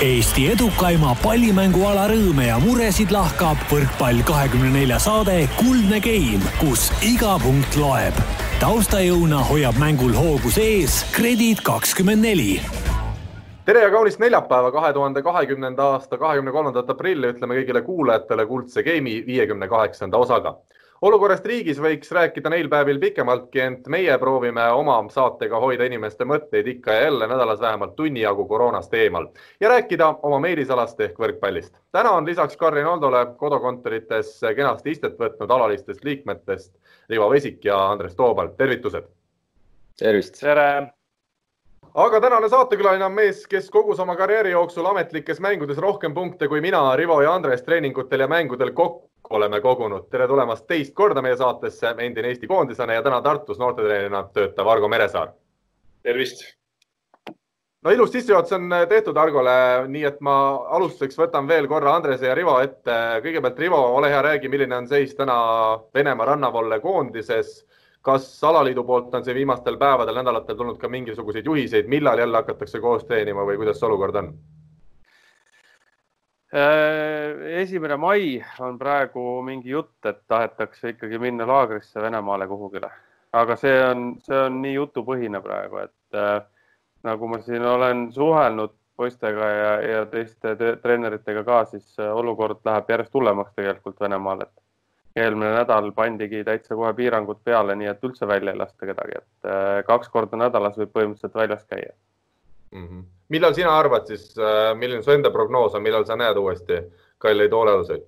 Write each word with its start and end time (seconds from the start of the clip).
Eesti 0.00 0.46
edukaima 0.48 1.10
pallimänguala 1.20 2.06
rõõme 2.08 2.46
ja 2.46 2.54
muresid 2.62 3.10
lahkab 3.12 3.60
võrkpall 3.68 4.22
kahekümne 4.24 4.70
nelja 4.72 4.96
saade 4.96 5.34
Kuldne 5.58 5.98
Game, 6.00 6.40
kus 6.56 6.86
iga 7.04 7.34
punkt 7.42 7.76
loeb. 7.76 8.16
taustajõuna 8.62 9.42
hoiab 9.50 9.76
mängul 9.76 10.16
hoogus 10.16 10.56
ees 10.56 11.02
Kredit 11.12 11.60
kakskümmend 11.60 12.24
neli. 12.24 12.54
Tere 13.68 13.84
ja 13.84 13.90
kaunist 13.92 14.24
neljapäeva, 14.24 14.72
kahe 14.72 14.94
tuhande 14.96 15.20
kahekümnenda 15.22 15.90
aasta 15.92 16.16
kahekümne 16.16 16.56
kolmandat 16.56 16.96
aprilli 16.96 17.34
ütleme 17.34 17.60
kõigile 17.60 17.84
kuulajatele 17.84 18.46
Kuldse 18.48 18.82
Game'i 18.82 19.20
viiekümne 19.26 19.68
kaheksanda 19.68 20.16
osaga 20.16 20.56
olukorrast 21.02 21.46
riigis 21.48 21.78
võiks 21.80 22.10
rääkida 22.12 22.50
neil 22.52 22.68
päevil 22.68 23.00
pikemaltki, 23.00 23.60
ent 23.64 23.88
meie 23.92 24.16
proovime 24.20 24.66
oma 24.76 24.98
saatega 25.12 25.60
hoida 25.62 25.86
inimeste 25.88 26.26
mõtteid 26.28 26.68
ikka 26.74 26.96
ja 26.96 27.08
jälle 27.08 27.28
nädalas 27.30 27.60
vähemalt 27.60 27.96
tunni 27.96 28.20
jagu 28.20 28.44
koroonast 28.48 28.94
eemal 28.94 29.30
ja 29.60 29.72
rääkida 29.72 30.12
oma 30.22 30.40
meelisalast 30.44 31.00
ehk 31.00 31.18
võrkpallist. 31.18 31.74
täna 31.92 32.12
on 32.12 32.26
lisaks 32.26 32.56
Karin 32.56 32.86
Oldole 32.86 33.26
kodukontorites 33.36 34.40
kenasti 34.56 34.90
istet 34.90 35.18
võtnud 35.18 35.50
alalistest 35.50 36.04
liikmetest 36.04 36.72
Rivo 37.08 37.30
Vesik 37.30 37.64
ja 37.64 37.80
Andres 37.90 38.14
Toobal, 38.14 38.52
tervitused. 38.56 39.08
tervist. 39.98 40.40
tere 40.40 40.92
aga 41.94 42.20
tänane 42.20 42.48
saatekülaline 42.48 43.04
on 43.04 43.12
mees, 43.12 43.46
kes 43.46 43.70
kogus 43.70 44.00
oma 44.00 44.16
karjääri 44.16 44.50
jooksul 44.50 44.86
ametlikes 44.86 45.40
mängudes 45.40 45.78
rohkem 45.78 46.14
punkte 46.14 46.48
kui 46.48 46.60
mina, 46.60 46.96
Rivo 46.96 47.22
ja 47.22 47.34
Andres 47.34 47.62
treeningutel 47.62 48.20
ja 48.20 48.28
mängudel 48.28 48.72
kokku 48.72 49.09
oleme 49.30 49.60
kogunud. 49.60 50.08
tere 50.10 50.26
tulemast 50.28 50.66
teist 50.66 50.94
korda 50.94 51.22
meie 51.22 51.36
saatesse, 51.36 51.94
endine 51.98 52.32
Eesti 52.32 52.48
koondisena 52.50 52.96
ja 52.98 53.02
täna 53.02 53.20
Tartus 53.22 53.58
noortetreenerina 53.58 54.24
töötav 54.34 54.68
Argo 54.68 54.88
Meresaar. 54.88 55.32
tervist. 56.02 56.42
no 57.82 57.90
ilus 57.90 58.12
sissejuhatus 58.12 58.52
on 58.52 58.74
tehtud 58.88 59.16
Argole, 59.16 59.86
nii 59.88 60.04
et 60.04 60.20
ma 60.20 60.36
alustuseks 60.76 61.18
võtan 61.18 61.48
veel 61.48 61.68
korra 61.68 61.94
Andrese 61.94 62.26
ja 62.26 62.34
Rivo 62.34 62.58
ette. 62.60 62.92
kõigepealt 63.22 63.58
Rivo, 63.58 63.80
ole 63.96 64.10
hea, 64.10 64.22
räägi, 64.22 64.48
milline 64.48 64.76
on 64.76 64.88
seis 64.88 65.14
täna 65.14 65.36
Venemaa 65.94 66.26
rannavalle 66.26 66.80
koondises. 66.80 67.66
kas 68.02 68.44
alaliidu 68.44 68.82
poolt 68.84 69.14
on 69.14 69.24
siin 69.24 69.36
viimastel 69.36 69.76
päevadel, 69.76 70.14
nädalatel 70.14 70.56
tulnud 70.56 70.78
ka 70.78 70.88
mingisuguseid 70.88 71.46
juhiseid, 71.46 71.86
millal 71.86 72.18
jälle 72.18 72.36
hakatakse 72.36 72.80
koos 72.80 73.04
treenima 73.04 73.44
või 73.44 73.56
kuidas 73.56 73.78
see 73.80 73.86
olukord 73.86 74.14
on? 74.16 74.34
Äh, 76.50 77.60
esimene 77.62 77.94
mai 77.96 78.44
on 78.58 78.78
praegu 78.78 79.22
mingi 79.46 79.70
jutt, 79.70 80.00
et 80.04 80.24
tahetakse 80.26 80.96
ikkagi 80.96 81.18
minna 81.22 81.46
laagrisse 81.46 82.02
Venemaale 82.02 82.48
kuhugile, 82.50 82.88
aga 83.38 83.54
see 83.56 83.76
on, 83.86 84.08
see 84.26 84.40
on 84.48 84.56
nii 84.64 84.72
jutupõhine 84.74 85.38
praegu, 85.44 85.84
et 85.84 86.18
äh, 86.18 86.40
nagu 87.06 87.28
ma 87.30 87.38
siin 87.44 87.62
olen 87.62 88.08
suhelnud 88.16 88.74
poistega 88.98 89.50
ja, 89.52 89.70
ja 89.92 90.00
teiste 90.10 90.56
treeneritega 90.82 91.44
ka, 91.46 91.60
siis 91.70 91.94
äh, 92.02 92.10
olukord 92.10 92.66
läheb 92.66 92.90
järjest 92.96 93.14
hullemaks 93.14 93.54
tegelikult 93.54 94.02
Venemaal, 94.02 94.42
et 94.48 95.22
eelmine 95.22 95.52
nädal 95.54 95.92
pandigi 95.94 96.42
täitsa 96.50 96.74
kohe 96.74 96.90
piirangud 96.98 97.44
peale, 97.46 97.78
nii 97.78 97.92
et 97.94 98.10
üldse 98.10 98.26
välja 98.26 98.56
ei 98.56 98.58
lasta 98.58 98.90
kedagi, 98.90 99.22
et 99.22 99.54
äh, 99.54 99.70
kaks 99.86 100.10
korda 100.10 100.42
nädalas 100.48 100.74
võib 100.82 100.90
põhimõtteliselt 100.98 101.38
väljas 101.44 101.62
käia 101.70 101.94
mm. 102.74 102.86
-hmm. 102.86 103.08
Millal 103.30 103.54
sina 103.54 103.72
arvad 103.78 104.08
siis, 104.10 104.30
äh, 104.38 104.72
milline 104.78 105.02
su 105.02 105.12
enda 105.14 105.30
prognoos 105.34 105.74
on, 105.74 105.84
millal 105.84 106.06
sa 106.06 106.16
näed 106.18 106.38
uuesti 106.40 106.82
kalleid 107.22 107.54
hoolealuseid? 107.54 108.04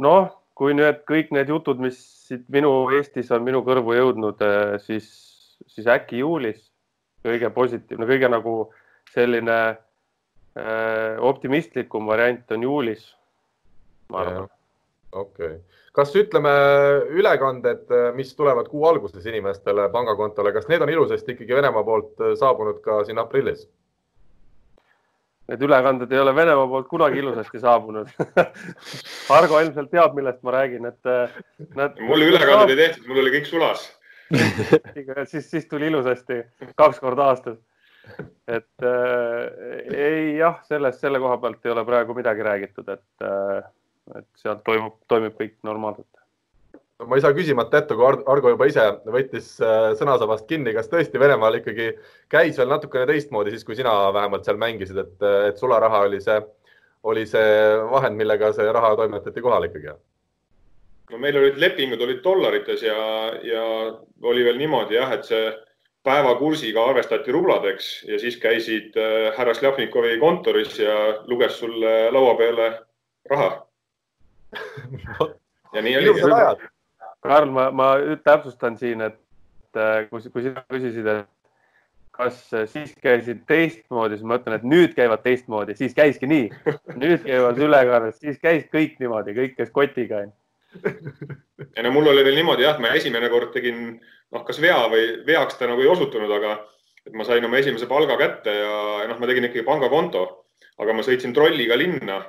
noh, 0.00 0.30
kui 0.56 0.74
nüüd 0.76 1.02
kõik 1.08 1.32
need 1.36 1.50
jutud, 1.52 1.80
mis 1.82 1.98
siit 2.28 2.46
minu 2.52 2.72
Eestis 2.96 3.30
on 3.34 3.44
minu 3.44 3.60
kõrvu 3.66 3.96
jõudnud, 3.96 4.40
äh, 4.44 4.76
siis, 4.84 5.08
siis 5.68 5.88
äkki 5.90 6.22
juulis 6.22 6.62
kõige 7.26 7.50
positiivne, 7.52 8.08
kõige 8.08 8.30
nagu 8.32 8.54
selline 9.12 9.58
äh, 9.68 11.18
optimistlikum 11.20 12.08
variant 12.08 12.56
on 12.56 12.64
juulis. 12.68 13.04
okei 14.10 14.46
okay 15.12 15.60
kas 15.96 16.14
ütleme, 16.16 16.52
ülekanded, 17.18 17.90
mis 18.16 18.32
tulevad 18.38 18.70
kuu 18.70 18.86
alguses 18.88 19.26
inimestele 19.26 19.88
pangakontole, 19.92 20.52
kas 20.54 20.68
need 20.70 20.82
on 20.84 20.92
ilusasti 20.92 21.34
ikkagi 21.34 21.58
Venemaa 21.58 21.84
poolt 21.86 22.24
saabunud 22.38 22.80
ka 22.84 23.02
siin 23.08 23.18
aprillis? 23.22 23.66
Need 25.50 25.64
ülekanded 25.66 26.12
ei 26.14 26.22
ole 26.22 26.34
Venemaa 26.36 26.68
poolt 26.70 26.90
kunagi 26.90 27.18
ilusasti 27.22 27.62
saabunud 27.62 28.12
Argo 29.38 29.62
ilmselt 29.62 29.90
teab, 29.90 30.14
millest 30.18 30.44
ma 30.46 30.54
räägin, 30.60 30.86
et 30.92 31.74
nad.... 31.74 31.98
mul 31.98 32.28
ülekanded 32.28 32.76
ei 32.76 32.84
tehtud, 32.84 33.08
mul 33.10 33.24
oli 33.24 33.34
kõik 33.38 33.50
sulas 33.50 33.88
siis, 35.24 35.50
siis 35.50 35.66
tuli 35.66 35.86
ilusasti 35.86 36.42
kaks 36.76 37.00
korda 37.00 37.24
aastas. 37.24 37.58
et 38.48 38.82
äh, 38.82 39.94
ei 39.94 40.36
jah, 40.38 40.62
sellest, 40.66 41.00
selle 41.00 41.20
koha 41.22 41.36
pealt 41.38 41.66
ei 41.66 41.70
ole 41.70 41.84
praegu 41.84 42.14
midagi 42.14 42.42
räägitud, 42.42 42.88
et 42.88 43.26
äh, 43.26 43.62
et 44.16 44.26
sealt 44.40 44.64
toimub, 44.66 44.98
toimib 45.10 45.36
kõik 45.38 45.56
normaalselt. 45.66 46.08
no 46.98 47.08
ma 47.08 47.16
ei 47.16 47.24
saa 47.24 47.36
küsimata 47.36 47.80
jätta, 47.80 47.96
kui 47.96 48.08
Argo 48.34 48.52
juba 48.54 48.68
ise 48.70 48.86
võttis 49.06 49.52
äh, 49.64 49.90
sõnasabast 49.98 50.46
kinni, 50.50 50.74
kas 50.76 50.90
tõesti 50.92 51.20
Venemaal 51.20 51.60
ikkagi 51.60 51.92
käis 52.32 52.58
veel 52.58 52.72
natukene 52.72 53.08
teistmoodi 53.10 53.54
siis, 53.54 53.64
kui 53.64 53.78
sina 53.78 53.94
vähemalt 54.16 54.46
seal 54.46 54.60
mängisid, 54.60 55.00
et, 55.04 55.16
et 55.50 55.60
sularaha 55.60 56.04
oli 56.08 56.20
see, 56.24 56.38
oli 57.10 57.26
see 57.28 57.56
vahend, 57.90 58.18
millega 58.20 58.52
see 58.56 58.68
raha 58.72 58.94
toimetati 59.00 59.44
kohale 59.44 59.70
ikkagi? 59.70 59.96
no 61.10 61.18
meil 61.18 61.40
olid 61.40 61.58
lepingud 61.58 62.02
olid 62.06 62.22
dollarites 62.24 62.84
ja, 62.86 63.00
ja 63.42 63.64
oli 64.30 64.44
veel 64.46 64.60
niimoodi 64.60 64.98
jah, 64.98 65.12
et 65.16 65.26
see 65.26 65.48
päevakursiga 66.06 66.84
arvestati 66.92 67.32
rubladeks 67.34 67.88
ja 68.08 68.18
siis 68.20 68.38
käisid 68.40 68.96
äh, 68.96 69.32
härra 69.36 69.54
Šljapnikovi 69.56 70.18
kontoris 70.20 70.78
ja 70.80 70.94
luges 71.28 71.58
sulle 71.60 71.96
laua 72.12 72.36
peale 72.38 72.70
raha 73.30 73.50
ja 75.74 75.82
nii 75.82 75.96
oli. 76.00 76.14
Karl, 77.20 77.50
ma, 77.52 77.68
ma 77.70 77.90
täpsustan 78.24 78.78
siin, 78.80 79.02
et 79.04 79.18
kui, 80.08 80.22
kui 80.32 80.46
sina 80.46 80.62
küsisid, 80.72 81.06
et 81.10 81.28
kas 82.20 82.38
siis 82.72 82.92
käisid 83.00 83.44
teistmoodi, 83.48 84.18
siis 84.18 84.26
ma 84.28 84.38
ütlen, 84.40 84.58
et 84.58 84.66
nüüd 84.66 84.96
käivad 84.96 85.22
teistmoodi, 85.24 85.76
siis 85.78 85.94
käiski 85.96 86.28
nii. 86.30 86.48
nüüd 87.00 87.24
käivad 87.24 87.60
ülekanded, 87.60 88.16
siis 88.18 88.40
käis 88.42 88.66
kõik 88.72 88.98
niimoodi, 89.00 89.36
kõik 89.36 89.56
käis 89.58 89.72
kotiga. 89.74 90.24
ja 91.76 91.84
no 91.84 91.92
mul 91.94 92.10
oli 92.12 92.24
veel 92.26 92.40
niimoodi 92.40 92.66
jah, 92.66 92.80
ma 92.82 92.92
esimene 92.96 93.30
kord 93.32 93.54
tegin, 93.54 93.98
noh, 94.32 94.44
kas 94.46 94.60
vea 94.62 94.78
või 94.92 95.06
veaks 95.26 95.58
ta 95.58 95.68
nagu 95.70 95.82
ei 95.82 95.90
osutunud, 95.90 96.30
aga 96.40 96.58
et 97.06 97.16
ma 97.16 97.24
sain 97.26 97.44
oma 97.44 97.58
esimese 97.58 97.88
palga 97.90 98.18
kätte 98.20 98.54
ja 98.54 99.08
noh, 99.08 99.18
ma 99.18 99.30
tegin 99.30 99.48
ikkagi 99.48 99.66
pangakonto, 99.66 100.26
aga 100.80 100.94
ma 100.96 101.04
sõitsin 101.06 101.34
trolliga 101.36 101.78
linna 101.78 102.20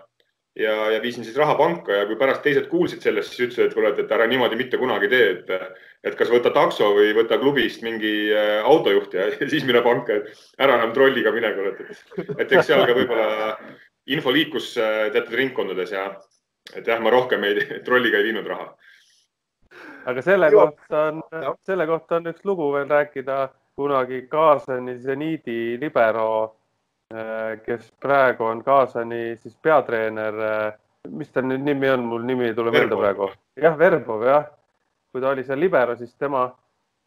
ja, 0.55 0.91
ja 0.91 1.01
viisin 1.01 1.23
siis 1.23 1.37
raha 1.37 1.55
panka 1.55 1.93
ja 2.01 2.05
kui 2.05 2.17
pärast 2.19 2.43
teised 2.43 2.67
kuulsid 2.71 3.03
sellest, 3.03 3.33
siis 3.33 3.47
ütlesid, 3.47 3.69
et 3.69 3.75
kuule, 3.75 3.93
et 4.03 4.11
ära 4.11 4.27
niimoodi 4.27 4.59
mitte 4.59 4.79
kunagi 4.81 5.09
tee, 5.11 5.29
et, 5.37 5.77
et 6.03 6.17
kas 6.19 6.31
võta 6.31 6.51
takso 6.55 6.91
või 6.97 7.13
võta 7.15 7.39
klubist 7.41 7.85
mingi 7.85 8.13
äh, 8.35 8.57
autojuht 8.67 9.15
ja, 9.15 9.29
ja 9.31 9.49
siis 9.51 9.65
mine 9.67 9.83
panka, 9.85 10.19
et 10.19 10.61
ära 10.61 10.77
enam 10.79 10.93
trolliga 10.95 11.33
mine, 11.35 11.53
kuule, 11.55 11.73
et, 11.75 12.35
et 12.37 12.51
eks 12.51 12.67
seal 12.67 12.85
ka 12.87 12.97
võib-olla 12.97 13.57
info 14.11 14.33
liikus 14.35 14.73
äh, 14.81 15.07
teatud 15.15 15.39
ringkondades 15.39 15.95
ja 15.95 16.09
et 16.75 16.87
jah, 16.87 16.99
ma 17.01 17.13
rohkem 17.13 17.43
ei, 17.47 17.65
trolliga 17.85 18.19
ei 18.19 18.29
viinud 18.29 18.47
raha. 18.47 18.71
aga 20.11 20.21
selle 20.25 20.51
jo. 20.51 20.67
kohta 20.67 21.07
on, 21.09 21.23
selle 21.65 21.87
kohta 21.87 22.19
on 22.19 22.31
üks 22.33 22.43
lugu 22.45 22.71
veel 22.75 22.89
rääkida, 22.91 23.45
kunagi 23.79 24.25
Kaasani 24.29 24.97
seniidi 24.99 25.77
libero 25.79 26.57
kes 27.65 27.91
praegu 28.01 28.45
on 28.45 28.63
Kaasani 28.63 29.35
siis 29.41 29.55
peatreener. 29.61 30.39
Äh, 30.47 30.73
mis 31.09 31.31
ta 31.33 31.41
nüüd 31.41 31.63
nimi 31.65 31.89
on, 31.89 32.03
mul 32.05 32.25
nimi 32.27 32.49
ei 32.49 32.55
tule 32.57 32.71
meelde 32.73 32.97
praegu. 32.97 33.31
jah, 33.59 33.77
Verbov 33.77 34.25
jah. 34.25 34.49
kui 35.11 35.21
ta 35.21 35.31
oli 35.33 35.43
seal 35.43 35.59
libero, 35.59 35.95
siis 35.99 36.13
tema, 36.15 36.45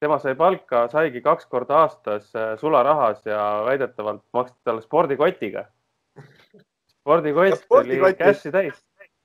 tema 0.03 0.19
sai 0.21 0.35
palka, 0.37 0.83
saigi 0.93 1.23
kaks 1.25 1.47
korda 1.49 1.79
aastas 1.85 2.35
äh, 2.37 2.51
sularahas 2.61 3.23
ja 3.27 3.63
väidetavalt 3.65 4.23
maksti 4.33 4.59
talle 4.65 4.83
spordikotiga. 4.83 5.65
spordikott 6.99 7.65
oli 7.71 8.01
cash'i 8.19 8.53
täis. 8.53 8.83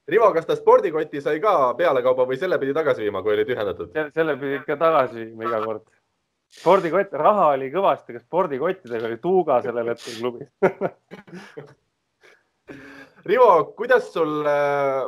Rivo, 0.09 0.31
kas 0.33 0.45
ta 0.45 0.56
spordikoti 0.56 1.21
sai 1.21 1.42
ka 1.44 1.74
pealekauba 1.77 2.25
või 2.25 2.38
selle 2.39 2.57
pidi 2.57 2.74
tagasi 2.74 3.03
viima, 3.03 3.21
kui 3.21 3.36
oli 3.36 3.45
tühjendatud? 3.45 3.92
selle 4.13 4.38
pidi 4.38 4.62
ikka 4.62 4.77
tagasi 4.80 5.25
viima 5.25 5.50
iga 5.50 5.59
kord 5.65 5.83
spordikott, 6.50 7.13
raha 7.13 7.48
oli 7.56 7.72
kõvasti, 7.74 8.13
aga 8.13 8.22
spordikottidega 8.24 9.10
oli 9.10 9.18
tuuga 9.22 9.62
sellel 9.66 9.88
hetkel 9.94 10.16
klubis. 10.19 10.50
Rivo, 13.30 13.50
kuidas 13.78 14.06
sul 14.13 14.46
äh, 14.48 15.04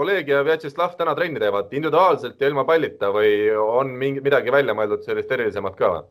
Oleg 0.00 0.28
ja 0.30 0.40
Vjatšeslav 0.46 0.94
täna 0.96 1.14
trenni 1.14 1.40
teevad, 1.42 1.72
individuaalselt 1.74 2.40
ja 2.40 2.48
ilma 2.48 2.64
pallita 2.64 3.10
või 3.14 3.50
on 3.52 3.90
mingi, 3.98 4.22
midagi 4.24 4.52
välja 4.54 4.74
mõeldud 4.76 5.02
sellist 5.04 5.32
erilisemat 5.34 5.76
ka 5.78 5.90
või? 5.96 6.04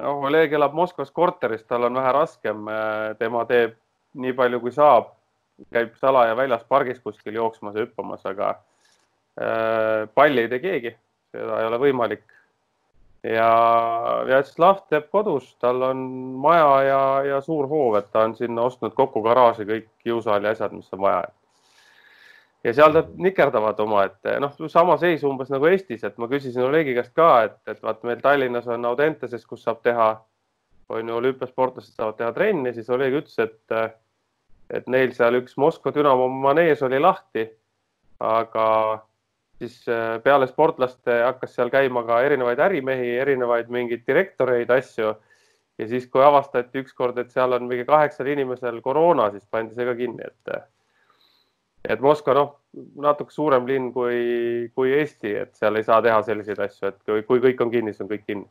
noh, 0.00 0.22
Oleg 0.28 0.54
elab 0.56 0.76
Moskvas 0.76 1.12
korteris, 1.14 1.64
tal 1.68 1.88
on 1.88 1.98
vähe 1.98 2.12
raskem, 2.16 2.64
äh, 2.68 3.10
tema 3.20 3.44
teeb 3.48 3.76
nii 4.16 4.32
palju, 4.36 4.60
kui 4.62 4.72
saab, 4.72 5.12
käib 5.72 5.94
salaja 6.00 6.36
väljas 6.36 6.64
pargis 6.68 7.00
kuskil 7.04 7.36
jooksmas 7.36 7.76
ja 7.76 7.84
hüppamas, 7.84 8.24
aga 8.28 8.54
äh, 9.40 10.06
palli 10.14 10.44
ei 10.44 10.52
tee 10.52 10.62
keegi, 10.64 10.94
seda 11.34 11.60
ei 11.60 11.70
ole 11.70 11.80
võimalik 11.84 12.24
ja 13.26 14.22
Vjatšlav 14.26 14.84
teeb 14.90 15.08
kodus, 15.10 15.48
tal 15.62 15.82
on 15.88 16.02
maja 16.42 16.70
ja, 16.86 17.00
ja 17.26 17.40
suur 17.42 17.66
hoov, 17.70 17.98
et 17.98 18.08
ta 18.12 18.26
on 18.26 18.36
sinna 18.38 18.66
ostnud 18.68 18.94
kokku 18.94 19.22
garaaži 19.24 19.66
kõik 19.66 19.88
jõusaali 20.06 20.50
asjad, 20.50 20.74
mis 20.76 20.92
on 20.94 21.02
vaja. 21.02 21.24
ja 22.64 22.74
seal 22.74 22.94
nad 22.94 23.10
nikerdavad 23.22 23.80
omaette, 23.82 24.38
noh, 24.42 24.54
sama 24.70 24.96
seis 25.02 25.24
umbes 25.24 25.50
nagu 25.50 25.66
Eestis, 25.70 26.04
et 26.04 26.18
ma 26.18 26.28
küsisin 26.30 26.66
Olegi 26.66 26.94
käest 26.94 27.14
ka, 27.14 27.30
et, 27.48 27.58
et 27.66 27.82
vaata, 27.82 28.06
meil 28.06 28.22
Tallinnas 28.22 28.66
on 28.70 28.84
Audenteses, 28.84 29.46
kus 29.46 29.62
saab 29.66 29.82
teha, 29.86 30.08
on 30.88 31.08
ju, 31.08 31.18
olümpiasportlased 31.18 31.94
saavad 31.94 32.18
teha 32.20 32.32
trenni, 32.34 32.74
siis 32.74 32.90
Oleg 32.90 33.14
ütles, 33.22 33.38
et, 33.42 33.94
et 34.70 34.86
neil 34.90 35.14
seal 35.14 35.40
üks 35.40 35.58
Moskva 35.58 35.94
Dünamo 35.94 36.28
manees 36.30 36.82
oli 36.86 37.02
lahti, 37.02 37.48
aga 38.22 38.66
siis 39.58 39.88
äh, 39.88 40.16
peale 40.22 40.46
sportlaste 40.50 41.20
hakkas 41.24 41.54
seal 41.56 41.70
käima 41.72 42.02
ka 42.06 42.20
erinevaid 42.26 42.60
ärimehi, 42.60 43.16
erinevaid 43.22 43.72
mingeid 43.72 44.04
direktoreid, 44.06 44.70
asju. 44.70 45.14
ja 45.78 45.88
siis, 45.88 46.06
kui 46.08 46.24
avastati 46.24 46.80
ükskord, 46.80 47.18
et 47.20 47.30
seal 47.30 47.52
on 47.52 47.66
mingi 47.68 47.84
kaheksal 47.84 48.30
inimesel 48.32 48.80
koroona, 48.84 49.30
siis 49.30 49.44
pandi 49.50 49.76
see 49.76 49.84
ka 49.88 49.94
kinni, 49.98 50.24
et 50.24 50.56
et 51.86 52.00
Moskva, 52.02 52.34
noh, 52.34 52.54
natuke 52.98 53.30
suurem 53.30 53.66
linn 53.68 53.92
kui, 53.94 54.70
kui 54.74 54.94
Eesti, 54.96 55.36
et 55.44 55.52
seal 55.54 55.76
ei 55.78 55.84
saa 55.86 56.00
teha 56.02 56.22
selliseid 56.26 56.58
asju, 56.64 56.88
et 56.88 56.96
kui, 57.04 57.22
kui 57.28 57.42
kõik 57.44 57.60
on 57.62 57.70
kinni, 57.70 57.92
siis 57.92 58.02
on 58.02 58.10
kõik 58.10 58.24
kinni 58.26 58.48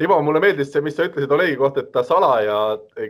Timo, 0.00 0.16
mulle 0.24 0.40
meeldis 0.40 0.70
see, 0.72 0.80
mis 0.84 0.94
sa 0.96 1.04
ütlesid 1.04 1.32
Olegi 1.36 1.56
kohta, 1.60 1.82
et 1.82 1.90
ta 1.92 2.00
salaja 2.06 2.56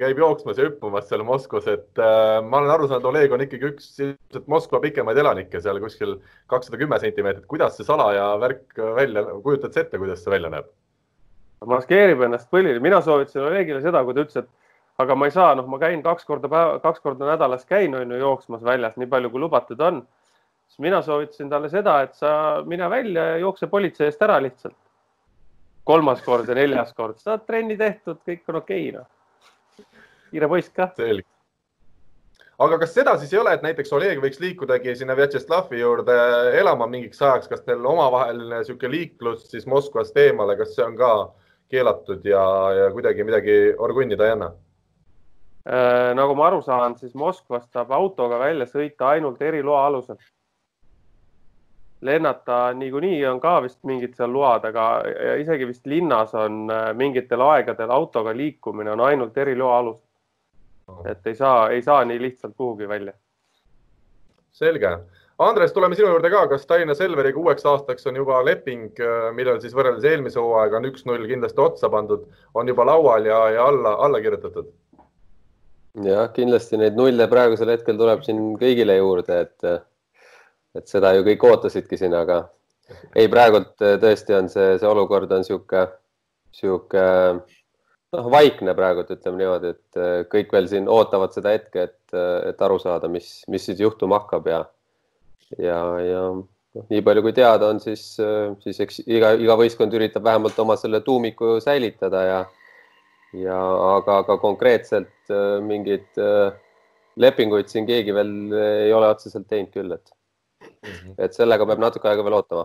käib 0.00 0.18
jooksmas 0.18 0.58
ja 0.58 0.64
hüppamas 0.66 1.06
seal 1.06 1.22
Moskvas, 1.26 1.68
et 1.70 2.00
äh, 2.02 2.40
ma 2.42 2.58
olen 2.58 2.72
aru 2.74 2.88
saanud, 2.90 3.06
Oleg 3.12 3.32
on 3.32 3.44
ikkagi 3.44 3.68
üks 3.70 3.86
ilmselt 4.02 4.48
Moskva 4.50 4.80
pikemaid 4.82 5.20
elanikke 5.22 5.60
seal 5.62 5.78
kuskil 5.82 6.16
kakssada 6.50 6.80
kümme 6.80 6.98
sentimeetrit. 6.98 7.46
kuidas 7.46 7.78
see 7.78 7.86
salaja 7.86 8.32
värk 8.42 8.82
välja, 8.98 9.22
kujutad 9.46 9.70
sa 9.70 9.84
ette, 9.84 10.02
kuidas 10.02 10.24
see 10.24 10.34
välja 10.34 10.50
näeb? 10.56 10.72
maskeerib 11.70 12.26
ennast 12.26 12.50
põlvili, 12.50 12.82
mina 12.82 12.98
soovitasin 13.06 13.46
Olegile 13.46 13.78
seda, 13.84 14.02
kui 14.02 14.18
ta 14.18 14.26
ütles, 14.26 14.42
et 14.42 15.02
aga 15.06 15.14
ma 15.14 15.30
ei 15.30 15.38
saa, 15.38 15.54
noh, 15.54 15.70
ma 15.70 15.78
käin 15.78 16.02
kaks 16.02 16.26
korda 16.26 16.50
päeva, 16.50 16.80
kaks 16.82 17.06
korda 17.06 17.30
nädalas 17.30 17.62
käin, 17.68 17.94
on 17.94 18.10
ju, 18.10 18.18
jooksmas 18.26 18.66
väljas, 18.66 18.98
nii 18.98 19.12
palju 19.12 19.30
kui 19.30 19.46
lubatud 19.46 19.86
on. 19.86 20.02
siis 20.66 20.82
mina 20.82 20.98
soovitasin 21.06 21.50
talle 21.52 21.70
seda, 21.70 22.00
et 22.02 22.18
sa 22.18 22.32
mine 22.66 22.90
välja 22.90 23.36
ja 23.36 23.44
jookse 23.46 23.70
politsei 23.70 24.10
eest 24.10 24.26
ära 24.26 24.42
lihtsalt 24.42 24.81
kolmas 25.84 26.22
kord 26.22 26.48
ja 26.48 26.56
neljas 26.56 26.94
kord, 26.96 27.18
saad 27.22 27.44
trenni 27.46 27.76
tehtud, 27.78 28.20
kõik 28.26 28.48
on 28.48 28.60
okei 28.62 28.88
okay,, 28.90 29.02
noh. 29.02 29.86
kiire 30.30 30.48
poiss 30.48 30.72
ka. 30.74 30.88
selge. 30.96 31.26
aga 32.62 32.78
kas 32.82 32.94
seda 32.94 33.16
siis 33.18 33.32
ei 33.34 33.40
ole, 33.42 33.54
et 33.56 33.64
näiteks 33.66 33.92
Oleg 33.98 34.22
võiks 34.22 34.40
liikudagi 34.42 34.96
sinna 34.96 35.16
Vjatšeslavi 35.18 35.80
juurde 35.80 36.18
elama 36.58 36.86
mingiks 36.90 37.22
ajaks, 37.22 37.50
kas 37.50 37.64
teil 37.66 37.86
omavaheline 37.94 38.62
niisugune 38.62 38.92
liiklus 38.96 39.48
siis 39.50 39.66
Moskvast 39.66 40.16
eemale, 40.16 40.56
kas 40.60 40.76
see 40.76 40.86
on 40.86 40.98
ka 40.98 41.12
keelatud 41.72 42.26
ja, 42.28 42.44
ja 42.78 42.90
kuidagi 42.92 43.24
midagi 43.24 43.56
orgunnida 43.78 44.28
ei 44.28 44.36
anna? 44.36 44.52
Äh, 45.62 46.10
nagu 46.18 46.34
ma 46.34 46.48
aru 46.50 46.62
saan, 46.62 46.96
siis 46.98 47.14
Moskvast 47.14 47.70
saab 47.74 47.92
autoga 47.94 48.38
välja 48.40 48.66
sõita 48.70 49.12
ainult 49.14 49.42
eriloa 49.42 49.86
alusel 49.86 50.18
lennata 52.02 52.72
niikuinii 52.72 53.26
on 53.26 53.40
ka 53.40 53.56
vist 53.62 53.78
mingid 53.86 54.14
seal 54.18 54.32
load, 54.34 54.64
aga 54.66 54.86
isegi 55.38 55.66
vist 55.68 55.86
linnas 55.86 56.34
on 56.34 56.66
äh, 56.70 56.90
mingitel 56.98 57.42
aegadel 57.46 57.90
autoga 57.94 58.34
liikumine 58.36 58.90
on 58.90 59.00
ainult 59.06 59.38
eriloa 59.38 59.78
alusel. 59.78 60.08
et 61.10 61.26
ei 61.26 61.34
saa, 61.34 61.68
ei 61.70 61.82
saa 61.82 62.04
nii 62.04 62.20
lihtsalt 62.20 62.56
kuhugi 62.56 62.88
välja. 62.88 63.12
selge. 64.52 64.98
Andres, 65.42 65.72
tuleme 65.72 65.96
sinu 65.96 66.08
juurde 66.08 66.30
ka, 66.30 66.42
kas 66.46 66.66
Tallinna 66.66 66.94
Selveriga 66.94 67.38
uueks 67.40 67.64
aastaks 67.66 68.06
on 68.06 68.16
juba 68.16 68.42
leping, 68.44 68.90
äh, 69.00 69.30
millel 69.34 69.60
siis 69.62 69.74
võrreldes 69.74 70.04
eelmise 70.10 70.40
hooaega 70.40 70.78
on 70.78 70.90
üks-null 70.90 71.26
kindlasti 71.30 71.62
otsa 71.62 71.90
pandud, 71.90 72.26
on 72.54 72.68
juba 72.68 72.86
laual 72.86 73.26
ja, 73.26 73.38
ja 73.50 73.66
alla, 73.70 73.96
alla 74.06 74.20
kirjutatud? 74.20 74.68
jah, 76.02 76.28
kindlasti 76.34 76.78
neid 76.80 76.98
nulle 76.98 77.26
praegusel 77.28 77.68
hetkel 77.74 77.98
tuleb 78.00 78.22
siin 78.26 78.54
kõigile 78.60 78.96
juurde, 78.96 79.40
et 79.46 79.72
et 80.78 80.88
seda 80.88 81.12
ju 81.16 81.24
kõik 81.26 81.48
ootasidki 81.48 81.98
siin, 82.00 82.14
aga 82.16 82.42
ei, 83.16 83.28
praegult 83.32 83.82
äh, 83.84 83.96
tõesti 84.02 84.36
on 84.36 84.48
see, 84.52 84.76
see 84.80 84.88
olukord 84.88 85.32
on 85.32 85.42
niisugune, 85.44 85.88
niisugune 86.52 87.06
noh, 88.12 88.30
vaikne 88.32 88.74
praegult 88.76 89.12
ütleme 89.14 89.40
niimoodi, 89.40 89.74
et 89.76 90.00
äh, 90.00 90.14
kõik 90.32 90.54
veel 90.54 90.70
siin 90.70 90.88
ootavad 90.92 91.34
seda 91.36 91.54
hetke, 91.54 91.88
et, 91.90 92.16
äh, 92.16 92.38
et 92.52 92.64
aru 92.64 92.78
saada, 92.82 93.10
mis, 93.12 93.34
mis 93.52 93.68
siis 93.68 93.82
juhtuma 93.82 94.22
hakkab 94.22 94.48
ja 94.52 94.64
ja, 95.58 95.78
ja 96.00 96.24
noh, 96.32 96.88
nii 96.88 97.04
palju 97.04 97.26
kui 97.26 97.36
teada 97.36 97.68
on, 97.68 97.80
siis, 97.82 98.14
siis 98.64 98.80
eks 98.80 99.02
iga, 99.04 99.34
iga 99.36 99.56
võistkond 99.60 99.92
üritab 99.92 100.24
vähemalt 100.24 100.58
oma 100.62 100.78
selle 100.80 101.02
tuumiku 101.04 101.58
säilitada 101.60 102.26
ja 102.28 102.42
ja 103.36 103.58
aga, 103.96 104.18
aga 104.20 104.36
konkreetselt 104.40 105.30
mingeid 105.64 106.20
lepinguid 107.20 107.68
siin 107.72 107.86
keegi 107.88 108.12
veel 108.12 108.32
ei 108.56 108.92
ole 108.92 109.08
otseselt 109.08 109.46
teinud 109.48 109.72
küll, 109.72 109.92
et. 109.96 110.12
Et 111.18 111.34
sellega 111.34 111.66
peab 111.66 111.82
natuke 111.82 112.08
aega 112.08 112.24
veel 112.24 112.38
ootama. 112.38 112.64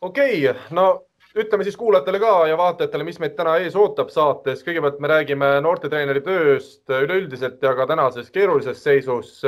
okei 0.00 0.48
okay,, 0.48 0.60
no 0.70 0.88
ütleme 1.36 1.64
siis 1.66 1.76
kuulajatele 1.76 2.20
ka 2.20 2.32
ja 2.48 2.56
vaatajatele, 2.56 3.04
mis 3.04 3.18
meid 3.20 3.34
täna 3.36 3.56
ees 3.60 3.76
ootab 3.76 4.12
saates. 4.12 4.62
kõigepealt 4.64 5.00
me 5.00 5.10
räägime 5.12 5.50
noortetreeneri 5.64 6.22
tööst 6.24 6.92
üleüldiselt 7.02 7.62
ja 7.62 7.74
ka 7.76 7.86
tänases 7.86 8.30
keerulises 8.32 8.82
seisus. 8.82 9.42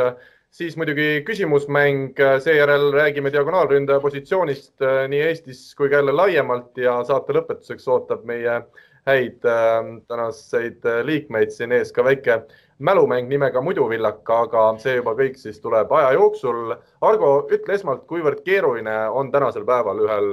siis 0.51 0.77
muidugi 0.81 1.23
küsimusmäng, 1.27 2.17
seejärel 2.45 2.91
räägime 2.93 3.33
diagonaalründaja 3.33 4.01
positsioonist 4.01 4.85
nii 5.09 5.21
Eestis 5.31 5.75
kui 5.77 5.89
ka 5.89 6.01
jälle 6.01 6.13
laiemalt 6.13 6.77
ja 6.77 7.03
saate 7.05 7.37
lõpetuseks 7.37 7.89
ootab 7.89 8.25
meie 8.25 8.63
häid 9.09 9.45
äh, 9.45 9.85
tänaseid 10.09 10.89
liikmeid 11.05 11.53
siin 11.53 11.73
ees 11.73 11.93
ka 11.93 12.05
väike 12.05 12.43
mälumäng 12.79 13.29
nimega 13.29 13.61
Muduvillak, 13.63 14.23
aga 14.31 14.65
see 14.83 14.99
juba 14.99 15.15
kõik 15.19 15.39
siis 15.41 15.59
tuleb 15.61 15.93
aja 15.93 16.13
jooksul. 16.15 16.75
Argo, 17.01 17.33
ütle 17.51 17.75
esmalt, 17.75 18.07
kuivõrd 18.11 18.45
keeruline 18.47 18.97
on 19.11 19.33
tänasel 19.35 19.67
päeval 19.67 20.05
ühel 20.07 20.31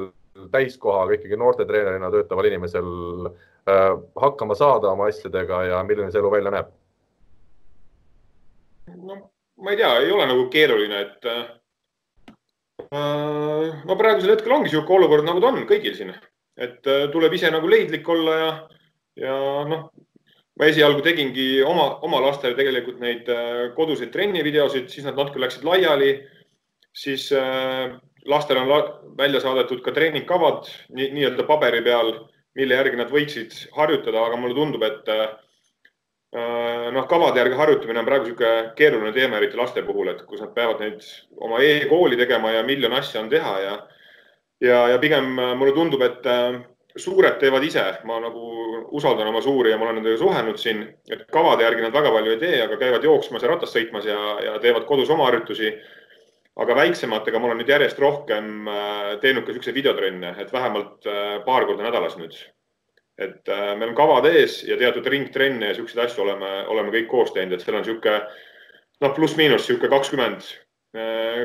täiskohaga 0.52 1.16
ikkagi 1.16 1.38
noortetreenerina 1.40 2.12
töötaval 2.12 2.50
inimesel 2.50 2.90
äh, 3.30 3.94
hakkama 4.22 4.56
saada 4.56 4.92
oma 4.92 5.08
asjadega 5.10 5.64
ja 5.72 5.84
milline 5.88 6.12
see 6.12 6.22
elu 6.22 6.32
välja 6.32 6.52
näeb? 6.58 6.74
no 8.96 9.16
ma 9.64 9.72
ei 9.72 9.78
tea, 9.80 9.92
ei 10.04 10.12
ole 10.12 10.26
nagu 10.30 10.48
keeruline, 10.52 11.02
et 11.02 11.26
äh, 11.32 11.46
no 13.86 13.98
praegusel 13.98 14.36
hetkel 14.36 14.54
ongi 14.54 14.70
niisugune 14.70 15.00
olukord, 15.00 15.28
nagu 15.28 15.42
ta 15.42 15.52
on 15.52 15.62
kõigil 15.70 15.96
siin, 15.98 16.12
et 16.60 16.92
äh, 16.92 17.08
tuleb 17.14 17.34
ise 17.38 17.52
nagu 17.54 17.70
leidlik 17.72 18.10
olla 18.12 18.38
ja, 18.42 18.52
ja 19.24 19.38
noh, 19.72 19.88
ma 20.60 20.70
esialgu 20.72 21.04
tegingi 21.04 21.62
oma, 21.68 21.88
oma 22.08 22.22
lastele 22.24 22.56
tegelikult 22.58 23.02
neid 23.04 23.30
äh, 23.32 23.70
koduseid 23.76 24.14
trennivideosid, 24.14 24.88
siis 24.92 25.08
nad 25.08 25.18
natuke 25.20 25.42
läksid 25.44 25.66
laiali. 25.68 26.16
siis 26.96 27.32
äh, 27.36 27.92
lastele 28.26 28.62
on 28.62 28.70
la 28.70 28.78
välja 29.18 29.40
saadetud 29.44 29.82
ka 29.84 29.92
treeningkavad 29.92 30.70
nii-öelda 30.96 31.44
nii 31.44 31.48
paberi 31.48 31.82
peal, 31.84 32.14
mille 32.56 32.76
järgi 32.76 32.96
nad 32.96 33.12
võiksid 33.12 33.58
harjutada, 33.76 34.22
aga 34.26 34.38
mulle 34.40 34.56
tundub, 34.56 34.84
et 34.88 35.12
äh, 35.12 35.26
noh, 36.96 37.08
kavade 37.08 37.40
järgi 37.40 37.60
harjutamine 37.60 38.00
on 38.00 38.08
praegu 38.08 38.30
niisugune 38.30 38.72
keeruline 38.80 39.12
teema, 39.16 39.42
eriti 39.42 39.60
laste 39.60 39.84
puhul, 39.84 40.14
et 40.14 40.24
kus 40.24 40.40
nad 40.40 40.56
peavad 40.56 40.80
neid 40.80 41.04
oma 41.36 41.60
e-kooli 41.64 42.16
tegema 42.20 42.56
ja 42.56 42.64
miljon 42.64 42.96
asja 42.96 43.20
on 43.22 43.30
teha 43.30 43.60
ja 43.60 43.76
ja, 44.64 44.80
ja 44.94 44.98
pigem 45.04 45.36
mulle 45.36 45.76
tundub, 45.76 46.02
et 46.02 46.24
suured 46.96 47.40
teevad 47.40 47.64
ise, 47.68 47.84
ma 48.08 48.20
nagu 48.24 48.46
usaldan 48.96 49.28
oma 49.28 49.42
suuri 49.44 49.74
ja 49.74 49.78
ma 49.78 49.88
olen 49.88 50.00
nendega 50.00 50.18
suhelnud 50.20 50.60
siin, 50.60 50.82
et 51.12 51.26
kavade 51.32 51.66
järgi 51.66 51.84
nad 51.84 51.94
väga 51.96 52.12
palju 52.16 52.34
ei 52.36 52.42
tee, 52.42 52.58
aga 52.64 52.80
käivad 52.80 53.04
jooksmas 53.04 53.44
ja 53.44 53.52
ratast 53.52 53.76
sõitmas 53.76 54.08
ja, 54.08 54.18
ja 54.46 54.58
teevad 54.64 54.88
kodus 54.88 55.12
oma 55.12 55.28
harjutusi. 55.30 55.76
aga 56.56 56.76
väiksematega 56.76 57.40
ma 57.40 57.50
olen 57.50 57.58
nüüd 57.60 57.70
järjest 57.70 57.98
rohkem 58.00 58.68
äh, 58.72 59.18
teinud 59.20 59.44
ka 59.44 59.52
niisuguseid 59.52 59.76
videotrenne, 59.76 60.36
et 60.40 60.54
vähemalt 60.54 61.08
äh, 61.12 61.42
paar 61.46 61.66
korda 61.68 61.84
nädalas 61.84 62.16
nüüd. 62.16 62.38
et 63.20 63.50
äh, 63.50 63.76
meil 63.76 63.90
on 63.92 63.96
kavad 63.96 64.26
ees 64.32 64.62
ja 64.64 64.78
teatud 64.78 65.08
ringtrenne 65.08 65.66
ja 65.66 65.74
niisuguseid 65.74 66.06
asju 66.06 66.24
oleme, 66.24 66.54
oleme 66.72 66.96
kõik 66.96 67.12
koos 67.12 67.36
teinud, 67.36 67.58
et 67.58 67.66
seal 67.66 67.76
on 67.76 67.84
niisugune 67.84 68.22
noh, 69.02 69.14
pluss-miinus 69.20 69.68
niisugune 69.68 69.92
kakskümmend 69.98 70.54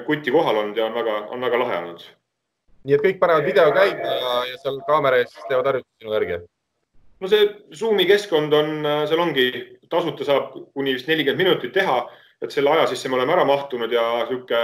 kutti 0.07 0.30
kohal 0.30 0.62
olnud 0.62 0.76
ja 0.78 0.87
on 0.87 0.95
väga, 0.95 1.14
on 1.35 1.40
väga 1.42 1.59
lahe 1.59 1.78
olnud 1.83 2.04
nii 2.87 2.96
et 2.96 3.04
kõik 3.04 3.20
panevad 3.20 3.46
video 3.46 3.68
käima 3.76 4.16
ja, 4.16 4.34
ja 4.50 4.58
seal 4.62 4.80
kaamera 4.88 5.20
ees 5.20 5.34
teevad 5.49 5.70
harjutusi 5.70 6.04
sinu 6.04 6.16
järgi? 6.16 6.40
no 7.20 7.30
see 7.30 7.49
Zoomi 7.76 8.06
keskkond 8.08 8.54
on, 8.56 8.70
seal 9.08 9.20
ongi 9.20 9.49
tasuta 9.92 10.26
saab 10.26 10.54
kuni 10.75 10.94
vist 10.96 11.10
nelikümmend 11.10 11.42
minutit 11.42 11.75
teha, 11.76 12.04
et 12.40 12.54
selle 12.54 12.72
aja 12.72 12.87
sisse 12.90 13.10
me 13.10 13.18
oleme 13.18 13.34
ära 13.37 13.44
mahtunud 13.49 13.92
ja 13.92 14.04
sihuke 14.28 14.62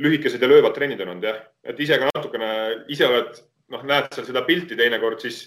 lühikesed 0.00 0.42
ja 0.42 0.48
löövad 0.48 0.74
trennid 0.76 1.00
on 1.00 1.14
olnud 1.14 1.24
jah, 1.28 1.40
et 1.64 1.80
ise 1.80 1.98
ka 1.98 2.10
natukene, 2.10 2.50
ise 2.92 3.08
oled, 3.08 3.40
noh, 3.72 3.86
näed 3.88 4.12
seal 4.14 4.28
seda 4.28 4.44
pilti 4.46 4.76
teinekord, 4.78 5.22
siis 5.22 5.46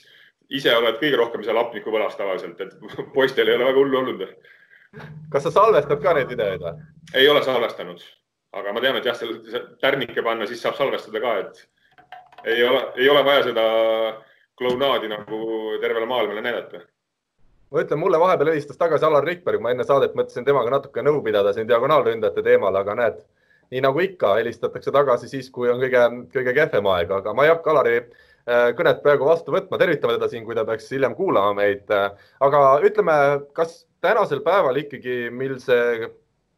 ise 0.54 0.74
oled 0.76 0.98
kõige 1.02 1.20
rohkem 1.20 1.46
seal 1.46 1.58
hapniku 1.58 1.94
võlas 1.94 2.18
tavaliselt, 2.20 2.60
et 2.62 2.74
poistel 3.18 3.50
ei 3.50 3.58
ole 3.58 3.70
väga 3.70 3.82
hullu 3.82 4.02
olnud. 4.02 4.26
kas 5.34 5.48
sa 5.48 5.54
salvestad 5.54 6.02
ka 6.02 6.18
neid 6.18 6.30
videoid 6.34 6.66
või? 6.66 6.76
ei 7.20 7.30
ole 7.30 7.44
salvestanud, 7.46 8.04
aga 8.58 8.74
ma 8.74 8.84
tean, 8.84 8.98
et 8.98 9.10
jah, 9.10 9.18
selle 9.18 9.64
tärnike 9.82 10.26
panna, 10.26 10.50
siis 10.50 10.62
saab 10.62 10.78
salvestada 10.78 11.22
ka, 11.24 11.38
et 11.46 11.64
ei 12.46 12.64
ole, 12.64 12.82
ei 12.96 13.10
ole 13.10 13.26
vaja 13.26 13.44
seda 13.50 13.68
klounaadi 14.58 15.10
nagu 15.12 15.38
tervele 15.82 16.06
maailmale 16.06 16.42
näidata. 16.42 16.82
ma 17.72 17.82
ütlen, 17.82 18.00
mulle 18.00 18.20
vahepeal 18.20 18.52
helistas 18.54 18.78
tagasi 18.78 19.06
Alar 19.06 19.26
Rikberg, 19.26 19.62
ma 19.62 19.72
enne 19.74 19.86
saadet 19.88 20.14
mõtlesin 20.14 20.46
temaga 20.46 20.76
natuke 20.76 21.02
nõu 21.02 21.24
pidada 21.26 21.54
siin 21.54 21.68
diagonaalründajate 21.70 22.44
teemal, 22.46 22.76
aga 22.78 22.96
näed, 23.00 23.24
nii 23.74 23.82
nagu 23.82 24.04
ikka, 24.04 24.36
helistatakse 24.38 24.94
tagasi 24.94 25.32
siis, 25.32 25.50
kui 25.50 25.72
on 25.72 25.82
kõige, 25.82 26.04
kõige 26.36 26.54
kehvem 26.60 26.90
aeg, 26.94 27.16
aga 27.18 27.34
ma 27.34 27.48
ei 27.48 27.54
hakka 27.54 27.74
Alari 27.74 27.96
äh, 27.98 28.68
kõnet 28.78 29.02
praegu 29.02 29.26
vastu 29.26 29.56
võtma, 29.56 29.80
tervitame 29.82 30.20
teda 30.20 30.30
siin, 30.30 30.46
kui 30.46 30.58
ta 30.58 30.68
peaks 30.70 30.92
hiljem 30.94 31.16
kuulama 31.18 31.56
meid. 31.64 31.90
aga 31.90 32.62
ütleme, 32.86 33.18
kas 33.58 33.88
tänasel 34.04 34.44
päeval 34.46 34.78
ikkagi, 34.84 35.32
mil 35.34 35.58
see 35.64 36.12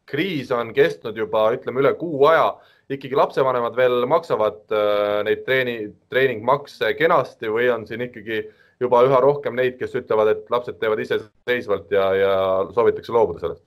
kriis 0.09 0.51
on 0.53 0.73
kestnud 0.73 1.17
juba 1.17 1.47
ütleme 1.55 1.81
üle 1.81 1.93
kuu 1.97 2.25
aja, 2.29 2.49
ikkagi 2.91 3.17
lapsevanemad 3.17 3.77
veel 3.77 4.05
maksavad 4.09 4.61
äh, 4.73 5.21
neid 5.25 5.43
treeni, 5.47 5.77
treeningmakse 6.13 6.93
kenasti 6.99 7.49
või 7.51 7.69
on 7.73 7.85
siin 7.89 8.05
ikkagi 8.05 8.43
juba 8.81 9.05
üha 9.07 9.21
rohkem 9.23 9.55
neid, 9.57 9.77
kes 9.79 9.95
ütlevad, 9.97 10.33
et 10.33 10.51
lapsed 10.53 10.77
teevad 10.81 11.01
iseseisvalt 11.01 11.93
ja, 11.95 12.09
ja 12.19 12.33
soovitakse 12.75 13.15
loobuda 13.15 13.41
sellest? 13.45 13.63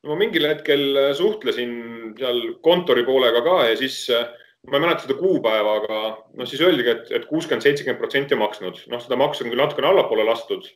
no 0.00 0.14
ma 0.14 0.20
mingil 0.22 0.46
hetkel 0.48 0.84
äh, 0.96 1.10
suhtlesin 1.16 1.72
seal 2.18 2.40
kontori 2.64 3.04
poolega 3.04 3.42
ka 3.44 3.58
ja 3.68 3.74
siis 3.80 4.06
äh, 4.14 4.30
ma 4.68 4.78
ei 4.78 4.84
mäleta 4.84 5.04
seda 5.06 5.16
kuupäeva, 5.18 5.74
aga 5.80 5.98
noh, 6.36 6.48
siis 6.48 6.62
öeldigi, 6.64 6.92
et, 6.92 7.12
et 7.16 7.26
kuuskümmend, 7.28 7.64
seitsekümmend 7.64 8.00
protsenti 8.00 8.36
maksnud, 8.38 8.80
noh, 8.92 9.02
seda 9.02 9.16
maksu 9.20 9.44
on 9.44 9.52
küll 9.52 9.62
natukene 9.62 9.88
allapoole 9.88 10.24
lastud. 10.28 10.68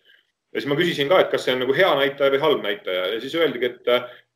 ja 0.54 0.60
siis 0.60 0.68
ma 0.70 0.76
küsisin 0.78 1.10
ka, 1.10 1.18
et 1.20 1.32
kas 1.32 1.44
see 1.44 1.56
on 1.56 1.64
nagu 1.64 1.74
hea 1.76 1.90
näitaja 1.98 2.32
või 2.32 2.40
halb 2.44 2.62
näitaja 2.64 3.08
ja 3.14 3.20
siis 3.20 3.34
öeldigi, 3.36 3.72
et, 3.72 3.92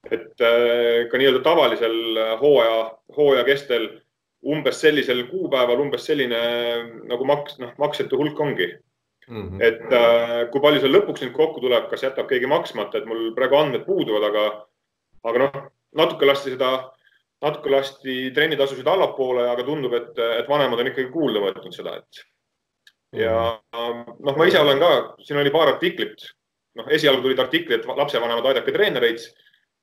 et 0.06 0.44
äh, 0.44 1.06
ka 1.10 1.18
nii-öelda 1.18 1.42
tavalisel 1.42 1.96
hooaja, 2.40 2.82
hooaja 3.16 3.46
kestel 3.48 3.88
umbes 4.46 4.80
sellisel 4.80 5.24
kuupäeval 5.30 5.80
umbes 5.82 6.04
selline 6.06 6.38
nagu 7.10 7.26
maks, 7.26 7.58
noh, 7.58 7.72
maksjate 7.80 8.16
hulk 8.16 8.38
ongi 8.40 8.68
mm. 9.28 9.48
-hmm. 9.48 9.62
et 9.62 9.92
äh, 9.92 10.50
kui 10.52 10.62
palju 10.62 10.80
seal 10.80 10.94
lõpuks 10.94 11.24
nüüd 11.24 11.34
kokku 11.34 11.60
tuleb, 11.60 11.88
kas 11.90 12.06
jätab 12.06 12.28
keegi 12.30 12.46
maksmata, 12.46 12.98
et 12.98 13.08
mul 13.10 13.32
praegu 13.34 13.58
andmed 13.58 13.84
puuduvad, 13.86 14.28
aga 14.30 14.44
aga 15.28 15.44
noh, 15.44 15.60
natuke 15.98 16.26
lasti 16.26 16.54
seda, 16.54 16.72
natuke 17.42 17.70
lasti 17.70 18.30
trennitasusid 18.34 18.86
allapoole, 18.86 19.48
aga 19.50 19.66
tundub, 19.66 19.94
et, 19.98 20.14
et 20.38 20.48
vanemad 20.48 20.80
on 20.80 20.90
ikkagi 20.92 21.10
kuulda 21.12 21.42
võtnud 21.42 21.74
seda, 21.74 21.98
et 21.98 22.24
ja 23.24 23.34
noh, 23.74 24.36
ma 24.36 24.46
ise 24.46 24.60
olen 24.60 24.82
ka, 24.82 24.92
siin 25.24 25.40
oli 25.42 25.52
paar 25.54 25.74
artiklit, 25.74 26.30
noh, 26.78 26.88
esialgu 26.88 27.24
tulid 27.24 27.42
artiklid, 27.42 27.80
et 27.80 28.00
lapsevanemad 28.02 28.46
aidake 28.52 28.74
treenereid, 28.74 29.26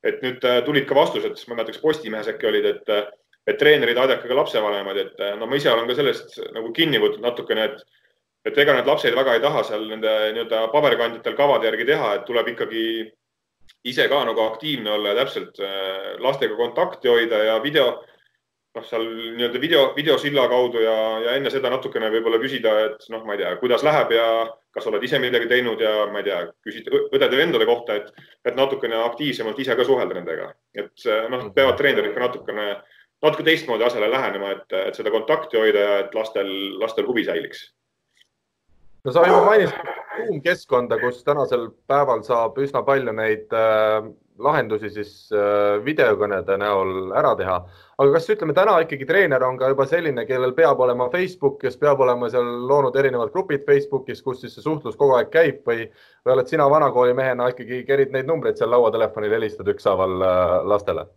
et 0.05 0.23
nüüd 0.23 0.45
äh, 0.45 0.61
tulid 0.65 0.87
ka 0.89 0.97
vastused, 0.97 1.37
ma 1.47 1.55
ei 1.55 1.59
mäleta, 1.59 1.75
kas 1.75 1.83
Postimehes 1.83 2.31
äkki 2.31 2.49
olid, 2.49 2.69
et, 2.71 3.13
et 3.49 3.59
treenerid 3.59 3.97
aidake 4.01 4.29
ka 4.29 4.37
lapsevanemaid, 4.37 5.01
et 5.01 5.23
no 5.39 5.49
ma 5.49 5.57
ise 5.57 5.71
olen 5.71 5.89
ka 5.89 5.97
sellest 5.97 6.39
nagu 6.53 6.71
kinni 6.75 7.01
võtnud 7.01 7.25
natukene, 7.25 7.69
et 7.71 8.03
et 8.45 8.57
ega 8.61 8.75
need 8.77 8.85
lapsed 8.85 9.15
väga 9.17 9.35
ei 9.35 9.41
taha 9.41 9.63
seal 9.65 9.87
nende 9.89 10.11
nii-öelda 10.35 10.67
paberkandjatel 10.73 11.33
kavade 11.37 11.65
järgi 11.65 11.87
teha, 11.89 12.11
et 12.13 12.27
tuleb 12.27 12.51
ikkagi 12.51 12.83
ise 13.89 14.05
ka 14.09 14.19
nagu 14.27 14.43
aktiivne 14.43 14.91
olla 14.91 15.13
ja 15.13 15.23
täpselt 15.23 15.61
äh, 15.61 16.11
lastega 16.21 16.57
kontakti 16.59 17.09
hoida 17.09 17.41
ja 17.47 17.55
video, 17.63 18.03
noh, 18.75 18.85
seal 18.87 19.05
nii-öelda 19.37 19.61
video, 19.61 19.85
videosilla 19.95 20.47
kaudu 20.51 20.81
ja, 20.83 20.95
ja 21.25 21.35
enne 21.39 21.51
seda 21.53 21.71
natukene 21.73 22.09
võib-olla 22.13 22.39
küsida, 22.41 22.73
et 22.89 23.07
noh, 23.13 23.23
ma 23.27 23.35
ei 23.35 23.43
tea, 23.43 23.53
kuidas 23.61 23.85
läheb 23.87 24.11
ja 24.15 24.25
kas 24.75 24.89
oled 24.91 25.03
ise 25.07 25.19
midagi 25.23 25.47
teinud 25.51 25.81
ja 25.81 25.93
ma 26.11 26.19
ei 26.21 26.27
tea, 26.27 26.41
küsida 26.65 26.99
õdede-vendade 27.05 27.67
kohta, 27.69 27.95
et, 28.01 28.27
et 28.45 28.57
natukene 28.59 28.99
aktiivsemalt 29.05 29.61
ise 29.63 29.77
ka 29.79 29.87
suhelda 29.87 30.19
nendega. 30.19 30.51
et 30.75 31.07
noh, 31.31 31.47
peavad 31.55 31.79
treenerid 31.79 32.13
ka 32.15 32.27
natukene, 32.27 32.67
natuke 33.23 33.47
teistmoodi 33.47 33.87
asjale 33.87 34.11
lähenema, 34.11 34.51
et, 34.57 34.77
et 34.89 34.99
seda 34.99 35.13
kontakti 35.13 35.59
hoida 35.59 35.87
ja 35.87 35.97
et 36.03 36.15
lastel, 36.17 36.51
lastel 36.81 37.07
huvi 37.07 37.23
säiliks 37.27 37.69
no 39.05 39.13
sa 39.13 39.23
juba 39.27 39.45
mainisid 39.45 39.93
ruumkeskkonda, 40.15 40.99
kus 40.99 41.23
tänasel 41.23 41.69
päeval 41.87 42.23
saab 42.27 42.57
üsna 42.63 42.81
palju 42.85 43.13
neid 43.15 43.53
äh, 43.55 44.07
lahendusi 44.39 44.89
siis 44.91 45.11
äh, 45.33 45.77
videokõnede 45.85 46.57
näol 46.59 47.11
ära 47.15 47.33
teha. 47.39 47.57
aga 47.97 48.11
kas 48.11 48.29
ütleme 48.29 48.53
täna 48.53 48.77
ikkagi 48.83 49.07
treener 49.07 49.43
on 49.47 49.57
ka 49.57 49.69
juba 49.71 49.85
selline, 49.87 50.25
kellel 50.27 50.53
peab 50.53 50.79
olema 50.79 51.09
Facebook, 51.09 51.59
kes 51.61 51.77
peab 51.79 51.99
olema 52.03 52.29
seal 52.29 52.67
loonud 52.67 52.95
erinevad 52.95 53.31
grupid 53.31 53.65
Facebookis, 53.67 54.21
kus 54.21 54.41
siis 54.41 54.55
see 54.55 54.65
suhtlus 54.65 54.97
kogu 54.99 55.15
aeg 55.15 55.29
käib 55.31 55.61
või, 55.67 55.89
või 56.25 56.37
oled 56.37 56.51
sina 56.51 56.69
vanakooli 56.69 57.13
mehena 57.15 57.51
ikkagi 57.53 57.83
kerid 57.87 58.11
neid 58.11 58.27
numbreid 58.27 58.59
seal 58.59 58.73
lauatelefonil, 58.75 59.37
helistad 59.39 59.71
ükshaaval 59.71 60.19
äh, 60.21 60.57
lastele? 60.73 61.07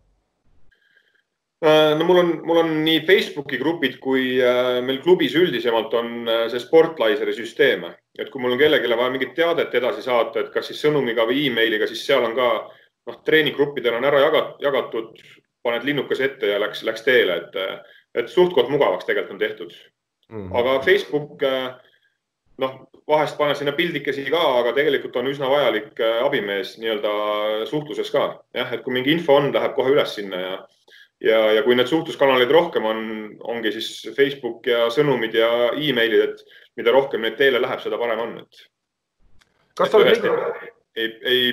Äh, 1.58 1.98
no 1.98 2.04
mul 2.04 2.18
on, 2.20 2.28
mul 2.46 2.60
on 2.60 2.68
nii 2.84 3.00
Facebooki 3.02 3.58
grupid 3.58 3.96
kui 3.98 4.36
äh, 4.38 4.76
meil 4.86 5.00
klubis 5.02 5.32
üldisemalt 5.34 5.94
on 5.98 6.28
äh, 6.30 6.44
see 6.52 6.62
Sportlaiseri 6.62 7.32
süsteem, 7.34 7.82
et 8.14 8.30
kui 8.30 8.38
mul 8.38 8.54
on 8.54 8.60
kellelegi 8.60 8.92
vaja 8.92 9.10
mingit 9.10 9.32
teadet 9.34 9.74
edasi 9.74 10.04
saata, 10.04 10.44
et 10.44 10.52
kas 10.54 10.70
siis 10.70 10.78
sõnumiga 10.84 11.26
või 11.26 11.48
emailiga, 11.48 11.88
siis 11.90 12.04
seal 12.06 12.22
on 12.28 12.36
ka 12.38 12.46
noh, 13.08 13.20
treeninggruppidel 13.24 13.98
on 13.98 14.06
ära 14.08 14.22
jagat, 14.26 14.56
jagatud, 14.62 15.22
paned 15.64 15.84
linnukese 15.88 16.28
ette 16.28 16.52
ja 16.52 16.60
läks, 16.62 16.84
läks 16.86 17.04
teele, 17.06 17.40
et, 17.42 17.92
et 18.22 18.30
suht-koht 18.32 18.70
mugavaks 18.72 19.08
tegelikult 19.08 19.36
on 19.36 19.42
tehtud 19.42 19.72
mm. 19.72 20.36
-hmm. 20.36 20.56
aga 20.60 20.80
Facebook 20.84 21.44
noh, 22.58 22.78
vahest 23.08 23.38
panen 23.38 23.56
sinna 23.56 23.72
pildikesi 23.72 24.24
ka, 24.30 24.42
aga 24.60 24.72
tegelikult 24.76 25.16
on 25.16 25.30
üsna 25.32 25.50
vajalik 25.50 26.00
abimees 26.24 26.76
nii-öelda 26.78 27.12
suhtluses 27.66 28.10
ka 28.10 28.24
jah, 28.54 28.72
et 28.72 28.82
kui 28.84 28.92
mingi 28.92 29.12
info 29.12 29.36
on, 29.40 29.52
läheb 29.54 29.74
kohe 29.74 29.94
üles 29.96 30.14
sinna 30.14 30.40
ja 30.40 30.58
ja, 31.20 31.38
ja 31.52 31.62
kui 31.66 31.76
need 31.78 31.90
suhtluskanaleid 31.90 32.50
rohkem 32.54 32.86
on, 32.86 33.00
ongi 33.52 33.72
siis 33.74 33.90
Facebook 34.16 34.66
ja 34.70 34.86
sõnumid 34.94 35.34
ja 35.38 35.50
emailid, 35.74 36.28
et 36.28 36.58
mida 36.78 36.94
rohkem 36.94 37.24
neid 37.24 37.38
teele 37.40 37.60
läheb, 37.62 37.82
seda 37.82 37.98
parem 38.00 38.22
on, 38.22 38.36
et. 38.42 38.62
kas 39.78 39.92
sa 39.92 39.98
oled 39.98 40.14
mingi? 40.14 40.70
ei, 40.98 41.10
ei, 41.22 41.50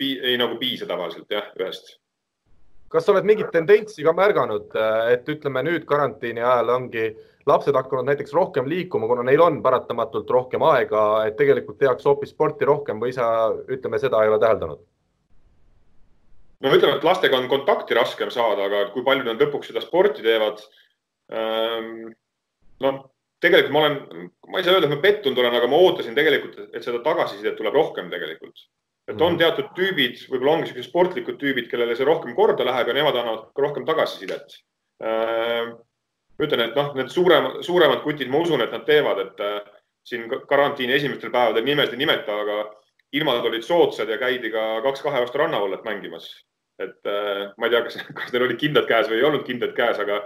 ei, 0.00 0.36
nagu 0.40 0.58
piisa 0.60 0.88
tavaliselt 0.88 1.30
jah, 1.30 1.48
ühest. 1.60 1.96
kas 2.92 3.04
sa 3.06 3.12
oled 3.12 3.26
mingit 3.26 3.48
tendentsi 3.52 4.04
ka 4.06 4.12
märganud, 4.16 4.74
et 5.10 5.28
ütleme 5.28 5.62
nüüd 5.66 5.86
karantiini 5.88 6.42
ajal 6.42 6.74
ongi 6.76 7.08
lapsed 7.46 7.74
hakanud 7.74 8.06
näiteks 8.08 8.34
rohkem 8.34 8.68
liikuma, 8.68 9.08
kuna 9.10 9.24
neil 9.26 9.42
on 9.42 9.60
paratamatult 9.62 10.30
rohkem 10.30 10.62
aega, 10.66 11.02
et 11.26 11.36
tegelikult 11.38 11.78
tehakse 11.78 12.08
hoopis 12.08 12.34
sporti 12.34 12.66
rohkem 12.66 13.00
või 13.02 13.14
sa, 13.14 13.50
ütleme, 13.70 14.00
seda 14.02 14.22
ei 14.22 14.32
ole 14.32 14.38
täheldanud? 14.42 14.84
no 16.64 16.72
ütleme, 16.72 16.96
et 16.96 17.04
lastega 17.04 17.38
on 17.38 17.50
kontakti 17.52 17.94
raskem 17.94 18.30
saada, 18.32 18.66
aga 18.66 18.86
kui 18.94 19.04
palju 19.06 19.26
nad 19.26 19.42
lõpuks 19.42 19.70
seda 19.70 19.82
sporti 19.84 20.24
teevad 20.24 20.62
ähm,. 21.32 22.08
noh, 22.82 23.02
tegelikult 23.44 23.74
ma 23.74 23.84
olen, 23.84 24.30
ma 24.48 24.58
ei 24.58 24.66
saa 24.66 24.76
öelda, 24.76 24.88
et 24.88 24.94
ma 24.96 25.02
pettunud 25.04 25.38
olen, 25.42 25.58
aga 25.58 25.68
ma 25.70 25.80
ootasin 25.84 26.16
tegelikult, 26.16 26.58
et 26.72 26.82
seda 26.84 27.02
tagasisidet 27.04 27.58
tuleb 27.58 27.76
rohkem 27.76 28.08
tegelikult. 28.12 28.66
Et 29.06 29.20
on 29.20 29.34
mhm. 29.34 29.40
teatud 29.42 29.72
tüübid, 29.78 30.22
võib-olla 30.30 30.56
ongi 30.56 30.70
sellised 30.70 30.90
sportlikud 30.90 31.38
tüübid, 31.40 31.68
kellele 31.70 31.96
see 31.98 32.08
rohkem 32.08 32.34
korda 32.38 32.66
läheb 32.66 32.90
ja 32.90 32.96
nemad 32.96 33.20
annavad 33.20 33.62
rohkem 33.66 33.86
tagasisidet 33.88 34.58
ähm,. 35.04 35.76
ütlen, 36.42 36.66
et 36.66 36.74
noh, 36.76 36.90
need 36.98 37.08
suuremad, 37.08 37.62
suuremad 37.64 38.02
kutid, 38.04 38.28
ma 38.28 38.42
usun, 38.44 38.60
et 38.60 38.74
nad 38.74 38.84
teevad, 38.84 39.22
et 39.22 39.44
äh, 39.44 39.60
siin 40.06 40.26
karantiini 40.48 40.92
esimestel 40.98 41.32
päevadel 41.32 41.64
nimesid 41.64 41.96
ei 41.96 42.02
nimeta, 42.02 42.34
aga 42.42 42.58
ilmad 43.16 43.46
olid 43.48 43.64
soodsad 43.64 44.10
ja 44.10 44.18
käidi 44.20 44.50
ka 44.52 44.66
kaks 44.84 45.00
kahe 45.06 45.22
vastu 45.22 45.40
rannavallet 45.40 45.86
mängimas 45.86 46.28
et 46.78 47.08
äh, 47.08 47.52
ma 47.56 47.68
ei 47.68 47.72
tea, 47.72 47.82
kas, 47.86 47.96
kas 48.16 48.32
neil 48.32 48.46
olid 48.46 48.60
kindad 48.60 48.88
käes 48.88 49.08
või 49.10 49.20
ei 49.20 49.26
olnud 49.28 49.46
kindad 49.46 49.72
käes, 49.76 49.98
aga, 50.02 50.20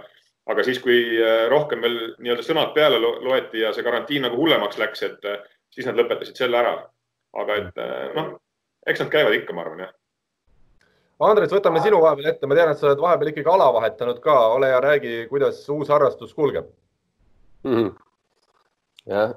aga 0.51 0.65
siis, 0.67 0.81
kui 0.83 0.97
äh, 1.19 1.45
rohkem 1.51 1.83
veel 1.83 1.99
nii-öelda 2.19 2.45
sõnad 2.45 2.73
peale 2.75 2.99
loeti 2.99 3.63
ja 3.63 3.71
see 3.75 3.85
karantiin 3.85 4.27
nagu 4.27 4.39
hullemaks 4.39 4.79
läks, 4.81 5.05
et 5.07 5.27
äh, 5.29 5.43
siis 5.71 5.87
nad 5.87 5.99
lõpetasid 5.99 6.43
selle 6.43 6.59
ära. 6.59 6.75
aga 7.31 7.55
et 7.55 7.77
noh, 8.11 8.33
eks 8.87 9.03
nad 9.03 9.11
käivad 9.13 9.37
ikka, 9.37 9.55
ma 9.55 9.65
arvan, 9.65 9.83
jah. 9.85 9.93
Andres, 11.21 11.53
võtame 11.53 11.81
sinu 11.83 11.99
vahepeal 12.01 12.31
ette, 12.31 12.47
ma 12.49 12.57
tean, 12.57 12.71
et 12.71 12.79
sa 12.79 12.89
oled 12.89 13.01
vahepeal 13.03 13.29
ikkagi 13.29 13.51
ala 13.53 13.67
vahetanud 13.75 14.21
ka, 14.23 14.37
ole 14.55 14.71
hea, 14.71 14.79
räägi, 14.81 15.17
kuidas 15.29 15.61
uus 15.69 15.91
harrastus 15.93 16.33
kulgeb 16.33 16.71
mm. 17.63 17.75
-hmm. 17.75 17.91
jah 19.05 19.35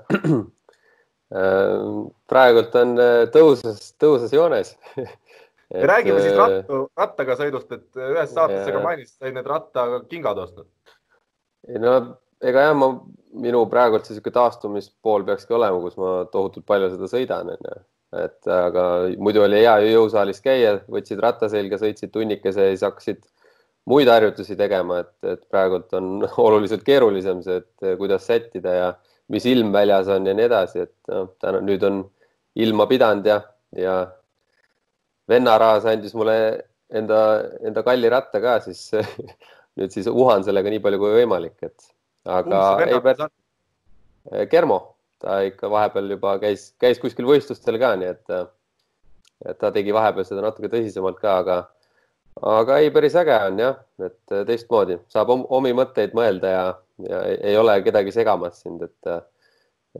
praegult 2.31 2.75
on 2.81 2.97
tõuses, 3.35 3.93
tõuses 4.01 4.33
joones 4.33 4.77
räägime 5.71 6.21
siis 6.21 6.33
äh, 6.33 6.39
rattu, 6.39 6.81
rattaga 6.97 7.37
sõidust, 7.39 7.73
et 7.73 7.97
ühes 7.97 8.35
saates 8.35 8.65
sa 8.65 8.75
ka 8.75 8.83
mainisid, 8.85 9.17
said 9.19 9.35
need 9.37 9.49
rattakingad 9.49 10.39
ostnud. 10.39 10.69
no 11.81 11.95
ega 12.45 12.69
jah, 12.69 12.77
ma, 12.77 12.91
minu 13.47 13.65
praegult 13.71 14.07
see 14.07 14.15
niisugune 14.15 14.37
taastumispool 14.37 15.25
peakski 15.27 15.57
olema, 15.57 15.81
kus 15.83 15.97
ma 16.01 16.15
tohutult 16.33 16.67
palju 16.69 16.93
seda 16.95 17.11
sõidan, 17.11 17.55
onju. 17.57 17.81
Et 18.23 18.51
aga 18.51 18.85
muidu 19.19 19.43
oli 19.45 19.63
hea 19.63 19.75
ju 19.83 19.95
jõusaalis 19.95 20.43
käia, 20.45 20.77
võtsid 20.91 21.23
ratta 21.23 21.49
selga, 21.53 21.79
sõitsid 21.81 22.13
tunnikese 22.15 22.69
ja 22.69 22.75
siis 22.75 22.85
hakkasid 22.87 23.23
muid 23.91 24.09
harjutusi 24.09 24.57
tegema, 24.57 25.01
et, 25.05 25.15
et 25.35 25.43
praegult 25.51 25.93
on 25.99 26.27
oluliselt 26.47 26.85
keerulisem 26.87 27.43
see, 27.45 27.61
et 27.63 27.99
kuidas 28.01 28.27
sättida 28.29 28.77
ja 28.77 28.93
mis 29.33 29.47
ilm 29.49 29.73
väljas 29.73 30.11
on 30.13 30.29
ja 30.29 30.37
nii 30.37 30.47
edasi, 30.47 30.85
et 30.87 31.13
noh, 31.13 31.33
täna 31.41 31.63
nüüd 31.65 31.85
on 31.89 32.05
ilma 32.61 32.87
pidanud 32.91 33.27
ja, 33.29 33.41
ja 33.77 33.97
vennarahas 35.29 35.87
andis 35.91 36.15
mulle 36.15 36.37
enda, 36.95 37.21
enda 37.65 37.83
kalli 37.87 38.11
ratta 38.13 38.41
ka, 38.45 38.59
siis 38.65 38.91
nüüd 39.79 39.95
siis 39.95 40.09
uhan 40.11 40.45
sellega 40.47 40.71
nii 40.73 40.83
palju 40.85 41.01
kui 41.03 41.17
võimalik, 41.19 41.57
et, 41.65 41.89
aga 42.29 42.67
ei 42.87 43.01
päris, 43.05 43.33
Germo, 44.51 44.94
ta 45.25 45.41
ikka 45.49 45.71
vahepeal 45.73 46.11
juba 46.17 46.37
käis, 46.43 46.69
käis 46.81 47.01
kuskil 47.01 47.29
võistlustel 47.29 47.79
ka, 47.81 47.95
nii 48.01 48.11
et, 48.13 48.35
et 49.49 49.61
ta 49.61 49.73
tegi 49.75 49.95
vahepeal 49.97 50.27
seda 50.29 50.45
natuke 50.45 50.71
tõsisemalt 50.73 51.21
ka, 51.23 51.39
aga, 51.43 51.59
aga 52.55 52.81
ei, 52.83 52.93
päris 52.95 53.17
äge 53.21 53.39
on 53.49 53.63
jah, 53.63 53.81
et 54.05 54.37
teistmoodi 54.51 54.99
saab 55.13 55.33
omi 55.35 55.73
mõtteid 55.77 56.17
mõelda 56.17 56.53
ja, 56.53 56.67
ja 57.09 57.23
ei 57.41 57.57
ole 57.61 57.79
kedagi 57.87 58.13
segamas 58.15 58.61
sind, 58.65 58.85
et, 58.85 59.17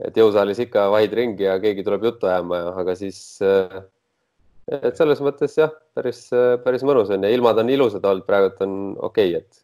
et 0.05 0.21
jõusaalis 0.21 0.61
ikka 0.67 0.87
vahid 0.93 1.17
ringi 1.17 1.47
ja 1.47 1.57
keegi 1.63 1.85
tuleb 1.85 2.09
juttu 2.11 2.29
ajama, 2.29 2.61
aga 2.83 2.97
siis 2.99 3.19
et 3.45 4.97
selles 4.97 5.21
mõttes 5.25 5.57
jah, 5.57 5.73
päris, 5.97 6.27
päris 6.63 6.85
mõnus 6.85 7.11
on 7.13 7.25
ja 7.25 7.33
ilmad 7.33 7.59
on 7.61 7.69
ilusad 7.73 8.05
olnud, 8.05 8.25
praegult 8.29 8.61
on 8.65 8.73
okei 9.09 9.35
okay,, 9.35 9.41
et 9.41 9.63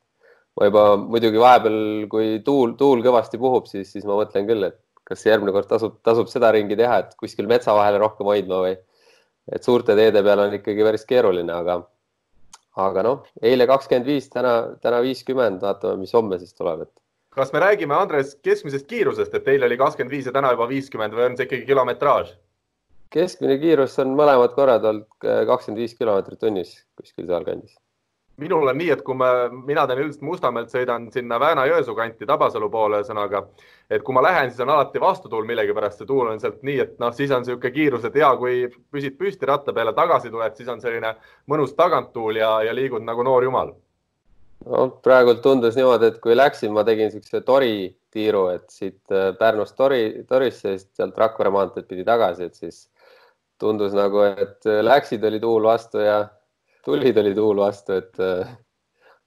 ma 0.57 0.67
juba 0.67 0.85
muidugi 0.99 1.41
vahepeal, 1.41 1.81
kui 2.11 2.39
tuul, 2.45 2.73
tuul 2.79 3.03
kõvasti 3.05 3.39
puhub, 3.41 3.69
siis, 3.69 3.93
siis 3.93 4.05
ma 4.07 4.17
mõtlen 4.19 4.49
küll, 4.49 4.67
et 4.67 4.79
kas 5.11 5.25
järgmine 5.27 5.53
kord 5.55 5.67
tasub, 5.69 5.97
tasub 6.07 6.29
seda 6.31 6.51
ringi 6.55 6.77
teha, 6.79 7.01
et 7.03 7.15
kuskil 7.19 7.49
metsa 7.51 7.75
vahele 7.75 7.99
rohkem 8.01 8.29
hoidma 8.31 8.61
või 8.63 8.75
et 9.51 9.67
suurte 9.67 9.95
teede 9.97 10.23
peal 10.23 10.45
on 10.45 10.55
ikkagi 10.55 10.85
päris 10.87 11.03
keeruline, 11.09 11.51
aga, 11.51 11.79
aga 12.85 13.05
noh, 13.07 13.25
eile 13.43 13.67
kakskümmend 13.69 14.07
viis, 14.07 14.29
täna, 14.31 14.55
täna 14.83 15.01
viiskümmend, 15.03 15.63
vaatame, 15.65 15.99
mis 16.03 16.13
homme 16.15 16.39
siis 16.39 16.55
tuleb, 16.55 16.85
et. 16.87 16.93
kas 17.35 17.51
me 17.55 17.63
räägime, 17.63 17.97
Andres, 17.97 18.37
keskmisest 18.45 18.87
kiirusest, 18.87 19.35
et 19.35 19.51
eile 19.51 19.67
oli 19.67 19.79
kakskümmend 19.81 20.15
viis 20.15 20.29
ja 20.29 20.35
täna 20.35 20.53
juba 20.55 20.69
viiskümmend 20.71 21.17
või 21.17 21.29
on 21.31 21.37
see 21.39 21.49
ikkagi 21.49 21.67
kilometraaž? 21.73 22.33
keskmine 23.11 23.57
kiirus 23.59 23.97
on 23.99 24.13
mõlemad 24.15 24.53
korrad 24.55 24.85
olnud 24.87 25.25
äh, 25.27 25.43
kakskümmend 25.49 25.83
viis 25.83 25.97
kilomeetrit 25.99 26.39
tunnis 26.39 26.77
kuskil 26.95 27.27
sealkandis. 27.27 27.75
Minul 28.41 28.71
on 28.71 28.77
nii, 28.77 28.89
et 28.95 29.03
kui 29.05 29.17
me, 29.17 29.27
mina 29.67 29.85
teen 29.87 30.01
üldiselt 30.01 30.25
Mustamäelt, 30.25 30.71
sõidan 30.73 31.07
sinna 31.13 31.37
Vääna-Jõesuu 31.41 31.95
kanti 31.97 32.27
Tabasalu 32.29 32.69
poole, 32.73 33.01
ühesõnaga, 33.01 33.43
et 33.89 34.03
kui 34.05 34.17
ma 34.17 34.23
lähen, 34.25 34.49
siis 34.49 34.63
on 34.65 34.73
alati 34.73 35.01
vastutuul 35.01 35.45
millegipärast, 35.49 36.01
see 36.01 36.09
tuul 36.09 36.31
on 36.31 36.41
sealt 36.41 36.63
nii, 36.65 36.79
et 36.85 36.97
noh, 37.01 37.13
siis 37.15 37.31
on 37.31 37.45
niisugune 37.45 37.73
kiirus, 37.75 38.07
et 38.09 38.17
hea, 38.17 38.31
kui 38.41 38.65
püsid 38.91 39.17
püsti 39.19 39.49
ratta 39.49 39.73
peale, 39.77 39.93
tagasi 39.97 40.33
tuled, 40.33 40.57
siis 40.57 40.73
on 40.73 40.81
selline 40.83 41.13
mõnus 41.51 41.75
taganttuul 41.77 42.41
ja, 42.41 42.57
ja 42.65 42.75
liigud 42.75 43.05
nagu 43.05 43.25
noor 43.27 43.47
jumal. 43.47 43.73
No 44.65 44.87
praegult 45.01 45.41
tundus 45.41 45.77
niimoodi, 45.77 46.11
et 46.11 46.19
kui 46.21 46.35
läksin, 46.37 46.73
ma 46.73 46.83
tegin 46.85 47.09
niisuguse 47.09 47.41
tori 47.45 47.87
tiiru, 48.13 48.47
et 48.53 48.67
siit 48.69 49.13
äh, 49.13 49.31
Pärnust 49.39 49.77
Tori, 49.77 50.03
Torisse, 50.29 50.75
siis 50.75 50.89
sealt 50.97 51.17
Rakvere 51.17 51.49
maanteed 51.53 51.87
pidi 51.89 52.05
tagasi, 52.05 52.49
et 52.49 52.59
siis 52.59 52.83
tundus 53.61 53.95
nagu, 53.97 54.21
et 54.27 54.69
äh, 54.69 54.83
läksid, 54.85 55.25
oli 55.25 55.39
tuul 55.41 55.65
vastu 55.65 56.03
ja 56.03 56.19
tulid, 56.85 57.17
oli 57.17 57.33
tuul 57.37 57.61
vastu, 57.63 57.99
et 58.01 58.21
äh, 58.21 58.53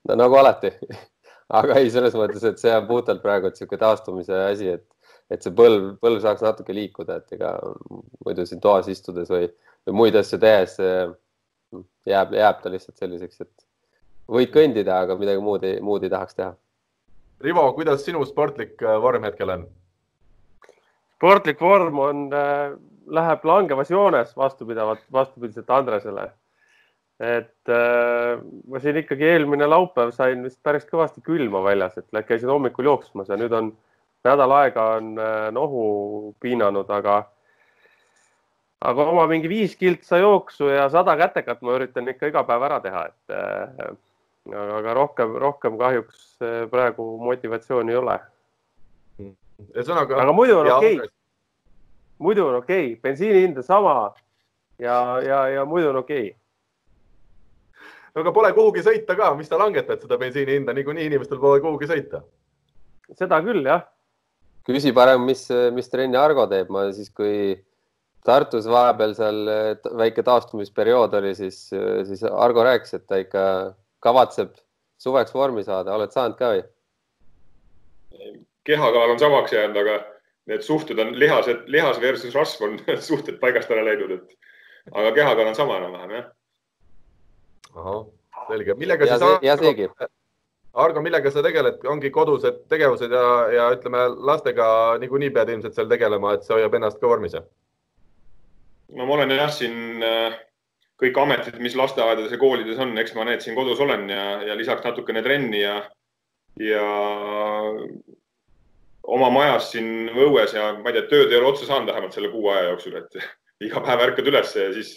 no 0.09 0.17
nagu 0.21 0.39
alati 0.41 0.73
aga 1.59 1.79
ei, 1.81 1.91
selles 1.93 2.17
mõttes, 2.19 2.45
et 2.47 2.61
see 2.61 2.73
on 2.75 2.87
puhtalt 2.89 3.23
praegu 3.23 3.51
niisugune 3.51 3.83
taastumise 3.83 4.41
asi, 4.47 4.73
et, 4.79 4.87
et 5.33 5.45
see 5.45 5.55
põlv, 5.57 5.95
põlv 6.03 6.23
saaks 6.25 6.45
natuke 6.45 6.77
liikuda, 6.77 7.21
et 7.21 7.37
ega 7.37 7.55
muidu 8.25 8.47
siin 8.49 8.63
toas 8.65 8.89
istudes 8.93 9.31
või, 9.33 9.49
või 9.87 10.01
muid 10.03 10.19
asju 10.21 10.41
tehes 10.43 10.79
jääb, 10.81 12.35
jääb 12.35 12.61
ta 12.63 12.73
lihtsalt 12.73 13.01
selliseks, 13.01 13.41
et 13.45 13.67
võid 14.31 14.53
kõndida, 14.55 15.03
aga 15.05 15.19
midagi 15.21 15.43
muud 15.45 15.65
ei, 15.67 15.81
muud 15.85 16.05
ei 16.05 16.13
tahaks 16.13 16.39
teha. 16.39 16.53
Rivo, 17.45 17.65
kuidas 17.77 18.05
sinu 18.07 18.23
sportlik 18.25 18.81
äh, 18.83 19.01
vorm 19.03 19.27
hetkel 19.27 19.51
on? 19.53 19.67
sportlik 21.15 21.61
vorm 21.63 21.99
on 22.03 22.25
äh, 22.37 22.75
läheb 23.17 23.45
langevas 23.49 23.91
joones 23.91 24.33
vastupidavalt, 24.37 25.05
vastupidiselt 25.13 25.71
Andresele. 25.71 26.29
Et 27.21 27.71
äh, 27.71 28.41
ma 28.69 28.81
siin 28.83 28.99
ikkagi 28.99 29.29
eelmine 29.37 29.69
laupäev 29.71 30.11
sain 30.15 30.43
vist 30.43 30.59
päris 30.67 30.87
kõvasti 30.89 31.23
külma 31.25 31.63
väljas, 31.65 31.99
et 31.99 32.27
käisin 32.27 32.51
hommikul 32.51 32.91
jooksmas 32.91 33.31
ja 33.31 33.39
nüüd 33.39 33.55
on 33.55 33.71
nädal 34.27 34.57
aega 34.59 34.89
on 34.97 35.15
äh, 35.21 35.47
nohu 35.55 36.35
piinanud, 36.43 36.91
aga 36.91 37.21
aga 38.85 39.07
oma 39.15 39.29
mingi 39.31 39.49
viis 39.49 39.77
kiltsa 39.81 40.19
jooksu 40.21 40.73
ja 40.75 40.89
sada 40.93 41.15
kätekat 41.17 41.63
ma 41.63 41.79
üritan 41.79 42.11
ikka 42.11 42.33
iga 42.33 42.43
päev 42.45 42.67
ära 42.67 42.81
teha, 42.85 43.07
et 43.13 43.37
äh, 43.39 43.95
aga 44.55 44.95
rohkem, 44.99 45.39
rohkem 45.41 45.79
kahjuks 45.81 46.25
äh, 46.43 46.65
praegu 46.71 47.15
motivatsiooni 47.23 47.95
ei 47.95 48.01
ole. 48.03 48.19
ühesõnaga. 49.71 50.19
aga 50.19 50.33
muidu 50.35 50.59
on 50.59 50.73
okei 50.75 50.97
okay 50.99 51.15
muidu 52.19 52.47
on 52.47 52.55
okei 52.55 52.87
okay., 52.93 53.01
bensiini 53.03 53.41
hind 53.47 53.57
on 53.57 53.63
sama 53.63 54.15
ja, 54.79 55.21
ja, 55.23 55.49
ja 55.49 55.65
muidu 55.65 55.89
on 55.89 55.97
okei 55.97 56.31
okay. 56.31 56.41
No 58.15 58.23
aga 58.23 58.33
pole 58.35 58.53
kuhugi 58.57 58.85
sõita 58.87 59.17
ka, 59.19 59.33
mis 59.39 59.51
sa 59.51 59.59
langetad 59.61 60.03
seda 60.03 60.19
bensiini 60.21 60.59
hinda, 60.59 60.75
niikuinii 60.77 61.09
inimestel 61.11 61.41
pole 61.43 61.63
kuhugi 61.65 61.91
sõita. 61.91 62.23
seda 63.19 63.41
küll, 63.45 63.65
jah. 63.67 63.87
küsi 64.67 64.95
parem, 64.97 65.25
mis, 65.29 65.47
mis 65.75 65.91
trenni 65.93 66.19
Argo 66.19 66.47
teeb, 66.51 66.71
ma 66.73 66.89
siis, 66.97 67.11
kui 67.11 67.55
Tartus 68.25 68.65
vahepeal 68.71 69.13
seal 69.19 69.41
väike 70.01 70.23
taastumisperiood 70.25 71.13
oli, 71.21 71.35
siis, 71.37 71.67
siis 72.09 72.23
Argo 72.25 72.65
rääkis, 72.65 72.95
et 72.97 73.05
ta 73.07 73.21
ikka 73.21 73.43
kavatseb 74.05 74.55
suveks 75.01 75.35
vormi 75.35 75.65
saada, 75.67 75.93
oled 75.97 76.15
saanud 76.15 76.39
ka 76.39 76.55
või? 76.55 76.65
kehakaal 78.65 79.11
on 79.11 79.19
samaks 79.19 79.53
jäänud, 79.53 79.77
aga 79.77 79.99
need 80.49 80.63
suhted 80.65 80.99
on 80.99 81.13
lihased, 81.19 81.67
lihas 81.67 82.01
versus 82.01 82.35
rasv 82.35 82.65
on 82.65 82.79
suhted 83.09 83.39
paigast 83.43 83.71
ära 83.71 83.85
läinud, 83.85 84.17
et 84.17 84.93
aga 84.93 85.13
kehakaal 85.17 85.51
on 85.53 85.59
sama 85.59 85.79
enam-vähem 85.81 86.17
jah. 86.19 86.31
Ahah, 87.75 88.05
selge, 88.51 88.77
millega 88.81 89.09
ja 89.09 89.19
siis 89.19 89.29
see, 89.29 89.49
ja 89.49 89.57
seegi. 89.61 89.89
Argo, 90.85 91.03
millega 91.05 91.31
sa 91.31 91.43
tegeled, 91.47 91.85
ongi 91.87 92.11
kodused 92.15 92.65
tegevused 92.71 93.13
ja, 93.15 93.27
ja 93.55 93.67
ütleme 93.77 94.09
lastega 94.27 94.67
niikuinii 95.03 95.31
pead 95.35 95.53
ilmselt 95.55 95.77
seal 95.77 95.91
tegelema, 95.91 96.35
et 96.35 96.47
see 96.47 96.57
hoiab 96.57 96.75
ennast 96.79 96.99
ka 97.03 97.11
vormis? 97.11 97.37
no 98.95 99.07
ma 99.07 99.15
olen 99.17 99.31
jah 99.35 99.53
siin 99.55 100.03
äh, 100.05 100.35
kõik 101.01 101.19
ametid, 101.23 101.59
mis 101.63 101.77
lasteaedades 101.79 102.35
ja 102.35 102.39
koolides 102.41 102.81
on, 102.83 102.97
eks 103.01 103.15
ma 103.17 103.27
need 103.29 103.43
siin 103.43 103.57
kodus 103.59 103.81
olen 103.83 104.07
ja, 104.11 104.25
ja 104.49 104.59
lisaks 104.59 104.85
natukene 104.87 105.23
trenni 105.25 105.63
ja, 105.63 105.79
ja 106.63 106.85
oma 109.15 109.31
majas 109.35 109.73
siin 109.73 110.11
õues 110.11 110.55
ja 110.57 110.73
ma 110.79 110.91
ei 110.91 110.99
tea, 110.99 111.09
tööd 111.11 111.33
ei 111.33 111.41
ole 111.41 111.51
otsa 111.51 111.69
saanud 111.69 111.91
vähemalt 111.91 112.15
selle 112.17 112.31
kuu 112.33 112.49
aja 112.53 112.71
jooksul, 112.71 112.99
et 113.01 113.19
iga 113.67 113.83
päev 113.85 114.07
ärkad 114.09 114.31
üles 114.31 114.55
ja 114.59 114.71
siis 114.77 114.97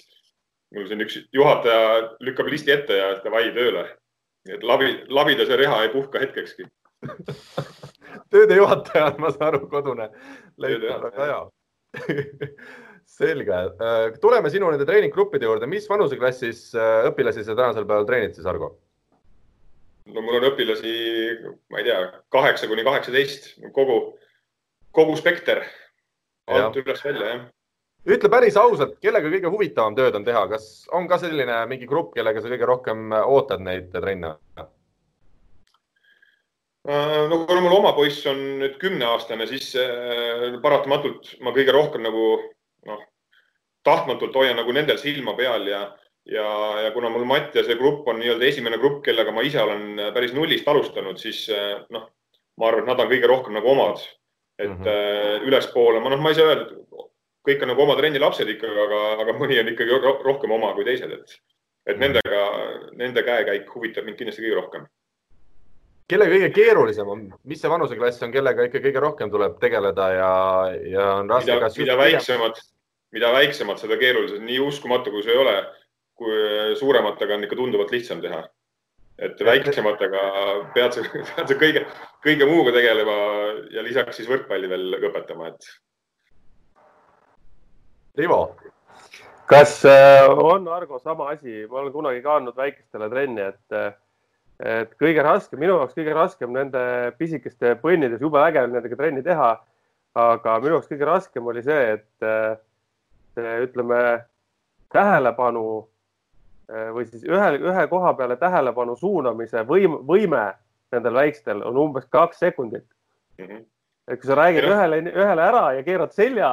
mul 0.76 0.90
siin 0.90 1.04
üks 1.06 1.20
juhataja 1.36 2.02
lükkab 2.24 2.50
listi 2.52 2.74
ette 2.74 2.98
ja 2.98 3.14
davai 3.24 3.48
tööle. 3.56 3.86
et 4.48 4.64
labi, 4.64 4.94
labidas 5.12 5.50
ja 5.52 5.60
reha 5.60 5.84
ei 5.84 5.94
puhka 5.94 6.20
hetkekski 6.24 6.68
tööde 8.34 8.58
juhataja 8.58 9.12
on, 9.12 9.22
ma 9.22 9.32
saan 9.32 9.50
aru, 9.52 9.68
kodune 9.72 10.10
väga 10.58 11.12
hea 11.18 11.40
selge, 13.18 13.60
äh, 13.82 14.18
tuleme 14.22 14.52
sinu 14.52 14.70
nende 14.72 14.86
treeninggruppide 14.88 15.48
juurde, 15.48 15.70
mis 15.70 15.88
vanuseklassis 15.90 16.70
äh, 16.76 17.08
õpilasi 17.10 17.46
sa 17.46 17.56
tänasel 17.56 17.88
päeval 17.88 18.08
treenid 18.10 18.36
siis, 18.36 18.48
Argo? 18.50 18.74
no 20.08 20.24
mul 20.24 20.40
on 20.40 20.48
õpilasi, 20.52 20.94
ma 21.72 21.82
ei 21.82 21.88
tea, 21.88 22.00
kaheksa 22.34 22.70
kuni 22.72 22.86
kaheksateist, 22.88 23.54
kogu, 23.76 24.00
kogu 24.96 25.16
spekter 25.20 25.64
alt 26.48 26.80
üles 26.80 27.04
välja, 27.04 27.32
jah. 27.34 27.48
Ütle 28.08 28.32
päris 28.32 28.58
ausalt, 28.60 28.98
kellega 29.04 29.30
kõige 29.32 29.52
huvitavam 29.52 29.96
tööd 29.98 30.16
on 30.16 30.26
teha, 30.28 30.46
kas 30.52 30.88
on 30.96 31.08
ka 31.10 31.20
selline 31.22 31.60
mingi 31.68 31.90
grupp, 31.90 32.14
kellega 32.16 32.42
sa 32.42 32.52
kõige 32.52 32.70
rohkem 32.70 33.12
ootad 33.20 33.64
neid 33.64 33.92
trenne? 33.94 34.38
Äh, 36.88 37.28
no 37.28 37.44
kuna 37.46 37.62
mul 37.62 37.76
oma 37.82 37.92
poiss 37.98 38.24
on 38.32 38.40
nüüd 38.62 38.78
kümneaastane, 38.80 39.48
siis 39.50 39.74
äh, 39.76 40.56
paratamatult 40.64 41.34
ma 41.44 41.52
kõige 41.56 41.76
rohkem 41.76 42.06
nagu 42.08 42.30
noh, 42.88 43.02
tahtmatult 43.84 44.36
hoian 44.40 44.56
nagu 44.60 44.72
nendel 44.76 45.00
silma 45.02 45.36
peal 45.36 45.68
ja 45.68 45.82
ja, 46.28 46.46
ja 46.84 46.92
kuna 46.92 47.10
mul 47.10 47.26
Mattiase 47.28 47.76
grupp 47.80 48.08
on 48.08 48.20
nii-öelda 48.22 48.48
esimene 48.48 48.80
grupp, 48.82 49.02
kellega 49.06 49.32
ma 49.32 49.44
ise 49.48 49.62
olen 49.64 50.00
päris 50.16 50.34
nullist 50.36 50.68
alustanud, 50.68 51.20
siis 51.22 51.46
eh, 51.54 51.76
noh, 51.94 52.08
ma 52.60 52.70
arvan, 52.70 52.84
et 52.84 52.92
nad 52.92 53.04
on 53.04 53.12
kõige 53.12 53.30
rohkem 53.32 53.56
nagu 53.58 53.72
omad. 53.72 54.04
et 54.58 54.70
mm 54.70 54.84
-hmm. 54.84 55.44
ülespoole, 55.46 56.00
ma 56.02 56.10
noh, 56.10 56.20
ma 56.20 56.30
ei 56.30 56.36
saa 56.36 56.46
öelda, 56.50 56.66
kõik 57.48 57.64
on 57.64 57.74
nagu 57.74 57.84
oma 57.86 57.96
trenni 58.00 58.22
lapsed 58.22 58.52
ikkagi, 58.54 58.84
aga, 58.86 59.02
aga 59.24 59.36
mõni 59.40 59.60
on 59.62 59.72
ikkagi 59.72 60.00
rohkem 60.26 60.54
oma 60.58 60.74
kui 60.76 60.86
teised, 60.88 61.14
et, 61.16 61.40
et 61.94 62.00
nendega, 62.02 62.44
nende 63.00 63.24
käekäik 63.26 63.74
huvitab 63.74 64.08
mind 64.08 64.20
kindlasti 64.20 64.46
kõige 64.46 64.60
rohkem. 64.62 64.88
kelle 66.08 66.30
kõige 66.32 66.52
keerulisem 66.56 67.10
on, 67.12 67.26
mis 67.44 67.62
see 67.62 67.72
vanuseklass 67.72 68.24
on, 68.24 68.36
kellega 68.36 68.68
ikka 68.70 68.84
kõige 68.84 69.04
rohkem 69.04 69.32
tuleb 69.32 69.58
tegeleda 69.64 70.12
ja, 70.16 70.32
ja 70.92 71.10
on 71.22 71.32
raske? 71.32 71.56
mida, 71.56 71.74
mida 71.80 71.98
väiksemad, 72.04 72.64
mida 73.16 73.34
väiksemad, 73.34 73.82
seda 73.82 73.98
keerulisem, 74.00 74.46
nii 74.46 74.62
uskumatu 74.68 75.12
kui 75.12 75.26
see 75.26 75.36
ei 75.36 75.44
ole 75.44 75.58
kui 76.18 76.76
suurematega 76.80 77.38
on 77.38 77.46
ikka 77.46 77.60
tunduvalt 77.60 77.92
lihtsam 77.94 78.22
teha. 78.24 78.46
et 79.18 79.40
väiksematega 79.42 80.20
pead 80.76 80.94
sa, 80.94 81.04
pead 81.30 81.52
sa 81.52 81.56
kõige, 81.58 81.82
kõige 82.26 82.46
muuga 82.50 82.74
tegelema 82.76 83.16
ja 83.74 83.82
lisaks 83.86 84.20
siis 84.20 84.30
võrkpalli 84.30 84.70
veel 84.70 84.98
õpetama, 85.10 85.54
et. 85.54 85.70
Rivo. 88.18 88.56
kas 89.46 89.86
äh, 89.86 90.30
on, 90.30 90.68
Argo, 90.68 91.00
sama 91.00 91.30
asi, 91.30 91.66
ma 91.72 91.80
olen 91.80 91.94
kunagi 91.94 92.22
ka 92.22 92.36
andnud 92.40 92.58
väikestele 92.58 93.10
trenni, 93.10 93.42
et 93.42 93.76
äh, 93.78 93.94
et 94.58 94.96
kõige 94.98 95.22
raskem, 95.22 95.60
minu 95.62 95.76
jaoks 95.78 95.94
kõige 95.94 96.16
raskem 96.18 96.50
nende 96.54 96.82
pisikeste 97.20 97.76
põnnides, 97.82 98.24
jube 98.26 98.42
vägev 98.42 98.72
nendega 98.72 98.98
trenni 98.98 99.22
teha. 99.24 99.52
aga 100.18 100.56
minu 100.64 100.74
jaoks 100.78 100.90
kõige 100.90 101.06
raskem 101.06 101.46
oli 101.46 101.62
see, 101.62 101.94
et 101.94 102.26
see, 103.38 103.52
ütleme, 103.68 104.00
tähelepanu 104.90 105.68
või 106.96 107.06
siis 107.06 107.22
ühe, 107.24 107.52
ühe 107.62 107.84
koha 107.88 108.16
peale 108.18 108.36
tähelepanu 108.42 108.96
suunamise 108.98 109.62
võim, 109.70 110.00
võime 110.08 110.56
nendel 110.92 111.14
väikstel 111.14 111.62
on 111.68 111.78
umbes 111.78 112.08
kaks 112.10 112.40
sekundit 112.40 112.86
mm. 113.38 113.46
-hmm. 113.46 113.64
et 114.08 114.22
kui 114.22 114.28
sa 114.28 114.36
räägid 114.36 114.64
ja. 114.64 114.74
ühele, 114.74 115.00
ühele 115.12 115.46
ära 115.52 115.64
ja 115.78 115.84
keerad 115.84 116.12
selja, 116.16 116.52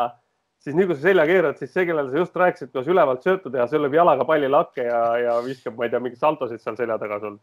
siis 0.65 0.77
nii 0.77 0.89
kui 0.89 0.97
sa 0.97 1.11
selja 1.11 1.27
keerad, 1.29 1.59
siis 1.61 1.73
see, 1.73 1.85
kellele 1.89 2.11
sa 2.11 2.23
just 2.23 2.39
rääkisid, 2.41 2.71
kuidas 2.73 2.89
ülevalt 2.91 3.27
söötu 3.27 3.53
teha, 3.53 3.67
see 3.69 3.81
lööb 3.81 3.99
jalaga 3.99 4.25
palli 4.29 4.49
lakke 4.49 4.87
ja, 4.87 5.03
ja 5.21 5.35
viskab, 5.45 5.77
ma 5.77 5.87
ei 5.87 5.93
tea, 5.93 6.01
mingeid 6.05 6.23
saltosid 6.23 6.63
seal 6.63 6.79
selja 6.81 6.99
taga 7.03 7.21
sul 7.23 7.37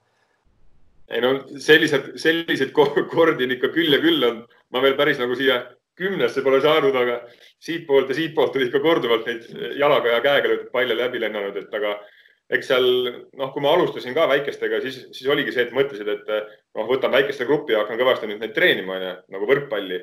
ei 1.12 1.20
no 1.24 1.34
sellised, 1.60 2.14
selliseid 2.22 2.72
kordi 2.76 3.46
on 3.48 3.56
ikka 3.58 3.72
küll 3.76 3.92
ja 3.92 4.00
küll 4.04 4.24
on. 4.24 4.44
ma 4.72 4.82
veel 4.84 4.96
päris 5.00 5.20
nagu 5.20 5.36
siia 5.36 5.60
kümnesse 6.00 6.42
pole 6.46 6.62
saanud, 6.64 6.96
aga 6.96 7.20
siitpoolt 7.62 8.10
ja 8.10 8.18
siitpoolt 8.18 8.56
on 8.56 8.66
ikka 8.66 8.80
korduvalt 8.84 9.28
neid 9.28 9.50
jalaga 9.78 10.16
ja 10.16 10.22
käega 10.24 10.50
löödud 10.50 10.72
palle 10.74 10.96
läbi 10.98 11.20
lennanud, 11.22 11.58
et 11.60 11.76
aga 11.78 11.98
eks 12.56 12.72
seal 12.72 12.88
noh, 13.40 13.52
kui 13.52 13.64
ma 13.64 13.74
alustasin 13.76 14.16
ka 14.16 14.26
väikestega, 14.32 14.80
siis, 14.84 15.02
siis 15.16 15.28
oligi 15.32 15.54
see, 15.56 15.68
et 15.68 15.76
mõtlesid, 15.76 16.08
et 16.12 16.32
noh, 16.32 16.88
võtan 16.88 17.14
väikeste 17.14 17.48
gruppi 17.48 17.76
ja 17.76 17.84
hakkan 17.84 18.00
kõvasti 18.00 18.28
nüüd 18.28 18.42
neid 18.44 18.56
treenima, 18.56 18.98
onju, 18.98 19.14
nagu 19.36 19.52
võrkpalli. 19.52 20.02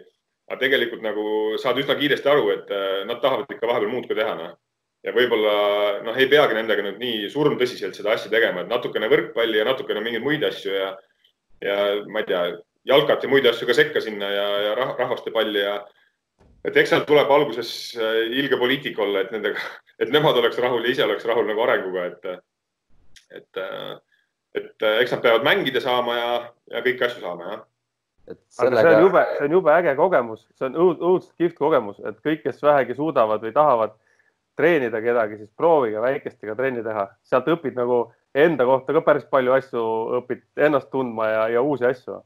Aga 0.48 0.58
tegelikult 0.62 1.04
nagu 1.04 1.24
saad 1.61 1.78
üsna 1.80 1.96
kiiresti 1.98 2.30
aru, 2.32 2.48
et 2.54 2.70
nad 3.08 3.20
tahavad 3.20 3.50
ikka 3.52 3.68
vahepeal 3.68 3.92
muud 3.92 4.08
ka 4.08 4.16
teha, 4.16 4.34
noh. 4.38 4.56
Ja 5.06 5.12
võib-olla 5.14 5.52
noh, 6.02 6.16
ei 6.18 6.26
peagi 6.26 6.56
nendega 6.56 6.82
nüüd 6.82 6.96
nii 6.98 7.28
surmtõsiselt 7.30 7.94
seda 7.94 8.16
asja 8.16 8.32
tegema, 8.32 8.64
et 8.64 8.72
natukene 8.72 9.06
võrkpalli 9.12 9.61
ja 9.61 9.66
natukene 9.68 10.02
mingeid 10.02 10.24
muid 10.24 10.42
asju 10.48 10.72
ja, 10.74 10.88
ja 11.62 11.76
ma 12.11 12.24
ei 12.24 12.26
tea, 12.26 12.40
jalkat 12.88 13.22
ja 13.22 13.30
muid 13.30 13.46
asju 13.46 13.68
ka 13.68 13.76
sekka 13.78 14.02
sinna 14.02 14.30
ja, 14.32 14.48
ja 14.66 14.74
rahvaste 14.80 15.30
palli 15.34 15.62
ja 15.62 15.76
et 16.66 16.76
eks 16.76 16.92
seal 16.92 17.06
tuleb 17.06 17.30
alguses 17.30 17.70
äh, 17.94 18.24
ilge 18.40 18.58
poliitika 18.61 19.04
olla, 19.04 19.22
et 19.22 19.32
nendega, 19.34 19.62
et 20.02 20.11
nemad 20.14 20.38
oleks 20.40 20.58
rahul 20.62 20.84
ja 20.84 20.94
ise 20.94 21.06
oleks 21.06 21.26
rahul 21.30 21.46
nagu 21.48 21.62
arenguga, 21.64 22.08
et, 22.11 22.28
et, 23.38 23.62
äh, 23.62 23.94
et 24.58 24.87
äh, 24.90 25.00
eks 25.04 25.14
nad 25.14 25.24
peavad 25.24 25.46
mängida 25.46 25.82
saama 25.84 26.18
ja, 26.18 26.30
ja 26.74 26.84
kõiki 26.84 27.06
asju 27.06 27.22
saama, 27.22 27.52
jah 27.52 27.66
et 28.30 28.38
sellega... 28.52 28.82
see 28.84 28.96
on 28.96 29.06
jube, 29.06 29.24
see 29.36 29.46
on 29.48 29.56
jube 29.58 29.72
äge 29.74 29.94
kogemus, 29.98 30.44
see 30.58 30.68
on 30.68 30.76
õudselt 30.84 31.32
kihvt 31.40 31.58
kogemus, 31.58 31.98
et 32.04 32.20
kõik, 32.24 32.44
kes 32.44 32.62
vähegi 32.64 32.96
suudavad 32.98 33.44
või 33.44 33.54
tahavad 33.56 33.96
treenida 34.58 35.00
kedagi, 35.02 35.38
siis 35.38 35.50
proovige 35.56 36.02
väikestega 36.02 36.56
trenni 36.58 36.82
teha, 36.86 37.06
sealt 37.28 37.48
õpid 37.54 37.78
nagu 37.78 38.02
enda 38.38 38.66
kohta 38.68 38.94
ka 38.96 39.04
päris 39.06 39.26
palju 39.30 39.54
asju, 39.54 39.86
õpid 40.20 40.44
ennast 40.66 40.90
tundma 40.92 41.30
ja, 41.30 41.48
ja 41.56 41.64
uusi 41.64 41.86
asju. 41.88 42.20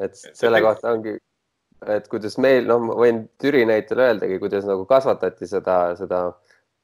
et 0.00 0.16
selle 0.16 0.60
kohta 0.64 0.94
ongi, 0.96 1.16
et 1.94 2.06
kuidas 2.10 2.36
meil, 2.42 2.66
noh, 2.68 2.82
ma 2.90 2.96
võin 2.98 3.24
Türi 3.40 3.64
näitel 3.68 4.02
öeldagi, 4.02 4.40
kuidas 4.42 4.66
nagu 4.68 4.86
kasvatati 4.88 5.48
seda, 5.48 5.80
seda 5.98 6.24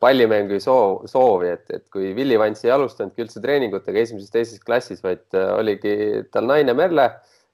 pallimängu 0.01 0.59
soov, 0.61 1.07
soovi, 1.09 1.51
et, 1.57 1.71
et 1.73 1.87
kui 1.93 2.13
Willie 2.17 2.39
Vants 2.41 2.65
ei 2.67 2.73
alustanudki 2.75 3.25
üldse 3.25 3.41
treeningutega 3.43 4.03
esimeses-teises 4.03 4.61
klassis, 4.65 5.01
vaid 5.05 5.25
äh, 5.35 5.49
oligi 5.57 5.97
tal 6.33 6.49
naine 6.51 6.77
Merle 6.77 7.09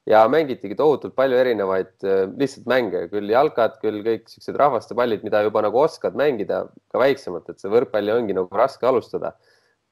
ja 0.08 0.22
mängitigi 0.30 0.76
tohutult 0.78 1.14
palju 1.18 1.38
erinevaid 1.38 1.92
äh, 2.06 2.24
lihtsalt 2.38 2.66
mänge, 2.70 3.04
küll 3.12 3.30
jalkad, 3.30 3.78
küll 3.82 4.02
kõik 4.04 4.28
siuksed 4.30 4.58
rahvaste 4.58 4.96
pallid, 4.98 5.22
mida 5.26 5.44
juba 5.46 5.62
nagu 5.62 5.82
oskad 5.84 6.16
mängida 6.18 6.64
ka 6.90 7.02
väiksemalt, 7.02 7.50
et 7.50 7.62
see 7.62 7.70
võrkpalli 7.72 8.14
ongi 8.14 8.36
nagu 8.38 8.62
raske 8.62 8.86
alustada. 8.88 9.36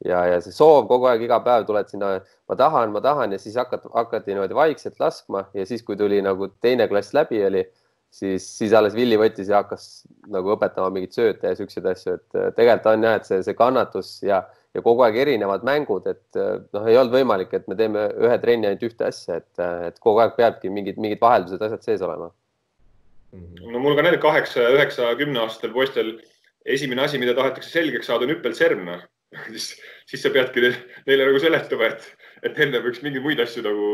ja, 0.01 0.23
ja 0.25 0.39
see 0.41 0.55
soov 0.57 0.87
kogu 0.89 1.11
aeg, 1.11 1.27
iga 1.27 1.37
päev 1.45 1.67
tuled 1.69 1.91
sinna, 1.93 2.15
ma 2.49 2.57
tahan, 2.57 2.89
ma 2.95 3.03
tahan 3.05 3.35
ja 3.35 3.39
siis 3.39 3.59
hakkad, 3.61 3.85
hakati 3.93 4.33
niimoodi 4.33 4.57
vaikselt 4.57 4.97
laskma 4.97 5.45
ja 5.53 5.67
siis, 5.69 5.83
kui 5.85 5.99
tuli 6.01 6.23
nagu 6.25 6.49
teine 6.65 6.87
klass 6.89 7.13
läbi 7.13 7.43
oli, 7.45 7.67
siis, 8.11 8.47
siis 8.59 8.73
alles 8.73 8.97
Villi 8.97 9.19
võttis 9.21 9.51
ja 9.53 9.61
hakkas 9.61 10.07
nagu 10.33 10.55
õpetama 10.57 10.89
mingeid 10.95 11.13
sööte 11.15 11.53
ja 11.53 11.59
siukseid 11.59 11.87
asju, 11.93 12.17
et 12.17 12.41
äh, 12.41 12.49
tegelikult 12.57 12.89
on 12.95 13.07
jah, 13.07 13.21
et 13.21 13.29
see, 13.29 13.43
see 13.45 13.59
kannatus 13.59 14.17
ja 14.25 14.41
ja 14.75 14.83
kogu 14.85 15.05
aeg 15.05 15.19
erinevad 15.25 15.65
mängud, 15.67 16.07
et 16.11 16.39
äh, 16.39 16.59
noh, 16.75 16.89
ei 16.89 16.99
olnud 16.99 17.17
võimalik, 17.17 17.55
et 17.57 17.67
me 17.71 17.77
teeme 17.79 18.07
ühe 18.23 18.37
trenni 18.43 18.69
ainult 18.69 18.85
ühte 18.87 19.09
asja, 19.09 19.41
et, 19.43 19.51
äh, 19.63 19.89
et 19.91 19.99
kogu 20.03 20.23
aeg 20.23 20.37
peabki 20.39 20.71
mingid, 20.73 21.01
mingid 21.03 21.23
vaheldused, 21.23 21.63
asjad 21.67 21.87
sees 21.87 22.05
olema. 22.07 22.31
no 23.33 23.83
mul 23.83 23.97
ka 23.99 24.05
nendel 24.07 24.23
kaheksa, 24.23 24.69
üheksa, 24.77 25.11
kümne 25.19 25.43
aastastel 25.43 25.75
poistel 25.75 26.15
esimene 26.67 27.05
asi, 27.07 27.19
mida 27.19 27.35
tahetakse 27.35 27.71
selgeks 27.71 28.11
saada, 28.11 28.27
on 28.27 28.35
hüppelsärm, 28.35 28.87
noh 28.87 29.05
siis, 29.53 29.73
siis 30.11 30.25
sa 30.25 30.33
peadki 30.35 30.65
neile 31.07 31.29
nagu 31.29 31.39
seletama, 31.43 31.93
et, 31.93 32.09
et 32.47 32.59
enne 32.67 32.81
võiks 32.83 33.03
mingeid 33.05 33.23
muid 33.23 33.43
asju 33.43 33.63
nagu 33.67 33.91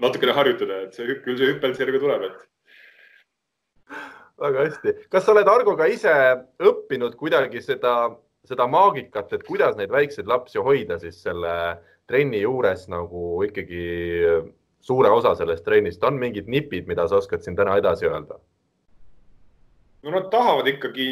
natukene 0.00 0.32
harjutada, 0.36 0.86
et 0.86 0.96
see 0.96 1.18
küll 1.24 1.36
see 1.36 1.50
hüppelsärg 1.52 1.98
tuleb, 2.00 2.24
et 2.30 2.38
väga 4.42 4.66
hästi. 4.66 4.94
kas 5.12 5.26
sa 5.26 5.34
oled 5.34 5.48
Argoga 5.48 5.88
ise 5.92 6.12
õppinud 6.64 7.16
kuidagi 7.20 7.60
seda 7.64 7.92
seda 8.48 8.66
maagikat, 8.70 9.32
et 9.32 9.44
kuidas 9.46 9.76
neid 9.78 9.92
väikseid 9.92 10.26
lapsi 10.30 10.58
hoida 10.62 10.98
siis 10.98 11.20
selle 11.22 11.52
trenni 12.10 12.40
juures 12.42 12.88
nagu 12.90 13.42
ikkagi 13.46 13.84
suure 14.82 15.12
osa 15.14 15.36
sellest 15.38 15.64
trennist, 15.64 16.02
on 16.04 16.18
mingid 16.18 16.48
nipid, 16.50 16.88
mida 16.90 17.06
sa 17.08 17.20
oskad 17.22 17.44
siin 17.44 17.56
täna 17.58 17.76
edasi 17.78 18.08
öelda? 18.10 18.40
no 20.02 20.10
nad 20.10 20.26
tahavad 20.32 20.66
ikkagi, 20.66 21.08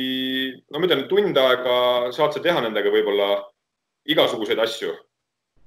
no 0.67 0.81
ma 0.81 0.89
ütlen, 0.89 1.05
tund 1.07 1.39
aega 1.39 1.75
saad 2.15 2.35
sa 2.35 2.43
teha 2.43 2.59
nendega 2.65 2.91
võib-olla 2.91 3.29
igasuguseid 4.11 4.59
asju, 4.59 4.91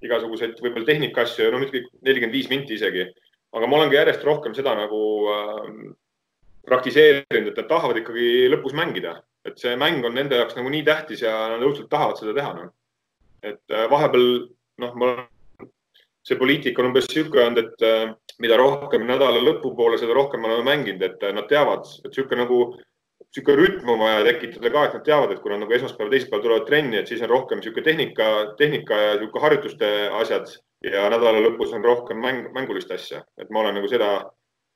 igasuguseid 0.03 0.59
võib-olla 0.59 0.89
tehnika 0.89 1.23
asju 1.23 1.45
ja 1.45 1.53
no 1.53 1.61
muidugi 1.61 1.85
nelikümmend 2.03 2.35
viis 2.35 2.49
minti 2.51 2.75
isegi, 2.75 3.05
aga 3.55 3.69
ma 3.69 3.79
olen 3.79 3.93
ka 3.93 4.01
järjest 4.01 4.25
rohkem 4.27 4.57
seda 4.57 4.75
nagu 4.75 4.99
äh, 5.31 5.69
praktiseerinud, 6.67 7.53
et 7.53 7.61
nad 7.61 7.69
tahavad 7.71 8.01
ikkagi 8.01 8.49
lõpus 8.51 8.75
mängida 8.75 9.21
et 9.47 9.59
see 9.59 9.75
mäng 9.79 10.05
on 10.07 10.15
nende 10.15 10.39
jaoks 10.39 10.55
nagu 10.57 10.71
nii 10.71 10.85
tähtis 10.87 11.23
ja 11.25 11.33
nad 11.53 11.63
õudselt 11.65 11.89
tahavad 11.91 12.19
seda 12.19 12.35
teha 12.37 12.53
no.. 12.57 12.69
et 13.43 13.75
äh, 13.75 13.85
vahepeal 13.91 14.27
noh, 14.83 14.95
ma, 14.99 15.11
see 16.23 16.39
poliitika 16.39 16.81
on 16.81 16.91
umbes 16.91 17.09
niisugune 17.09 17.49
olnud, 17.49 17.61
et 17.65 17.85
äh, 17.87 18.15
mida 18.43 18.57
rohkem 18.59 19.05
nädala 19.07 19.43
lõpupoole, 19.43 19.99
seda 19.99 20.15
rohkem 20.15 20.43
me 20.43 20.49
oleme 20.49 20.69
mänginud, 20.71 21.03
et 21.05 21.27
äh, 21.27 21.35
nad 21.35 21.49
teavad, 21.51 21.87
et 22.01 22.11
niisugune 22.11 22.45
nagu 22.45 22.59
niisugune 22.73 23.57
rütm 23.59 23.91
on 23.91 24.03
vaja 24.03 24.23
tekitada 24.29 24.71
ka, 24.71 24.85
et 24.87 24.97
nad 24.99 25.07
teavad, 25.09 25.33
et 25.33 25.41
kui 25.43 25.51
nad 25.51 25.63
nagu 25.65 25.75
esmaspäev, 25.75 26.11
teisipäev 26.13 26.45
tulevad 26.45 26.67
trenni, 26.69 27.01
et 27.01 27.11
siis 27.11 27.23
on 27.25 27.33
rohkem 27.33 27.59
niisugune 27.59 27.87
tehnika, 27.89 28.29
tehnika 28.59 29.01
ja 29.01 29.15
niisugune 29.17 29.47
harjutuste 29.47 29.91
asjad 30.21 30.55
ja 30.87 31.07
nädala 31.11 31.43
lõpus 31.43 31.75
on 31.75 31.83
rohkem 31.83 32.19
mäng, 32.23 32.47
mängulist 32.55 32.91
asja, 32.95 33.23
et 33.39 33.51
ma 33.51 33.63
olen 33.63 33.79
nagu 33.79 33.91
seda, 33.91 34.13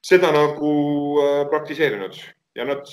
seda 0.04 0.32
nagu 0.36 0.72
praktiseerinud. 1.52 2.16
Ja 2.58 2.66
nad 2.66 2.88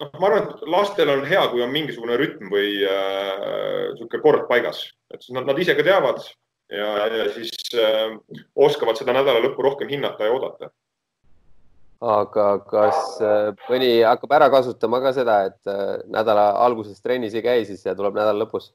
noh, 0.00 0.12
ma 0.20 0.28
arvan, 0.28 0.50
et 0.50 0.68
lastel 0.72 1.10
on 1.12 1.24
hea, 1.28 1.42
kui 1.52 1.64
on 1.64 1.72
mingisugune 1.72 2.16
rütm 2.20 2.52
või 2.52 2.68
niisugune 2.80 4.20
äh, 4.20 4.24
kord 4.24 4.46
paigas, 4.50 4.84
et 5.12 5.26
nad, 5.34 5.48
nad 5.48 5.58
ise 5.60 5.76
ka 5.78 5.84
teavad 5.86 6.22
ja, 6.72 6.92
ja 7.06 7.26
siis 7.34 7.74
äh, 7.76 8.14
oskavad 8.56 9.00
seda 9.00 9.14
nädala 9.16 9.42
lõppu 9.44 9.64
rohkem 9.66 9.90
hinnata 9.92 10.28
ja 10.28 10.36
oodata. 10.36 10.70
aga 12.02 12.46
kas 12.68 13.18
äh, 13.22 13.50
mõni 13.68 13.92
hakkab 14.06 14.38
ära 14.38 14.48
kasutama 14.52 15.02
ka 15.04 15.12
seda, 15.16 15.42
et 15.50 15.70
äh, 15.70 15.98
nädala 16.10 16.52
alguses 16.64 17.02
trennis 17.02 17.34
ei 17.34 17.44
käi 17.44 17.66
siis 17.68 17.84
ja 17.86 17.96
tuleb 17.98 18.16
nädala 18.18 18.44
lõpus? 18.44 18.72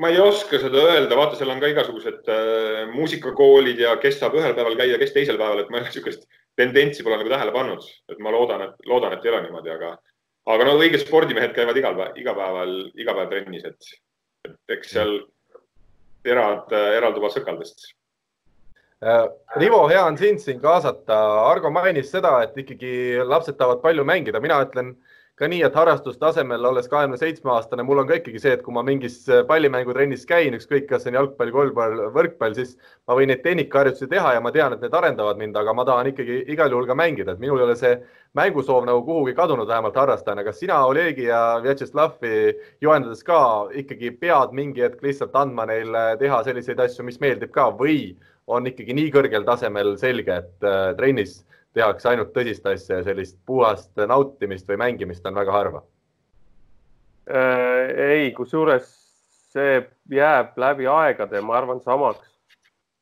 ma 0.00 0.10
ei 0.10 0.20
oska 0.22 0.58
seda 0.60 0.82
öelda, 0.92 1.16
vaata, 1.18 1.38
seal 1.38 1.50
on 1.52 1.62
ka 1.62 1.70
igasugused 1.70 2.28
äh, 2.30 2.84
muusikakoolid 2.94 3.80
ja 3.80 3.96
kes 4.02 4.18
saab 4.20 4.36
ühel 4.38 4.54
päeval 4.56 4.76
käia, 4.78 4.98
kes 5.00 5.14
teisel 5.14 5.38
päeval, 5.40 5.62
et 5.62 5.72
ma 5.72 5.82
niisugust 5.84 6.26
tendentsi 6.58 7.04
pole 7.06 7.18
nagu 7.20 7.32
tähele 7.32 7.52
pannud, 7.54 7.84
et 8.10 8.18
ma 8.22 8.32
loodan, 8.34 8.66
et 8.68 8.88
loodan, 8.90 9.14
et 9.14 9.24
ei 9.24 9.32
ole 9.32 9.42
niimoodi, 9.46 9.74
aga, 9.74 9.92
aga 10.54 10.66
no 10.68 10.78
õiged 10.80 11.04
spordimehed 11.04 11.54
käivad 11.56 11.78
igal 11.78 11.96
päeval, 11.98 12.18
igapäeval, 12.20 12.74
iga 13.00 13.16
päev 13.18 13.30
trennis, 13.32 13.68
et, 13.70 13.92
et 14.48 14.76
eks 14.76 14.92
seal 14.96 15.16
terad 16.26 16.74
eralduvad 16.74 17.32
sõkaldest. 17.36 17.88
Äh, 19.00 19.24
Rivo, 19.56 19.86
hea 19.88 20.02
on 20.04 20.18
sind 20.20 20.42
siin 20.42 20.58
kaasata. 20.60 21.16
Argo 21.48 21.70
mainis 21.72 22.10
seda, 22.12 22.34
et 22.44 22.58
ikkagi 22.60 23.22
lapsed 23.24 23.56
tahavad 23.56 23.80
palju 23.84 24.04
mängida, 24.04 24.42
mina 24.44 24.58
ütlen 24.66 24.92
ka 25.40 25.48
nii, 25.48 25.62
et 25.64 25.76
harrastustasemel 25.76 26.66
olles 26.68 26.88
kahekümne 26.92 27.16
seitsme 27.16 27.54
aastane, 27.54 27.84
mul 27.88 28.02
on 28.02 28.08
ka 28.10 28.18
ikkagi 28.18 28.42
see, 28.42 28.52
et 28.58 28.64
kui 28.64 28.74
ma 28.76 28.82
mingis 28.84 29.22
äh, 29.32 29.40
pallimängutrennis 29.48 30.26
käin, 30.28 30.52
ükskõik, 30.58 30.84
kas 30.90 31.06
see 31.06 31.14
on 31.14 31.16
jalgpall, 31.16 31.52
korvpall, 31.54 32.02
võrkpall, 32.12 32.56
siis 32.58 32.74
ma 33.08 33.16
võin 33.16 33.32
neid 33.32 33.40
tehnikaharjutusi 33.46 34.10
teha 34.10 34.34
ja 34.36 34.42
ma 34.44 34.52
tean, 34.52 34.76
et 34.76 34.84
need 34.84 34.96
arendavad 35.00 35.40
mind, 35.40 35.56
aga 35.56 35.74
ma 35.76 35.86
tahan 35.88 36.12
ikkagi 36.12 36.42
igal 36.52 36.74
juhul 36.74 36.88
ka 36.90 36.98
mängida, 36.98 37.32
et 37.32 37.40
minul 37.40 37.62
ei 37.62 37.68
ole 37.70 37.78
see 37.80 37.94
mängusoov 38.36 38.84
nagu 38.86 39.00
kuhugi 39.06 39.34
kadunud, 39.38 39.68
vähemalt 39.68 39.96
harrastajana. 39.96 40.44
kas 40.44 40.60
sina, 40.60 40.84
Olegi 40.86 41.24
ja 41.30 41.60
Vjatšeslavi 41.64 42.34
juhendades 42.84 43.24
ka 43.24 43.40
ikkagi 43.80 44.12
pead 44.20 44.52
mingi 44.52 44.84
hetk 44.84 45.00
lihtsalt 45.02 45.34
andma 45.40 45.66
neile 45.66 46.04
teha 46.20 46.44
selliseid 46.44 46.84
asju, 46.84 47.08
mis 47.08 47.20
meeldib 47.20 47.50
ka 47.56 47.70
või 47.80 48.12
on 48.46 48.68
ikkagi 48.68 48.92
nii 48.92 49.10
kõrgel 49.14 49.46
tasemel 49.48 49.96
selge, 49.98 50.42
et 50.44 50.68
äh, 50.68 50.92
trennis 51.00 51.40
tehakse 51.74 52.08
ainult 52.08 52.32
tõsist 52.34 52.66
asja 52.66 53.00
ja 53.00 53.06
sellist 53.06 53.38
puhast 53.46 54.00
nautimist 54.10 54.68
või 54.68 54.80
mängimist 54.80 55.26
on 55.26 55.38
väga 55.38 55.52
harva 55.52 55.84
äh,? 57.30 58.10
ei, 58.10 58.32
kusjuures 58.36 59.00
see 59.50 59.80
jääb 60.10 60.58
läbi 60.58 60.86
aegade, 60.86 61.40
ma 61.40 61.56
arvan, 61.58 61.80
samaks. 61.82 62.28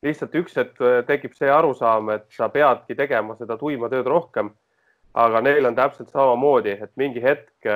lihtsalt 0.02 0.34
üks 0.38 0.54
hetk 0.56 0.78
tekib 1.06 1.34
see 1.34 1.50
arusaam, 1.50 2.12
et 2.14 2.28
sa 2.32 2.48
peadki 2.48 2.94
tegema 2.96 3.34
seda 3.36 3.56
tuima 3.58 3.90
tööd 3.92 4.06
rohkem. 4.06 4.50
aga 5.14 5.40
neil 5.40 5.66
on 5.66 5.74
täpselt 5.74 6.10
samamoodi, 6.12 6.76
et 6.82 6.92
mingi 6.96 7.22
hetk 7.22 7.66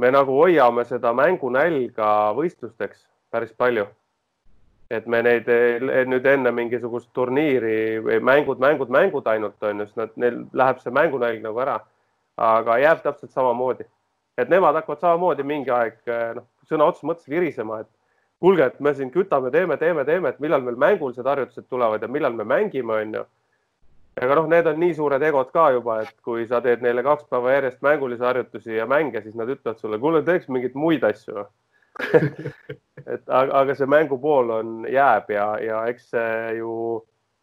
me 0.00 0.10
nagu 0.10 0.38
hoiame 0.38 0.84
seda 0.88 1.12
mängunälga 1.12 2.32
võistlusteks 2.38 3.04
päris 3.30 3.52
palju. 3.52 3.86
Et 4.90 5.06
me 5.06 5.20
neid 5.22 5.46
nüüd 6.10 6.26
enne 6.26 6.50
mingisugust 6.54 7.12
turniiri 7.14 8.18
mängud, 8.26 8.58
mängud, 8.62 8.90
mängud 8.90 9.28
ainult 9.30 9.62
on 9.62 9.84
ju, 9.84 9.86
siis 9.86 9.98
nad, 10.00 10.12
neil 10.18 10.42
läheb 10.52 10.82
see 10.82 10.94
mängunälg 10.94 11.42
nagu 11.44 11.62
ära. 11.62 11.78
aga 12.40 12.78
jääb 12.80 13.02
täpselt 13.04 13.34
samamoodi, 13.36 13.84
et 14.40 14.48
nemad 14.48 14.74
hakkavad 14.78 15.02
samamoodi 15.02 15.44
mingi 15.44 15.70
aeg 15.70 15.98
noh, 16.38 16.46
sõna 16.64 16.86
otseses 16.88 17.08
mõttes 17.10 17.28
virisema, 17.28 17.82
et 17.82 17.90
kuulge, 18.40 18.64
et 18.64 18.78
me 18.80 18.94
siin 18.96 19.10
kütame, 19.12 19.50
teeme, 19.52 19.76
teeme, 19.76 20.06
teeme, 20.08 20.32
et 20.32 20.40
millal 20.40 20.64
meil 20.64 20.78
mängulised 20.80 21.26
harjutused 21.26 21.68
tulevad 21.68 22.02
ja 22.02 22.08
millal 22.08 22.32
me 22.32 22.46
mängime, 22.48 22.96
onju. 22.96 23.26
aga 24.20 24.38
noh, 24.38 24.48
need 24.48 24.66
on 24.72 24.80
nii 24.80 24.94
suured 24.96 25.22
egod 25.22 25.52
ka 25.52 25.68
juba, 25.76 26.00
et 26.06 26.16
kui 26.24 26.46
sa 26.48 26.62
teed 26.64 26.80
neile 26.82 27.04
kaks 27.04 27.28
päeva 27.28 27.52
järjest 27.58 27.84
mängulisi 27.84 28.24
harjutusi 28.24 28.78
ja 28.78 28.86
mänge, 28.88 29.20
siis 29.22 29.36
nad 29.36 29.52
ütlevad 29.52 29.78
sulle, 29.78 30.00
kuule, 30.00 30.24
teeks 30.24 30.48
mingeid 30.48 30.74
muid 30.74 31.04
asju 31.04 31.44
et 33.12 33.22
aga, 33.26 33.52
aga 33.62 33.76
see 33.76 33.88
mängupool 33.90 34.52
on, 34.58 34.74
jääb 34.90 35.30
ja, 35.34 35.46
ja 35.62 35.82
eks 35.90 36.10
see 36.14 36.56
ju 36.58 36.72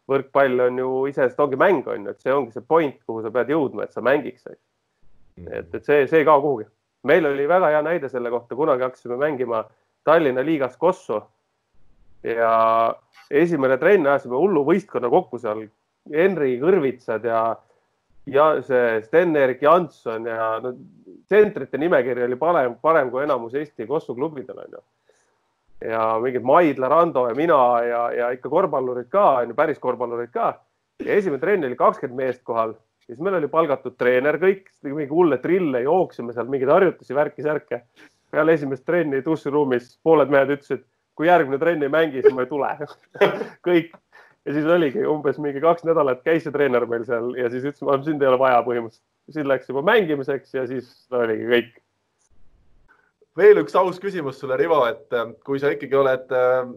võrkpall 0.08 0.64
on 0.68 0.80
ju 0.80 0.90
iseenesest 1.10 1.40
ongi 1.44 1.58
mäng, 1.60 1.86
on 1.90 2.08
ju, 2.08 2.14
et 2.14 2.24
see 2.24 2.34
ongi 2.34 2.54
see 2.54 2.64
point, 2.64 2.96
kuhu 3.06 3.22
sa 3.24 3.32
pead 3.34 3.52
jõudma, 3.52 3.84
et 3.84 3.96
sa 3.96 4.04
mängiks. 4.04 4.46
et, 4.48 5.74
et 5.74 5.82
see, 5.84 6.06
see 6.06 6.22
ei 6.22 6.28
kao 6.28 6.40
kuhugi. 6.44 6.68
meil 7.08 7.26
oli 7.26 7.46
väga 7.48 7.68
hea 7.74 7.82
näide 7.82 8.08
selle 8.08 8.30
kohta, 8.30 8.56
kunagi 8.56 8.82
hakkasime 8.82 9.16
mängima 9.16 9.64
Tallinna 10.04 10.42
liigas 10.44 10.76
Kossu 10.76 11.20
ja 12.22 12.94
esimene 13.30 13.76
trenn 13.78 14.06
ajasime 14.06 14.36
hullu 14.36 14.64
võistkonna 14.66 15.10
kokku 15.12 15.38
seal, 15.38 15.66
Henri 16.10 16.56
Kõrvitsad 16.60 17.24
ja, 17.28 17.42
ja 18.32 18.46
see 18.64 19.00
Sten-Erik 19.04 19.62
Janson 19.62 20.26
ja 20.28 20.58
no, 20.62 20.72
tsentrite 21.28 21.78
nimekiri 21.80 22.24
oli 22.26 22.38
parem, 22.40 22.76
parem 22.82 23.10
kui 23.12 23.24
enamus 23.24 23.56
Eesti 23.58 23.86
Kossu 23.86 24.14
klubidel 24.16 24.58
onju. 24.64 24.82
ja 25.88 26.02
mingid 26.22 26.42
Maidla, 26.42 26.88
Rando 26.88 27.28
ja 27.28 27.34
mina 27.34 27.60
ja, 27.86 28.02
ja 28.12 28.30
ikka 28.34 28.50
korvpallurid 28.50 29.08
ka 29.12 29.28
onju, 29.42 29.54
päris 29.54 29.78
korvpallurid 29.78 30.32
ka. 30.34 30.52
ja 31.04 31.14
esimene 31.14 31.40
trenn 31.40 31.64
oli 31.64 31.76
kakskümmend 31.76 32.18
meest 32.18 32.42
kohal, 32.44 32.74
siis 33.06 33.20
meil 33.22 33.38
oli 33.38 33.48
palgatud 33.48 33.96
treener 33.98 34.40
kõik, 34.40 34.68
mingi 34.82 35.10
hulle 35.12 35.38
trille, 35.42 35.82
jooksime 35.86 36.34
seal 36.34 36.50
mingeid 36.50 36.72
harjutusi, 36.74 37.14
värki-särke. 37.14 37.82
peale 38.30 38.52
esimest 38.52 38.84
trenni 38.84 39.22
duširuumis 39.24 39.98
pooled 40.04 40.28
mehed 40.28 40.50
ütlesid, 40.58 40.84
kui 41.16 41.26
järgmine 41.26 41.58
trenn 41.58 41.82
ei 41.82 41.88
mängi, 41.92 42.22
siis 42.22 42.34
ma 42.34 42.44
ei 42.44 42.50
tule 42.50 42.68
kõik 43.68 43.94
ja 44.46 44.54
siis 44.54 44.66
oligi 44.66 45.04
umbes 45.06 45.38
mingi 45.42 45.60
kaks 45.60 45.84
nädalat 45.88 46.22
käis 46.26 46.44
see 46.46 46.54
treener 46.54 46.86
meil 46.86 47.04
seal 47.08 47.34
ja 47.36 47.50
siis 47.52 47.66
ütles, 47.68 48.04
sind 48.04 48.22
ei 48.22 48.30
ole 48.30 48.38
vaja 48.40 48.62
põhimõtteliselt 48.66 49.06
siis 49.32 49.46
läks 49.46 49.68
juba 49.68 49.82
mängimiseks 49.82 50.54
ja 50.54 50.66
siis 50.66 50.90
oligi 51.12 51.46
kõik. 51.52 51.72
veel 53.38 53.62
üks 53.62 53.76
aus 53.78 54.00
küsimus 54.02 54.40
sulle, 54.40 54.56
Rivo, 54.58 54.82
et 54.88 55.12
äh, 55.14 55.32
kui 55.46 55.60
sa 55.62 55.70
ikkagi 55.74 55.96
oled 55.96 56.32
äh, 56.34 56.70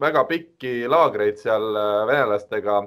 väga 0.00 0.24
pikki 0.30 0.88
laagreid 0.90 1.38
seal 1.38 1.68
äh, 1.76 2.06
venelastega 2.08 2.80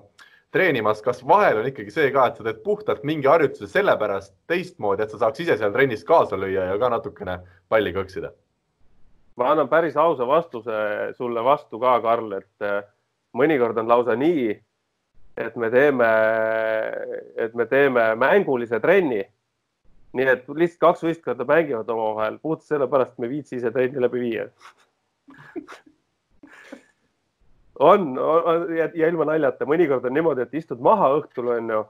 treenimas, 0.51 0.99
kas 1.01 1.21
vahel 1.23 1.61
on 1.61 1.69
ikkagi 1.69 1.93
see 1.93 2.09
ka, 2.11 2.27
et 2.27 2.39
sa 2.39 2.43
teed 2.43 2.59
puhtalt 2.65 3.05
mingi 3.07 3.29
harjutuse 3.29 3.69
sellepärast 3.71 4.33
teistmoodi, 4.51 5.05
et 5.05 5.13
sa 5.13 5.21
saaks 5.21 5.45
ise 5.45 5.55
seal 5.59 5.71
trennis 5.71 6.03
kaasa 6.07 6.39
lüüa 6.39 6.71
ja 6.73 6.79
ka 6.79 6.91
natukene 6.91 7.39
palli 7.69 7.93
kõksida? 7.95 8.33
ma 9.39 9.53
annan 9.53 9.69
päris 9.71 9.95
ausa 9.97 10.25
vastuse 10.27 10.73
sulle 11.17 11.41
vastu 11.43 11.79
ka, 11.79 11.93
Karl, 12.03 12.33
et 12.35 12.65
mõnikord 13.37 13.77
on 13.81 13.87
lausa 13.87 14.15
nii, 14.19 14.49
et 15.37 15.55
me 15.55 15.69
teeme, 15.71 16.09
et 17.35 17.53
me 17.55 17.65
teeme 17.65 18.15
mängulise 18.19 18.79
trenni. 18.83 19.23
nii 20.11 20.27
et 20.27 20.49
lihtsalt 20.49 20.79
kaks 20.79 21.03
võistkonda 21.07 21.45
mängivad 21.47 21.89
omavahel 21.89 22.39
puhtalt 22.43 22.67
sellepärast, 22.67 23.13
et 23.13 23.19
me 23.19 23.29
ei 23.29 23.37
viitsi 23.37 23.55
ise 23.55 23.71
trenni 23.71 24.01
läbi 24.03 24.19
viia 24.19 24.49
on, 27.79 28.19
on 28.19 28.77
ja, 28.77 28.89
ja 28.95 29.07
ilma 29.07 29.25
naljata, 29.31 29.65
mõnikord 29.65 30.05
on 30.05 30.13
niimoodi, 30.15 30.45
et 30.45 30.59
istud 30.59 30.81
maha 30.83 31.09
õhtul 31.17 31.49
onju, 31.55 31.81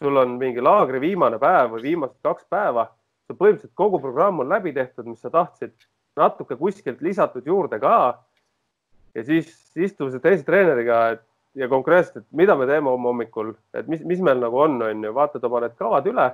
sul 0.00 0.16
on 0.16 0.34
mingi 0.40 0.62
laagri 0.64 1.00
viimane 1.02 1.38
päev 1.42 1.76
või 1.76 1.84
viimased 1.90 2.18
kaks 2.24 2.48
päeva, 2.50 2.88
põhimõtteliselt 3.30 3.76
kogu 3.78 4.00
programm 4.02 4.42
on 4.42 4.50
läbi 4.50 4.72
tehtud, 4.74 5.06
mis 5.06 5.20
sa 5.22 5.30
tahtsid, 5.30 5.74
natuke 6.18 6.56
kuskilt 6.58 7.02
lisatud 7.04 7.46
juurde 7.46 7.78
ka. 7.78 8.18
Ja 9.14 9.24
siis 9.26 9.50
istumise 9.76 10.20
teise 10.22 10.44
treeneriga, 10.46 11.00
et 11.16 11.26
ja 11.58 11.68
konkreetselt, 11.68 12.26
mida 12.36 12.54
me 12.56 12.66
teeme 12.70 12.90
homme 12.92 13.10
hommikul, 13.10 13.54
et 13.74 13.88
mis, 13.90 14.02
mis 14.06 14.20
meil 14.22 14.38
nagu 14.42 14.58
on, 14.62 14.78
on 14.86 15.04
ju, 15.04 15.14
vaatad 15.14 15.44
oma 15.46 15.64
need 15.64 15.78
kavad 15.78 16.06
üle. 16.06 16.26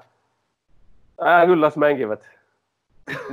Äh,. 1.17 1.45
küll, 1.49 1.61
las 1.61 1.79
mängivad. 1.81 2.25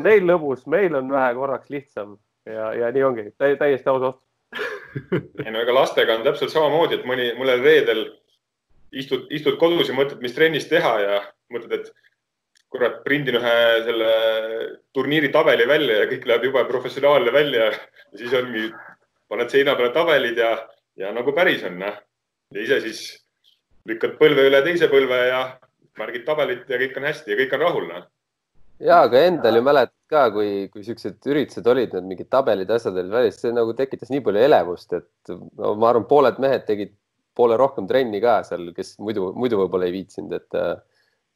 Neil 0.06 0.24
lõbus, 0.30 0.68
meil 0.70 0.96
on 0.96 1.10
vähe 1.12 1.34
korraks 1.36 1.72
lihtsam. 1.74 2.16
Ja, 2.48 2.74
ja 2.76 2.92
nii 2.92 3.04
ongi. 3.04 3.26
Tä, 3.40 3.50
täiesti 3.60 3.90
aus 3.90 4.02
vastus 4.04 4.24
ei 5.46 5.52
no 5.52 5.62
ega 5.64 5.74
lastega 5.76 6.18
on 6.18 6.26
täpselt 6.26 6.54
samamoodi, 6.54 7.00
et 7.00 7.08
mõni, 7.10 7.30
mõnel 7.38 7.64
reedel 7.64 8.04
istud, 8.94 9.28
istud 9.34 9.58
kodus 9.62 9.90
ja 9.90 9.98
mõtled, 9.98 10.22
mis 10.24 10.36
trennis 10.36 10.68
teha 10.70 10.94
ja 11.02 11.20
mõtled, 11.54 11.74
et 11.80 11.92
kurat, 12.74 13.02
prindin 13.06 13.38
ühe 13.40 13.56
selle 13.88 14.12
turniiri 14.98 15.30
tabeli 15.34 15.68
välja 15.70 16.02
ja 16.02 16.10
kõik 16.10 16.28
läheb 16.30 16.48
jube 16.50 16.66
professionaalne 16.70 17.34
välja. 17.34 17.70
Ja 17.70 18.22
siis 18.22 18.34
ongi, 18.38 18.68
paned 19.34 19.52
seina 19.52 19.76
peale 19.76 19.94
tabelid 19.96 20.38
ja 20.38 20.54
ja 21.00 21.12
nagu 21.14 21.34
päris 21.36 21.64
on, 21.68 21.78
noh. 21.82 22.00
ja 22.54 22.64
ise 22.64 22.80
siis 22.84 23.04
lükkad 23.90 24.18
põlve 24.20 24.48
üle 24.50 24.62
teise 24.66 24.90
põlve 24.92 25.20
ja 25.30 25.44
märgid 26.00 26.26
tabelit 26.28 26.70
ja 26.70 26.80
kõik 26.82 27.00
on 27.00 27.08
hästi 27.10 27.34
ja 27.34 27.40
kõik 27.42 27.56
on 27.58 27.66
rahul, 27.66 27.88
noh. 27.90 28.06
ja, 28.80 29.02
aga 29.02 29.24
endal 29.28 29.58
ju 29.60 29.66
mäletad 29.66 29.96
ka, 30.14 30.28
kui, 30.36 30.50
kui 30.74 30.86
siuksed 30.86 31.30
üritused 31.30 31.68
olid, 31.74 31.96
need 31.96 32.10
mingid 32.12 32.30
tabelid, 32.34 32.72
asjad 32.74 32.98
olid 32.98 33.14
välis, 33.14 33.40
see 33.42 33.54
nagu 33.56 33.74
tekitas 33.78 34.14
nii 34.14 34.22
palju 34.26 34.46
elevust, 34.48 34.94
et 35.00 35.34
no, 35.34 35.74
ma 35.74 35.90
arvan, 35.90 36.08
pooled 36.10 36.42
mehed 36.44 36.68
tegid 36.70 36.94
poole 37.34 37.58
rohkem 37.58 37.88
trenni 37.90 38.22
ka 38.22 38.42
seal, 38.46 38.70
kes 38.78 38.96
muidu, 39.02 39.32
muidu 39.38 39.58
võib-olla 39.64 39.90
ei 39.90 39.96
viitsinud, 39.96 40.36
et 40.38 40.60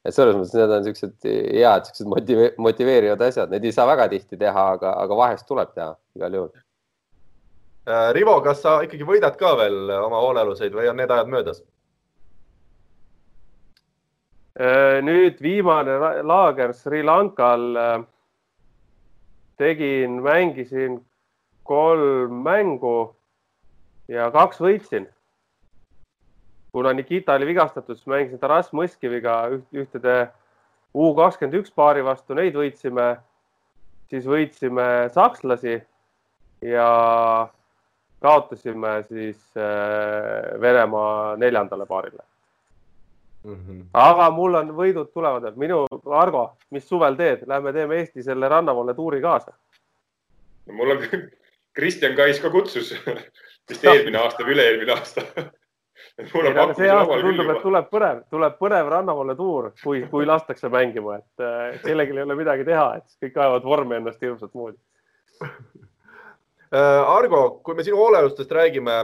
et 0.06 0.14
selles 0.14 0.36
mõttes 0.38 0.54
need 0.54 0.70
on 0.72 0.84
siuksed 0.86 1.26
head, 1.26 1.88
siuksed 1.88 2.08
motive, 2.08 2.52
motiveerivad 2.62 3.24
asjad, 3.26 3.50
neid 3.50 3.66
ei 3.66 3.74
saa 3.74 3.84
väga 3.90 4.06
tihti 4.12 4.38
teha, 4.40 4.62
aga, 4.78 4.94
aga 5.02 5.16
vahest 5.18 5.44
tuleb 5.50 5.74
teha 5.74 5.90
igal 6.16 6.36
juhul 6.38 6.52
Rivo, 8.12 8.34
kas 8.44 8.60
sa 8.60 8.78
ikkagi 8.84 9.06
võidad 9.08 9.36
ka 9.40 9.54
veel 9.56 9.88
oma 9.96 10.20
hoolealuseid 10.20 10.74
või 10.76 10.90
on 10.90 10.98
need 11.00 11.12
ajad 11.14 11.30
möödas? 11.32 11.62
Äh, 14.58 14.98
nüüd 15.06 15.38
viimane 15.38 15.94
laager 16.26 16.72
Sri 16.74 17.04
Lankal 17.06 17.76
äh, 17.78 18.00
tegin, 19.56 20.18
mängisin 20.22 20.98
kolm 21.62 22.42
mängu 22.42 23.14
ja 24.08 24.30
kaks 24.34 24.58
võitsin. 24.60 25.06
kuna 26.72 26.92
Nikita 26.92 27.34
oli 27.38 27.46
vigastatud, 27.46 27.96
siis 27.96 28.10
mängisin 28.10 28.38
Taras 28.38 28.72
Mõskiviga 28.72 29.46
üht, 29.54 29.64
ühtede 29.72 30.28
U 30.94 31.14
kakskümmend 31.14 31.60
üks 31.60 31.70
paari 31.70 32.02
vastu, 32.04 32.34
neid 32.34 32.54
võitsime. 32.54 33.16
siis 34.10 34.24
võitsime 34.26 35.08
sakslasi 35.12 35.82
ja 36.64 36.90
kaotasime 38.20 39.02
siis 39.08 39.38
äh, 39.56 40.60
Venemaa 40.60 41.36
neljandale 41.36 41.86
paarile 41.86 42.22
mm. 43.44 43.54
-hmm. 43.54 43.84
aga 43.92 44.30
mul 44.30 44.54
on 44.54 44.72
võidud 44.76 45.12
tulevad 45.12 45.56
minu, 45.56 45.86
Argo, 46.10 46.56
mis 46.70 46.88
suvel 46.88 47.16
teed? 47.16 47.46
Lähme 47.46 47.72
teeme 47.72 47.96
Eesti 47.96 48.22
selle 48.22 48.48
rannavalle 48.48 48.94
tuuri 48.94 49.20
kaasa. 49.20 49.52
mul 50.72 50.90
on, 50.90 50.98
Kristjan 51.74 52.16
Kais 52.16 52.40
ka 52.40 52.50
kutsus 52.50 52.94
vist 53.70 53.84
eelmine 53.84 54.18
aasta 54.18 54.44
või 54.44 54.56
üle-eelmine 54.56 54.92
aasta 54.92 55.22
see 56.76 56.90
aasta 56.90 57.20
tundub, 57.22 57.50
et 57.50 57.62
tuleb 57.62 57.90
põnev, 57.92 58.22
tuleb 58.30 58.56
põnev 58.58 58.88
rannavalle 58.90 59.36
tuur, 59.36 59.70
kui, 59.82 60.02
kui 60.10 60.26
lastakse 60.26 60.68
mängima, 60.68 61.18
et 61.18 61.44
äh, 61.44 61.80
kellelgi 61.84 62.16
ei 62.16 62.22
ole 62.22 62.34
midagi 62.34 62.66
teha, 62.66 62.88
et 62.98 63.22
kõik 63.22 63.38
ajavad 63.38 63.64
vormi 63.64 64.00
ennast 64.00 64.22
hirmsat 64.22 64.54
moodi 64.54 64.78
Argo, 66.70 67.60
kui 67.64 67.74
me 67.74 67.84
sinu 67.84 67.96
hoolealustest 67.96 68.50
räägime, 68.52 68.96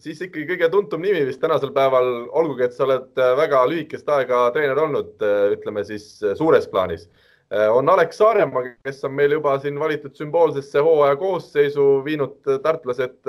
siis 0.00 0.22
ikkagi 0.24 0.46
kõige 0.48 0.68
tuntum 0.72 1.02
nimi 1.04 1.24
vist 1.28 1.40
tänasel 1.42 1.72
päeval, 1.74 2.08
olgugi 2.34 2.66
et 2.66 2.74
sa 2.76 2.86
oled 2.86 3.20
äh, 3.20 3.34
väga 3.38 3.60
lühikest 3.70 4.08
aega 4.10 4.46
treener 4.54 4.80
olnud, 4.86 5.12
äh, 5.22 5.52
ütleme 5.56 5.84
siis 5.86 6.16
suures 6.38 6.66
plaanis, 6.72 7.08
on 7.52 7.84
Alex 7.92 8.16
Saaremaa, 8.16 8.62
kes 8.80 9.02
on 9.04 9.12
meil 9.12 9.34
juba 9.34 9.58
siin 9.60 9.76
valitud 9.76 10.14
sümboolsesse 10.16 10.80
hooaja 10.80 11.18
koosseisu 11.20 11.82
viinud 12.06 12.38
tartlased 12.64 13.28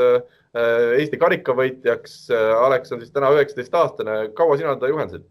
Eesti 0.56 1.20
karikavõitjaks. 1.20 2.14
Alex 2.56 2.94
on 2.96 3.02
siis 3.04 3.12
täna 3.12 3.34
üheksateist 3.36 3.76
aastane. 3.76 4.16
kaua 4.38 4.56
sina 4.56 4.78
teda 4.78 4.94
juhendasid? 4.94 5.26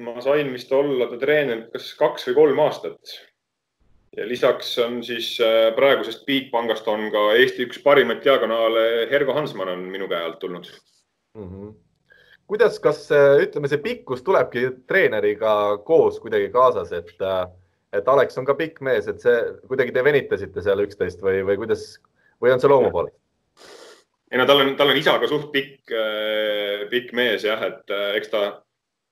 ma 0.00 0.16
sain 0.24 0.48
vist 0.54 0.72
olla 0.72 1.10
ta 1.10 1.18
treener 1.20 1.66
kas 1.74 1.90
kaks 2.00 2.30
või 2.30 2.38
kolm 2.38 2.64
aastat 2.64 3.12
ja 4.16 4.26
lisaks 4.28 4.74
on 4.82 5.00
siis 5.04 5.34
praegusest 5.76 6.26
Bigbankast 6.26 6.88
on 6.88 7.06
ka 7.14 7.30
Eesti 7.38 7.66
üks 7.68 7.80
parimaid 7.84 8.20
diagonaale, 8.24 9.06
Hergo 9.10 9.32
Hansmann 9.36 9.72
on 9.72 9.86
minu 9.92 10.08
käe 10.10 10.20
alt 10.24 10.38
tulnud 10.42 10.68
mm. 11.38 11.48
-hmm 11.48 11.72
kuidas, 12.52 12.76
kas 12.84 13.06
ütleme, 13.40 13.68
see 13.70 13.80
pikkus 13.80 14.20
tulebki 14.26 14.66
treeneriga 14.90 15.78
koos 15.86 16.18
kuidagi 16.20 16.50
kaasas, 16.52 16.90
et, 16.92 17.14
et 17.96 18.08
Alex 18.08 18.36
on 18.36 18.44
ka 18.44 18.56
pikk 18.58 18.82
mees, 18.84 19.08
et 19.08 19.22
see 19.24 19.38
kuidagi 19.70 19.94
te 19.94 20.04
venitasite 20.04 20.64
seal 20.64 20.84
üksteist 20.84 21.22
või, 21.24 21.40
või 21.48 21.56
kuidas 21.62 21.86
või 22.42 22.52
on 22.52 22.60
see 22.60 22.72
loomu 22.72 22.90
poolest? 22.92 23.16
ei 24.32 24.40
no 24.40 24.46
tal 24.48 24.62
on, 24.64 24.74
tal 24.78 24.92
on 24.92 24.98
isaga 25.00 25.28
suht 25.28 25.50
pikk, 25.52 25.92
äh, 25.92 26.84
pikk 26.92 27.12
mees 27.16 27.44
jah, 27.44 27.60
et 27.68 27.92
äh, 27.92 28.14
eks 28.18 28.32
ta 28.32 28.42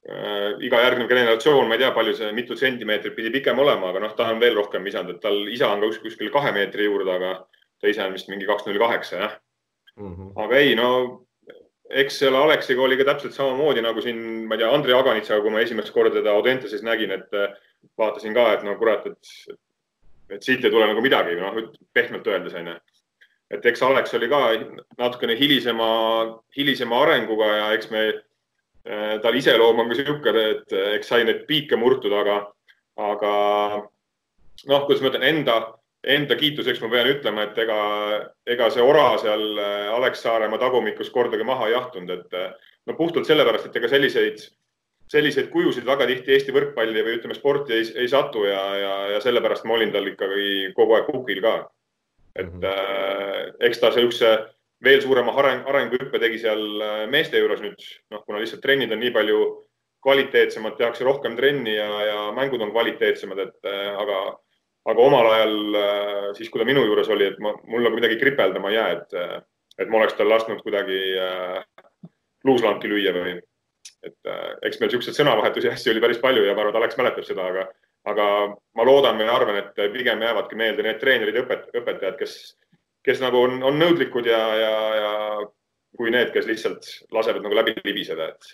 äh, 0.09 0.57
iga 0.67 0.83
järgnev 0.87 1.09
generatsioon, 1.11 1.69
ma 1.69 1.77
ei 1.77 1.85
tea, 1.85 1.93
palju 1.97 2.17
see, 2.17 2.33
mitu 2.37 2.57
sentimeetrit 2.57 3.17
pidi 3.17 3.33
pikem 3.39 3.59
olema, 3.59 3.91
aga 3.91 4.05
noh, 4.07 4.15
ta 4.17 4.31
on 4.33 4.41
veel 4.41 4.57
rohkem 4.57 4.85
visanud, 4.87 5.17
et 5.17 5.25
tal 5.25 5.43
isa 5.49 5.73
on 5.73 5.85
ka 5.85 5.93
kuskil 6.05 6.33
kahe 6.35 6.53
meetri 6.57 6.89
juurde, 6.89 7.17
aga 7.17 7.35
ta 7.81 7.89
ise 7.89 8.05
on 8.05 8.17
vist 8.17 8.29
mingi 8.29 8.49
kaks 8.49 8.67
null 8.67 8.81
kaheksa 8.81 9.17
jah 9.17 9.35
mm. 9.97 10.15
-hmm. 10.15 10.33
aga 10.45 10.57
ei, 10.57 10.75
no 10.75 10.91
eks 11.91 12.21
selle 12.23 12.39
Aleksiga 12.39 12.83
oli 12.83 12.97
ka 13.01 13.07
täpselt 13.09 13.35
samamoodi 13.35 13.83
nagu 13.83 14.03
siin, 14.05 14.21
ma 14.47 14.55
ei 14.55 14.63
tea, 14.63 14.71
Andrei 14.75 14.95
Aganitsaga, 14.95 15.43
kui 15.43 15.51
ma 15.55 15.65
esimest 15.65 15.91
korda 15.95 16.15
teda 16.15 16.37
Audenteses 16.37 16.85
nägin, 16.87 17.11
et 17.17 17.35
äh, 17.35 17.57
vaatasin 17.99 18.37
ka, 18.37 18.47
et 18.55 18.63
no 18.67 18.77
kurat, 18.79 19.07
et, 19.11 19.57
et 20.31 20.43
siit 20.47 20.65
ei 20.65 20.71
tule 20.71 20.87
nagu 20.87 21.03
midagi, 21.03 21.35
noh, 21.41 21.59
pehmelt 21.95 22.27
öeldes 22.27 22.55
onju. 22.55 22.79
et 23.51 23.65
eks 23.67 23.83
Alex 23.83 24.15
oli 24.15 24.29
ka 24.31 24.41
natukene 24.99 25.35
hilisema, 25.35 25.87
hilisema 26.57 27.01
arenguga 27.03 27.49
ja 27.57 27.73
eks 27.75 27.91
me, 27.91 28.05
tal 28.83 29.37
iseloom 29.37 29.83
on 29.83 29.91
ka 29.91 29.97
niisugune, 29.99 30.45
et 30.55 30.73
eks 30.97 31.11
sai 31.13 31.25
neid 31.25 31.43
piike 31.49 31.77
murtud, 31.77 32.13
aga, 32.17 32.39
aga 32.97 33.33
noh, 34.71 34.87
kuidas 34.87 35.03
ma 35.03 35.11
ütlen, 35.13 35.27
enda 35.29 35.59
enda 36.07 36.37
kiituseks 36.37 36.81
ma 36.81 36.89
pean 36.93 37.11
ütlema, 37.11 37.45
et 37.49 37.59
ega, 37.61 37.81
ega 38.49 38.69
see 38.73 38.85
ora 38.85 39.13
seal 39.21 39.59
äh, 39.61 39.91
Alex 39.93 40.23
Saaremaa 40.25 40.61
tagumikus 40.61 41.11
kordagi 41.13 41.45
maha 41.45 41.69
ei 41.69 41.75
jahtunud, 41.75 42.13
et 42.15 42.39
äh, 42.39 42.71
no 42.89 42.97
puhtalt 42.97 43.29
sellepärast, 43.29 43.69
et 43.69 43.77
ega 43.77 43.91
selliseid, 43.93 44.47
selliseid 45.13 45.51
kujusid 45.53 45.85
väga 45.89 46.07
tihti 46.09 46.33
Eesti 46.37 46.55
võrkpalli 46.57 47.05
või 47.05 47.19
ütleme, 47.19 47.37
sporti 47.37 47.77
ei, 47.77 47.85
ei 48.01 48.09
satu 48.09 48.47
ja, 48.49 48.63
ja, 48.81 48.95
ja 49.17 49.21
sellepärast 49.25 49.69
ma 49.69 49.77
olin 49.77 49.93
tal 49.93 50.09
ikkagi 50.09 50.73
kogu 50.77 50.97
aeg 50.97 51.11
kukil 51.11 51.43
ka. 51.45 51.55
et 52.37 52.47
-hmm. 52.47 52.65
äh, 52.65 53.53
eks 53.61 53.81
ta 53.81 53.91
niisuguse 53.91 54.33
veel 54.85 55.03
suurema 55.05 55.35
areng, 55.41 55.65
arenguhüppe 55.69 56.21
tegi 56.23 56.41
seal 56.43 56.63
äh, 56.81 57.03
meeste 57.13 57.41
juures 57.41 57.61
nüüd, 57.65 57.83
noh, 58.15 58.23
kuna 58.27 58.41
lihtsalt 58.41 58.63
trennid 58.65 58.93
on 58.95 59.03
nii 59.03 59.13
palju 59.15 59.41
kvaliteetsemad, 60.05 60.79
tehakse 60.79 61.05
rohkem 61.05 61.37
trenni 61.37 61.75
ja, 61.75 61.89
ja 62.07 62.21
mängud 62.37 62.63
on 62.65 62.73
kvaliteetsemad, 62.73 63.43
et 63.45 63.69
äh, 63.69 63.91
aga 64.01 64.23
aga 64.91 65.05
omal 65.05 65.29
ajal 65.35 65.59
äh, 65.77 66.31
siis, 66.39 66.49
kui 66.49 66.63
ta 66.63 66.67
minu 66.69 66.87
juures 66.87 67.11
oli, 67.13 67.29
et 67.29 67.43
ma, 67.45 67.53
mul 67.69 67.85
nagu 67.85 67.99
midagi 67.99 68.17
kripeldama 68.21 68.73
ei 68.73 68.79
jää, 68.79 68.97
et, 68.97 69.45
et 69.85 69.93
ma 69.93 70.01
oleks 70.01 70.17
tal 70.17 70.33
lasknud 70.33 70.63
kuidagi 70.65 71.01
luuslanki 72.49 72.89
lüüa 72.89 73.13
või 73.13 73.37
et 74.01 74.31
eks 74.65 74.81
meil 74.81 74.89
niisuguseid 74.89 75.19
sõnavahetusi 75.19 75.69
asju 75.75 75.93
oli 75.93 76.01
päris 76.01 76.23
palju 76.23 76.47
ja 76.47 76.57
ma 76.57 76.65
arvan, 76.65 76.73
et 76.73 76.81
Alex 76.81 76.97
mäletab 76.97 77.27
seda, 77.29 77.51
aga, 77.53 77.67
aga 78.09 78.27
ma 78.81 78.89
loodan 78.89 79.21
või 79.21 79.29
arvan, 79.29 79.61
et 79.61 79.85
pigem 79.93 80.25
jäävadki 80.25 80.57
meelde 80.57 80.89
need 80.89 81.01
treenerid 81.03 81.43
õpet, 81.43 81.69
õpetajad, 81.77 82.17
kes, 82.23 82.39
kes 83.07 83.21
nagu 83.23 83.45
on, 83.47 83.61
on 83.67 83.79
nõudlikud 83.81 84.27
ja, 84.29 84.41
ja, 84.61 84.73
ja 85.01 85.13
kui 85.97 86.13
need, 86.13 86.33
kes 86.35 86.49
lihtsalt 86.49 86.89
lasevad 87.15 87.45
nagu 87.45 87.57
läbi 87.57 87.75
libiseda, 87.85 88.31
et. 88.33 88.51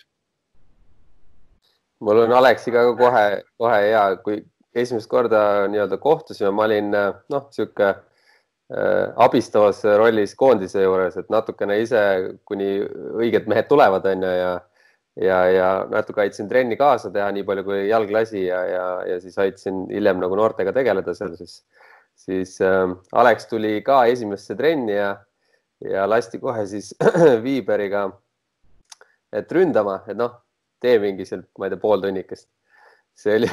mul 2.01 2.25
on 2.25 2.35
Aleksiga 2.37 2.85
ka 2.91 2.97
kohe, 2.99 3.25
kohe 3.59 3.81
hea, 3.89 4.05
kui 4.25 4.41
esimest 4.77 5.09
korda 5.11 5.41
nii-öelda 5.73 5.99
kohtusime, 6.03 6.53
ma 6.55 6.67
olin 6.69 6.93
noh, 6.93 7.49
sihuke 7.55 7.89
äh, 7.89 9.07
abistavas 9.27 9.83
rollis 9.99 10.35
koondise 10.39 10.85
juures, 10.85 11.17
et 11.17 11.31
natukene 11.33 11.81
ise, 11.83 12.03
kuni 12.45 12.81
õiged 13.17 13.49
mehed 13.51 13.71
tulevad, 13.71 14.09
onju 14.13 14.33
ja 14.37 14.57
ja, 15.17 15.39
ja 15.51 15.69
natuke 15.91 16.21
aitasin 16.25 16.49
trenni 16.49 16.77
kaasa 16.77 17.11
teha, 17.13 17.31
nii 17.33 17.45
palju 17.49 17.65
kui 17.67 17.81
jalg 17.89 18.11
lasi 18.13 18.47
ja, 18.47 18.61
ja, 18.69 18.87
ja 19.09 19.21
siis 19.23 19.39
aitasin 19.41 19.87
hiljem 19.93 20.21
nagu 20.23 20.37
noortega 20.39 20.75
tegeleda 20.77 21.15
seal, 21.17 21.33
siis, 21.39 21.63
siis 22.17 22.57
äh, 22.65 22.91
Alex 23.13 23.49
tuli 23.51 23.81
ka 23.87 24.05
esimesse 24.11 24.57
trenni 24.57 24.97
ja, 24.97 25.13
ja 25.85 26.07
lasti 26.09 26.41
kohe 26.43 26.67
siis 26.67 26.93
Viiberiga, 27.45 28.09
et 29.33 29.53
ründama, 29.53 30.01
et 30.09 30.19
noh, 30.19 30.39
tee 30.83 30.99
mingi 31.03 31.27
sealt, 31.29 31.49
ma 31.59 31.69
ei 31.69 31.75
tea, 31.75 31.83
pool 31.83 32.03
tunnikest. 32.05 32.49
see 33.17 33.39
oli 33.39 33.49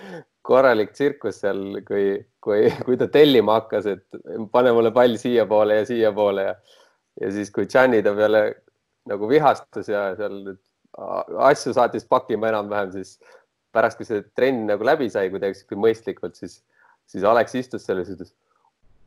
korralik 0.48 0.92
tsirkus 0.94 1.40
seal, 1.42 1.80
kui, 1.86 2.12
kui, 2.44 2.68
kui 2.86 2.96
ta 3.00 3.08
tellima 3.12 3.58
hakkas, 3.58 3.88
et 3.90 4.20
pane 4.52 4.72
mulle 4.72 4.92
pall 4.94 5.18
siiapoole 5.20 5.80
ja 5.80 5.88
siiapoole 5.88 6.46
ja, 6.46 6.54
ja 7.20 7.32
siis, 7.34 7.50
kui 7.54 7.66
Gianni 7.66 8.02
ta 8.04 8.14
peale 8.16 8.42
nagu 9.08 9.28
vihastas 9.28 9.90
ja 9.90 10.12
seal 10.16 10.54
asju 11.48 11.74
saatis 11.76 12.06
pakkima 12.08 12.50
enam-vähem, 12.52 12.92
siis 12.94 13.18
pärast, 13.74 13.98
kui 13.98 14.08
see 14.08 14.22
trenn 14.36 14.66
nagu 14.70 14.86
läbi 14.86 15.10
sai 15.12 15.30
kuidagi 15.32 15.78
mõistlikult, 15.78 16.38
siis, 16.38 16.60
siis 17.08 17.24
Alex 17.26 17.54
istus 17.58 17.86
seal 17.86 18.02
ja 18.02 18.08
siis 18.08 18.18
ütles, 18.18 18.34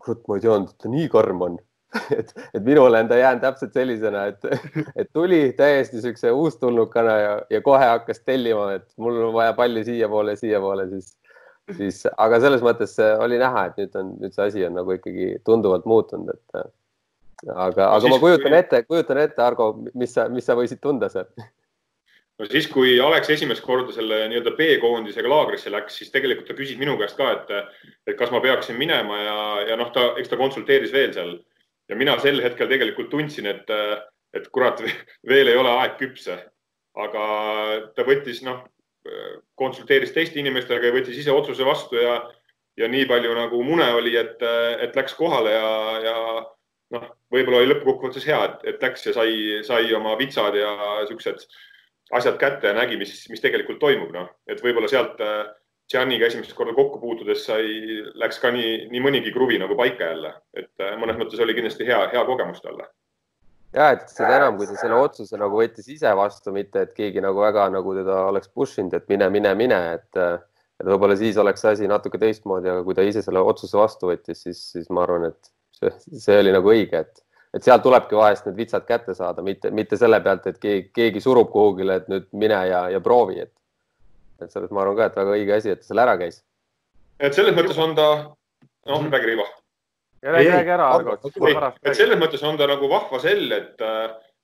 kurat, 0.02 0.24
ma 0.28 0.38
ei 0.38 0.46
teadnud, 0.46 0.74
et 0.74 0.82
ta 0.82 0.92
nii 0.92 1.12
karm 1.14 1.46
on 1.48 1.60
et, 2.20 2.30
et 2.56 2.64
minule 2.64 3.02
on 3.04 3.10
ta 3.10 3.18
jäänud 3.20 3.44
täpselt 3.44 3.74
sellisena, 3.76 4.28
et, 4.32 4.46
et 4.96 5.10
tuli 5.14 5.42
täiesti 5.58 6.02
siukse 6.04 6.32
uustulnukana 6.32 7.16
ja, 7.20 7.34
ja 7.52 7.60
kohe 7.66 7.84
hakkas 7.84 8.24
tellima, 8.24 8.70
et 8.78 8.88
mul 8.98 9.20
on 9.28 9.34
vaja 9.36 9.54
palli 9.58 9.84
siiapoole, 9.88 10.38
siiapoole, 10.40 10.88
siis 10.94 11.18
siis, 11.78 12.04
aga 12.18 12.40
selles 12.44 12.64
mõttes 12.66 12.96
oli 13.22 13.40
näha, 13.42 13.66
et 13.70 13.80
nüüd 13.82 13.98
on, 14.00 14.14
nüüd 14.22 14.36
see 14.36 14.48
asi 14.48 14.66
on 14.68 14.78
nagu 14.80 14.96
ikkagi 14.96 15.34
tunduvalt 15.48 15.88
muutunud, 15.90 16.32
et 16.34 16.62
aga, 17.54 17.88
aga 17.88 18.00
siis, 18.04 18.14
ma 18.14 18.20
kujutan 18.24 18.56
ette, 18.58 18.84
kujutan 18.88 19.22
ette, 19.24 19.44
Argo, 19.46 19.72
mis 19.94 20.16
sa, 20.16 20.28
mis 20.32 20.48
sa 20.48 20.58
võisid 20.58 20.82
tunda 20.84 21.10
seal? 21.14 21.30
No 22.42 22.50
siis, 22.50 22.68
kui 22.72 22.96
Alex 23.04 23.30
esimest 23.36 23.62
korda 23.66 23.94
selle 23.94 24.24
nii-öelda 24.32 24.56
B-koondisega 24.58 25.30
laagrisse 25.30 25.72
läks, 25.74 26.00
siis 26.00 26.10
tegelikult 26.14 26.50
ta 26.50 26.58
küsis 26.58 26.80
minu 26.82 26.98
käest 26.98 27.20
ka, 27.20 27.30
et, 27.38 27.86
et 28.10 28.18
kas 28.18 28.34
ma 28.34 28.42
peaksin 28.42 28.80
minema 28.80 29.20
ja, 29.22 29.40
ja 29.70 29.78
noh, 29.80 29.92
ta, 29.94 30.12
eks 30.18 30.32
ta 30.32 30.40
konsulteeris 30.40 30.94
veel 30.96 31.14
seal 31.14 31.36
ja 31.92 31.98
mina 32.00 32.18
sel 32.24 32.42
hetkel 32.42 32.70
tegelikult 32.72 33.12
tundsin, 33.14 33.50
et, 33.52 33.70
et 34.34 34.50
kurat, 34.56 34.82
veel 35.32 35.52
ei 35.52 35.60
ole 35.60 35.74
aeg 35.84 35.98
küps. 36.02 36.30
aga 37.02 37.26
ta 37.96 38.04
võttis, 38.04 38.42
noh, 38.44 38.66
konsulteeris 39.58 40.12
teiste 40.14 40.40
inimestega 40.42 40.90
ja 40.90 40.94
võttis 40.94 41.18
ise 41.22 41.32
otsuse 41.32 41.66
vastu 41.66 41.98
ja, 41.98 42.18
ja 42.78 42.90
nii 42.92 43.06
palju 43.10 43.32
nagu 43.38 43.62
mune 43.64 43.88
oli, 43.98 44.16
et, 44.18 44.42
et 44.82 44.96
läks 44.96 45.14
kohale 45.18 45.54
ja, 45.54 45.72
ja 46.04 46.16
noh, 46.98 47.08
võib-olla 47.32 47.62
oli 47.62 47.72
lõppkokkuvõttes 47.72 48.28
hea, 48.28 48.42
et, 48.50 48.66
et 48.74 48.84
läks 48.84 49.08
ja 49.08 49.14
sai, 49.16 49.34
sai 49.68 49.94
oma 49.98 50.18
vitsad 50.20 50.58
ja 50.60 50.74
siuksed 51.10 51.46
asjad 52.18 52.38
kätte 52.42 52.72
ja 52.72 52.78
nägi, 52.78 52.98
mis, 53.00 53.16
mis 53.32 53.44
tegelikult 53.44 53.80
toimub, 53.82 54.12
noh, 54.16 54.30
et 54.50 54.64
võib-olla 54.64 54.90
sealt 54.92 55.20
Gianniga 55.92 56.28
esimest 56.30 56.54
korda 56.56 56.74
kokku 56.76 57.02
puutudes 57.02 57.44
sai, 57.44 57.68
läks 58.20 58.40
ka 58.40 58.52
nii, 58.56 58.88
nii 58.92 59.02
mõnigi 59.04 59.34
kruvi 59.36 59.58
nagu 59.60 59.76
paika 59.80 60.12
jälle, 60.14 60.34
et 60.56 60.84
mõnes 61.02 61.20
mõttes 61.20 61.42
oli 61.44 61.56
kindlasti 61.58 61.88
hea, 61.88 62.00
hea 62.14 62.24
kogemus 62.28 62.64
talle. 62.64 62.88
Ja 63.76 63.90
et 63.96 64.10
seda 64.12 64.36
enam, 64.36 64.58
kui 64.60 64.68
ta 64.68 64.76
selle 64.76 65.00
otsuse 65.00 65.40
nagu 65.40 65.60
võttis 65.60 65.88
ise 65.94 66.12
vastu, 66.16 66.52
mitte 66.56 66.86
et 66.86 66.94
keegi 66.96 67.24
nagu 67.24 67.40
väga 67.40 67.70
nagu 67.72 67.94
teda 67.96 68.18
oleks 68.28 68.52
push 68.52 68.82
inud, 68.84 68.96
et 68.98 69.08
mine, 69.12 69.30
mine, 69.32 69.54
mine, 69.56 69.80
et, 69.96 70.22
et 70.80 70.88
võib-olla 70.88 71.16
siis 71.20 71.40
oleks 71.40 71.64
asi 71.72 71.88
natuke 71.88 72.20
teistmoodi, 72.20 72.72
aga 72.72 72.84
kui 72.88 72.98
ta 72.98 73.06
ise 73.08 73.24
selle 73.24 73.44
otsuse 73.48 73.80
vastu 73.80 74.12
võttis, 74.12 74.44
siis, 74.44 74.64
siis 74.76 74.92
ma 74.92 75.06
arvan, 75.06 75.30
et 75.32 75.52
see, 75.80 75.94
see 76.26 76.40
oli 76.44 76.56
nagu 76.56 76.72
õige, 76.72 77.04
et, 77.06 77.24
et 77.54 77.66
seal 77.66 77.82
tulebki 77.84 78.16
vahest 78.16 78.46
need 78.48 78.60
vitsad 78.62 78.86
kätte 78.88 79.16
saada, 79.18 79.44
mitte, 79.44 79.72
mitte 79.76 80.00
selle 80.00 80.22
pealt, 80.24 80.46
et 80.48 80.60
keegi, 80.62 80.90
keegi 80.96 81.24
surub 81.24 81.52
kuhugile, 81.52 82.00
et 82.00 82.12
nüüd 82.12 82.30
mine 82.32 82.60
ja, 82.70 82.86
ja 82.94 83.02
proovi, 83.04 83.42
et, 83.44 83.54
et 84.42 84.52
selles 84.54 84.72
ma 84.72 84.86
arvan 84.86 85.00
ka, 85.00 85.10
et 85.10 85.20
väga 85.20 85.36
õige 85.40 85.58
asi, 85.58 85.74
et 85.74 85.84
ta 85.84 85.92
seal 85.92 86.04
ära 86.06 86.16
käis. 86.22 86.44
et 87.20 87.36
selles 87.36 87.58
mõttes 87.58 87.82
on 87.82 87.98
ta, 87.98 88.08
noh, 88.88 89.10
räägi 89.12 89.34
Rivo 89.34 89.50
ja 90.22 90.32
räägi, 90.32 90.50
räägi 90.50 90.70
ära, 90.70 90.90
Argo. 90.96 91.18
et 91.84 91.96
selles 91.98 92.20
mõttes 92.20 92.44
on 92.46 92.58
ta 92.58 92.68
nagu 92.70 92.90
vahva 92.90 93.20
sell, 93.20 93.52
et, 93.56 93.82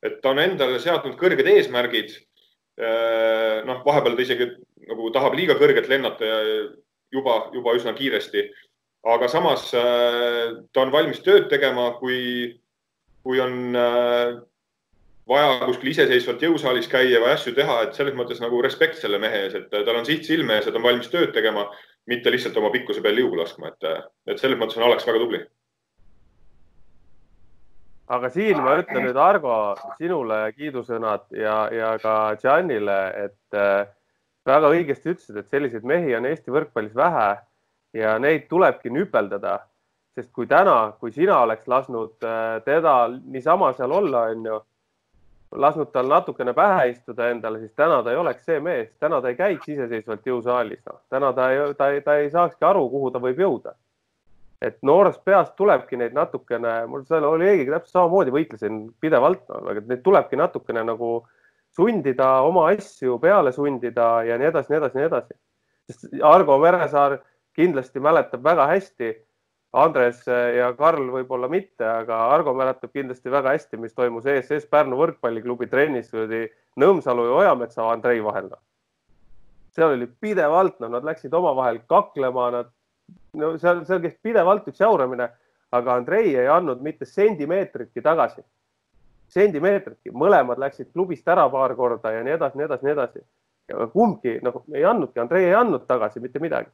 et 0.04 0.20
ta 0.22 0.34
on 0.34 0.42
endale 0.42 0.80
seadnud 0.82 1.18
kõrged 1.20 1.48
eesmärgid. 1.54 2.16
Äh, 2.78 3.64
noh, 3.66 3.82
vahepeal 3.86 4.14
ta 4.14 4.22
isegi 4.22 4.52
nagu 4.88 5.10
tahab 5.14 5.34
liiga 5.34 5.56
kõrgelt 5.58 5.88
lennata 5.90 6.26
ja 6.26 6.40
juba, 7.14 7.48
juba 7.54 7.74
üsna 7.74 7.94
kiiresti. 7.98 8.44
aga 9.08 9.28
samas 9.32 9.72
äh, 9.74 10.58
ta 10.74 10.82
on 10.82 10.92
valmis 10.92 11.22
tööd 11.26 11.48
tegema, 11.50 11.92
kui, 12.02 12.60
kui 13.28 13.42
on 13.44 13.76
äh, 13.76 14.38
vaja 15.28 15.66
kuskil 15.68 15.92
iseseisvalt 15.92 16.44
jõusaalis 16.48 16.88
käia 16.92 17.20
või 17.20 17.34
asju 17.34 17.54
teha, 17.58 17.82
et 17.84 17.98
selles 17.98 18.16
mõttes 18.16 18.40
nagu 18.44 18.62
respekt 18.64 19.02
selle 19.02 19.20
mehe 19.20 19.44
ees, 19.44 19.58
et 19.60 19.70
tal 19.74 20.00
on 20.00 20.08
siht 20.08 20.24
silme 20.28 20.56
ees 20.56 20.70
ja 20.70 20.72
ta 20.72 20.80
on 20.80 20.88
valmis 20.88 21.12
tööd 21.12 21.34
tegema, 21.36 21.68
mitte 22.08 22.32
lihtsalt 22.32 22.58
oma 22.62 22.72
pikkuse 22.72 23.04
peal 23.04 23.18
liugu 23.20 23.40
laskma, 23.40 23.74
et, 23.74 24.10
et 24.32 24.40
selles 24.40 24.60
mõttes 24.60 24.80
on 24.80 24.88
Alex 24.88 25.08
väga 25.08 25.24
tubli. 25.24 25.44
Aga 28.16 28.30
siin 28.32 28.62
ma 28.64 28.78
ütlen 28.80 29.04
nüüd, 29.04 29.18
Argo, 29.20 29.58
sinule 30.00 30.40
kiidusõnad 30.56 31.26
ja, 31.36 31.58
ja 31.76 31.90
ka 32.00 32.14
Gianile, 32.40 33.02
et 33.26 33.58
äh, 33.60 33.90
väga 34.48 34.72
õigesti 34.72 35.12
ütlesid, 35.12 35.42
et 35.42 35.52
selliseid 35.52 35.84
mehi 35.84 36.16
on 36.16 36.30
Eesti 36.30 36.56
võrkpallis 36.56 36.96
vähe 36.96 37.34
ja 38.00 38.16
neid 38.24 38.48
tulebki 38.48 38.94
nüpeldada, 38.96 39.58
sest 40.18 40.32
kui 40.34 40.48
täna, 40.50 40.94
kui 41.00 41.12
sina 41.14 41.44
oleks 41.46 41.68
lasknud 41.70 42.26
äh, 42.26 42.58
teda 42.66 42.96
niisama 43.30 43.70
seal 43.78 43.94
olla, 43.94 44.24
onju, 44.34 44.60
lasknud 45.64 45.92
tal 45.94 46.10
natukene 46.12 46.54
pähe 46.58 46.90
istuda 46.92 47.30
endale, 47.32 47.60
siis 47.62 47.74
täna 47.78 48.02
ta 48.04 48.12
ei 48.12 48.20
oleks 48.20 48.46
see 48.46 48.60
mees, 48.64 48.90
täna 49.00 49.22
ta 49.22 49.32
ei 49.32 49.38
käiks 49.38 49.70
iseseisvalt 49.76 50.26
jõusaalis 50.26 50.82
no.. 50.90 50.98
täna 51.14 51.32
ta 51.38 51.52
ei, 51.54 51.62
ta 51.78 51.92
ei, 51.94 52.02
ta 52.02 52.18
ei 52.22 52.32
saakski 52.34 52.66
aru, 52.68 52.88
kuhu 52.90 53.12
ta 53.14 53.22
võib 53.24 53.40
jõuda. 53.46 53.76
et 54.62 54.80
noorest 54.82 55.22
peast 55.24 55.54
tulebki 55.56 56.00
neid 56.02 56.18
natukene, 56.18 56.74
mul 56.90 57.06
seal 57.06 57.30
Olegiga 57.30 57.78
täpselt 57.78 58.00
samamoodi 58.00 58.34
võitlesin 58.34 58.88
pidevalt 59.00 59.46
no,, 59.50 59.62
aga 59.70 59.86
neid 59.86 60.02
tulebki 60.04 60.40
natukene 60.42 60.84
nagu 60.84 61.12
sundida 61.78 62.32
oma 62.42 62.72
asju 62.74 63.20
peale 63.22 63.54
sundida 63.54 64.24
ja 64.26 64.40
nii 64.42 64.50
edasi, 64.50 64.74
nii 64.74 64.82
edasi, 64.82 64.98
nii 64.98 65.08
edasi. 65.12 65.40
sest 65.88 66.22
Argo 66.26 66.58
Meresaar 66.60 67.20
kindlasti 67.56 68.02
mäletab 68.02 68.44
väga 68.44 68.66
hästi 68.74 69.14
Andres 69.76 70.22
ja 70.28 70.70
Karl 70.78 71.10
võib-olla 71.12 71.50
mitte, 71.52 71.84
aga 71.84 72.18
Argo 72.32 72.54
mäletab 72.56 72.94
kindlasti 72.96 73.32
väga 73.32 73.52
hästi, 73.56 73.80
mis 73.82 73.96
toimus 73.96 74.26
ESS 74.26 74.66
Pärnu 74.72 74.96
võrkpalliklubi 75.00 75.68
trennis 75.68 76.14
Nõmsalu 76.78 77.26
ja 77.26 77.34
Ojametsa 77.42 77.90
Andrei 77.92 78.22
vahel. 78.24 78.50
seal 79.76 79.92
oli 79.94 80.08
pidevalt, 80.08 80.80
no 80.80 80.88
nad 80.88 81.04
läksid 81.04 81.34
omavahel 81.34 81.80
kaklema, 81.90 82.50
nad, 82.52 82.70
no 83.34 83.58
seal, 83.58 83.84
seal 83.86 84.00
käis 84.02 84.16
pidevalt 84.24 84.68
üks 84.68 84.80
jauramine, 84.80 85.30
aga 85.72 85.96
Andrei 85.96 86.36
ei 86.36 86.48
andnud 86.48 86.82
mitte 86.82 87.06
sentimeetritki 87.06 88.02
tagasi. 88.02 88.42
sentimeetritki, 89.28 90.12
mõlemad 90.12 90.58
läksid 90.58 90.94
klubist 90.94 91.28
ära 91.28 91.50
paar 91.50 91.76
korda 91.76 92.12
ja 92.12 92.24
nii 92.24 92.38
edasi, 92.38 92.58
nii 92.58 92.66
edasi, 92.66 92.86
nii 92.86 92.94
edasi. 92.94 93.20
kumbki 93.92 94.40
nagu 94.42 94.64
ei 94.74 94.86
andnudki, 94.86 95.20
Andrei 95.20 95.46
ei 95.46 95.54
andnud 95.54 95.86
tagasi 95.86 96.20
mitte 96.20 96.40
midagi 96.40 96.72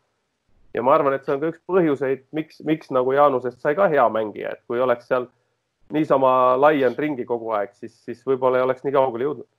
ja 0.73 0.83
ma 0.85 0.95
arvan, 0.95 1.15
et 1.15 1.25
see 1.25 1.35
on 1.35 1.41
ka 1.41 1.51
üks 1.51 1.61
põhjuseid, 1.69 2.25
miks, 2.35 2.61
miks 2.67 2.91
nagu 2.93 3.13
Jaanusest 3.13 3.61
sai 3.61 3.75
ka 3.77 3.87
hea 3.91 4.05
mängija, 4.13 4.55
et 4.55 4.63
kui 4.69 4.81
oleks 4.81 5.09
seal 5.09 5.27
niisama 5.93 6.55
laiend 6.57 6.99
ringi 6.99 7.25
kogu 7.29 7.53
aeg, 7.53 7.75
siis, 7.77 7.93
siis 8.05 8.23
võib-olla 8.25 8.59
ei 8.59 8.65
oleks 8.65 8.85
nii 8.85 8.95
kaugele 8.95 9.27
jõudnud. 9.27 9.49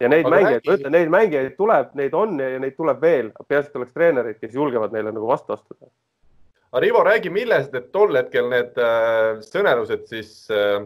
ja 0.00 0.10
neid 0.10 0.26
Aga 0.26 0.34
mängijaid, 0.34 0.66
ma 0.66 0.76
ütlen, 0.78 0.94
neid 0.94 1.14
mängijaid 1.14 1.56
tuleb, 1.58 1.94
neid 1.98 2.14
on 2.14 2.36
ja 2.42 2.58
neid 2.62 2.76
tuleb 2.76 3.00
veel, 3.02 3.32
peaasi, 3.48 3.70
et 3.70 3.80
oleks 3.80 3.94
treenerid, 3.94 4.38
kes 4.42 4.54
julgevad 4.54 4.94
neile 4.94 5.14
nagu 5.14 5.30
vastu 5.30 5.54
astuda. 5.54 5.90
aga 6.72 6.84
Rivo, 6.84 7.02
räägi, 7.06 7.30
milles 7.34 7.70
need 7.72 7.90
tol 7.94 8.14
hetkel 8.18 8.50
need 8.50 8.78
äh, 8.82 9.38
sõnelused 9.46 10.06
siis 10.10 10.32
äh, 10.50 10.82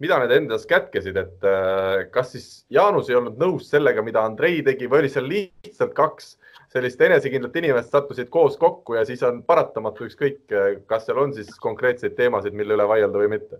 mida 0.00 0.16
need 0.22 0.32
endas 0.32 0.64
kätkesid, 0.68 1.16
et 1.20 1.44
äh, 1.44 2.06
kas 2.12 2.32
siis 2.34 2.48
Jaanus 2.72 3.10
ei 3.10 3.18
olnud 3.20 3.36
nõus 3.40 3.68
sellega, 3.68 4.02
mida 4.04 4.24
Andrei 4.24 4.62
tegi 4.64 4.88
või 4.88 5.04
oli 5.04 5.12
seal 5.12 5.28
lihtsalt 5.28 5.92
kaks 5.96 6.34
sellist 6.70 7.00
enesekindlat 7.02 7.56
inimest 7.58 7.90
sattusid 7.90 8.28
koos 8.30 8.56
kokku 8.58 8.94
ja 8.94 9.04
siis 9.06 9.22
on 9.26 9.42
paratamatu 9.46 10.06
ükskõik, 10.06 10.44
kas 10.86 11.06
seal 11.06 11.18
on 11.18 11.34
siis 11.34 11.50
konkreetseid 11.62 12.14
teemasid, 12.18 12.54
mille 12.54 12.76
üle 12.78 12.86
vaielda 12.88 13.22
või 13.22 13.32
mitte? 13.34 13.58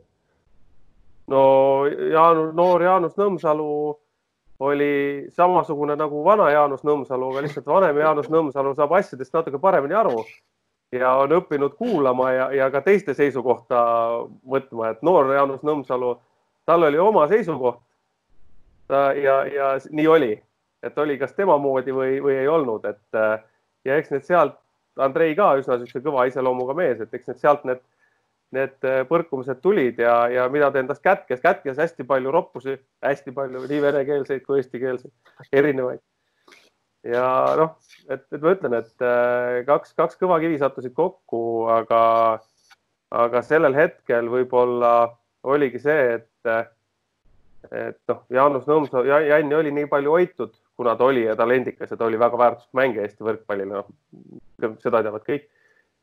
no 1.30 1.42
Jaanus, 1.86 2.54
noor 2.54 2.82
Jaanus 2.82 3.18
Nõmsalu 3.18 3.72
oli 4.60 4.92
samasugune 5.34 5.96
nagu 5.96 6.22
vana 6.24 6.50
Jaanus 6.52 6.84
Nõmsalu, 6.86 7.32
aga 7.32 7.42
lihtsalt 7.46 7.66
vanem 7.66 7.98
Jaanus 7.98 8.30
Nõmsalu 8.30 8.74
saab 8.76 8.94
asjadest 8.98 9.34
natuke 9.34 9.58
paremini 9.58 9.96
aru 9.96 10.24
ja 10.94 11.14
on 11.22 11.34
õppinud 11.38 11.76
kuulama 11.78 12.32
ja, 12.34 12.48
ja 12.54 12.70
ka 12.70 12.82
teiste 12.86 13.14
seisukohta 13.14 13.80
võtma, 14.46 14.90
et 14.90 15.02
noor 15.06 15.32
Jaanus 15.34 15.62
Nõmsalu, 15.66 16.16
tal 16.66 16.86
oli 16.86 16.98
oma 16.98 17.26
seisukoht. 17.30 17.82
ja, 18.90 19.44
ja 19.46 19.74
nii 19.90 20.06
oli 20.06 20.32
et 20.82 20.98
oli 20.98 21.18
kas 21.20 21.32
tema 21.36 21.58
moodi 21.60 21.94
või, 21.94 22.18
või 22.24 22.36
ei 22.40 22.48
olnud, 22.48 22.84
et 22.88 23.18
äh, 23.18 23.38
ja 23.84 23.96
eks 24.00 24.12
need 24.14 24.26
sealt, 24.26 24.58
Andrei 25.00 25.34
ka 25.38 25.52
üsna 25.60 25.78
niisuguse 25.78 26.02
kõva 26.04 26.26
iseloomuga 26.28 26.74
mees, 26.76 27.00
et 27.00 27.12
eks 27.14 27.30
need 27.30 27.40
sealt 27.40 27.64
need, 27.68 27.82
need 28.56 28.88
äh, 28.88 29.02
põrkumised 29.08 29.60
tulid 29.64 30.00
ja, 30.02 30.14
ja 30.32 30.48
mida 30.52 30.70
ta 30.72 30.82
endast 30.82 31.04
kätkes, 31.04 31.42
kätkes 31.44 31.78
hästi 31.80 32.06
palju 32.08 32.32
roppusi, 32.34 32.76
hästi 33.04 33.34
palju 33.36 33.64
nii 33.70 33.82
venekeelseid 33.84 34.44
kui 34.46 34.60
eestikeelseid, 34.60 35.12
erinevaid. 35.52 36.02
ja 37.06 37.28
noh, 37.60 37.76
et, 38.08 38.26
et 38.32 38.40
ma 38.40 38.56
ütlen, 38.56 38.76
et 38.80 39.06
äh, 39.06 39.60
kaks, 39.68 39.94
kaks 39.98 40.20
kõva 40.20 40.40
kivi 40.42 40.58
sattusid 40.60 40.96
kokku, 40.96 41.44
aga, 41.72 42.02
aga 43.24 43.46
sellel 43.46 43.76
hetkel 43.76 44.28
võib-olla 44.32 44.94
oligi 45.48 45.80
see, 45.80 46.18
et 46.18 46.26
et 47.70 47.98
noh, 48.08 48.22
Jaanus 48.32 48.64
Nõmsalu, 48.68 49.10
Janni 49.28 49.54
oli 49.54 49.72
nii 49.74 49.88
palju 49.90 50.14
hoitud 50.14 50.54
kuna 50.80 50.96
ta 50.96 51.04
oli 51.04 51.26
talendikas 51.36 51.90
ja 51.90 51.96
ta 51.96 52.08
oli 52.08 52.18
väga 52.18 52.38
väärtuslik 52.38 52.76
mängija 52.78 53.02
Eesti 53.04 53.26
võrkpallile, 53.26 53.74
noh 53.74 53.88
seda 54.80 55.02
teavad 55.02 55.24
kõik. 55.26 55.48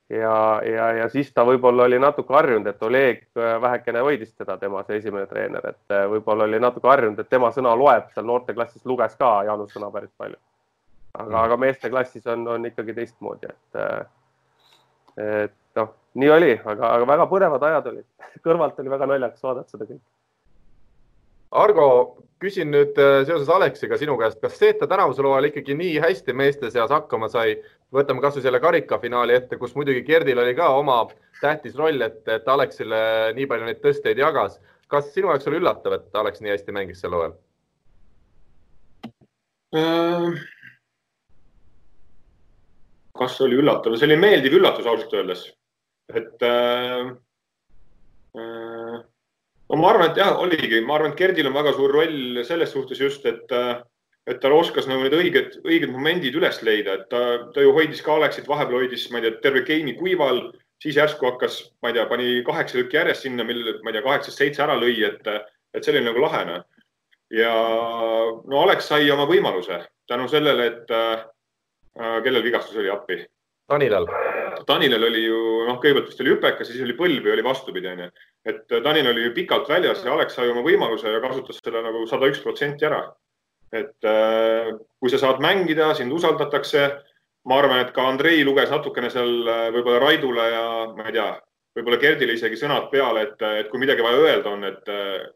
ja, 0.09 0.33
ja, 0.63 0.91
ja 1.01 1.07
siis 1.11 1.33
ta 1.33 1.43
võib-olla 1.45 1.83
oli 1.83 1.99
natuke 1.99 2.33
harjunud, 2.33 2.67
et 2.69 2.83
Oleg 2.83 3.23
äh, 3.35 3.55
vähekene 3.61 4.03
hoidis 4.05 4.33
teda, 4.33 4.57
tema 4.57 4.83
see 4.87 5.01
esimene 5.01 5.25
treener, 5.27 5.65
et 5.67 5.95
äh, 5.95 6.05
võib-olla 6.11 6.45
oli 6.47 6.59
natuke 6.63 6.87
harjunud, 6.87 7.19
et 7.19 7.29
tema 7.29 7.49
sõna 7.55 7.73
loeb, 7.75 8.07
seal 8.13 8.27
noorteklassis 8.29 8.85
luges 8.85 9.17
ka 9.19 9.31
Jaanus 9.49 9.73
sõna 9.75 9.91
päris 9.91 10.13
palju. 10.17 10.37
aga 11.17 11.29
mm., 11.29 11.39
aga 11.41 11.57
meesteklassis 11.57 12.27
on, 12.27 12.47
on 12.47 12.69
ikkagi 12.69 12.93
teistmoodi, 12.93 13.49
et, 13.49 13.81
äh, 13.81 15.41
et 15.43 15.81
noh, 15.81 15.91
nii 16.15 16.29
oli, 16.37 16.53
aga, 16.63 16.93
aga 16.93 17.09
väga 17.15 17.27
põnevad 17.33 17.67
ajad 17.71 17.91
olid. 17.91 18.07
kõrvalt 18.45 18.79
oli 18.79 18.95
väga 18.95 19.09
naljakas 19.11 19.43
vaadata 19.43 19.75
seda 19.75 19.89
kõike 19.89 20.05
Argo, 21.51 22.17
küsin 22.39 22.71
nüüd 22.71 22.97
äh, 22.99 23.21
seoses 23.25 23.49
Aleksiga 23.49 23.97
sinu 23.97 24.17
käest, 24.19 24.39
kas 24.41 24.57
see, 24.59 24.73
et 24.73 24.79
ta 24.81 24.87
tänavusel 24.89 25.25
hooajal 25.25 25.47
ikkagi 25.49 25.77
nii 25.79 25.95
hästi 26.03 26.35
meeste 26.35 26.71
seas 26.73 26.91
hakkama 26.91 27.29
sai, 27.31 27.55
võtame 27.93 28.21
kasvõi 28.23 28.43
selle 28.43 28.59
karikafinaali 28.59 29.37
ette, 29.37 29.59
kus 29.61 29.75
muidugi 29.77 30.03
Gerdil 30.07 30.43
oli 30.43 30.55
ka 30.57 30.67
oma 30.75 30.99
tähtis 31.39 31.77
roll, 31.79 32.03
et, 32.03 32.19
et 32.27 32.47
Aleksile 32.51 32.99
nii 33.37 33.47
palju 33.47 33.69
neid 33.69 33.81
tõsteid 33.83 34.19
jagas. 34.19 34.59
kas 34.87 35.09
sinu 35.13 35.31
jaoks 35.31 35.47
oli 35.47 35.59
üllatav, 35.61 35.97
et 35.97 36.15
Aleks 36.15 36.43
nii 36.43 36.53
hästi 36.53 36.75
mängis 36.75 37.01
sel 37.01 37.15
hooajal 37.15 37.33
äh,? 39.75 40.45
kas 43.17 43.41
oli 43.41 43.57
üllatav, 43.57 43.95
see 43.97 44.05
oli 44.11 44.19
meeldiv 44.19 44.59
üllatus 44.59 44.85
ausalt 44.85 45.13
öeldes, 45.15 45.47
et 46.13 46.43
äh, 46.43 47.13
äh 48.35 49.05
no 49.69 49.79
ma 49.79 49.91
arvan, 49.91 50.11
et 50.11 50.21
jah, 50.21 50.37
oligi, 50.41 50.81
ma 50.85 50.97
arvan, 50.97 51.13
et 51.13 51.19
Gerdil 51.19 51.49
on 51.49 51.55
väga 51.57 51.73
suur 51.75 51.93
roll 51.95 52.41
selles 52.47 52.71
suhtes 52.73 53.01
just, 53.01 53.25
et, 53.29 53.51
et 54.27 54.39
ta 54.43 54.51
oskas 54.53 54.87
nagu 54.89 55.03
need 55.03 55.15
õiged, 55.17 55.59
õiged 55.65 55.91
momendid 55.91 56.37
üles 56.39 56.61
leida, 56.65 56.99
et 56.99 57.09
ta, 57.11 57.23
ta 57.53 57.65
ju 57.65 57.75
hoidis 57.75 58.03
ka 58.05 58.15
Aleksit, 58.15 58.47
vahepeal 58.49 58.83
hoidis, 58.83 59.07
ma 59.11 59.21
ei 59.21 59.27
tea, 59.27 59.41
terve 59.43 59.65
game'i 59.67 59.97
kuival, 59.99 60.47
siis 60.83 60.99
järsku 60.99 61.29
hakkas, 61.29 61.59
ma 61.83 61.91
ei 61.91 61.97
tea, 61.97 62.07
pani 62.09 62.41
kaheksa 62.47 62.79
tükki 62.79 62.99
järjest 62.99 63.27
sinna, 63.27 63.45
mil, 63.47 63.63
ma 63.83 63.91
ei 63.91 63.97
tea, 63.97 64.05
kaheksast 64.07 64.43
seitse 64.43 64.63
ära 64.65 64.77
lõi, 64.79 64.97
et, 65.07 65.31
et 65.75 65.83
see 65.83 65.95
oli 65.95 66.05
nagu 66.07 66.23
lahe, 66.23 66.43
noh. 66.47 66.67
ja 67.35 67.53
no 68.47 68.61
Aleks 68.63 68.91
sai 68.93 69.09
oma 69.11 69.27
võimaluse 69.29 69.83
tänu 70.07 70.29
sellele, 70.31 70.71
et 70.71 70.93
äh, 70.95 71.25
kellel 72.23 72.45
vigastus 72.45 72.79
oli 72.79 72.93
appi 72.93 73.25
Tanilal. 73.67 74.07
Tanilal 74.65 75.03
oli 75.09 75.25
ju 75.25 75.39
noh, 75.67 75.77
kõigepealt 75.83 76.07
vist 76.07 76.21
oli 76.23 76.31
hüpekas, 76.31 76.69
siis 76.71 76.83
oli 76.85 76.95
põlv 76.95 77.25
ja 77.27 77.33
oli 77.35 77.43
vastupidi 77.43 77.89
onju. 77.91 78.07
Et 78.47 78.63
Tanil 78.83 79.07
oli 79.11 79.25
ju 79.27 79.33
pikalt 79.35 79.69
väljas 79.69 80.03
ja 80.05 80.13
Alex 80.13 80.37
sai 80.37 80.51
oma 80.51 80.63
võimaluse 80.65 81.11
ja 81.11 81.21
kasutas 81.23 81.59
selle 81.59 81.81
nagu 81.83 82.05
sada 82.07 82.29
üks 82.31 82.39
protsenti 82.43 82.87
ära. 82.87 83.01
et 83.75 84.05
äh, 84.07 84.71
kui 84.99 85.11
sa 85.11 85.19
saad 85.19 85.41
mängida, 85.43 85.93
sind 85.95 86.13
usaldatakse. 86.13 86.87
ma 87.47 87.57
arvan, 87.59 87.79
et 87.79 87.91
ka 87.95 88.03
Andrei 88.07 88.43
luges 88.43 88.71
natukene 88.71 89.09
seal 89.09 89.47
äh, 89.47 89.67
võib-olla 89.75 89.99
Raidule 90.03 90.47
ja 90.51 90.63
ma 90.95 91.05
ei 91.07 91.13
tea, 91.15 91.27
võib-olla 91.77 91.99
Gerdile 92.01 92.33
isegi 92.33 92.57
sõnad 92.59 92.89
peale, 92.91 93.21
et, 93.27 93.43
et 93.61 93.69
kui 93.71 93.79
midagi 93.79 94.03
vaja 94.03 94.23
öelda 94.23 94.49
on, 94.49 94.63
et, 94.67 94.89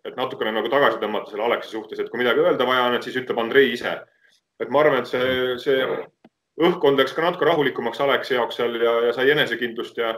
et 0.08 0.18
natukene 0.18 0.52
nagu 0.56 0.72
tagasi 0.72 1.00
tõmmata 1.00 1.32
selle 1.32 1.46
Alexi 1.46 1.72
suhtes, 1.76 2.00
et 2.00 2.10
kui 2.10 2.20
midagi 2.20 2.44
öelda 2.44 2.68
vaja 2.68 2.88
on, 2.90 2.98
et 2.98 3.06
siis 3.08 3.20
ütleb 3.22 3.40
Andrei 3.40 3.72
ise. 3.76 4.00
et 4.60 4.70
ma 4.70 4.82
arvan, 4.82 5.00
et 5.02 5.10
see, 5.10 5.56
see 5.62 5.86
õhkkond 6.62 7.00
läks 7.00 7.14
ka 7.16 7.24
natuke 7.26 7.48
rahulikumaks 7.48 8.02
Aleksi 8.04 8.36
jaoks 8.36 8.60
seal 8.60 8.76
ja, 8.82 8.98
ja 9.08 9.14
sai 9.16 9.32
enesekindlust 9.34 9.98
ja, 9.98 10.16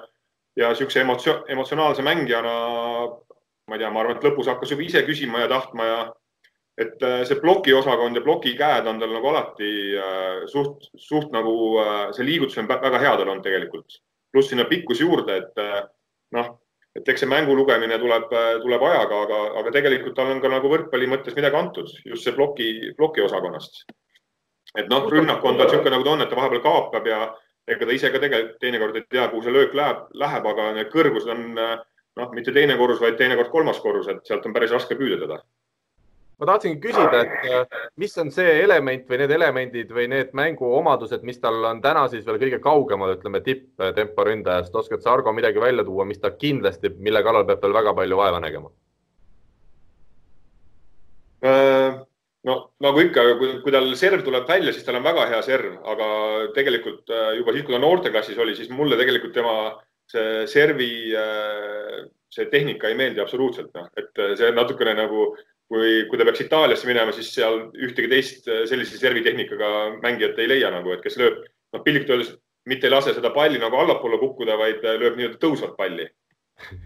ja 0.60 0.74
siukse 0.76 1.01
emotsio, 1.01 1.43
emotsionaalse 1.49 2.04
mängijana, 2.06 2.54
ma 3.68 3.76
ei 3.76 3.82
tea, 3.82 3.89
ma 3.89 4.04
arvan, 4.04 4.18
et 4.18 4.28
lõpus 4.28 4.49
hakkas 4.51 4.74
juba 4.74 4.86
ise 4.86 5.04
küsima 5.08 5.43
ja 5.43 5.49
tahtma 5.51 5.88
ja 5.88 6.01
et 6.78 7.04
äh, 7.06 7.22
see 7.30 7.38
plokiosakond 7.41 8.18
ja 8.18 8.24
plokikäed 8.26 8.88
on 8.89 8.99
tal 9.01 9.14
nagu 9.14 9.30
alati 9.30 9.70
äh, 9.93 10.43
suht, 10.49 10.89
suht 10.97 11.30
nagu 11.34 11.54
äh, 11.84 12.08
see 12.18 12.26
liigutus 12.26 12.58
on 12.58 12.70
väga 12.70 13.01
hea 13.01 13.16
tal 13.20 13.30
on 13.30 13.43
tegelikult. 13.45 14.01
pluss 14.34 14.49
sinna 14.49 14.66
pikkus 14.66 14.97
juurde, 14.97 15.36
et 15.38 15.60
noh, 16.34 16.47
et 16.97 17.10
eks 17.10 17.22
see 17.22 17.30
mängu 17.30 17.54
lugemine 17.54 17.99
tuleb, 18.01 18.32
tuleb 18.64 18.86
ajaga, 18.88 19.20
aga, 19.28 19.41
aga 19.60 19.74
tegelikult 19.76 20.16
tal 20.18 20.32
on 20.34 20.41
ka 20.41 20.49
nagu 20.49 20.72
võrkpalli 20.72 21.06
mõttes 21.12 21.36
midagi 21.38 21.60
antud, 21.60 21.91
just 22.01 22.26
see 22.26 22.34
ploki, 22.34 22.95
plokiosakonnast 22.97 23.84
et 24.74 24.89
noh, 24.89 25.06
rünnak 25.10 25.43
on 25.45 25.58
tal 25.58 25.70
niisugune, 25.70 25.93
nagu 25.93 26.06
ta 26.06 26.16
on, 26.16 26.24
et 26.24 26.32
ta 26.32 26.39
vahepeal 26.39 26.64
kaapab 26.64 27.10
ja 27.10 27.20
ega 27.68 27.88
ta 27.88 27.95
ise 27.95 28.11
ka 28.11 28.20
tegelikult 28.20 28.59
teinekord 28.61 28.99
ei 28.99 29.05
tea, 29.09 29.28
kuhu 29.32 29.43
see 29.45 29.55
löök 29.55 29.76
läheb, 29.78 30.05
läheb, 30.20 30.47
aga 30.53 30.70
need 30.78 30.89
kõrgused 30.93 31.32
on 31.32 31.43
noh, 32.20 32.32
mitte 32.36 32.53
teine 32.53 32.78
korrus, 32.80 33.01
vaid 33.01 33.18
teinekord 33.20 33.51
kolmas 33.53 33.82
korrus, 33.84 34.09
et 34.11 34.24
sealt 34.28 34.45
on 34.47 34.55
päris 34.55 34.74
raske 34.74 34.97
püüda 34.99 35.20
teda. 35.24 35.41
ma 36.41 36.47
tahtsingi 36.49 36.82
küsida, 36.82 37.20
et 37.24 37.43
äh, 37.55 37.84
mis 38.01 38.18
on 38.20 38.32
see 38.34 38.55
element 38.64 39.05
või 39.07 39.20
need 39.22 39.32
elemendid 39.32 39.91
või 39.95 40.07
need 40.11 40.34
mänguomadused, 40.36 41.22
mis 41.24 41.38
tal 41.39 41.61
on 41.70 41.80
täna 41.82 42.07
siis 42.11 42.26
veel 42.26 42.39
kõige 42.41 42.59
kaugemal, 42.59 43.14
ütleme 43.16 43.39
tipptempo 43.45 44.26
ründajast, 44.28 44.76
oskad 44.76 45.05
sa, 45.05 45.14
Argo, 45.14 45.32
midagi 45.32 45.61
välja 45.61 45.86
tuua, 45.88 46.07
mis 46.09 46.20
ta 46.20 46.34
kindlasti, 46.34 46.91
mille 46.99 47.22
kallal 47.24 47.45
peab 47.47 47.61
veel 47.64 47.78
väga 47.78 47.93
palju 48.01 48.18
vaeva 48.20 48.41
nägema? 48.43 48.74
Äh, 51.43 52.01
no 52.50 52.58
nagu 52.84 53.04
ikka, 53.06 53.24
kui 53.64 53.72
tal 53.72 53.88
serv 54.00 54.26
tuleb 54.26 54.48
välja, 54.50 54.74
siis 54.76 54.86
tal 54.88 55.00
on 55.00 55.08
väga 55.08 55.30
hea 55.32 55.41
serv, 55.46 55.80
aga 55.94 56.10
tegelikult 56.58 57.10
äh, 57.14 57.34
juba 57.39 57.56
siis, 57.56 57.66
kui 57.68 57.78
ta 57.78 57.82
noorteklassis 57.84 58.39
oli, 58.44 58.56
siis 58.58 58.72
mulle 58.74 59.00
tegelikult 59.00 59.36
tema 59.36 59.58
see 60.14 60.44
servi, 60.52 61.16
see 62.36 62.46
tehnika 62.52 62.89
ei 62.91 62.98
meeldi 63.00 63.22
absoluutselt, 63.24 63.70
noh, 63.74 63.86
et 63.98 64.20
see 64.38 64.50
natukene 64.52 64.91
nagu 64.98 65.30
kui, 65.74 66.06
kui 66.10 66.20
ta 66.20 66.26
peaks 66.28 66.44
Itaaliasse 66.46 66.88
minema, 66.89 67.14
siis 67.16 67.32
seal 67.36 67.60
ühtegi 67.74 68.10
teist 68.12 68.50
äh, 68.50 68.64
sellise 68.70 69.00
servitehnikaga 69.02 69.70
mängijat 70.04 70.39
ei 70.41 70.50
leia 70.52 70.72
nagu, 70.74 70.94
et 70.94 71.04
kes 71.06 71.18
lööb, 71.22 71.39
noh, 71.74 71.84
piltlikult 71.86 72.16
öeldes 72.16 72.34
mitte 72.70 72.88
ei 72.88 72.94
lase 72.94 73.16
seda 73.16 73.34
palli 73.36 73.60
nagu 73.60 73.80
allapoole 73.80 74.20
kukkuda, 74.22 74.58
vaid 74.60 74.84
äh, 74.86 75.00
lööb 75.02 75.18
nii-öelda 75.20 75.41
tõusvat 75.41 75.76
palli. 75.80 76.10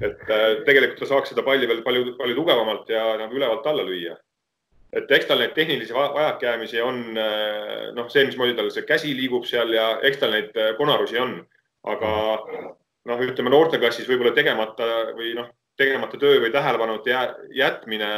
et 0.08 0.30
äh, 0.32 0.46
tegelikult 0.66 1.02
ta 1.04 1.10
saaks 1.10 1.34
seda 1.34 1.44
palli 1.46 1.68
veel 1.70 1.84
palju, 1.86 2.16
palju 2.18 2.38
tugevamalt 2.38 2.90
ja 2.90 3.04
nagu 3.20 3.36
ülevalt 3.36 3.68
alla 3.68 3.84
lüüa. 3.86 4.16
Et 4.98 5.12
eks 5.14 5.30
tal 5.30 5.44
neid 5.44 5.54
tehnilisi 5.56 5.96
vajakajäämisi 5.96 6.82
on, 6.82 7.04
noh, 7.98 8.10
see, 8.10 8.26
mismoodi 8.28 8.56
tal 8.58 8.72
see 8.74 8.88
käsi 8.88 9.14
liigub 9.18 9.46
seal 9.46 9.72
ja 9.76 9.92
eks 10.08 10.20
tal 10.22 10.34
neid 10.34 10.58
konarusi 10.80 11.20
on, 11.22 11.38
aga 11.88 12.12
noh, 13.08 13.24
ütleme 13.24 13.54
noorteklassis 13.54 14.10
võib-olla 14.10 14.34
tegemata 14.36 14.88
või 15.18 15.36
noh, 15.38 15.52
tegemata 15.78 16.18
töö 16.20 16.42
või 16.42 16.52
tähelepanuta 16.54 17.28
jätmine 17.56 18.12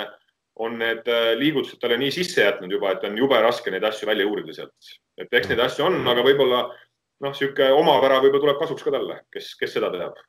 on 0.59 0.75
need 0.79 1.07
äh, 1.07 1.33
liigutused 1.39 1.79
talle 1.79 1.97
nii 1.99 2.11
sisse 2.11 2.43
jätnud 2.43 2.71
juba, 2.71 2.93
et 2.93 3.05
on 3.07 3.17
jube 3.17 3.37
raske 3.39 3.71
neid 3.71 3.85
asju 3.87 4.09
välja 4.09 4.27
uurida 4.27 4.55
sealt. 4.55 4.91
et 5.19 5.33
eks 5.35 5.51
neid 5.51 5.61
asju 5.63 5.85
on, 5.87 5.99
aga 6.07 6.23
võib-olla 6.25 6.65
noh, 6.67 7.31
niisugune 7.31 7.71
omapära 7.75 8.19
võib-olla 8.23 8.45
tuleb 8.45 8.59
kasuks 8.61 8.83
ka 8.83 8.93
talle, 8.95 9.21
kes, 9.33 9.53
kes 9.59 9.75
seda 9.77 9.91
teab. 9.93 10.19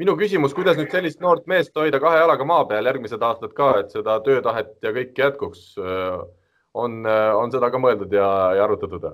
Minu 0.00 0.16
küsimus, 0.18 0.54
kuidas 0.56 0.78
nüüd 0.80 0.92
sellist 0.92 1.20
noort 1.20 1.48
meest 1.50 1.76
hoida 1.76 2.00
kahe 2.02 2.22
jalaga 2.22 2.46
maa 2.48 2.66
peal 2.68 2.88
järgmised 2.88 3.22
aastad 3.22 3.54
ka, 3.56 3.72
et 3.82 3.94
seda 3.94 4.18
töötahet 4.26 4.76
ja 4.84 4.94
kõike 4.96 5.26
jätkuks, 5.26 5.64
äh, 5.80 6.20
on, 6.74 7.02
äh, 7.06 7.32
on 7.36 7.52
seda 7.52 7.70
ka 7.72 7.82
mõeldud 7.82 8.14
ja, 8.16 8.30
ja 8.58 8.68
arutatud? 8.68 9.10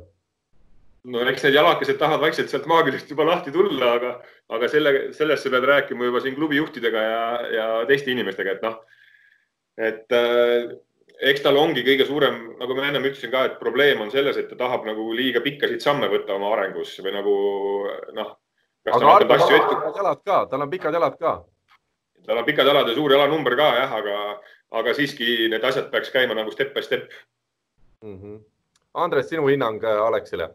no 1.06 1.22
eks 1.30 1.44
need 1.46 1.54
jalakesed 1.54 1.98
tahavad 2.00 2.24
vaikselt 2.24 2.50
sealt 2.50 2.64
maakülast 2.66 3.10
juba 3.10 3.26
lahti 3.28 3.52
tulla, 3.54 3.92
aga, 3.98 4.16
aga 4.56 4.68
selle, 4.70 4.94
sellest 5.14 5.46
sa 5.46 5.52
pead 5.54 5.66
rääkima 5.70 6.08
juba 6.08 6.22
siin 6.22 6.34
klubi 6.34 6.58
juhtidega 6.58 7.02
ja, 7.02 7.26
ja 7.54 7.66
teiste 7.86 8.10
inimestega, 8.10 8.56
et 8.56 8.64
noh 8.66 8.80
et 9.76 10.12
äh, 10.16 10.72
eks 11.30 11.44
tal 11.44 11.58
ongi 11.60 11.84
kõige 11.86 12.06
suurem, 12.08 12.40
nagu 12.60 12.76
ma 12.76 12.88
ennem 12.88 13.06
ütlesin 13.08 13.32
ka, 13.32 13.44
et 13.48 13.60
probleem 13.60 14.00
on 14.04 14.10
selles, 14.12 14.38
et 14.40 14.48
ta 14.50 14.58
tahab 14.60 14.86
nagu 14.88 15.08
liiga 15.16 15.42
pikkasid 15.44 15.84
samme 15.84 16.08
võtta 16.12 16.36
oma 16.36 16.52
arengus 16.56 16.96
või 17.04 17.14
nagu 17.16 17.36
noh. 18.16 18.34
Aga 18.86 19.12
Ardo 19.14 19.36
tahab 19.36 19.68
pikad 19.70 19.96
jalad 20.00 20.20
ka, 20.24 20.46
tal 20.50 20.62
on 20.62 20.70
pikad 20.70 20.98
jalad 20.98 21.18
ka. 21.18 21.32
tal 22.26 22.38
on 22.38 22.44
pikad 22.44 22.66
jalad 22.66 22.88
ja 22.88 22.94
suur 22.94 23.12
jalanumber 23.12 23.56
ka 23.56 23.70
jah, 23.80 23.96
aga, 24.00 24.18
aga 24.80 24.94
siiski 24.94 25.48
need 25.50 25.64
asjad 25.64 25.90
peaks 25.90 26.10
käima 26.14 26.34
nagu 26.34 26.50
step 26.54 26.74
by 26.74 26.82
step 26.82 27.10
mm. 28.02 28.16
-hmm. 28.20 28.40
Andres, 28.94 29.28
sinu 29.28 29.46
hinnang 29.46 29.84
äh, 29.84 30.06
Alexile? 30.06 30.50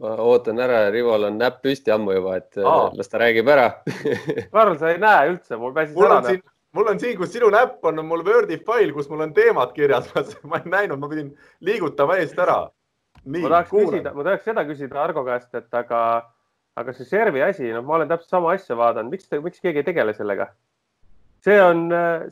ma 0.00 0.14
ootan 0.16 0.58
ära, 0.58 0.90
Rivol 0.90 1.24
on 1.24 1.38
näpp 1.38 1.62
püsti 1.62 1.92
ammu 1.92 2.12
juba, 2.12 2.36
et 2.36 2.58
Aa. 2.58 2.90
las 2.94 3.08
ta 3.08 3.18
räägib 3.18 3.48
ära 3.48 3.82
Karl, 4.52 4.78
sa 4.78 4.90
ei 4.90 4.98
näe 4.98 5.28
üldse, 5.32 5.56
mul 5.56 5.74
pääsis 5.74 5.96
ära 5.96 6.20
näpp 6.20 6.46
mul 6.72 6.86
on 6.86 7.00
siin, 7.00 7.16
kus 7.18 7.32
sinu 7.32 7.50
näpp 7.50 7.84
on, 7.84 7.98
on 7.98 8.06
mul 8.06 8.24
Wordi 8.26 8.58
fail, 8.66 8.92
kus 8.94 9.08
mul 9.10 9.24
on 9.26 9.34
teemad 9.34 9.72
kirjas 9.76 10.10
ma 10.50 10.60
ei 10.60 10.70
näinud, 10.70 11.00
ma 11.00 11.08
pidin 11.10 11.32
liigutama 11.66 12.20
eest 12.22 12.38
ära. 12.38 12.62
ma 13.26 13.48
tahaks 13.48 13.72
küsida, 13.72 14.14
ma 14.14 14.26
tahaks 14.26 14.46
seda 14.48 14.64
küsida 14.68 15.02
Argo 15.02 15.24
käest, 15.26 15.50
et 15.54 15.74
aga, 15.74 16.02
aga 16.78 16.94
see 16.94 17.08
servi 17.08 17.42
asi, 17.42 17.70
noh, 17.74 17.84
ma 17.86 17.98
olen 17.98 18.10
täpselt 18.10 18.36
sama 18.36 18.54
asja 18.54 18.76
vaadanud, 18.78 19.12
miks, 19.14 19.30
miks 19.42 19.62
keegi 19.62 19.82
ei 19.82 19.86
tegele 19.86 20.14
sellega? 20.16 20.50
see 21.40 21.56
on, 21.62 21.86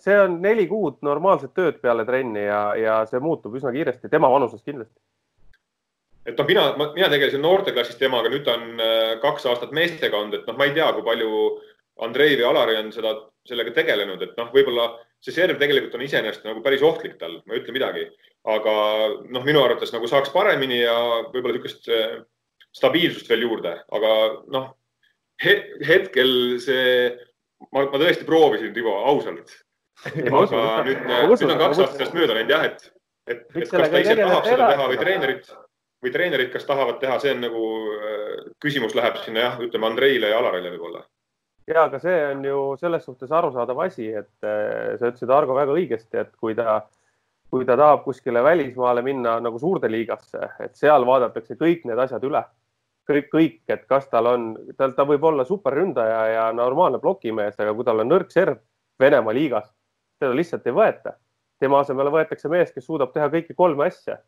see 0.04 0.16
on 0.20 0.34
neli 0.44 0.66
kuud 0.68 0.98
normaalset 1.06 1.54
tööd 1.56 1.78
peale 1.80 2.04
trenni 2.04 2.42
ja, 2.44 2.60
ja 2.76 2.96
see 3.08 3.22
muutub 3.24 3.54
üsna 3.56 3.72
kiiresti, 3.72 4.10
tema 4.12 4.28
vanuses 4.28 4.60
kindlasti. 4.60 4.98
Et 6.28 6.36
noh, 6.36 6.44
mina, 6.44 6.64
mina 6.92 7.08
tegelesin 7.08 7.40
noorteklassis 7.40 7.96
temaga, 7.96 8.28
nüüd 8.28 8.44
ta 8.44 8.58
on 8.58 8.82
äh, 8.84 9.14
kaks 9.22 9.48
aastat 9.48 9.72
meestega 9.72 10.18
olnud, 10.18 10.36
et 10.36 10.50
noh, 10.50 10.58
ma 10.60 10.68
ei 10.68 10.74
tea, 10.76 10.90
kui 10.92 11.06
palju 11.06 11.30
Andrei 12.04 12.36
või 12.36 12.44
Alari 12.50 12.76
on 12.78 12.90
seda 12.92 13.14
sellega 13.48 13.72
tegelenud, 13.78 14.20
et 14.22 14.34
noh, 14.36 14.50
võib-olla 14.52 14.90
see 15.24 15.32
serv 15.34 15.56
tegelikult 15.58 15.96
on 15.96 16.04
iseenesest 16.04 16.44
nagu 16.46 16.60
päris 16.62 16.84
ohtlik 16.84 17.16
tal, 17.18 17.40
ma 17.46 17.56
ei 17.56 17.62
ütle 17.62 17.74
midagi, 17.74 18.04
aga 18.52 18.74
noh, 19.24 19.46
minu 19.46 19.64
arvates 19.64 19.94
nagu 19.94 20.10
saaks 20.10 20.30
paremini 20.34 20.82
ja 20.82 20.98
võib-olla 21.32 21.56
niisugust 21.56 21.88
eh, 21.90 22.20
stabiilsust 22.78 23.30
veel 23.30 23.46
juurde, 23.46 23.74
aga 23.94 24.12
noh 24.54 24.68
he, 25.44 25.54
hetkel 25.86 26.30
see, 26.62 27.10
ma, 27.72 27.84
ma 27.84 28.00
tõesti 28.00 28.26
proovisin, 28.28 28.72
Tivo, 28.76 28.94
ausalt. 29.10 29.52
aga 30.06 30.84
nüüd, 30.86 31.04
nüüd 31.10 31.48
on 31.50 31.62
kaks 31.64 31.82
aastat 31.84 32.14
mööda 32.14 32.36
läinud 32.36 32.54
jah, 32.54 32.68
et, 32.70 32.90
et, 33.26 33.46
et 33.50 33.70
kas 33.70 33.90
ta 33.90 34.02
ise 34.02 34.14
tahab 34.18 34.46
seda 34.46 34.70
teha 34.72 34.90
või 34.92 35.00
treenerid 35.00 35.54
või 35.98 36.12
treenerid, 36.14 36.50
kas 36.52 36.66
tahavad 36.66 37.00
teha, 37.02 37.16
see 37.18 37.32
on 37.34 37.40
nagu 37.42 37.62
eh, 37.98 38.34
küsimus 38.62 38.94
läheb 38.94 39.16
sinna 39.24 39.48
jah, 39.48 39.56
ütleme 39.66 39.88
Andreile 39.90 40.30
ja 40.30 40.38
Alarile 40.38 40.70
võib-olla 40.76 41.02
ja, 41.68 41.84
aga 41.84 42.00
see 42.02 42.18
on 42.30 42.44
ju 42.46 42.60
selles 42.80 43.04
suhtes 43.04 43.32
arusaadav 43.34 43.82
asi, 43.84 44.08
et 44.20 44.46
äh, 44.46 44.94
sa 45.00 45.10
ütlesid, 45.10 45.32
Argo, 45.34 45.56
väga 45.56 45.74
õigesti, 45.74 46.22
et 46.22 46.30
kui 46.40 46.56
ta, 46.58 46.80
kui 47.52 47.66
ta 47.68 47.76
tahab 47.78 48.04
kuskile 48.06 48.42
välismaale 48.44 49.02
minna 49.04 49.38
nagu 49.44 49.60
suurde 49.60 49.90
liigasse, 49.92 50.52
et 50.64 50.78
seal 50.78 51.06
vaadatakse 51.08 51.58
kõik 51.60 51.84
need 51.88 52.00
asjad 52.06 52.24
üle. 52.28 52.44
Kõik, 53.08 53.28
kõik, 53.32 53.60
et 53.72 53.84
kas 53.90 54.08
tal 54.12 54.28
on, 54.30 54.48
tal, 54.76 54.94
ta 54.96 55.06
võib 55.08 55.24
olla 55.24 55.46
superründaja 55.48 56.20
ja 56.32 56.48
normaalne 56.56 57.00
plokimees, 57.02 57.56
aga 57.58 57.74
kui 57.74 57.86
tal 57.88 58.04
on 58.04 58.12
nõrk 58.12 58.34
serv 58.34 58.60
Venemaa 58.98 59.30
liigas, 59.34 59.68
teda 60.18 60.34
lihtsalt 60.34 60.66
ei 60.66 60.74
võeta. 60.74 61.12
tema 61.58 61.80
asemele 61.80 62.10
võetakse 62.10 62.48
mees, 62.50 62.72
kes 62.74 62.84
suudab 62.86 63.12
teha 63.14 63.28
kõiki 63.30 63.54
kolme 63.54 63.86
asja. 63.86 64.18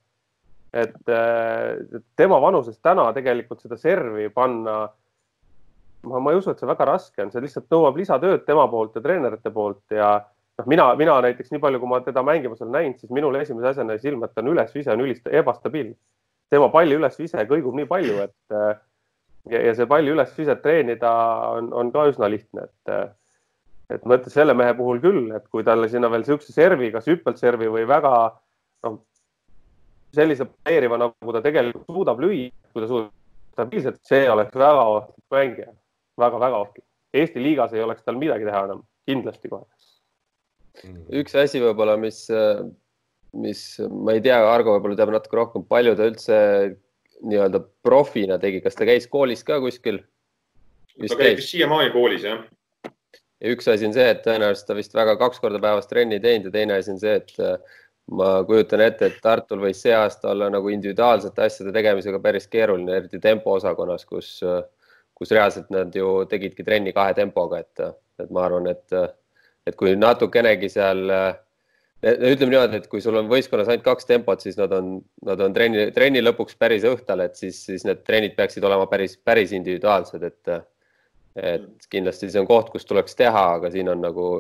et 0.73 1.09
äh, 1.11 2.01
tema 2.17 2.41
vanuses 2.41 2.79
täna 2.79 3.13
tegelikult 3.13 3.61
seda 3.61 3.77
servi 3.77 4.29
panna 4.29 4.89
ma, 6.03 6.21
ma 6.21 6.33
ei 6.33 6.39
usu, 6.39 6.53
et 6.53 6.61
see 6.61 6.69
väga 6.69 6.87
raske 6.89 7.25
on, 7.25 7.33
see 7.33 7.43
lihtsalt 7.45 7.67
nõuab 7.73 7.99
lisatööd 8.01 8.45
tema 8.47 8.67
poolt 8.71 8.97
ja 8.97 9.03
treenerite 9.05 9.53
poolt 9.55 9.97
ja 9.97 10.13
noh, 10.61 10.69
mina, 10.71 10.87
mina 11.01 11.19
näiteks 11.27 11.53
nii 11.53 11.63
palju, 11.63 11.81
kui 11.83 11.91
ma 11.91 12.01
teda 12.05 12.23
mängimas 12.27 12.63
olen 12.63 12.77
näinud, 12.79 13.01
siis 13.01 13.13
minul 13.15 13.37
esimese 13.41 13.75
asjana 13.75 13.99
silma, 14.01 14.29
et 14.29 14.37
ta 14.37 14.45
on 14.45 14.53
ülesvise 14.55 14.93
on 14.95 15.05
ülist 15.05 15.29
ebastabiilne. 15.43 15.97
Tema 16.51 16.71
palli 16.73 16.97
ülesvise 16.99 17.45
kõigub 17.51 17.77
nii 17.79 17.89
palju, 17.91 18.19
et 18.27 18.57
ja, 19.51 19.61
ja 19.69 19.75
see 19.77 19.89
palli 19.91 20.13
ülesviset 20.15 20.63
treenida 20.65 21.13
on, 21.57 21.73
on 21.77 21.93
ka 21.95 22.09
üsna 22.13 22.31
lihtne, 22.33 22.69
et 22.69 23.17
et 23.91 24.05
ma 24.07 24.21
ütlen 24.21 24.31
selle 24.31 24.55
mehe 24.55 24.71
puhul 24.79 25.01
küll, 25.03 25.33
et 25.35 25.49
kui 25.51 25.65
talle 25.67 25.89
sinna 25.91 26.11
veel 26.13 26.23
niisuguse 26.23 26.55
servi, 26.55 26.93
kas 26.95 27.09
hüppelservi 27.11 27.67
või 27.75 27.89
väga 27.91 28.13
noh, 28.87 29.01
sellise 30.15 30.47
planeeriva, 30.47 30.99
nagu 31.01 31.35
ta 31.35 31.43
tegelikult 31.43 31.91
suudab 31.91 32.23
lüüa, 32.23 32.53
kui 32.71 32.85
ta 32.85 32.91
suudab 32.91 33.11
stabiilselt, 33.57 33.99
see 34.07 34.29
oleks 34.31 34.55
väga 34.55 34.85
ohtlik 34.95 35.35
mängija 35.35 35.73
väga-väga 36.21 36.63
ohtlik. 36.65 36.87
Eesti 37.15 37.43
liigas 37.43 37.75
ei 37.75 37.83
oleks 37.83 38.05
tal 38.07 38.19
midagi 38.21 38.47
teha 38.47 38.63
enam, 38.69 38.85
kindlasti 39.09 39.51
kohe. 39.51 39.67
üks 41.21 41.35
asi 41.35 41.61
võib-olla, 41.63 41.97
mis, 42.01 42.23
mis 43.37 43.65
ma 43.91 44.15
ei 44.17 44.23
tea, 44.25 44.39
Argo 44.51 44.77
võib-olla 44.77 44.99
teab 44.99 45.13
natuke 45.15 45.39
rohkem, 45.39 45.67
palju 45.71 45.97
ta 45.99 46.09
üldse 46.11 46.39
nii-öelda 47.21 47.61
profina 47.85 48.39
tegi, 48.41 48.63
kas 48.65 48.79
ta 48.79 48.89
käis 48.89 49.07
koolis 49.11 49.45
ka 49.47 49.61
kuskil? 49.63 50.01
ta 51.01 51.19
käib 51.21 51.39
vist 51.39 51.53
siiamaani 51.53 51.93
koolis, 51.95 52.25
jah. 52.27 52.43
ja 53.41 53.53
üks 53.55 53.69
asi 53.71 53.87
on 53.89 53.95
see, 53.97 54.09
et 54.15 54.25
tõenäoliselt 54.25 54.69
ta 54.69 54.77
vist 54.79 54.97
väga 54.97 55.15
kaks 55.21 55.41
korda 55.41 55.61
päevas 55.63 55.89
trenni 55.89 56.21
teinud 56.21 56.51
ja 56.51 56.57
teine 56.59 56.81
asi 56.81 56.93
on 56.95 57.01
see, 57.01 57.15
et 57.21 57.37
ma 58.11 58.41
kujutan 58.45 58.83
ette, 58.83 59.07
et 59.07 59.23
Tartul 59.23 59.63
võis 59.63 59.81
see 59.85 59.95
aasta 59.95 60.33
olla 60.33 60.51
nagu 60.51 60.73
individuaalsete 60.73 61.47
asjade 61.47 61.73
tegemisega 61.77 62.19
päris 62.21 62.51
keeruline, 62.51 62.97
eriti 62.99 63.21
tempo 63.23 63.55
osakonnas, 63.55 64.05
kus 64.09 64.41
äh, 64.43 64.65
kus 65.21 65.35
reaalselt 65.37 65.69
nad 65.75 65.95
ju 65.95 66.25
tegidki 66.31 66.65
trenni 66.65 66.95
kahe 66.97 67.13
tempoga, 67.17 67.61
et, 67.61 67.83
et 68.23 68.31
ma 68.33 68.47
arvan, 68.47 68.71
et, 68.73 68.95
et 69.69 69.77
kui 69.77 69.93
natukenegi 69.99 70.71
seal 70.73 71.03
ütleme 72.01 72.55
niimoodi, 72.55 72.81
et 72.81 72.89
kui 72.89 73.03
sul 73.05 73.19
on 73.21 73.29
võistkonnas 73.29 73.69
ainult 73.69 73.85
kaks 73.85 74.09
tempot, 74.09 74.41
siis 74.41 74.57
nad 74.57 74.73
on, 74.73 74.95
nad 75.27 75.41
on 75.45 75.55
trenni, 75.57 75.91
trenni 75.97 76.23
lõpuks 76.23 76.57
päris 76.61 76.87
õhtal, 76.89 77.27
et 77.27 77.37
siis, 77.37 77.59
siis 77.69 77.85
need 77.89 78.03
trennid 78.07 78.37
peaksid 78.39 78.65
olema 78.65 78.87
päris, 78.91 79.19
päris 79.21 79.53
individuaalsed, 79.57 80.25
et, 80.25 80.55
et 81.37 81.89
kindlasti 81.93 82.31
see 82.31 82.41
on 82.41 82.49
koht, 82.49 82.73
kus 82.73 82.89
tuleks 82.89 83.19
teha, 83.19 83.45
aga 83.59 83.73
siin 83.75 83.93
on 83.93 84.01
nagu, 84.07 84.33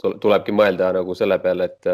tulebki 0.00 0.56
mõelda 0.56 0.94
nagu 0.96 1.16
selle 1.18 1.38
peale, 1.44 1.68
et 1.68 1.92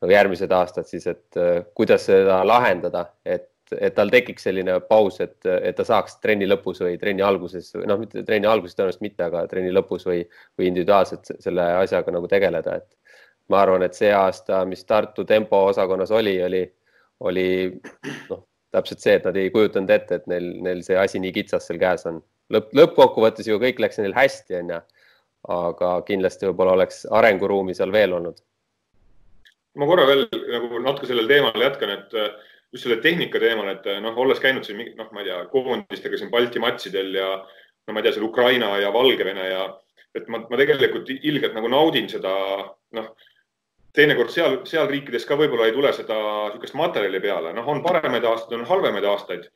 nagu 0.00 0.16
järgmised 0.16 0.52
aastad 0.56 0.88
siis, 0.88 1.04
et 1.10 1.40
kuidas 1.76 2.08
seda 2.08 2.40
lahendada, 2.46 3.10
et 3.24 3.48
et 3.78 3.94
tal 3.94 4.10
tekiks 4.10 4.42
selline 4.48 4.80
paus, 4.88 5.20
et, 5.22 5.36
et 5.46 5.76
ta 5.78 5.84
saaks 5.86 6.16
trenni 6.18 6.48
lõpus 6.48 6.80
või 6.82 6.96
trenni 6.98 7.22
alguses, 7.22 7.68
noh, 7.86 8.00
mitte 8.00 8.24
trenni 8.26 8.48
alguses 8.50 8.74
tõenäoliselt 8.74 9.04
mitte, 9.04 9.22
aga 9.28 9.44
trenni 9.46 9.70
lõpus 9.70 10.08
või, 10.08 10.24
või 10.58 10.70
individuaalselt 10.72 11.30
selle 11.38 11.66
asjaga 11.78 12.10
nagu 12.16 12.26
tegeleda, 12.26 12.80
et 12.80 12.96
ma 13.50 13.64
arvan, 13.64 13.84
et 13.86 13.96
see 13.98 14.12
aasta, 14.14 14.62
mis 14.68 14.84
Tartu 14.88 15.24
tempo 15.28 15.64
osakonnas 15.70 16.12
oli, 16.14 16.36
oli, 16.42 16.62
oli 17.26 17.46
noh, 18.30 18.44
täpselt 18.74 19.02
see, 19.02 19.16
et 19.18 19.26
nad 19.26 19.38
ei 19.38 19.50
kujutanud 19.54 19.90
ette, 19.94 20.20
et 20.20 20.28
neil, 20.30 20.52
neil 20.64 20.84
see 20.86 20.98
asi 20.98 21.22
nii 21.22 21.32
kitsas 21.40 21.66
seal 21.68 21.80
käes 21.82 22.06
on. 22.10 22.22
lõpp, 22.54 22.70
lõppkokkuvõttes 22.78 23.48
ju 23.50 23.58
kõik 23.62 23.82
läks 23.82 24.00
neil 24.02 24.14
hästi, 24.16 24.60
onju. 24.62 24.80
aga 25.50 25.90
kindlasti 26.04 26.50
võib-olla 26.50 26.76
oleks 26.76 27.06
arenguruumi 27.16 27.74
seal 27.74 27.92
veel 27.92 28.12
olnud. 28.12 28.42
ma 29.80 29.86
korra 29.86 30.06
veel 30.06 30.26
nagu 30.52 30.80
natuke 30.84 31.08
sellel 31.08 31.28
teemal 31.30 31.62
jätkan, 31.62 31.90
et 31.94 32.16
just 32.72 32.84
selle 32.84 33.00
tehnika 33.02 33.40
teemal, 33.42 33.70
et 33.72 33.86
noh, 34.02 34.16
olles 34.18 34.40
käinud 34.42 34.66
siin 34.66 34.82
noh, 34.98 35.08
ma 35.12 35.22
ei 35.22 35.30
tea, 35.30 35.44
koondistega 35.52 36.18
siin 36.18 36.30
Balti 36.30 36.62
matšidel 36.62 37.14
ja 37.14 37.30
no 37.40 37.94
ma 37.94 38.00
ei 38.00 38.06
tea, 38.06 38.18
seal 38.18 38.26
Ukraina 38.28 38.76
ja 38.78 38.92
Valgevene 38.94 39.46
ja 39.48 39.64
et 40.14 40.28
ma, 40.30 40.42
ma 40.50 40.58
tegelikult 40.58 41.10
ilgelt 41.10 41.54
nagu 41.56 41.70
naudin 41.70 42.08
seda, 42.10 42.32
noh, 42.98 43.10
teinekord 43.96 44.32
seal, 44.34 44.60
seal 44.68 44.88
riikides 44.90 45.26
ka 45.26 45.36
võib-olla 45.38 45.68
ei 45.68 45.74
tule 45.74 45.92
seda 45.96 46.16
niisugust 46.50 46.76
materjali 46.78 47.20
peale, 47.22 47.52
noh, 47.56 47.68
on 47.68 47.82
paremaid 47.84 48.26
aastaid, 48.26 48.58
on 48.58 48.68
halvemaid 48.68 49.06
aastaid. 49.12 49.50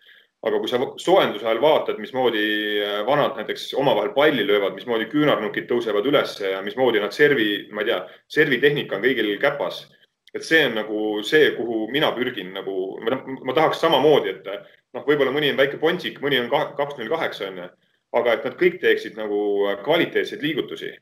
aga 0.44 0.58
kui 0.60 0.68
sa 0.68 0.76
soojenduse 1.00 1.46
ajal 1.46 1.60
vaatad, 1.62 1.96
mismoodi 1.96 2.40
äh, 2.84 2.98
vanad 3.06 3.38
näiteks 3.38 3.70
omavahel 3.80 4.10
palli 4.12 4.42
löövad, 4.44 4.74
mismoodi 4.76 5.06
küünarnukid 5.08 5.64
tõusevad 5.70 6.04
üles 6.04 6.34
ja 6.42 6.58
mismoodi 6.60 7.00
nad 7.00 7.16
servi, 7.16 7.70
ma 7.72 7.80
ei 7.80 7.88
tea, 7.88 8.02
servitehnika 8.28 8.98
on 8.98 9.06
kõigil 9.06 9.30
käpas. 9.40 9.86
et 10.34 10.42
see 10.42 10.66
on 10.66 10.74
nagu 10.74 11.22
see, 11.22 11.52
kuhu 11.56 11.86
mina 11.94 12.10
pürgin 12.12 12.52
nagu, 12.52 12.98
ma 13.46 13.54
tahaks 13.54 13.80
samamoodi, 13.80 14.34
et 14.34 14.68
noh, 14.92 15.04
võib-olla 15.06 15.32
mõni 15.32 15.52
on 15.54 15.56
väike 15.62 15.78
pontsik, 15.78 16.20
mõni 16.20 16.42
on 16.42 16.50
kaks 16.50 16.98
null 16.98 17.08
kaheksa 17.08 17.48
onju 17.48 17.70
aga 18.18 18.36
et 18.36 18.46
nad 18.46 18.56
kõik 18.58 18.78
teeksid 18.82 19.18
nagu 19.18 19.40
kvaliteetseid 19.84 20.42
liigutusi. 20.42 20.92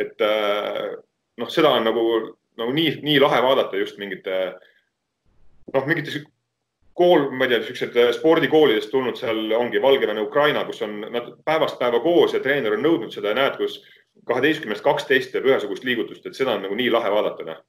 et 0.00 0.22
äh, 0.24 0.96
noh, 1.36 1.48
seda 1.52 1.74
on 1.76 1.84
nagu, 1.84 2.04
nagu 2.60 2.74
nii, 2.76 2.98
nii 3.06 3.18
lahe 3.22 3.40
vaadata 3.44 3.80
just 3.80 3.98
mingite 4.00 4.36
noh, 5.74 5.86
mingites 5.88 6.20
kool, 7.00 7.30
ma 7.32 7.46
ei 7.46 7.54
tea, 7.54 7.62
siuksed 7.68 7.96
äh, 7.96 8.12
spordikoolidest 8.16 8.92
tulnud 8.92 9.18
seal 9.18 9.52
ongi 9.56 9.82
Valgevene, 9.82 10.24
Ukraina, 10.26 10.64
kus 10.68 10.82
on 10.86 11.00
nad 11.08 11.32
päevast 11.46 11.78
päeva 11.80 12.02
koos 12.04 12.34
ja 12.36 12.42
treener 12.44 12.76
on 12.76 12.84
nõudnud 12.84 13.14
seda 13.14 13.32
ja 13.32 13.40
näed, 13.40 13.56
kus 13.60 13.80
kaheteistkümnest 14.28 14.84
kaksteist 14.84 15.32
teeb 15.32 15.46
ühesugust 15.48 15.86
liigutust, 15.86 16.26
et 16.26 16.36
seda 16.36 16.58
on 16.58 16.66
nagu 16.66 16.76
nii 16.76 16.90
lahe 16.92 17.12
vaadata, 17.12 17.46
noh 17.46 17.62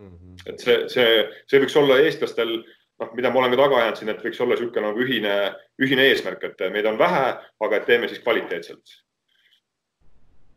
mm 0.00 0.14
-hmm.. 0.14 0.38
et 0.46 0.62
see, 0.64 0.78
see, 0.88 1.10
see 1.50 1.60
võiks 1.60 1.76
olla 1.78 1.98
eestlastel 2.00 2.54
noh, 3.02 3.14
mida 3.18 3.30
ma 3.30 3.42
olen 3.42 3.54
ka 3.54 3.60
taga 3.62 3.80
ajanud 3.80 4.00
siin, 4.00 4.12
et 4.12 4.24
võiks 4.24 4.40
olla 4.42 4.56
niisugune 4.56 4.86
nagu 4.86 5.04
ühine, 5.04 5.36
ühine 5.82 6.08
eesmärk, 6.10 6.44
et 6.48 6.66
meid 6.74 6.86
on 6.88 6.98
vähe, 6.98 7.24
aga 7.66 7.78
et 7.78 7.88
teeme 7.88 8.08
siis 8.08 8.22
kvaliteetselt. 8.24 8.96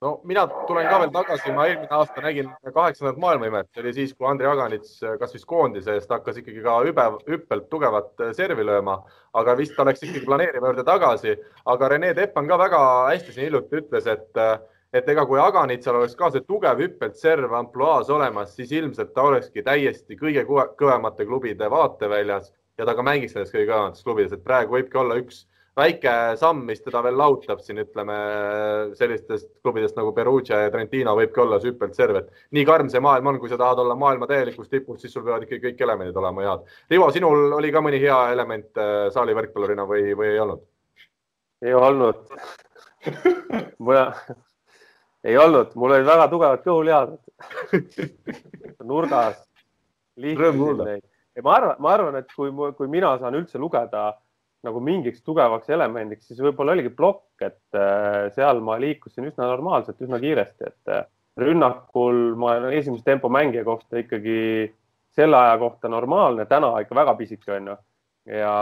No 0.02 0.12
mina 0.28 0.46
tulen 0.68 0.88
ka 0.90 1.00
veel 1.02 1.12
tagasi, 1.14 1.54
ma 1.56 1.68
eelmine 1.70 1.98
aasta 1.98 2.24
nägin 2.24 2.52
kaheksandat 2.74 3.18
maailmaimet, 3.22 3.70
see 3.74 3.84
oli 3.84 3.94
siis, 3.96 4.14
kui 4.14 4.28
Andrei 4.30 4.50
Aganits 4.52 5.00
kas 5.20 5.32
siis 5.36 5.46
koondise 5.48 5.96
eest 5.96 6.12
hakkas 6.12 6.42
ikkagi 6.42 6.64
ka 6.66 6.78
hüpe, 6.88 7.08
hüppelt 7.30 7.70
tugevat 7.72 8.26
servi 8.38 8.66
lööma, 8.68 9.00
aga 9.40 9.56
vist 9.60 9.76
ta 9.78 9.88
läks 9.88 10.04
ikkagi 10.04 10.26
planeerima 10.28 10.72
juurde 10.72 10.86
tagasi. 10.88 11.36
aga 11.66 11.90
Rene 11.90 12.14
Teppan 12.14 12.48
ka 12.48 12.60
väga 12.60 12.82
hästi 13.10 13.36
siin 13.36 13.48
hiljuti 13.50 13.84
ütles, 13.84 14.08
et 14.08 14.46
et 14.96 15.10
ega 15.12 15.26
kui 15.28 15.40
Aganitsal 15.42 15.98
oleks 16.00 16.16
ka 16.16 16.30
see 16.32 16.44
tugev 16.48 16.80
hüppelt 16.80 17.18
serv 17.20 17.52
ampluaas 17.58 18.10
olemas, 18.10 18.54
siis 18.56 18.72
ilmselt 18.72 19.12
ta 19.14 19.26
olekski 19.28 19.64
täiesti 19.64 20.16
kõige 20.16 20.46
kõvemate 20.48 21.26
klubide 21.28 21.68
vaateväljas. 21.72 22.54
Ja 22.78 22.86
ta 22.88 22.96
ka 22.96 23.04
mängiks 23.04 23.36
nendes 23.36 23.52
kõige 23.52 23.68
kõvemates 23.72 24.04
klubides, 24.04 24.32
et 24.36 24.44
praegu 24.44 24.76
võibki 24.76 25.00
olla 25.00 25.18
üks 25.20 25.46
väike 25.76 26.12
samm, 26.40 26.62
mis 26.70 26.80
teda 26.84 27.02
veel 27.04 27.18
lahutab 27.20 27.60
siin, 27.64 27.82
ütleme 27.84 28.16
sellistest 28.96 29.50
klubidest 29.64 29.98
nagu 30.00 30.14
Perugia 30.16 30.62
ja 30.64 30.72
Trentino 30.72 31.16
võibki 31.18 31.44
olla 31.44 31.60
see 31.60 31.74
hüppeltserv, 31.74 32.22
et 32.22 32.46
nii 32.56 32.66
karm 32.68 32.92
see 32.92 33.04
maailm 33.04 33.34
on, 33.34 33.40
kui 33.42 33.52
sa 33.52 33.60
tahad 33.60 33.82
olla 33.84 33.98
maailma 34.00 34.30
täielikus 34.30 34.72
tipus, 34.72 35.02
siis 35.02 35.14
sul 35.14 35.26
peavad 35.26 35.44
ikkagi 35.46 35.68
kõik 35.68 35.84
elemendid 35.88 36.22
olema 36.22 36.46
head. 36.48 36.72
Rivo, 36.92 37.10
sinul 37.16 37.58
oli 37.60 37.74
ka 37.76 37.84
mõni 37.84 38.00
hea 38.04 38.22
element 38.36 38.80
äh, 38.80 38.94
saali 39.16 39.36
võrkpallurina 39.38 39.88
või, 39.90 40.16
või 40.16 40.32
ei 40.32 40.42
olnud? 40.46 40.64
ei 41.66 41.74
olnud 41.74 42.26
mulle 43.80 44.06
ei 45.30 45.38
olnud, 45.38 45.74
mul 45.76 45.96
olid 45.96 46.08
väga 46.08 46.28
tugevad 46.30 46.64
kõhulihased 46.66 47.20
nurgas. 48.90 49.40
ma 51.44 51.56
arvan, 51.58 51.76
ma 51.80 51.92
arvan, 51.94 52.20
et 52.22 52.30
kui, 52.36 52.52
kui 52.78 52.88
mina 52.92 53.16
saan 53.20 53.36
üldse 53.36 53.60
lugeda 53.60 54.14
nagu 54.66 54.82
mingiks 54.84 55.24
tugevaks 55.26 55.70
elemendiks, 55.74 56.28
siis 56.30 56.42
võib-olla 56.44 56.76
oligi 56.76 56.92
plokk, 56.94 57.30
et 57.46 57.78
äh, 57.80 58.28
seal 58.36 58.62
ma 58.66 58.78
liikusin 58.82 59.30
üsna 59.32 59.50
normaalselt, 59.52 60.02
üsna 60.02 60.20
kiiresti, 60.22 60.72
et 60.72 60.94
äh, 60.94 61.06
rünnakul 61.40 62.36
ma 62.40 62.58
esimese 62.74 63.06
tempo 63.08 63.30
mängija 63.32 63.66
kohta 63.68 64.00
ikkagi 64.02 64.40
selle 65.16 65.38
aja 65.38 65.58
kohta 65.60 65.92
normaalne, 65.92 66.48
täna 66.50 66.74
ikka 66.84 66.96
väga 66.96 67.16
pisike 67.20 67.54
onju 67.56 67.76
ja, 68.26 68.54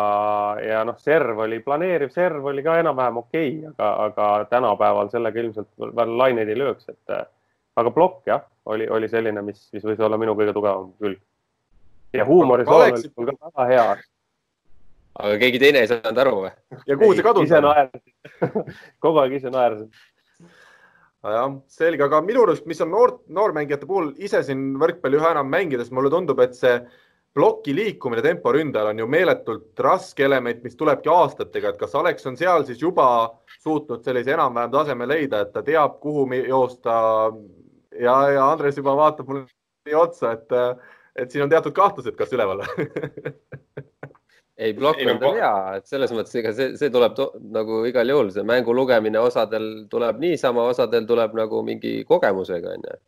ja 0.61 0.81
noh, 0.87 0.97
serv 0.99 1.39
oli, 1.45 1.59
planeeriv 1.63 2.11
serv 2.13 2.45
oli 2.51 2.63
ka 2.65 2.77
enam-vähem 2.81 3.19
okei 3.21 3.51
okay,, 3.57 3.71
aga, 3.73 3.91
aga 4.07 4.49
tänapäeval 4.51 5.11
sellega 5.13 5.39
ilmselt 5.39 5.69
veel 5.79 6.17
laineid 6.19 6.51
ei 6.51 6.59
lööks, 6.59 6.89
et 6.91 7.15
aga 7.79 7.93
plokk 7.93 8.27
jah, 8.29 8.43
oli, 8.65 8.87
oli 8.89 9.09
selline, 9.09 9.41
mis, 9.45 9.65
mis 9.73 9.85
võis 9.85 10.01
olla 10.03 10.19
minu 10.19 10.35
kõige 10.37 10.55
tugevam 10.55 10.91
külg. 11.01 11.21
ja 12.13 12.25
huumorisoon 12.25 12.91
oli 12.91 13.13
mul 13.17 13.31
ka 13.31 13.37
väga 13.49 13.69
hea. 13.71 13.85
Aga 15.19 15.37
keegi 15.41 15.61
teine 15.61 15.83
ei 15.83 15.91
saanud 15.91 16.23
aru 16.23 16.33
või? 16.45 16.51
ja 16.89 16.97
kuhu 16.97 17.13
see 17.13 17.25
kadunud 17.25 17.49
ise 17.49 17.61
naersin. 17.63 18.03
Kogu 19.03 19.23
aeg 19.23 19.37
ise 19.39 19.53
naersin. 19.53 19.91
Jah, 21.23 21.53
selge, 21.71 22.03
aga 22.03 22.19
minu 22.19 22.41
arust, 22.43 22.65
mis 22.67 22.81
on 22.83 22.91
noor, 22.91 23.13
noormängijate 23.31 23.87
puhul 23.87 24.11
ise 24.19 24.41
siin 24.43 24.73
võrkpalli 24.81 25.21
üha 25.21 25.31
enam 25.31 25.47
mängides, 25.47 25.91
mulle 25.95 26.11
tundub, 26.11 26.41
et 26.43 26.57
see 26.57 26.73
ploki 27.33 27.73
liikumine 27.73 28.21
temporündajal 28.25 28.91
on 28.91 28.99
ju 28.99 29.07
meeletult 29.09 29.79
raske 29.85 30.25
element, 30.25 30.59
mis 30.65 30.75
tulebki 30.77 31.09
aastatega, 31.09 31.71
et 31.71 31.79
kas 31.79 31.95
Alex 31.97 32.27
on 32.29 32.35
seal 32.37 32.65
siis 32.67 32.81
juba 32.83 33.05
suutnud 33.63 34.03
sellise 34.05 34.35
enam-vähem 34.35 34.73
taseme 34.73 35.07
leida, 35.09 35.45
et 35.45 35.53
ta 35.55 35.63
teab, 35.65 35.95
kuhu 36.03 36.27
joosta. 36.43 36.97
ja, 37.99 38.17
ja 38.35 38.49
Andres 38.51 38.77
juba 38.77 38.95
vaatab 38.99 39.31
mulle 39.31 39.97
otsa, 39.97 40.35
et, 40.35 40.53
et 41.15 41.31
siin 41.31 41.47
on 41.47 41.49
teatud 41.49 41.73
kahtlused, 41.73 42.15
kas 42.19 42.35
üleval 42.35 42.65
ei, 44.63 44.75
plokk 44.77 45.01
on 45.03 45.23
hea, 45.37 45.53
et 45.77 45.89
selles 45.91 46.13
mõttes, 46.15 46.35
ega 46.39 46.53
see, 46.55 46.73
see 46.79 46.91
tuleb 46.93 47.17
nagu 47.53 47.81
igal 47.89 48.13
juhul, 48.15 48.29
see 48.35 48.45
mängu 48.47 48.75
lugemine 48.75 49.19
osadel 49.19 49.87
tuleb 49.91 50.21
niisama, 50.23 50.67
osadel 50.71 51.07
tuleb 51.09 51.35
nagu 51.37 51.63
mingi 51.67 51.99
kogemusega 52.07 52.77
onju 52.77 53.01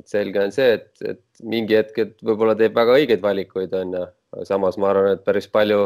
et 0.00 0.10
selge 0.10 0.40
on 0.42 0.52
see, 0.54 0.78
et, 0.78 0.88
et 1.06 1.44
mingi 1.46 1.76
hetk, 1.78 1.98
et 2.02 2.14
võib-olla 2.26 2.56
teeb 2.58 2.74
väga 2.76 2.96
õigeid 2.98 3.22
valikuid, 3.22 3.74
on 3.78 3.94
ju, 3.98 4.06
samas 4.48 4.78
ma 4.80 4.90
arvan, 4.90 5.14
et 5.14 5.22
päris 5.26 5.46
palju 5.50 5.84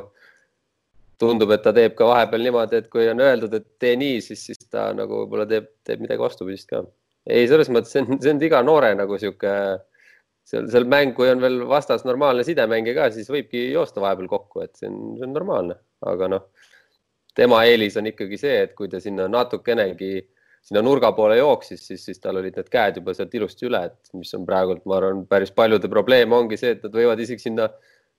tundub, 1.21 1.53
et 1.53 1.65
ta 1.65 1.75
teeb 1.77 1.97
ka 1.99 2.09
vahepeal 2.09 2.47
niimoodi, 2.47 2.81
et 2.81 2.89
kui 2.93 3.09
on 3.11 3.21
öeldud, 3.25 3.55
et 3.59 3.67
tee 3.83 3.97
nii, 4.01 4.23
siis, 4.25 4.45
siis 4.49 4.63
ta 4.71 4.89
nagu 4.97 5.25
võib-olla 5.25 5.49
teeb, 5.51 5.69
teeb 5.87 6.05
midagi 6.05 6.23
vastupidist 6.23 6.71
ka. 6.71 6.85
ei, 7.29 7.45
selles 7.51 7.69
mõttes 7.75 7.93
see 7.93 8.05
on, 8.05 8.21
see 8.23 8.33
on 8.33 8.43
iga 8.49 8.63
noore 8.65 8.95
nagu 8.97 9.19
sihuke, 9.21 9.53
seal, 10.49 10.71
seal 10.73 10.89
mäng, 10.89 11.15
kui 11.17 11.29
on 11.31 11.43
veel 11.45 11.61
vastas 11.69 12.07
normaalne 12.09 12.47
sidemängija 12.47 12.97
ka, 12.97 13.11
siis 13.15 13.29
võibki 13.33 13.69
joosta 13.75 14.03
vahepeal 14.05 14.31
kokku, 14.31 14.65
et 14.65 14.75
see 14.79 14.89
on, 14.91 15.15
see 15.19 15.29
on 15.29 15.37
normaalne, 15.37 15.79
aga 16.09 16.31
noh, 16.33 16.49
tema 17.39 17.63
eelis 17.69 17.99
on 18.01 18.11
ikkagi 18.11 18.41
see, 18.41 18.59
et 18.67 18.75
kui 18.79 18.91
ta 18.91 19.01
sinna 19.03 19.29
natukenegi 19.31 20.13
sinna 20.69 20.83
nurga 20.85 21.13
poole 21.17 21.39
jooksis, 21.39 21.85
siis, 21.87 22.03
siis 22.05 22.19
tal 22.21 22.41
olid 22.41 22.57
need 22.59 22.71
käed 22.73 22.99
juba 23.01 23.15
sealt 23.17 23.35
ilusti 23.39 23.69
üle, 23.69 23.85
et 23.89 24.17
mis 24.19 24.33
on 24.37 24.47
praegult, 24.49 24.83
ma 24.89 24.99
arvan, 24.99 25.23
päris 25.31 25.53
paljude 25.55 25.89
probleem 25.91 26.35
ongi 26.37 26.59
see, 26.61 26.75
et 26.77 26.83
nad 26.85 26.97
võivad 26.99 27.21
isegi 27.25 27.47
sinna, 27.47 27.69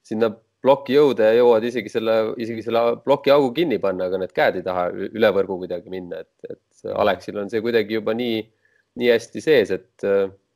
sinna 0.05 0.32
plokki 0.63 0.95
jõuda 0.95 1.30
ja 1.30 1.39
jõuavad 1.39 1.67
isegi 1.69 1.91
selle, 1.91 2.15
isegi 2.41 2.63
selle 2.65 2.82
ploki 3.03 3.32
augu 3.34 3.51
kinni 3.55 3.80
panna, 3.84 4.09
aga 4.09 4.21
need 4.23 4.34
käed 4.36 4.59
ei 4.59 4.65
taha 4.65 4.88
üle 4.91 5.34
võrgu 5.36 5.59
kuidagi 5.61 5.93
minna, 5.93 6.23
et, 6.23 6.55
et 6.55 6.95
Aleksil 6.95 7.38
on 7.39 7.51
see 7.51 7.61
kuidagi 7.63 7.99
juba 7.99 8.15
nii, 8.17 8.41
nii 8.99 9.09
hästi 9.11 9.41
sees, 9.43 9.71
et, 9.71 10.05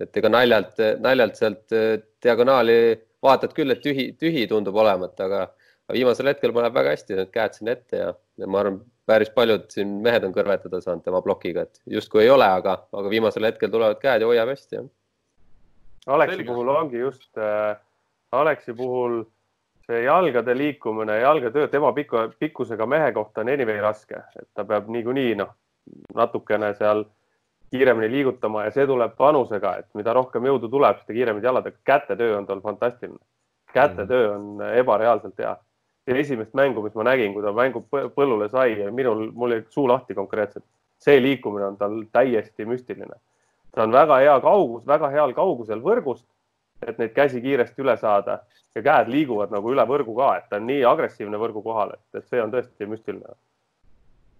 et 0.01 0.17
ega 0.19 0.31
naljalt, 0.31 0.79
naljalt 1.03 1.37
sealt 1.39 1.75
diagonaali 2.23 2.77
vaatad 3.23 3.53
küll, 3.55 3.71
et 3.71 3.83
tühi, 3.83 4.09
tühi 4.19 4.47
tundub 4.49 4.75
olevat, 4.75 5.19
aga 5.23 5.45
viimasel 5.93 6.31
hetkel 6.31 6.53
paneb 6.55 6.75
väga 6.75 6.95
hästi 6.95 7.19
need 7.19 7.31
käed 7.33 7.55
sinna 7.57 7.75
ette 7.77 8.01
ja, 8.01 8.09
ja 8.39 8.49
ma 8.49 8.63
arvan, 8.63 8.81
päris 9.07 9.31
paljud 9.35 9.67
siin 9.71 9.99
mehed 10.03 10.25
on 10.27 10.33
kõrvetada 10.35 10.79
saanud 10.83 11.03
tema 11.05 11.21
plokiga, 11.23 11.67
et 11.67 11.81
justkui 11.97 12.23
ei 12.23 12.31
ole, 12.33 12.47
aga, 12.47 12.77
aga 12.95 13.11
viimasel 13.11 13.47
hetkel 13.47 13.71
tulevad 13.71 13.99
käed 14.01 14.23
ja 14.23 14.29
hoiab 14.29 14.51
hästi, 14.53 14.79
jah. 14.79 14.91
Aleksi 16.13 16.43
puhul 16.43 16.67
ongi 16.67 16.99
just 16.99 17.29
äh,, 17.39 17.77
Aleksi 18.33 18.73
puhul 18.73 19.21
see 19.87 20.03
jalgade 20.03 20.55
liikumine, 20.57 21.19
jalgatöö 21.19 21.67
tema 21.67 21.91
piku, 21.93 22.17
pikkusega 22.39 22.85
mehe 22.85 23.11
kohta 23.11 23.41
on 23.41 23.51
anyway 23.51 23.81
raske, 23.83 24.23
et 24.39 24.47
ta 24.55 24.65
peab 24.65 24.87
niikuinii 24.91 25.35
noh, 25.39 25.51
natukene 26.15 26.71
seal 26.79 27.03
kiiremini 27.73 28.11
liigutama 28.11 28.67
ja 28.67 28.71
see 28.73 28.85
tuleb 28.87 29.15
vanusega, 29.19 29.75
et 29.81 29.87
mida 29.97 30.13
rohkem 30.13 30.45
jõudu 30.45 30.69
tuleb, 30.69 30.99
seda 31.01 31.17
kiiremini 31.17 31.47
jaladega, 31.47 31.79
kätetöö 31.89 32.37
on 32.37 32.45
tal 32.49 32.61
fantastiline. 32.61 33.19
kätetöö 33.73 34.35
on 34.35 34.61
ebareaalselt 34.73 35.37
hea 35.41 35.55
ja 36.07 36.15
esimest 36.15 36.53
mängu, 36.53 36.83
mis 36.83 36.93
ma 36.93 37.07
nägin, 37.09 37.33
kui 37.33 37.43
ta 37.43 37.53
mängu 37.53 37.85
põllule 37.89 38.49
sai 38.49 38.77
ja 38.79 38.91
minul, 38.91 39.31
mul 39.31 39.55
jäi 39.57 39.65
suu 39.69 39.87
lahti 39.87 40.13
konkreetselt. 40.13 40.65
see 41.03 41.21
liikumine 41.21 41.65
on 41.65 41.77
tal 41.77 42.03
täiesti 42.11 42.65
müstiline. 42.65 43.17
ta 43.75 43.83
on 43.83 43.91
väga 43.91 44.17
hea 44.17 44.39
kaugus, 44.39 44.87
väga 44.87 45.09
heal 45.09 45.33
kaugusel 45.33 45.81
võrgust 45.81 46.27
et 46.87 46.99
neid 46.99 47.13
käsi 47.15 47.41
kiiresti 47.41 47.81
üle 47.81 47.95
saada 47.97 48.39
ja 48.75 48.81
käed 48.81 49.09
liiguvad 49.11 49.53
nagu 49.53 49.71
üle 49.71 49.85
võrgu 49.87 50.15
ka, 50.17 50.35
et 50.37 50.49
ta 50.49 50.59
on 50.59 50.67
nii 50.67 50.83
agressiivne 50.85 51.39
võrgu 51.39 51.63
kohal, 51.63 51.95
et 52.13 52.27
see 52.27 52.41
on 52.43 52.51
tõesti 52.53 52.89
müstiline 52.89 53.35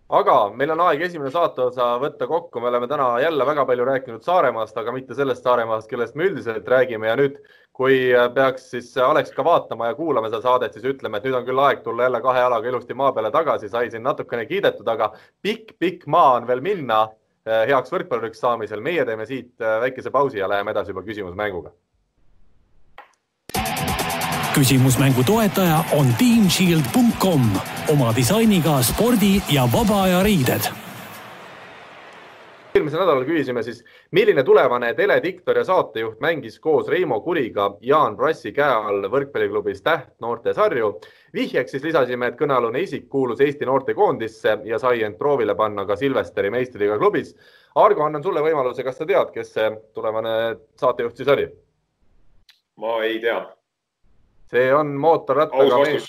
aga 0.10 0.36
meil 0.54 0.72
on 0.74 0.82
aeg 0.86 1.02
esimene 1.08 1.32
saateosa 1.32 1.94
võtta 2.02 2.28
kokku, 2.28 2.60
me 2.60 2.68
oleme 2.70 2.88
täna 2.92 3.08
jälle 3.24 3.46
väga 3.48 3.66
palju 3.66 3.86
rääkinud 3.88 4.24
Saaremaast, 4.26 4.78
aga 4.78 4.92
mitte 4.92 5.16
sellest 5.16 5.44
Saaremaast, 5.44 5.88
kellest 5.90 6.16
me 6.16 6.28
üldiselt 6.28 6.68
räägime. 6.68 7.08
Ja 7.08 7.16
nüüd, 7.20 7.40
kui 7.74 8.12
peaks 8.36 8.70
siis 8.74 8.92
Alex 8.98 9.32
ka 9.34 9.46
vaatama 9.46 9.90
ja 9.90 9.96
kuulama 9.98 10.30
seda 10.30 10.42
saadet, 10.44 10.76
siis 10.76 10.86
ütleme, 10.92 11.18
et 11.18 11.28
nüüd 11.28 11.40
on 11.40 11.48
küll 11.48 11.64
aeg 11.64 11.82
tulla 11.86 12.10
jälle 12.10 12.22
kahe 12.22 12.44
jalaga 12.44 12.70
ilusti 12.70 12.94
maa 12.94 13.14
peale 13.14 13.32
tagasi, 13.32 13.70
sai 13.70 13.90
siin 13.92 14.04
natukene 14.04 14.46
kiidetud, 14.50 14.88
aga 14.88 15.14
pikk-pikk 15.46 16.06
maa 16.08 16.36
on 16.40 16.48
veel 16.48 16.62
minna 16.62 17.06
eh, 17.48 17.64
heaks 17.72 17.96
võrkpalluriks 17.96 18.44
saamisel. 18.44 18.82
meie 18.82 19.06
teeme 19.06 19.26
siit 19.26 19.56
eh, 19.62 19.80
väikese 19.88 20.12
pausi 20.12 20.44
ja 20.44 20.52
läheme 20.52 20.76
edasi 20.76 20.92
juba 20.94 21.08
küsimusmänguga 21.08 21.74
küsimusmängu 24.54 25.24
toetaja 25.24 25.84
on 25.98 26.06
teamshield.com 26.18 27.42
oma 27.90 28.16
disainiga 28.16 28.82
spordi 28.82 29.42
ja 29.52 29.68
vaba 29.74 30.04
aja 30.04 30.24
riided. 30.24 30.62
eelmisel 32.76 33.00
nädalal 33.00 33.26
küsisime 33.26 33.64
siis, 33.64 33.84
milline 34.12 34.44
tulevane 34.44 34.94
telediktor 34.94 35.58
ja 35.58 35.64
saatejuht 35.64 36.20
mängis 36.22 36.60
koos 36.60 36.88
Reimo 36.88 37.20
Kuriga 37.22 37.78
Jaan 37.82 38.18
Brassi 38.18 38.52
käe 38.52 38.70
all 38.90 39.10
võrkpalliklubis 39.10 39.82
Täht 39.82 40.14
noortesarju. 40.22 41.00
vihjeks 41.34 41.72
siis 41.72 41.84
lisasime, 41.84 42.28
et 42.28 42.38
kõnealune 42.38 42.82
isik 42.82 43.10
kuulus 43.10 43.42
Eesti 43.42 43.66
noortekoondisse 43.66 44.58
ja 44.66 44.80
sai 44.80 45.04
end 45.04 45.18
proovile 45.18 45.56
panna 45.56 45.86
ka 45.86 45.96
Silvesteri 45.96 46.50
meistriliiga 46.50 46.98
klubis. 46.98 47.36
Argo, 47.76 48.04
annan 48.04 48.24
sulle 48.24 48.42
võimaluse, 48.42 48.84
kas 48.84 48.98
sa 48.98 49.06
tead, 49.06 49.34
kes 49.34 49.54
see 49.54 49.72
tulevane 49.94 50.38
saatejuht 50.76 51.18
siis 51.18 51.28
oli? 51.28 51.50
ma 52.78 53.04
ei 53.04 53.20
tea 53.20 53.42
see 54.54 54.70
on 54.76 54.94
mootorrattaga 55.02 55.82
mees. 55.84 56.08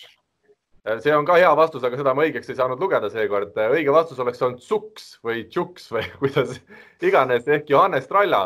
see 1.01 1.17
on 1.17 1.25
ka 1.27 1.39
hea 1.41 1.51
vastus, 1.57 1.85
aga 1.87 1.99
seda 2.01 2.13
ma 2.17 2.27
õigeks 2.27 2.51
ei 2.53 2.59
saanud 2.59 2.81
lugeda 2.83 3.09
seekord. 3.13 3.57
õige 3.57 3.93
vastus 3.95 4.21
oleks 4.21 4.43
olnud 4.45 4.63
Suks 4.63 5.17
või 5.25 5.47
Tšuks 5.49 5.91
või 5.95 6.07
kuidas 6.21 6.59
iganes. 7.03 7.49
Ehk 7.49 7.73
Johannes 7.73 8.09
Tralla, 8.11 8.45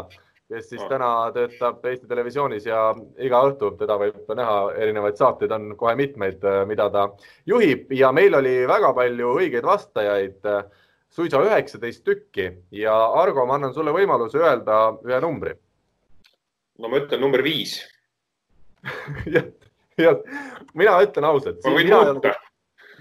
kes 0.48 0.70
siis 0.70 0.84
täna 0.88 1.10
töötab 1.34 1.84
Eesti 1.90 2.08
Televisioonis 2.08 2.68
ja 2.68 2.92
iga 3.20 3.42
õhtu 3.50 3.74
teda 3.80 3.98
võib 4.00 4.32
näha, 4.38 4.58
erinevaid 4.78 5.18
saateid 5.20 5.52
on 5.52 5.72
kohe 5.80 5.94
mitmeid, 5.98 6.44
mida 6.70 6.88
ta 6.94 7.08
juhib. 7.46 7.90
Ja 7.92 8.12
meil 8.16 8.38
oli 8.38 8.60
väga 8.70 8.94
palju 8.96 9.34
õigeid 9.42 9.66
vastajaid, 9.66 10.48
suisa 11.10 11.42
üheksateist 11.44 12.04
tükki. 12.06 12.52
Ja 12.78 12.96
Argo, 13.18 13.44
ma 13.48 13.58
annan 13.58 13.74
sulle 13.76 13.92
võimaluse 13.96 14.40
öelda 14.40 14.82
ühe 15.04 15.20
numbri. 15.24 15.58
no 16.78 16.88
ma 16.88 17.00
ütlen 17.00 17.18
number 17.18 17.42
viis 17.42 17.80
mina 20.74 20.98
ütlen 21.04 21.26
ausalt. 21.28 21.60
ma 21.64 21.74
võin 21.74 21.90
muuta. 21.92 22.34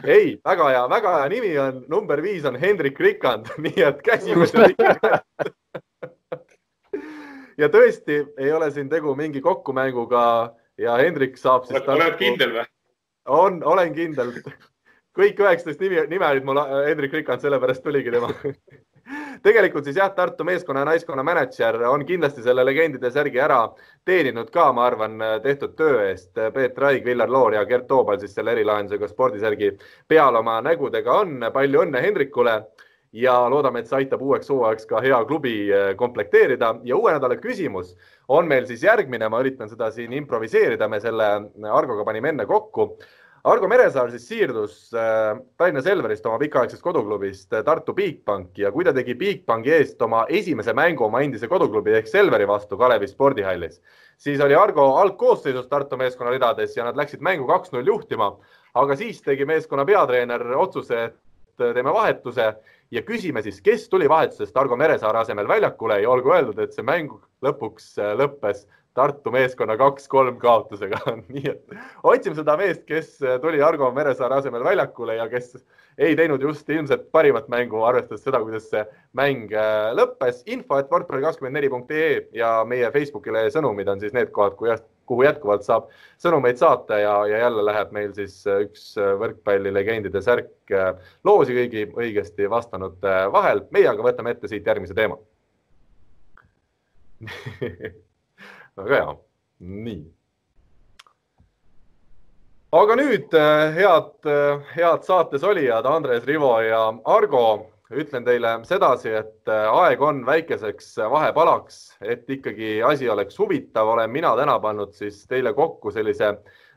ei, 0.04 0.38
väga 0.46 0.70
hea, 0.74 0.84
väga 0.90 1.16
hea 1.18 1.30
nimi 1.34 1.52
on, 1.62 1.84
number 1.90 2.22
viis 2.22 2.46
on 2.46 2.58
Hendrik 2.60 3.00
Rikand, 3.00 3.52
nii 3.66 3.84
et 3.88 4.02
käsimuse 4.06 4.70
ja 7.62 7.70
tõesti 7.74 8.22
ei 8.38 8.52
ole 8.54 8.72
siin 8.72 8.90
tegu 8.90 9.16
mingi 9.18 9.42
kokkumänguga 9.42 10.24
ja 10.78 10.98
Hendrik 11.02 11.38
saab 11.42 11.68
siis. 11.68 11.82
oled 11.82 12.18
kindel 12.20 12.56
või? 12.60 12.66
on, 13.28 13.62
olen 13.64 13.94
kindel. 13.96 14.34
kõik 15.18 15.40
üheksateist 15.42 15.82
nime, 15.82 16.06
nime 16.12 16.30
olid 16.30 16.46
mul 16.48 16.62
Hendrik 16.88 17.14
Rikand, 17.18 17.42
sellepärast 17.42 17.84
tuligi 17.84 18.14
tema 18.14 18.32
tegelikult 19.44 19.86
siis 19.86 19.98
jah, 20.00 20.10
Tartu 20.16 20.44
meeskonna 20.48 20.82
ja 20.84 20.90
naiskonna 20.92 21.24
mänedžer 21.24 21.78
on 21.90 22.06
kindlasti 22.06 22.44
selle 22.46 22.66
legendide 22.66 23.12
särgi 23.12 23.40
ära 23.44 23.60
teeninud 24.06 24.50
ka, 24.54 24.72
ma 24.74 24.88
arvan, 24.88 25.20
tehtud 25.44 25.76
töö 25.78 26.02
eest. 26.08 26.34
Peet 26.54 26.78
Raig, 26.78 27.06
Villar 27.06 27.30
Loor 27.30 27.58
ja 27.58 27.66
Gert 27.66 27.88
Toobal 27.88 28.20
siis 28.22 28.36
selle 28.36 28.56
erilahendusega 28.56 29.08
spordisärgi 29.08 29.72
peal 30.08 30.36
oma 30.36 30.60
nägudega 30.62 31.22
on. 31.22 31.40
palju 31.54 31.86
õnne 31.86 32.02
Hendrikule 32.02 32.62
ja 33.12 33.36
loodame, 33.50 33.82
et 33.82 33.90
see 33.90 34.02
aitab 34.02 34.22
uueks 34.22 34.50
hooajaks 34.52 34.88
ka 34.90 35.02
hea 35.04 35.20
klubi 35.30 35.56
eh, 35.72 35.94
komplekteerida 36.00 36.74
ja 36.86 36.98
uue 36.98 37.14
nädala 37.16 37.38
küsimus 37.42 37.96
on 38.28 38.48
meil 38.48 38.68
siis 38.68 38.84
järgmine, 38.84 39.30
ma 39.30 39.40
üritan 39.42 39.70
seda 39.72 39.90
siin 39.92 40.14
improviseerida, 40.14 40.90
me 40.92 41.00
selle 41.00 41.30
Argoga 41.72 42.06
panime 42.08 42.34
enne 42.34 42.46
kokku 42.46 42.98
Argo 43.48 43.68
Meresaar 43.72 44.10
siis 44.12 44.26
siirdus 44.28 44.74
äh, 44.92 45.38
Tallinna 45.56 45.80
Selverist, 45.80 46.26
oma 46.28 46.36
pikaaegsest 46.42 46.84
koduklubist 46.84 47.54
äh, 47.56 47.62
Tartu 47.64 47.94
Bigbanki 47.96 48.66
ja 48.66 48.74
kui 48.76 48.84
ta 48.84 48.92
tegi 48.96 49.14
Bigbanki 49.16 49.72
eest 49.72 50.02
oma 50.04 50.26
esimese 50.28 50.74
mängu 50.76 51.06
oma 51.06 51.22
endise 51.24 51.48
koduklubi 51.48 51.94
ehk 51.96 52.10
Selveri 52.12 52.48
vastu 52.50 52.76
Kalevi 52.80 53.08
spordihallis, 53.08 53.80
siis 54.20 54.44
oli 54.44 54.58
Argo 54.58 54.90
algkoosseisus 55.00 55.70
Tartu 55.72 55.96
meeskonna 56.02 56.34
ridades 56.36 56.76
ja 56.76 56.90
nad 56.90 57.00
läksid 57.00 57.24
mängu 57.24 57.48
kaks-null 57.48 57.88
juhtima. 57.88 58.34
aga 58.74 58.96
siis 59.00 59.22
tegi 59.24 59.46
meeskonna 59.48 59.86
peatreener 59.86 60.44
otsuse, 60.58 61.06
et 61.06 61.64
äh, 61.64 61.72
teeme 61.78 61.94
vahetuse 61.96 62.50
ja 62.92 63.06
küsime 63.08 63.42
siis, 63.46 63.62
kes 63.64 63.88
tuli 63.88 64.10
vahetusest 64.10 64.58
Argo 64.58 64.76
Meresaare 64.76 65.24
asemel 65.24 65.48
väljakule 65.48 66.02
ja 66.02 66.10
olgu 66.10 66.36
öeldud, 66.36 66.60
et 66.60 66.76
see 66.76 66.84
mäng 66.84 67.16
lõpuks 67.46 67.96
lõppes 68.20 68.68
Tartu 68.98 69.32
meeskonna 69.34 69.78
kaks-kolm 69.78 70.40
kaotusega 70.42 71.00
nii 71.34 71.52
et 71.52 71.76
otsime 72.04 72.38
seda 72.38 72.58
meest, 72.60 72.86
kes 72.90 73.18
tuli 73.44 73.62
Argo 73.62 73.92
Meresaare 73.94 74.40
asemel 74.42 74.66
väljakule 74.66 75.20
ja 75.20 75.28
kes 75.32 75.56
ei 75.98 76.16
teinud 76.16 76.42
just 76.42 76.70
ilmselt 76.70 77.08
parimat 77.12 77.48
mängu, 77.50 77.82
arvestades 77.86 78.24
seda, 78.26 78.42
kuidas 78.44 78.70
see 78.72 78.84
mäng 79.18 79.54
äh, 79.54 79.90
lõppes. 79.98 80.44
info, 80.46 80.78
et 80.78 80.92
võrkpalli24.ee 80.94 82.28
ja 82.38 82.52
meie 82.70 82.92
Facebookile 82.94 83.48
sõnumid 83.54 83.90
on 83.90 84.02
siis 84.02 84.14
need 84.18 84.30
kohad, 84.34 84.58
kuhu 85.08 85.24
jätkuvalt 85.26 85.66
saab 85.66 85.88
sõnumeid 86.22 86.60
saata 86.62 87.00
ja, 87.02 87.14
ja 87.32 87.44
jälle 87.46 87.66
läheb 87.66 87.94
meil 87.96 88.14
siis 88.18 88.42
üks 88.46 88.92
võrkpallilegendide 89.22 90.22
särk 90.22 90.76
loosi 91.26 91.56
kõigi 91.58 91.88
õigesti 91.96 92.50
vastanute 92.52 93.16
vahel. 93.34 93.64
meie 93.72 93.90
aga 93.90 94.10
võtame 94.10 94.36
ette 94.36 94.52
siit 94.52 94.68
järgmise 94.68 94.98
teema 94.98 95.18
väga 98.78 98.96
hea, 98.96 99.16
nii. 99.60 100.04
aga 102.78 102.98
nüüd 103.00 103.34
äh, 103.34 103.74
head, 103.74 104.12
äh, 104.30 104.68
head 104.76 105.08
saates 105.08 105.44
olijad 105.48 105.88
Andres, 105.90 106.28
Rivo 106.30 106.52
ja 106.62 106.82
Argo, 107.10 107.72
ütlen 107.90 108.28
teile 108.28 108.58
sedasi, 108.68 109.16
et 109.18 109.50
äh, 109.50 109.66
aeg 109.82 110.04
on 110.04 110.22
väikeseks 110.28 110.94
vahepalaks, 111.10 111.98
et 112.02 112.30
ikkagi 112.30 112.78
asi 112.86 113.10
oleks 113.10 113.40
huvitav, 113.40 113.96
olen 113.96 114.14
mina 114.14 114.36
täna 114.38 114.60
pannud 114.62 114.94
siis 114.94 115.24
teile 115.26 115.56
kokku 115.58 115.92
sellise 115.96 116.36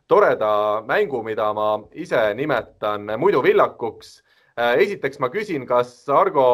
toreda 0.09 0.81
mängu, 0.87 1.21
mida 1.27 1.53
ma 1.55 1.75
ise 1.93 2.31
nimetan 2.35 3.13
muiduvillakuks. 3.19 4.21
esiteks 4.57 5.21
ma 5.21 5.29
küsin, 5.31 5.67
kas 5.67 6.09
Argo, 6.09 6.47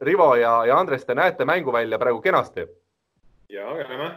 Rivo 0.00 0.34
ja, 0.38 0.64
ja 0.66 0.78
Andres, 0.78 1.04
te 1.04 1.14
näete 1.14 1.44
mänguvälja 1.44 1.98
praegu 1.98 2.20
kenasti? 2.20 2.66
Ja, 3.48 3.74
näeme. 3.74 4.10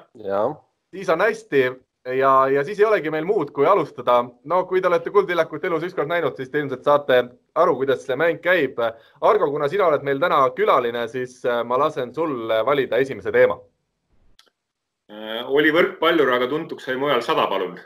siis 0.93 1.09
on 1.09 1.21
hästi 1.21 1.61
ja, 2.05 2.31
ja 2.47 2.63
siis 2.63 2.79
ei 2.79 2.85
olegi 2.85 3.11
meil 3.11 3.25
muud, 3.25 3.51
kui 3.51 3.65
alustada. 3.65 4.23
no 4.43 4.63
kui 4.65 4.81
te 4.81 4.87
olete 4.87 5.09
Kuldvillakut 5.09 5.65
elus 5.65 5.83
ükskord 5.83 6.09
näinud, 6.09 6.35
siis 6.37 6.49
te 6.49 6.59
ilmselt 6.59 6.83
saate 6.83 7.19
aru, 7.55 7.75
kuidas 7.75 8.05
see 8.05 8.15
mäng 8.15 8.41
käib. 8.41 8.79
Argo, 9.21 9.51
kuna 9.51 9.67
sina 9.67 9.87
oled 9.87 10.03
meil 10.07 10.19
täna 10.19 10.41
külaline, 10.55 11.07
siis 11.07 11.39
äh, 11.45 11.63
ma 11.63 11.77
lasen 11.79 12.13
sul 12.15 12.49
valida 12.65 12.97
esimese 12.97 13.31
teema. 13.35 13.59
Äh, 15.11 15.45
oli 15.49 15.73
võrkpallur, 15.75 16.33
aga 16.33 16.47
tuntuks 16.47 16.85
sai 16.85 16.97
mujal 16.97 17.21
sada, 17.25 17.47
palun 17.49 17.79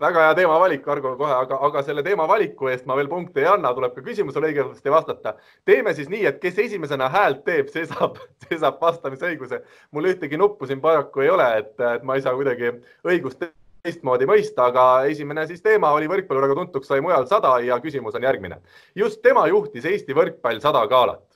väga 0.00 0.26
hea 0.26 0.34
teemavalik, 0.40 0.88
Argo, 0.88 1.14
kohe, 1.20 1.32
aga, 1.34 1.58
aga 1.68 1.82
selle 1.86 2.02
teema 2.06 2.26
valiku 2.28 2.68
eest 2.72 2.86
ma 2.86 2.96
veel 2.98 3.08
punkte 3.10 3.42
ei 3.42 3.48
anna, 3.50 3.72
tuleb 3.76 3.94
ka 3.96 4.04
küsimusele 4.04 4.50
õigesti 4.50 4.92
vastata. 4.92 5.34
teeme 5.64 5.94
siis 5.94 6.10
nii, 6.12 6.26
et 6.30 6.38
kes 6.42 6.58
esimesena 6.66 7.08
häält 7.12 7.44
teeb, 7.48 7.72
see 7.72 7.86
saab, 7.90 8.20
see 8.46 8.58
saab 8.58 8.78
vastamisõiguse. 8.82 9.62
mul 9.90 10.10
ühtegi 10.12 10.38
nuppu 10.38 10.66
siin 10.66 10.80
paraku 10.80 11.26
ei 11.26 11.30
ole, 11.30 11.48
et, 11.58 11.74
et 11.94 12.06
ma 12.06 12.16
ei 12.16 12.22
saa 12.22 12.34
kuidagi 12.38 12.72
õigust 13.06 13.44
teistmoodi 13.82 14.26
mõista, 14.30 14.68
aga 14.70 15.04
esimene 15.10 15.46
siis 15.46 15.62
teema 15.62 15.90
oli 15.96 16.08
võrkpallur, 16.10 16.46
aga 16.46 16.58
tuntuks 16.60 16.88
sai 16.88 17.02
mujal 17.02 17.26
sada 17.26 17.56
ja 17.64 17.78
küsimus 17.82 18.14
on 18.14 18.22
järgmine. 18.22 18.60
just 18.94 19.22
tema 19.22 19.46
juhtis 19.50 19.84
Eesti 19.84 20.14
võrkpall 20.14 20.60
sada 20.62 20.86
galat. 20.86 21.26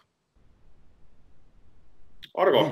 Argo. 2.36 2.62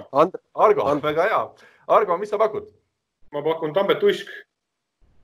Argo, 0.54 0.88
väga 1.02 1.28
hea. 1.28 1.44
Argo, 1.88 2.18
mis 2.18 2.30
sa 2.30 2.38
pakud? 2.38 2.68
ma 3.34 3.42
pakun 3.42 3.72
Tambet 3.74 4.02
Uisk 4.02 4.28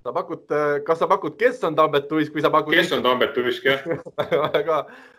sa 0.02 0.12
pakud, 0.12 0.44
kas 0.86 0.98
sa 0.98 1.08
pakud, 1.10 1.36
kes 1.40 1.64
on 1.68 1.76
Tambet 1.76 2.08
Tuisk 2.08 2.34
või 2.34 2.44
sa 2.44 2.50
pakud? 2.52 2.74
kes 2.74 2.92
on 2.96 3.02
Tambet 3.04 3.34
Tuisk, 3.36 3.66
jah 3.68 3.82
väga, 4.56 4.78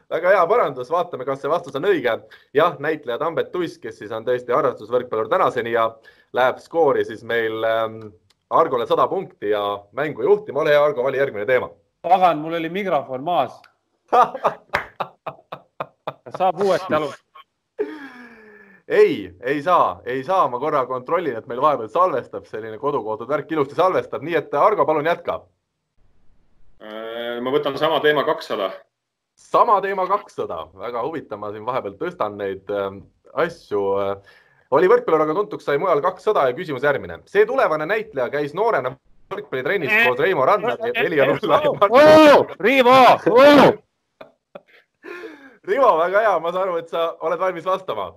väga 0.10 0.34
hea 0.36 0.46
parandus, 0.50 0.90
vaatame, 0.94 1.26
kas 1.28 1.42
see 1.44 1.52
vastus 1.52 1.78
on 1.78 1.86
õige. 1.90 2.16
jah, 2.58 2.78
näitleja 2.80 3.20
Tambet 3.22 3.52
Tuisk, 3.54 3.82
kes 3.86 4.02
siis 4.02 4.12
on 4.16 4.26
tõesti 4.28 4.56
harrastusvõrkpallur 4.56 5.30
tänaseni 5.32 5.76
ja 5.76 5.90
läheb 6.38 6.58
skoori 6.64 7.06
siis 7.06 7.24
meil 7.24 7.64
ähm, 7.68 8.00
Argole 8.52 8.88
sada 8.88 9.08
punkti 9.08 9.50
ja 9.54 9.64
mängu 9.98 10.24
juhtima. 10.26 10.60
ole 10.66 10.74
hea, 10.74 10.84
Argo, 10.84 11.04
vali 11.04 11.18
järgmine 11.22 11.46
teema. 11.46 11.70
pagan, 12.02 12.38
mul 12.42 12.54
oli 12.58 12.70
mikrofon 12.70 13.24
maas 13.24 13.62
saab 16.38 16.62
uuesti 16.62 16.94
alustada 16.94 17.31
ei, 18.92 19.32
ei 19.42 19.62
saa, 19.64 20.02
ei 20.06 20.24
saa, 20.28 20.48
ma 20.52 20.60
korra 20.60 20.84
kontrollin, 20.90 21.38
et 21.40 21.48
meil 21.48 21.62
vahepeal 21.64 21.90
salvestab 21.92 22.46
selline 22.50 22.78
kodukoodud 22.82 23.30
värk, 23.30 23.52
ilusti 23.56 23.78
salvestab, 23.78 24.24
nii 24.28 24.36
et 24.42 24.56
Argo, 24.60 24.86
palun 24.86 25.08
jätka. 25.08 25.40
Äh, 26.82 27.38
ma 27.44 27.54
võtan 27.54 27.78
sama 27.80 28.02
teema 28.04 28.26
kakssada. 28.28 28.72
sama 29.42 29.80
teema 29.82 30.04
kakssada, 30.08 30.66
väga 30.78 31.02
huvitav, 31.06 31.40
ma 31.40 31.52
siin 31.52 31.66
vahepeal 31.66 31.96
tõstan 31.98 32.36
neid 32.38 32.68
äh, 32.70 32.90
asju 33.46 33.86
äh, 34.02 34.34
oli 34.76 34.90
võrkpallur, 34.92 35.24
aga 35.24 35.36
tuntuks 35.36 35.66
sai 35.68 35.80
mujal 35.82 36.02
kakssada 36.04 36.48
ja 36.50 36.58
küsimus 36.58 36.84
järgmine. 36.84 37.22
see 37.26 37.46
tulevane 37.46 37.86
näitleja 37.86 38.30
käis 38.30 38.54
noorena 38.54 38.94
võrkpallitrennis 39.32 39.92
koos 40.06 40.20
Reimo 40.20 40.46
Randmäe 40.46 40.92
ja 40.92 41.04
Helja 41.04 41.26
Rulla. 41.30 41.62
Riivo! 42.60 42.98
Rivo, 45.68 45.90
väga 45.98 46.26
hea, 46.26 46.36
ma 46.42 46.52
saan 46.52 46.64
aru, 46.68 46.78
et 46.82 46.90
sa 46.90 47.12
oled 47.22 47.40
valmis 47.40 47.66
vastama. 47.66 48.12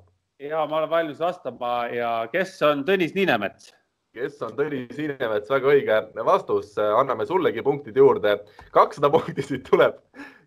Ja 0.49 0.67
ma 0.67 0.77
olen 0.77 0.91
valmis 0.91 1.21
vastama 1.21 1.87
ja 1.93 2.29
kes 2.33 2.63
on 2.67 2.85
Tõnis 2.85 3.15
Niinemets? 3.17 3.73
kes 4.15 4.43
on 4.47 4.53
Tõnis 4.59 4.97
Niinemets, 4.99 5.51
väga 5.51 5.73
õige 5.73 6.01
vastus, 6.27 6.75
anname 6.79 7.27
sullegi 7.27 7.63
punktid 7.63 7.97
juurde. 7.97 8.39
kakssada 8.73 9.11
punkti 9.11 9.43
siit 9.43 9.65
tuleb 9.71 9.95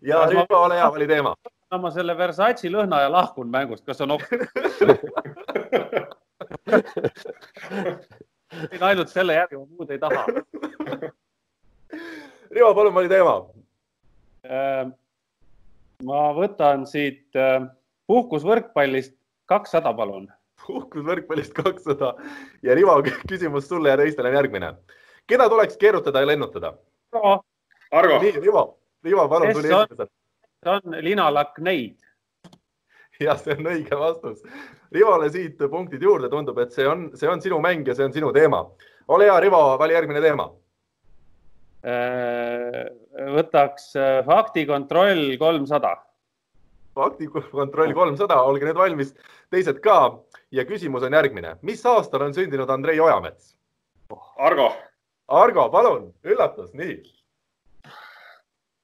ja 0.02 0.26
Rivo, 0.30 0.46
ole 0.62 0.74
hea, 0.78 0.90
vali 0.92 1.06
teema 1.10 1.34
ma 1.76 1.90
selle 1.92 2.14
Versace 2.16 2.70
lõhna 2.72 3.02
ja 3.02 3.10
lahkun 3.12 3.50
mängust, 3.52 3.84
kas 3.84 4.00
on 4.00 4.14
ok? 4.16 4.24
ainult 8.88 9.10
selle 9.12 9.34
järgi, 9.36 9.58
ma 9.58 9.66
muud 9.66 9.90
ei 9.92 10.00
taha. 10.00 10.24
Rivo, 12.56 12.70
palun 12.72 12.94
vali 12.96 13.08
teema. 13.12 13.34
Äh, 14.48 14.88
ma 16.08 16.20
võtan 16.38 16.88
siit 16.88 17.36
äh, 17.36 17.68
puhkusvõrkpallist 18.08 19.17
kakssada, 19.48 19.94
palun. 19.96 20.28
puhkusvõrkpallist 20.66 21.56
kakssada 21.56 22.14
ja 22.62 22.74
Rivo, 22.76 22.98
küsimus 23.30 23.68
sulle 23.68 23.94
ja 23.94 23.96
teistele 24.00 24.32
on 24.32 24.38
järgmine. 24.40 24.74
keda 25.26 25.48
tuleks 25.48 25.76
keerutada 25.76 26.20
ja 26.20 26.30
lennutada? 26.30 26.74
Argo. 27.90 28.22
nii, 28.22 28.40
Rivo, 28.40 28.64
Rivo, 29.04 29.28
palun 29.28 29.52
tuli 29.52 29.68
esimesena 29.72 30.08
see 30.64 30.70
on 30.70 31.04
linalakneid. 31.04 31.96
jah, 33.20 33.38
see 33.38 33.56
on 33.58 33.70
õige 33.72 33.98
vastus. 33.98 34.42
Rivole 34.94 35.28
siit 35.30 35.58
punktid 35.70 36.02
juurde, 36.02 36.30
tundub, 36.32 36.58
et 36.62 36.72
see 36.74 36.86
on, 36.88 37.08
see 37.18 37.28
on 37.28 37.42
sinu 37.44 37.58
mäng 37.62 37.86
ja 37.86 37.94
see 37.94 38.06
on 38.06 38.14
sinu 38.14 38.32
teema. 38.32 38.64
ole 39.08 39.28
hea, 39.28 39.38
Rivo, 39.40 39.60
vali 39.78 39.94
järgmine 39.94 40.22
teema. 40.24 40.48
Äh, 41.88 42.84
võtaks 43.36 43.92
äh, 43.96 44.20
faktikontroll 44.26 45.36
kolmsada. 45.38 45.94
Faktikontroll 46.98 47.94
kolmsada, 47.96 48.40
olge 48.42 48.66
nüüd 48.68 48.80
valmis, 48.80 49.14
teised 49.54 49.78
ka 49.84 50.00
ja 50.54 50.66
küsimus 50.68 51.06
on 51.06 51.16
järgmine. 51.18 51.56
mis 51.62 51.86
aastal 51.86 52.26
on 52.26 52.34
sündinud 52.34 52.70
Andrei 52.70 53.00
Ojamets? 53.00 53.54
Argo. 54.36 54.72
Argo, 55.28 55.68
palun, 55.70 56.12
üllatus, 56.24 56.74
nii 56.74 57.02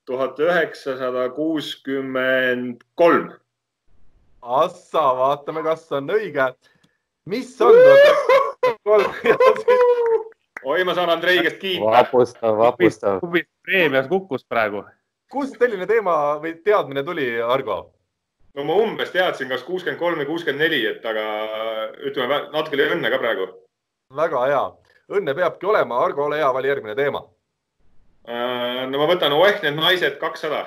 tuhat 0.07 0.39
üheksasada 0.39 1.35
kuuskümmend 1.35 2.81
kolm. 2.95 3.33
Assa, 4.43 5.05
vaatame, 5.17 5.63
kas 5.65 5.93
on 5.93 6.11
õige. 6.13 6.53
mis 7.27 7.61
on 7.63 7.75
oi, 10.65 10.85
ma 10.85 10.95
saan 10.95 11.11
Andrei 11.11 11.39
käest 11.43 11.57
kiita. 11.59 11.85
vapustav, 11.85 12.59
vapustav. 12.59 13.21
preemias 13.63 14.09
kukkus 14.09 14.45
praegu. 14.45 14.85
kust 15.33 15.57
selline 15.59 15.87
teema 15.87 16.41
või 16.43 16.55
teadmine 16.65 17.03
tuli, 17.03 17.43
Argo? 17.43 17.95
No 18.55 18.65
ma 18.65 18.79
umbes 18.85 19.11
teadsin, 19.11 19.49
kas 19.49 19.63
kuuskümmend 19.67 20.01
kolm 20.01 20.19
või 20.23 20.31
kuuskümmend 20.31 20.63
neli, 20.63 20.85
et 20.87 21.05
aga 21.07 21.29
ütleme 22.07 22.41
natuke 22.53 22.79
oli 22.79 22.91
õnne 22.97 23.11
ka 23.11 23.21
praegu. 23.23 23.47
väga 24.15 24.47
hea, 24.47 24.65
õnne 25.11 25.35
peabki 25.35 25.67
olema. 25.67 26.05
Argo, 26.05 26.25
ole 26.25 26.39
hea, 26.43 26.53
vali 26.55 26.69
järgmine 26.69 26.95
teema 26.95 27.25
Äh, 28.25 28.87
no 28.89 29.01
ma 29.03 29.07
võtan 29.11 29.35
Oeh, 29.37 29.59
need 29.61 29.77
naised 29.77 30.17
kakssada. 30.21 30.65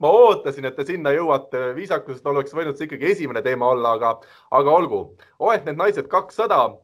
ma 0.00 0.10
ootasin, 0.10 0.64
et 0.64 0.76
te 0.76 0.84
sinna 0.88 1.12
jõuate, 1.12 1.74
viisakusest 1.76 2.26
oleks 2.26 2.54
võinud 2.56 2.78
see 2.78 2.86
ikkagi 2.88 3.10
esimene 3.12 3.42
teema 3.44 3.68
olla, 3.68 3.92
aga, 3.98 4.14
aga 4.56 4.76
olgu. 4.80 5.02
Oeh, 5.38 5.60
need 5.66 5.76
naised 5.76 6.08
kakssada. 6.08 6.78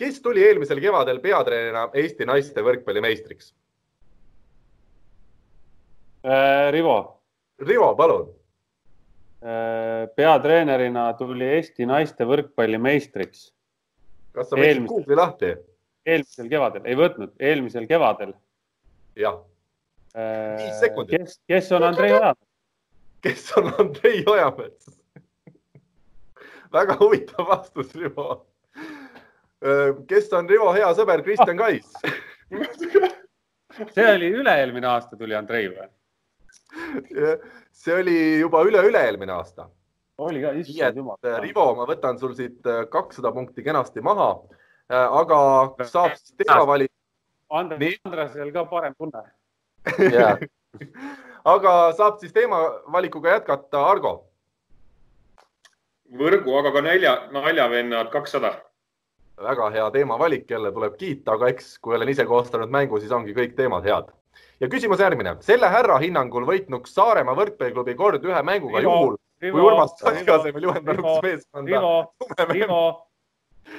kes 0.00 0.22
tuli 0.24 0.40
eelmisel 0.40 0.80
kevadel 0.80 1.20
peatreenerina 1.20 1.90
Eesti 1.92 2.24
naiste 2.24 2.62
võrkpallimeistriks 2.64 3.52
äh,? 6.24 6.70
Rivo. 6.72 7.20
Rivo, 7.60 7.94
palun. 7.96 8.30
Peatreenerina 9.40 11.06
tuli 11.16 11.46
Eesti 11.56 11.86
naiste 11.88 12.26
võrkpallimeistriks. 12.28 13.46
kas 14.36 14.50
sa 14.50 14.58
võtsid 14.58 14.84
Google'i 14.90 15.16
lahti? 15.16 15.54
eelmisel 16.06 16.48
kevadel, 16.50 16.84
ei 16.84 16.96
võtnud, 16.98 17.32
eelmisel 17.40 17.86
kevadel 17.88 18.34
jah. 19.18 19.40
viis 20.14 20.74
äh, 20.74 20.78
sekundit. 20.80 21.20
kes, 21.20 21.40
kes 21.48 21.72
on 21.76 21.86
Andrei 21.88 22.12
Ojamets? 22.12 22.46
kes 23.24 23.50
on 23.60 23.72
Andrei 23.78 24.22
Ojamets 24.26 24.96
väga 26.72 26.94
huvitav 27.00 27.48
vastus, 27.48 27.94
Rivo. 27.98 28.28
Äh, 29.64 29.96
kes 30.08 30.30
on 30.36 30.48
Rivo 30.48 30.72
hea 30.76 30.90
sõber 30.96 31.24
Kristjan 31.26 31.58
Kais 31.60 31.90
see 33.94 34.06
oli 34.06 34.30
üle-eelmine 34.34 34.88
aasta 34.90 35.18
tuli 35.18 35.36
Andrei 35.36 35.68
või? 35.70 35.86
See 37.82 37.96
oli 37.96 38.16
juba 38.40 38.62
üle-üle-eelmine 38.68 39.34
aasta. 39.34 39.68
oli 40.20 40.42
ka, 40.44 40.54
issand 40.60 40.96
jumal. 41.00 41.18
Äh, 41.24 41.40
Rivo, 41.44 41.66
ma 41.78 41.88
võtan 41.88 42.18
sul 42.20 42.36
siit 42.38 42.66
kakssada 42.92 43.32
punkti 43.32 43.64
kenasti 43.66 44.04
maha, 44.04 44.32
aga 45.20 45.40
saab 45.88 46.16
siis 46.18 46.34
teema 46.36 46.64
valida 46.68 46.94
Andres, 47.50 47.98
Andresel 48.06 48.52
ka 48.54 48.64
parem 48.70 48.94
tunne 48.98 49.24
aga 51.44 51.74
saab 51.96 52.18
siis 52.20 52.32
teemavalikuga 52.32 53.36
jätkata, 53.36 53.84
Argo. 53.90 54.12
võrgu, 56.10 56.56
aga 56.58 56.72
ka 56.74 56.82
nälja, 56.84 57.14
naljavennad 57.32 58.10
kakssada. 58.10 58.54
väga 59.40 59.70
hea 59.70 59.90
teemavalik, 59.90 60.50
jälle 60.50 60.72
tuleb 60.72 60.96
kiita, 61.00 61.32
aga 61.32 61.48
eks, 61.48 61.78
kui 61.78 61.96
olen 61.96 62.08
ise 62.08 62.24
koostanud 62.28 62.68
mängu, 62.68 63.00
siis 63.00 63.12
ongi 63.12 63.32
kõik 63.32 63.54
teemad 63.56 63.84
head. 63.84 64.10
Ja 64.60 64.68
küsimus 64.68 65.00
järgmine. 65.00 65.36
selle 65.40 65.68
härra 65.72 65.98
hinnangul 66.02 66.46
võitnuks 66.48 66.94
Saaremaa 66.94 67.36
võrkpalliklubi 67.38 67.94
kord 67.98 68.24
ühe 68.24 68.42
mänguga 68.42 68.82
Rivo, 68.82 68.96
juhul, 68.96 69.20
kui 69.40 69.68
Urmas 69.68 69.94
Saski 69.98 70.30
asemel 70.30 70.68
juhendanuks 70.68 71.22
meeskonda. 71.24 71.70
Rivo, 71.70 71.94
Rivo 72.52 72.82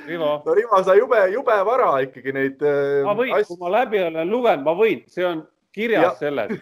Rivo. 0.07 0.43
no 0.45 0.53
Rivo, 0.53 0.84
sa 0.84 0.95
jube, 0.95 1.19
jube 1.34 1.57
vara 1.65 1.91
ikkagi 2.05 2.34
neid 2.34 2.61
äh,. 2.63 3.01
ma 3.05 3.15
võin, 3.17 3.34
kui 3.47 3.57
ma 3.59 3.71
läbi 3.77 4.01
olen 4.03 4.29
lugenud, 4.29 4.65
ma 4.65 4.75
võin, 4.77 5.03
see 5.11 5.25
on 5.27 5.43
kirjas 5.75 6.19
selles. 6.21 6.53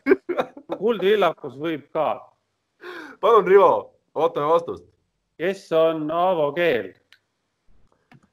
kuldvillakus 0.80 1.58
võib 1.60 1.86
ka. 1.94 2.08
palun, 3.22 3.48
Rivo, 3.48 3.74
ootame 4.16 4.50
vastust. 4.50 4.88
kes 5.40 5.68
on 5.76 6.08
Aavo 6.12 6.52
Keel? 6.58 6.94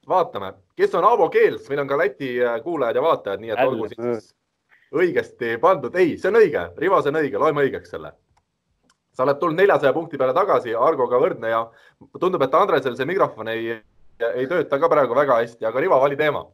vaatame, 0.07 0.53
kes 0.79 0.95
on 0.95 1.05
Aavo 1.07 1.29
Keels, 1.29 1.67
meil 1.69 1.83
on 1.83 1.91
ka 1.91 1.99
Läti 1.99 2.33
äh, 2.41 2.59
kuulajad 2.63 2.99
ja 2.99 3.05
vaatajad, 3.05 3.43
nii 3.43 3.53
et 3.53 3.63
olgu 3.67 3.89
siis 3.91 4.33
õigesti 4.95 5.57
pandud. 5.59 5.95
ei, 5.95 6.15
see 6.17 6.31
on 6.31 6.39
õige, 6.39 6.69
Rivo, 6.77 7.01
see 7.01 7.13
on 7.13 7.21
õige, 7.23 7.37
loeme 7.41 7.67
õigeks 7.67 7.93
selle 7.95 8.13
sa 9.17 9.25
oled 9.25 9.39
tulnud 9.41 9.57
neljasaja 9.57 9.93
punkti 9.95 10.17
peale 10.17 10.33
tagasi, 10.37 10.75
Argoga 10.77 11.17
võrdne 11.17 11.49
ja 11.49 11.63
tundub, 12.21 12.43
et 12.45 12.53
Andresel 12.53 12.93
see 12.99 13.07
mikrofon 13.09 13.47
ei 13.49 13.79
ei 14.19 14.47
tööta 14.49 14.79
ka 14.81 14.89
praegu 14.89 15.15
väga 15.17 15.41
hästi, 15.41 15.65
aga 15.67 15.81
Rivo, 15.81 15.99
vali 16.01 16.17
teema. 16.17 16.45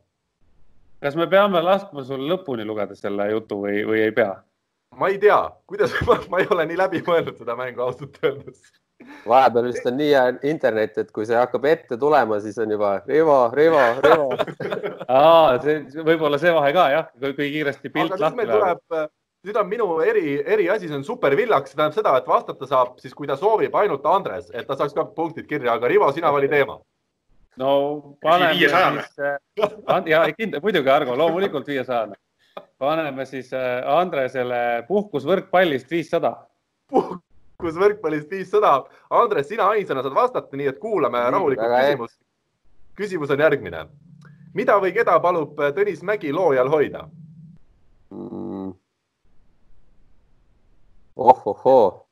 kas 1.03 1.15
me 1.19 1.27
peame 1.27 1.61
laskma 1.61 2.03
sul 2.03 2.21
lõpuni 2.29 2.65
lugeda 2.65 2.95
selle 2.95 3.29
jutu 3.31 3.59
või, 3.63 3.83
või 3.87 4.01
ei 4.05 4.11
pea? 4.11 4.35
ma 4.99 5.09
ei 5.09 5.17
tea, 5.19 5.39
kuidas 5.67 5.93
ma 6.31 6.39
ei 6.39 6.47
ole 6.51 6.65
nii 6.69 6.79
läbi 6.79 7.03
mõelnud 7.07 7.37
seda 7.37 7.55
mängu 7.59 7.81
ausalt 7.81 8.19
öeldes. 8.23 8.61
Vahepeal 9.29 9.67
vist 9.69 9.89
on 9.89 9.97
nii 9.99 10.11
hea 10.11 10.27
internet, 10.51 10.97
et 11.03 11.11
kui 11.15 11.27
see 11.29 11.39
hakkab 11.39 11.65
ette 11.71 11.97
tulema, 11.99 12.39
siis 12.43 12.57
on 12.63 12.71
juba 12.75 12.93
Rivo, 13.07 13.39
Rivo, 13.53 13.81
Rivo 14.05 14.29
aa, 15.07 15.59
see 15.63 16.05
võib-olla 16.05 16.39
see 16.41 16.53
vahe 16.55 16.71
ka 16.75 16.87
jah, 16.93 17.11
kui 17.19 17.51
kiiresti 17.57 17.93
pilt 17.93 18.17
lahti 18.19 18.47
läheb 18.49 19.11
nüüd 19.43 19.57
on 19.59 19.67
minu 19.67 19.87
eri, 19.99 20.37
eriasi, 20.39 20.87
see 20.87 20.95
on 20.95 21.03
supervillaks, 21.03 21.73
see 21.73 21.79
tähendab 21.79 21.97
seda, 21.97 22.15
et 22.19 22.27
vastata 22.31 22.67
saab 22.67 22.95
siis, 23.03 23.11
kui 23.17 23.27
ta 23.27 23.35
soovib, 23.35 23.75
ainult 23.75 24.05
Andres, 24.07 24.47
et 24.55 24.67
ta 24.67 24.77
saaks 24.79 24.95
ka 24.95 25.03
punktid 25.17 25.49
kirja, 25.49 25.75
aga 25.75 25.91
Rivo, 25.91 26.07
sina 26.15 26.31
vali 26.31 26.47
teema 26.51 26.79
no 27.57 28.15
paneme 28.21 28.53
siis, 28.55 29.19
äh, 29.19 29.37
ja 30.05 30.23
kindlasti, 30.37 30.63
muidugi 30.63 30.89
Argo, 30.89 31.17
loomulikult 31.17 31.67
viiesajane. 31.67 32.15
paneme 32.77 33.25
siis 33.25 33.53
äh, 33.53 33.83
Andresele 33.85 34.83
puhkusvõrkpallist 34.87 35.91
viissada. 35.91 36.35
Puhkusvõrkpallist 37.63 38.31
viissada. 38.31 38.83
Andres, 39.09 39.47
sina 39.47 39.67
ainsana 39.71 40.03
saad 40.03 40.15
vastata, 40.15 40.57
nii 40.57 40.67
et 40.67 40.79
kuulame 40.79 41.21
rahulikult 41.31 41.71
küsimust. 41.79 42.19
küsimus 42.95 43.31
on 43.31 43.39
järgmine. 43.39 43.87
mida 44.53 44.77
või 44.79 44.93
keda 44.93 45.19
palub 45.19 45.57
Tõnis 45.57 46.03
Mägi 46.03 46.33
loojal 46.33 46.69
hoida 46.69 47.07
mm.? 48.11 48.73
ohohoo. 51.15 52.05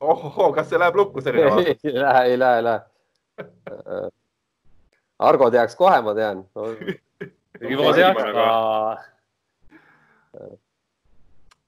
ohohoo, 0.00 0.52
kas 0.52 0.68
see 0.68 0.78
läheb 0.78 0.96
lukku 0.96 1.20
selline 1.20 1.50
vastus? 1.50 1.84
ei 1.88 1.94
lähe, 1.94 2.24
ei 2.24 2.38
lähe, 2.38 2.56
ei 2.56 2.64
lähe 2.64 2.80
Argo 5.18 5.50
teaks 5.50 5.76
kohe, 5.76 6.02
ma 6.02 6.14
tean 6.14 6.44
no,. 6.56 6.68
Rivo 7.60 7.92
teaks 7.94 8.22
ka. 8.22 9.04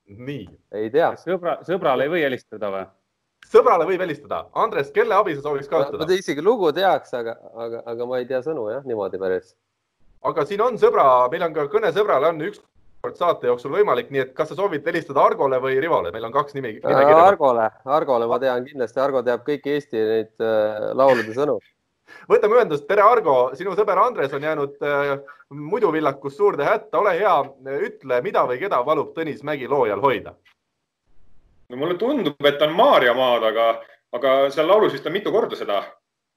Nii. 0.07 0.47
ei 0.73 0.91
tea. 0.91 1.13
sõbra, 1.21 1.59
sõbrale 1.67 2.07
ei 2.07 2.13
või 2.13 2.23
helistada 2.27 2.71
või? 2.73 2.87
sõbrale 3.47 3.87
võib 3.87 4.03
helistada. 4.03 4.45
Andres, 4.59 4.91
kelle 4.95 5.15
abi 5.15 5.37
sa 5.37 5.45
sooviks 5.45 5.71
kasutada? 5.71 6.07
ma 6.07 6.19
isegi 6.19 6.45
lugu 6.45 6.73
teaks, 6.75 7.15
aga, 7.15 7.37
aga, 7.55 7.83
aga 7.93 8.09
ma 8.09 8.23
ei 8.23 8.27
tea 8.31 8.43
sõnu 8.45 8.69
jah, 8.73 8.87
niimoodi 8.87 9.21
päris. 9.23 9.55
aga 10.27 10.47
siin 10.47 10.65
on 10.65 10.81
sõbra, 10.81 11.05
meil 11.33 11.47
on 11.47 11.55
ka 11.55 11.69
kõne 11.73 11.93
sõbrale 11.95 12.33
on 12.33 12.43
üks 12.49 12.63
kord 13.05 13.19
saate 13.21 13.47
jooksul 13.47 13.71
võimalik, 13.71 14.09
nii 14.11 14.25
et 14.25 14.35
kas 14.35 14.51
sa 14.51 14.57
soovid 14.59 14.87
helistada 14.89 15.23
Argole 15.23 15.61
või 15.63 15.77
Rivole, 15.79 16.11
meil 16.15 16.27
on 16.27 16.35
kaks 16.35 16.57
nimi. 16.57 16.79
Argole, 16.83 17.69
Argole 17.85 18.27
ma 18.27 18.39
tean 18.43 18.67
kindlasti, 18.67 19.01
Argo 19.03 19.23
teab 19.23 19.45
kõiki 19.47 19.77
Eesti 19.77 20.01
neid 20.01 20.33
äh, 20.43 20.91
laulude 20.97 21.37
sõnu 21.37 21.61
võtame 22.31 22.59
ühendust, 22.59 22.87
tere 22.89 23.05
Argo, 23.05 23.37
sinu 23.59 23.75
sõber 23.79 23.99
Andres 24.03 24.35
on 24.37 24.45
jäänud 24.45 24.83
äh, 24.85 25.13
muidu 25.51 25.93
villakus 25.95 26.37
suurde 26.37 26.67
hätta, 26.67 26.99
ole 26.99 27.15
hea, 27.19 27.37
ütle, 27.89 28.21
mida 28.25 28.45
või 28.49 28.59
keda 28.63 28.83
palub 28.87 29.15
Tõnis 29.17 29.45
Mägi 29.47 29.69
loojal 29.71 30.03
hoida? 30.03 30.35
no 31.69 31.77
mulle 31.81 31.97
tundub, 31.99 32.39
et 32.47 32.63
on 32.63 32.75
Maarjamaad, 32.79 33.47
aga, 33.51 33.69
aga 34.15 34.35
seal 34.55 34.69
laulus 34.71 34.95
vist 34.95 35.07
on 35.07 35.17
mitu 35.17 35.33
korda 35.35 35.59
seda 35.59 35.83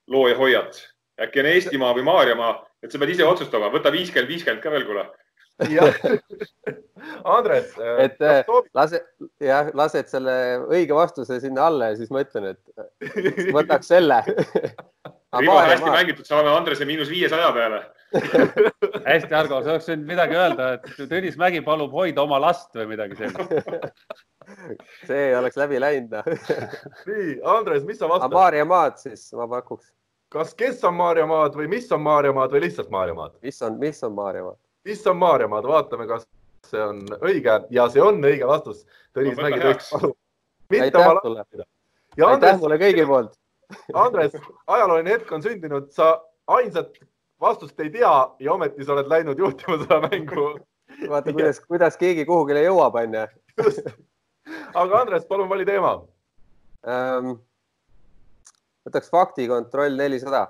looja 0.10 0.38
hoiat. 0.38 0.80
äkki 1.22 1.42
on 1.42 1.50
Eestimaa 1.52 1.94
või 1.94 2.06
Maarjamaa, 2.08 2.54
et 2.84 2.92
sa 2.92 3.00
pead 3.02 3.14
ise 3.14 3.26
otsustama, 3.28 3.70
võta 3.74 3.92
viiskümmend, 3.94 4.30
viiskümmend 4.32 4.64
ka 4.64 4.72
veel, 4.72 4.86
kuule. 4.88 5.06
Jah, 5.70 5.96
Andres. 7.36 7.74
Äh, 7.78 8.04
et 8.06 8.22
äh, 8.22 8.44
lase, 8.74 9.02
jah, 9.44 9.70
lased 9.76 10.08
selle 10.12 10.36
õige 10.70 10.96
vastuse 10.96 11.40
sinna 11.44 11.68
alla 11.68 11.92
ja 11.92 12.00
siis 12.00 12.12
ma 12.14 12.24
ütlen, 12.24 12.54
et 12.54 13.54
võtaks 13.54 13.92
selle 13.92 14.22
Rivo, 15.38 15.60
hästi 15.62 15.92
mängitud, 15.94 16.26
saame 16.26 16.50
Andrese 16.50 16.88
miinus 16.90 17.10
viiesaja 17.12 17.52
peale 17.54 17.84
hästi, 19.12 19.36
Argo, 19.38 19.60
sa 19.62 19.76
oleks 19.76 19.90
võinud 19.92 20.08
midagi 20.10 20.38
öelda, 20.40 20.70
et 20.80 21.04
Tõnis 21.12 21.38
Mägi 21.38 21.62
palub 21.66 21.94
hoida 21.94 22.24
oma 22.24 22.40
last 22.42 22.74
või 22.74 22.88
midagi 22.96 23.20
sellist 23.20 24.08
see 25.10 25.28
oleks 25.38 25.60
läbi 25.62 25.82
läinud 25.82 26.18
nii, 27.10 27.38
Andres, 27.46 27.86
mis 27.86 28.02
sa 28.02 28.10
vastad? 28.10 28.34
Maarjamaad 28.34 28.98
siis 29.02 29.28
ma 29.38 29.46
pakuks. 29.52 29.92
kas, 30.34 30.56
kes 30.58 30.82
on 30.90 30.98
Maarjamaad 30.98 31.58
või 31.60 31.70
mis 31.76 31.92
on 31.94 32.02
Maarjamaad 32.08 32.58
või 32.58 32.66
lihtsalt 32.66 32.90
Maarjamaad? 32.94 33.38
mis 33.46 33.62
on, 33.62 33.78
mis 33.82 34.02
on 34.08 34.18
Maarjamaad? 34.18 34.58
mis 34.90 35.06
on 35.08 35.22
Maarjamaad, 35.22 35.70
vaatame, 35.70 36.10
kas 36.10 36.26
see 36.68 36.82
on 36.82 37.04
õige 37.22 37.60
ja 37.74 37.86
see 37.92 38.02
on 38.04 38.20
õige 38.26 38.48
vastus. 38.48 38.86
Tõnis 39.16 39.38
no, 39.38 39.46
Mägi 39.46 39.62
tõesti 39.64 39.94
palub. 39.94 40.18
aitäh 40.80 41.12
sulle. 41.24 41.46
aitäh 42.30 42.60
mulle 42.62 42.80
kõigi 42.82 43.06
poolt. 43.10 43.39
Andres, 43.94 44.34
ajalooline 44.68 45.14
hetk 45.14 45.32
on 45.32 45.44
sündinud, 45.46 45.90
sa 45.94 46.16
ainsat 46.50 46.98
vastust 47.42 47.80
ei 47.80 47.92
tea 47.94 48.14
ja 48.40 48.54
ometi 48.54 48.86
sa 48.86 48.96
oled 48.96 49.10
läinud 49.12 49.40
juhtima 49.40 49.78
seda 49.84 50.00
mängu. 50.08 50.48
vaata, 51.10 51.34
kuidas, 51.34 51.60
kuidas 51.66 51.98
keegi 51.98 52.26
kuhugile 52.26 52.64
jõuab, 52.66 52.98
onju. 53.04 53.26
aga 54.82 55.02
Andres, 55.02 55.28
palun 55.30 55.50
vali 55.50 55.68
teema 55.70 56.00
ähm,. 56.88 57.36
võtaks 58.88 59.12
faktikontroll 59.14 60.00
nelisada 60.00 60.48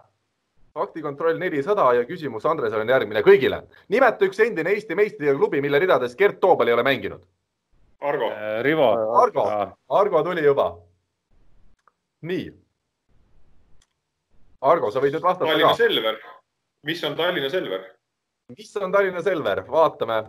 faktikontroll 0.80 1.40
nelisada 1.42 1.90
ja 1.98 2.06
küsimus 2.08 2.46
Andresele 2.48 2.86
on 2.86 2.94
järgmine 2.94 3.24
kõigile. 3.26 3.64
nimeta 3.90 4.26
üks 4.26 4.40
endine 4.46 4.72
Eesti 4.76 4.96
meistriga 4.96 5.36
klubi, 5.36 5.62
mille 5.62 5.80
ridades 5.82 6.16
Gert 6.16 6.40
Toobal 6.40 6.70
ei 6.70 6.78
ole 6.78 6.86
mänginud. 6.88 7.26
Argo 8.00 8.30
äh,. 8.32 8.62
Rivo. 8.64 8.90
Argo, 9.22 9.46
Argo 9.90 10.24
tuli 10.24 10.46
juba. 10.46 10.72
nii. 12.22 12.54
Argo, 14.62 14.92
sa 14.92 15.00
võid 15.04 15.16
nüüd 15.16 15.24
vastata 15.24 15.48
Tallinna 15.48 15.72
ka. 15.72 15.80
Selver. 15.80 16.20
mis 16.84 17.04
on 17.08 17.16
Tallinna 17.16 17.50
Selver? 17.50 17.90
mis 18.58 18.78
on 18.78 18.92
Tallinna 18.92 19.22
Selver, 19.24 19.64
vaatame, 19.68 20.24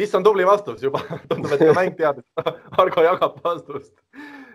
mis 0.00 0.14
on 0.14 0.24
tubli 0.24 0.46
vastus 0.46 0.82
juba 0.82 1.02
tundub, 1.28 1.52
et 1.52 1.66
ka 1.66 1.74
mäng 1.76 1.96
teadis 1.98 2.24
Argo 2.78 3.04
jagab 3.04 3.40
vastust 3.44 3.96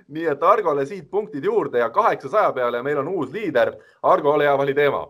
nii 0.07 0.25
et 0.29 0.43
Argole 0.43 0.85
siit 0.85 1.09
punktid 1.09 1.43
juurde 1.43 1.79
ja 1.79 1.89
kaheksasaja 1.89 2.51
peale 2.53 2.77
ja 2.77 2.83
meil 2.83 2.99
on 3.01 3.07
uus 3.07 3.31
liider. 3.33 3.73
Argo, 4.03 4.33
ole 4.33 4.45
hea, 4.45 4.57
vali 4.57 4.73
teema. 4.77 5.01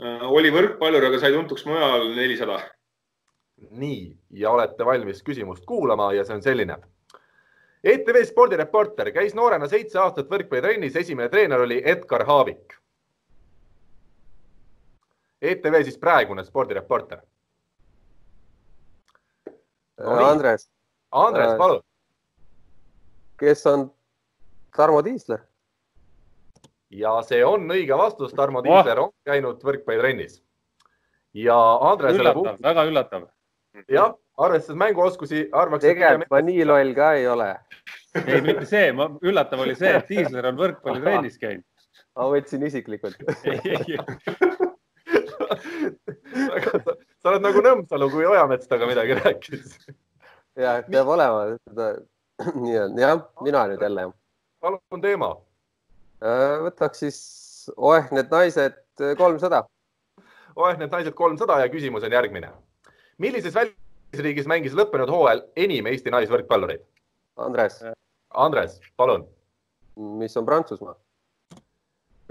Äh, 0.00 0.22
oli 0.32 0.52
võrkpallur, 0.54 1.04
aga 1.10 1.18
sai 1.20 1.32
tuntuks 1.34 1.66
mujal 1.68 2.12
nelisada. 2.16 2.60
nii 3.70 4.16
ja 4.40 4.50
olete 4.50 4.84
valmis 4.86 5.18
küsimust 5.22 5.66
kuulama 5.68 6.12
ja 6.16 6.24
see 6.24 6.38
on 6.38 6.42
selline. 6.42 6.76
ETV 7.84 8.24
spordireporter 8.28 9.12
käis 9.12 9.34
noorena 9.34 9.68
seitse 9.68 9.98
aastat 9.98 10.28
võrkpallitrennis, 10.28 10.96
esimene 10.96 11.28
treener 11.32 11.64
oli 11.64 11.80
Edgar 11.84 12.26
Haavik. 12.28 12.76
ETV 15.40 15.82
siis 15.86 15.96
praegune 15.98 16.44
spordireporter 16.44 17.22
no,. 19.96 20.18
Andres. 20.26 20.68
Andres, 21.10 21.56
palun 21.58 21.80
kes 23.40 23.66
on 23.66 23.90
Tarmo 24.76 25.02
Tiisler. 25.02 25.40
ja 26.90 27.12
see 27.22 27.44
on 27.46 27.70
õige 27.70 27.96
vastus, 27.98 28.34
Tarmo 28.36 28.62
Tiisler 28.62 29.00
oh. 29.00 29.08
on 29.08 29.12
käinud 29.24 29.62
võrkpallitrennis. 29.64 30.40
ja 31.34 31.56
Andresele. 31.90 32.34
üllatav, 32.34 32.60
väga 32.62 32.86
üllatav. 32.90 33.28
jah, 33.88 34.14
arvestades 34.40 34.78
mänguoskusi, 34.80 35.48
arvaks. 35.52 35.84
tegelikult 35.84 36.30
ma 36.32 36.40
nii 36.44 36.66
loll 36.68 36.94
ka 36.96 37.12
ei 37.18 37.26
ole. 37.30 37.50
ei, 38.26 38.40
mitte 38.44 38.66
see, 38.68 38.90
üllatav 39.26 39.64
oli 39.64 39.76
see, 39.78 39.92
et 39.98 40.08
Tiisler 40.08 40.50
on 40.50 40.58
võrkpallitrennis 40.60 41.36
käinud. 41.42 41.66
ma 42.16 42.28
võtsin 42.32 42.66
isiklikult 42.66 43.18
sa 47.20 47.32
oled 47.32 47.42
nagu 47.44 47.62
Nõmsalu, 47.64 48.08
kui 48.12 48.26
Ojamets 48.28 48.70
temaga 48.70 48.88
midagi 48.90 49.18
rääkis. 49.20 49.76
ja 50.58 50.78
peab 50.86 51.08
olema 51.16 51.40
seda 51.68 51.92
nii 52.64 52.78
on, 52.84 52.98
jah, 52.98 53.20
mina 53.44 53.66
nüüd 53.70 53.82
jälle. 53.84 54.08
palun 54.60 55.02
teema. 55.02 55.34
Äh, 56.20 56.56
võtaks 56.66 57.04
siis 57.04 57.20
Oeh, 57.76 58.06
need 58.16 58.32
naised 58.32 58.78
kolmsada. 59.18 59.64
Oeh, 60.56 60.78
need 60.80 60.90
naised 60.92 61.14
kolmsada 61.16 61.58
ja 61.60 61.68
küsimus 61.72 62.04
on 62.06 62.12
järgmine. 62.12 62.50
millises 63.18 63.56
välisriigis 64.10 64.46
mängis 64.46 64.74
lõppenud 64.74 65.10
hooajal 65.10 65.44
enim 65.56 65.86
Eesti 65.86 66.10
naisvõrkpallureid? 66.10 66.82
Andres. 67.36 67.82
Andres, 68.34 68.80
palun. 68.96 69.26
mis 69.96 70.36
on 70.36 70.46
Prantsusmaa? 70.46 70.94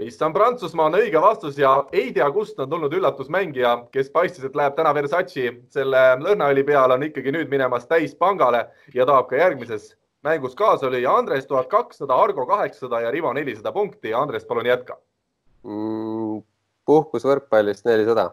mis 0.00 0.22
on 0.22 0.32
Prantsusmaa, 0.32 0.86
on 0.86 0.96
õige 0.96 1.20
vastus 1.20 1.58
ja 1.58 1.84
ei 1.92 2.12
tea, 2.12 2.30
kust 2.32 2.60
on 2.60 2.70
tulnud 2.70 2.92
üllatusmängija, 2.96 3.74
kes 3.92 4.08
paistis, 4.10 4.44
et 4.44 4.56
läheb 4.56 4.76
täna 4.76 4.94
Versace 4.96 5.50
selle 5.68 6.04
lõhnaõli 6.22 6.64
peale, 6.64 6.96
on 6.96 7.04
ikkagi 7.04 7.32
nüüd 7.36 7.50
minemas 7.52 7.84
täispangale 7.88 8.62
ja 8.94 9.04
tahab 9.06 9.28
ka 9.28 9.36
järgmises 9.36 9.92
mängus 10.24 10.56
kaasa 10.56 10.88
lüüa. 10.88 11.18
Andres 11.18 11.46
tuhat 11.46 11.68
kakssada, 11.68 12.16
Argo 12.16 12.46
kaheksasada 12.48 13.02
ja 13.04 13.10
Rivo 13.10 13.32
nelisada 13.36 13.72
punkti. 13.72 14.14
Andres, 14.14 14.44
palun 14.48 14.66
jätka 14.66 14.96
mm,. 15.64 16.40
puhkus 16.86 17.24
võrkpallist 17.28 17.84
nelisada. 17.84 18.30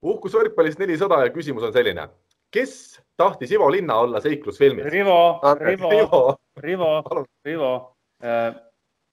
puhkus 0.00 0.34
võrkpallist 0.34 0.82
nelisada 0.82 1.22
ja 1.22 1.30
küsimus 1.30 1.62
on 1.62 1.72
selline. 1.72 2.08
Kes 2.54 3.00
tahtis 3.18 3.52
Ivo 3.52 3.70
Linna 3.72 3.96
olla 4.04 4.20
seiklusfilmis? 4.22 4.86
Rivo, 4.92 5.40
Rivo, 5.60 6.36
Rivo, 6.62 6.92
Rivo. 7.44 7.72
Äh, 8.22 8.54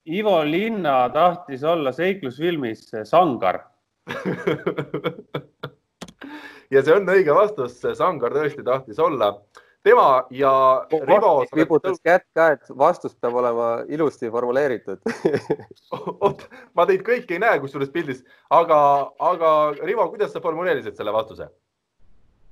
Ivo 0.06 0.44
Linna 0.44 1.08
tahtis 1.14 1.64
olla 1.64 1.92
seiklusfilmis 1.92 2.90
Sangar 3.04 3.60
ja 6.74 6.82
see 6.82 6.94
on 6.94 7.06
õige 7.06 7.34
vastus, 7.36 7.76
Sangar 7.98 8.34
tõesti 8.34 8.64
tahtis 8.66 8.98
olla 8.98 9.28
tema 9.86 10.24
ja 10.34 10.52
Rivo. 10.90 11.44
vibutas 11.54 12.00
kätt 12.02 12.26
ka, 12.34 12.48
et 12.56 12.72
vastus 12.78 13.14
peab 13.14 13.34
olema 13.38 13.68
ilusti 13.88 14.30
formuleeritud 14.30 14.98
oot, 15.98 16.42
ma 16.74 16.86
teid 16.90 17.02
kõiki 17.06 17.38
ei 17.38 17.42
näe 17.42 17.62
kusjuures 17.62 17.94
pildis, 17.94 18.24
aga, 18.50 18.80
aga 19.22 19.50
Rivo, 19.82 20.08
kuidas 20.10 20.34
sa 20.34 20.42
formuleerisid 20.42 20.98
selle 20.98 21.14
vastuse? 21.14 21.46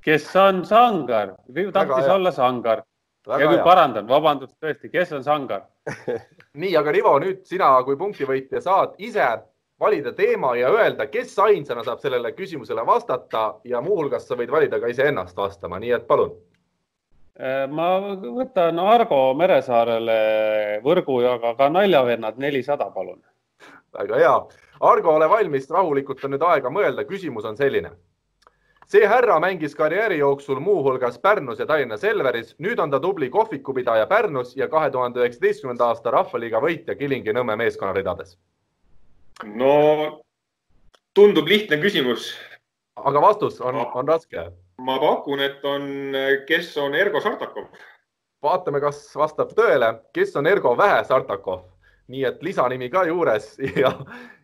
Kes 0.04 0.30
on 0.36 0.64
sangar, 0.64 1.34
tahtis 1.72 2.08
olla 2.08 2.32
sangar. 2.32 2.82
ja 3.26 3.46
kui 3.46 3.58
parandan, 3.64 4.08
vabandust, 4.08 4.56
tõesti, 4.62 4.90
kes 4.90 5.12
on 5.12 5.24
sangar 5.24 5.66
nii, 6.62 6.74
aga 6.76 6.92
Rivo, 6.92 7.18
nüüd 7.20 7.44
sina 7.44 7.74
kui 7.84 7.96
punktivõitja 8.00 8.62
saad 8.64 8.94
ise 8.98 9.26
valida 9.80 10.12
teema 10.12 10.54
ja 10.56 10.70
öelda, 10.72 11.06
kes 11.12 11.38
ainsana 11.38 11.84
saab 11.84 12.00
sellele 12.00 12.32
küsimusele 12.32 12.84
vastata 12.86 13.60
ja 13.64 13.80
muuhulgas 13.80 14.28
sa 14.28 14.36
võid 14.36 14.52
valida 14.52 14.80
ka 14.80 14.88
iseennast 14.92 15.36
vastama, 15.36 15.78
nii 15.80 15.92
et 15.96 16.08
palun 16.08 16.32
Äh, 17.40 17.64
ma 17.72 17.86
võtan 18.20 18.76
Argo 18.82 19.30
Meresaarele 19.38 20.80
võrgu 20.84 21.22
ja 21.24 21.38
ka, 21.40 21.54
ka 21.56 21.68
naljavennad 21.72 22.36
nelisada, 22.42 22.90
palun. 22.92 23.22
väga 23.96 24.18
hea. 24.20 24.34
Argo, 24.84 25.14
ole 25.16 25.28
valmis, 25.28 25.68
rahulikult 25.72 26.24
on 26.24 26.34
nüüd 26.34 26.44
aega 26.44 26.72
mõelda. 26.72 27.06
küsimus 27.08 27.46
on 27.48 27.56
selline. 27.56 27.94
See 28.90 29.06
härra 29.06 29.38
mängis 29.40 29.74
karjääri 29.74 30.18
jooksul 30.18 30.60
muuhulgas 30.60 31.18
Pärnus 31.18 31.58
ja 31.58 31.66
Tallinna 31.66 31.96
Selveris. 31.96 32.54
nüüd 32.58 32.78
on 32.82 32.90
ta 32.90 33.00
tubli 33.00 33.30
kohvikupidaja 33.30 34.06
Pärnus 34.06 34.56
ja 34.56 34.68
kahe 34.68 34.90
tuhande 34.90 35.20
üheksateistkümnenda 35.20 35.86
aasta 35.86 36.10
Rahvaliiga 36.10 36.58
võitja 36.60 36.96
Kilingi-Nõmme 36.98 37.56
meeskonna 37.56 37.92
ridades. 37.92 38.38
no 39.44 40.22
tundub 41.14 41.46
lihtne 41.46 41.76
küsimus. 41.76 42.34
aga 42.96 43.20
vastus 43.20 43.60
on, 43.60 43.74
on 43.94 44.08
raske. 44.08 44.50
ma 44.78 44.98
pakun, 44.98 45.40
et 45.40 45.64
on, 45.64 46.12
kes 46.46 46.76
on 46.76 46.94
Ergo 46.94 47.20
Sartakov. 47.20 47.70
vaatame, 48.42 48.80
kas 48.80 49.16
vastab 49.16 49.52
tõele, 49.52 50.00
kes 50.12 50.36
on 50.36 50.46
Ergo 50.46 50.76
Vähe 50.76 51.04
Sartakov 51.04 51.62
nii 52.10 52.24
et 52.26 52.42
lisanimi 52.42 52.90
ka 52.90 53.04
juures 53.08 53.52
ja, 53.82 53.92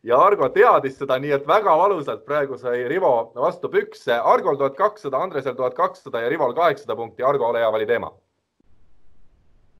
ja 0.07 0.19
Argo 0.23 0.49
teadis 0.55 0.99
seda, 1.01 1.19
nii 1.23 1.35
et 1.37 1.47
väga 1.49 1.75
valusalt 1.79 2.25
praegu 2.27 2.59
sai 2.61 2.85
Rivo 2.89 3.33
vastu 3.35 3.71
pükse. 3.73 4.15
Argol 4.15 4.59
tuhat 4.61 4.77
kakssada, 4.79 5.19
Andresel 5.19 5.57
tuhat 5.59 5.75
kakssada 5.75 6.23
ja 6.23 6.31
Rivol 6.33 6.55
kaheksasada 6.55 6.97
punkti. 6.97 7.27
Argo, 7.27 7.49
ole 7.51 7.63
hea, 7.63 7.73
vali 7.73 7.87
teema. 7.89 8.13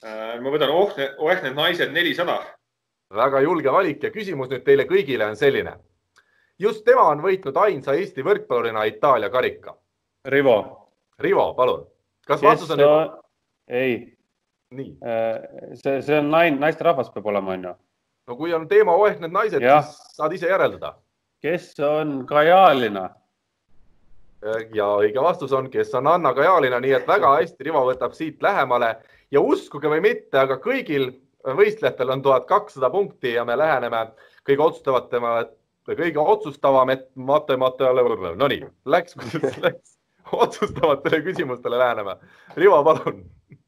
Äh, 0.05 0.37
ma 0.43 0.53
võtan 0.53 0.73
Ohne, 0.75 1.11
Ohne 1.19 1.53
naised 1.55 1.93
nelisada. 1.95 2.41
väga 3.15 3.41
julge 3.41 3.71
valik 3.73 4.03
ja 4.03 4.11
küsimus 4.11 4.49
nüüd 4.51 4.65
teile 4.67 4.85
kõigile 4.85 5.29
on 5.31 5.37
selline. 5.37 5.77
just 6.59 6.85
tema 6.85 7.03
on 7.13 7.23
võitnud 7.23 7.57
ainsa 7.57 7.95
Eesti 7.95 8.23
võrkpallurina 8.23 8.85
Itaalia 8.85 9.31
karika. 9.31 9.77
Rivo. 10.25 10.59
Rivo, 11.21 11.55
palun. 11.55 11.87
kas 12.27 12.43
vastus 12.43 12.71
on 12.71 12.81
ei 13.69 14.16
see, 14.75 16.03
see 16.03 16.19
on 16.19 16.31
nain, 16.31 16.59
naisterahvas 16.61 17.11
peab 17.15 17.27
olema, 17.31 17.55
onju. 17.55 17.75
no 18.27 18.37
kui 18.37 18.55
on 18.55 18.67
teema 18.69 18.97
oeh 18.99 19.19
need 19.21 19.35
naised, 19.35 19.63
siis 19.63 20.17
saad 20.17 20.35
ise 20.35 20.51
järeldada. 20.51 20.97
kes 21.43 21.75
on 21.81 22.25
Kajalina? 22.27 23.05
Äh, 24.47 24.67
ja 24.75 24.89
õige 25.03 25.23
vastus 25.23 25.53
on, 25.53 25.71
kes 25.71 25.95
on 25.95 26.07
Anna 26.11 26.35
Kajalina, 26.35 26.81
nii 26.81 26.97
et 26.99 27.07
väga 27.09 27.37
hästi, 27.39 27.69
Rivo 27.69 27.85
võtab 27.87 28.17
siit 28.17 28.43
lähemale 28.43 28.97
ja 29.31 29.41
uskuge 29.41 29.91
või 29.93 30.03
mitte, 30.03 30.39
aga 30.39 30.59
kõigil 30.63 31.13
võistlejatel 31.47 32.11
on 32.11 32.23
tuhat 32.23 32.49
kakssada 32.49 32.91
punkti 32.91 33.37
ja 33.37 33.45
me 33.47 33.55
läheneme 33.59 34.09
kõige 34.47 34.67
otsustavatema, 34.67 35.37
kõige 35.87 36.19
otsustavam, 36.19 36.91
et 36.91 37.07
matemaatika, 37.15 37.93
no 38.35 38.51
nii, 38.51 38.67
läks, 38.91 39.15
läks, 39.63 39.97
otsustavatele 40.33 41.23
küsimustele 41.23 41.79
läheneme. 41.79 42.19
Rivo, 42.59 42.83
palun 42.85 43.23
äh, 43.23 43.63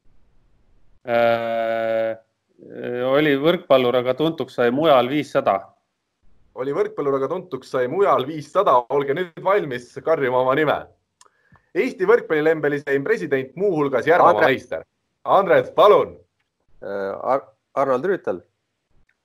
oli 3.09 3.35
võrkpallur, 3.41 3.95
aga 4.01 4.13
tuntuks 4.13 4.57
sai 4.59 4.71
mujal 4.71 5.09
viissada. 5.09 5.59
oli 6.59 6.73
võrkpallur, 6.75 7.15
aga 7.15 7.27
tuntuks 7.31 7.69
sai 7.71 7.87
mujal 7.87 8.25
viissada, 8.27 8.73
olge 8.89 9.13
nüüd 9.15 9.43
valmis 9.43 9.93
karjuma 10.03 10.41
oma 10.43 10.55
nime. 10.59 10.79
Eesti 11.73 12.05
võrkpallilembeli 12.09 12.81
sai 12.81 12.99
president 13.05 13.55
muuhulgas 13.55 14.07
Järvama 14.07 14.41
meister. 14.45 14.83
Andres, 15.23 15.69
palun 15.75 16.17
äh, 16.83 17.15
Ar. 17.23 17.45
Arnold 17.75 18.05
Rüütel. 18.05 18.41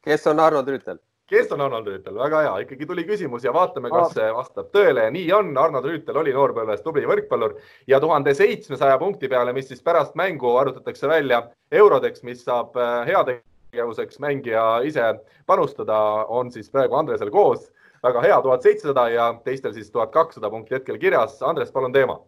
kes 0.04 0.26
on 0.26 0.40
Arnold 0.40 0.68
Rüütel? 0.68 0.98
Kes 1.30 1.52
on 1.52 1.60
Arnold 1.64 1.88
Rüütel, 1.88 2.16
väga 2.18 2.40
hea, 2.44 2.52
ikkagi 2.64 2.86
tuli 2.86 3.04
küsimus 3.08 3.44
ja 3.46 3.52
vaatame, 3.54 3.88
kas 3.92 4.12
see 4.16 4.26
vastab 4.36 4.68
tõele 4.74 5.06
ja 5.06 5.12
nii 5.14 5.30
on. 5.32 5.54
Arnold 5.58 5.88
Rüütel 5.88 6.18
oli 6.20 6.34
noorpõlves 6.36 6.84
tubli 6.84 7.06
võrkpallur 7.08 7.56
ja 7.88 8.00
tuhande 8.00 8.34
seitsmesaja 8.36 8.98
punkti 9.00 9.30
peale, 9.32 9.54
mis 9.56 9.70
siis 9.70 9.80
pärast 9.84 10.18
mängu 10.20 10.52
arvutatakse 10.60 11.08
välja 11.08 11.40
eurodeks, 11.72 12.22
mis 12.28 12.44
saab 12.44 12.76
äh, 12.76 13.08
heategevuseks 13.08 14.20
mängija 14.20 14.66
ise 14.84 15.14
panustada, 15.46 15.96
on 16.28 16.52
siis 16.52 16.68
praegu 16.70 17.00
Andresel 17.00 17.32
koos. 17.32 17.70
väga 18.04 18.20
hea, 18.20 18.36
tuhat 18.42 18.62
seitsesada 18.62 19.08
ja 19.08 19.32
teistel 19.44 19.72
siis 19.72 19.90
tuhat 19.90 20.12
kakssada 20.12 20.50
punkti 20.50 20.74
hetkel 20.76 20.98
kirjas. 21.00 21.42
Andres, 21.42 21.72
palun 21.72 21.92
teema. 21.92 22.20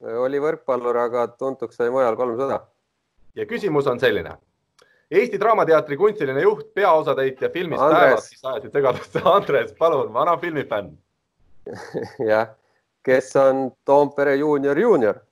oli 0.00 0.40
võrkpallur, 0.40 0.96
aga 0.96 1.28
tuntuks 1.28 1.76
sai 1.76 1.90
mujal 1.90 2.16
kolmsada. 2.16 2.62
ja 3.36 3.46
küsimus 3.46 3.86
on 3.86 4.00
selline 4.00 4.38
Eesti 5.10 5.40
Draamateatri 5.40 5.96
kunstiline 5.96 6.42
juht, 6.42 6.66
peaosatäitja 6.76 7.48
filmis 7.48 7.80
Päevad, 7.80 8.20
siis 8.20 8.44
ajasid 8.44 8.74
segadust. 8.76 9.14
Andres, 9.36 9.72
palun, 9.78 10.12
vana 10.12 10.36
filmifänn. 10.36 10.90
jah, 12.30 12.50
kes 13.04 13.32
on 13.40 13.70
Toompere 13.88 14.36
juunior, 14.36 14.78
juunior? 14.78 15.24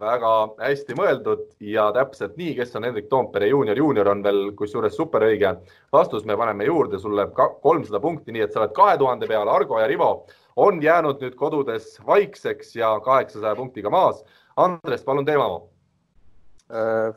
väga 0.00 0.30
hästi 0.62 0.94
mõeldud 0.96 1.42
ja 1.68 1.90
täpselt 1.92 2.38
nii, 2.40 2.54
kes 2.56 2.70
on 2.78 2.86
Hendrik 2.88 3.10
Toompere 3.10 3.50
juunior, 3.50 3.76
juunior 3.76 4.08
on 4.08 4.22
veel 4.24 4.38
kusjuures 4.56 4.96
super 4.96 5.26
õige 5.26 5.50
vastus, 5.92 6.24
me 6.24 6.38
paneme 6.40 6.64
juurde 6.64 6.96
sulle 7.02 7.26
kolmsada 7.36 8.00
punkti, 8.00 8.32
nii 8.32 8.46
et 8.46 8.56
sa 8.56 8.62
oled 8.62 8.72
kahe 8.72 8.96
tuhande 8.96 9.28
peal, 9.28 9.52
Argo 9.52 9.76
ja 9.76 9.90
Rivo 9.90 10.08
on 10.56 10.80
jäänud 10.80 11.20
nüüd 11.20 11.36
kodudes 11.36 11.98
vaikseks 12.06 12.72
ja 12.80 12.94
kaheksasaja 13.04 13.52
punktiga 13.60 13.92
maas. 13.92 14.24
Andres, 14.56 15.04
palun 15.04 15.28
teema. 15.28 15.52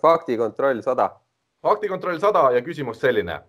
Faktikontroll 0.04 0.84
sada 0.84 1.08
faktikontroll 1.64 2.20
sada 2.20 2.50
ja 2.56 2.62
küsimus 2.62 3.00
selline. 3.02 3.40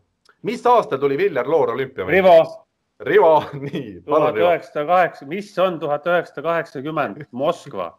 mis 0.43 0.67
aastal 0.67 0.99
tuli 1.01 1.19
Viljar 1.19 1.49
Loor 1.49 1.75
olümpiamängudele? 1.75 2.23
Rivo. 2.23 2.61
Rivo, 3.01 3.45
nii. 3.67 4.01
tuhat 4.07 4.37
üheksasada 4.37 4.87
kaheksa, 4.87 5.27
mis 5.27 5.59
on 5.59 5.81
tuhat 5.81 6.07
üheksasada 6.07 6.43
kaheksakümmend, 6.43 7.27
Moskva 7.33 7.93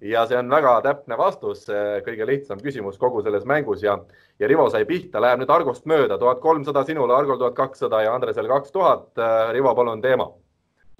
ja 0.00 0.22
see 0.28 0.38
on 0.38 0.50
väga 0.50 0.76
täpne 0.84 1.16
vastus, 1.18 1.64
kõige 2.06 2.26
lihtsam 2.28 2.60
küsimus 2.62 2.98
kogu 3.00 3.24
selles 3.26 3.46
mängus 3.48 3.82
ja, 3.82 3.96
ja 4.38 4.48
Rivo 4.48 4.68
sai 4.70 4.84
pihta, 4.86 5.22
läheb 5.22 5.42
nüüd 5.42 5.50
Argost 5.50 5.88
mööda, 5.90 6.18
tuhat 6.18 6.38
kolmsada 6.44 6.84
sinule, 6.86 7.16
Argol 7.16 7.40
tuhat 7.40 7.56
kakssada 7.58 8.04
ja 8.04 8.14
Andresel 8.14 8.48
kaks 8.50 8.70
tuhat. 8.70 9.08
Rivo, 9.50 9.74
palun 9.74 10.02
teema. 10.04 10.28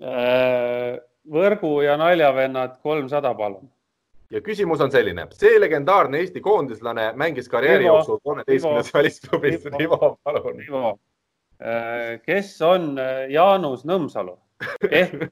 Äh, 0.03 0.99
võrgu 1.31 1.77
ja 1.85 1.95
naljavennad 2.01 2.81
kolmsada, 2.83 3.35
palun 3.39 3.71
ja 4.31 4.41
küsimus 4.41 4.81
on 4.81 4.93
selline, 4.93 5.27
see 5.35 5.59
legendaarne 5.61 6.21
Eesti 6.23 6.41
koondislane 6.45 7.11
mängis 7.19 7.49
karjääri 7.51 7.89
jooksul 7.89 8.21
kolmeteistkümnes 8.25 8.95
välisklubis. 8.95 9.65
Rivo, 9.79 10.17
palun. 10.25 10.63
Äh, 11.61 12.21
kes 12.27 12.55
on 12.63 12.95
äh, 12.99 13.27
Jaanus 13.31 13.85
Nõmsalu 13.85 14.39
ehk 14.91 15.27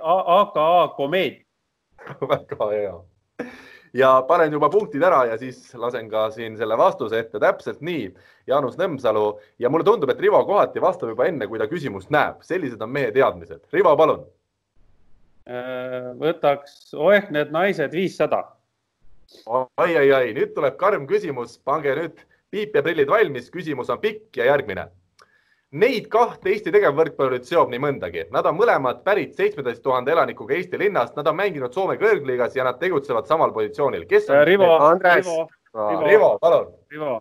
AKA 0.00 0.84
e, 0.84 0.94
Komeet? 0.96 1.42
väga 2.30 2.70
hea. 2.70 2.94
ja 3.94 4.14
panen 4.28 4.52
juba 4.52 4.68
punktid 4.72 5.02
ära 5.02 5.24
ja 5.28 5.36
siis 5.40 5.74
lasen 5.74 6.08
ka 6.10 6.30
siin 6.30 6.56
selle 6.56 6.78
vastuse 6.78 7.18
ette 7.18 7.40
täpselt 7.40 7.82
nii. 7.84 8.06
Jaanus 8.46 8.78
Nõmsalu 8.80 9.26
ja 9.58 9.70
mulle 9.70 9.84
tundub, 9.84 10.10
et 10.10 10.20
Rivo 10.20 10.40
kohati 10.46 10.80
vastab 10.80 11.12
juba 11.12 11.28
enne, 11.28 11.48
kui 11.48 11.60
ta 11.60 11.68
küsimust 11.68 12.10
näeb. 12.12 12.40
sellised 12.42 12.80
on 12.80 12.90
mehe 12.92 13.12
teadmised. 13.12 13.66
Rivo, 13.72 13.96
palun 13.96 14.24
võtaks 15.46 16.94
oeh 16.96 17.30
need 17.30 17.50
naised 17.52 17.92
viissada. 17.92 18.44
ai, 19.76 19.96
ai, 19.96 20.10
ai, 20.12 20.32
nüüd 20.32 20.54
tuleb 20.54 20.76
karm 20.80 21.06
küsimus, 21.06 21.58
pange 21.58 21.94
nüüd 21.94 22.20
piip 22.50 22.74
ja 22.76 22.82
prillid 22.82 23.08
valmis, 23.08 23.50
küsimus 23.50 23.90
on 23.90 24.00
pikk 24.00 24.36
ja 24.36 24.46
järgmine. 24.52 24.88
Neid 25.74 26.06
kahte 26.06 26.52
Eesti 26.52 26.70
tegevvõrkpallurit 26.70 27.48
seob 27.48 27.72
nii 27.72 27.80
mõndagi, 27.82 28.28
nad 28.30 28.46
on 28.46 28.54
mõlemad 28.54 29.00
pärit 29.04 29.34
seitsmeteist 29.34 29.82
tuhande 29.82 30.12
elanikuga 30.14 30.54
Eesti 30.54 30.78
linnast, 30.78 31.16
nad 31.18 31.26
on 31.26 31.36
mänginud 31.36 31.74
Soome 31.74 31.96
kõrgliigas 31.98 32.54
ja 32.54 32.64
nad 32.68 32.78
tegutsevad 32.78 33.26
samal 33.26 33.50
positsioonil. 33.52 34.06
kes 34.06 34.30
on? 34.30 34.36
Äh, 34.36 34.44
Rivo, 34.46 34.68
Rivo, 35.02 35.48
Rivo, 35.74 36.04
Rivo, 36.06 36.28
palun. 36.38 36.70
Rivo, 36.92 37.18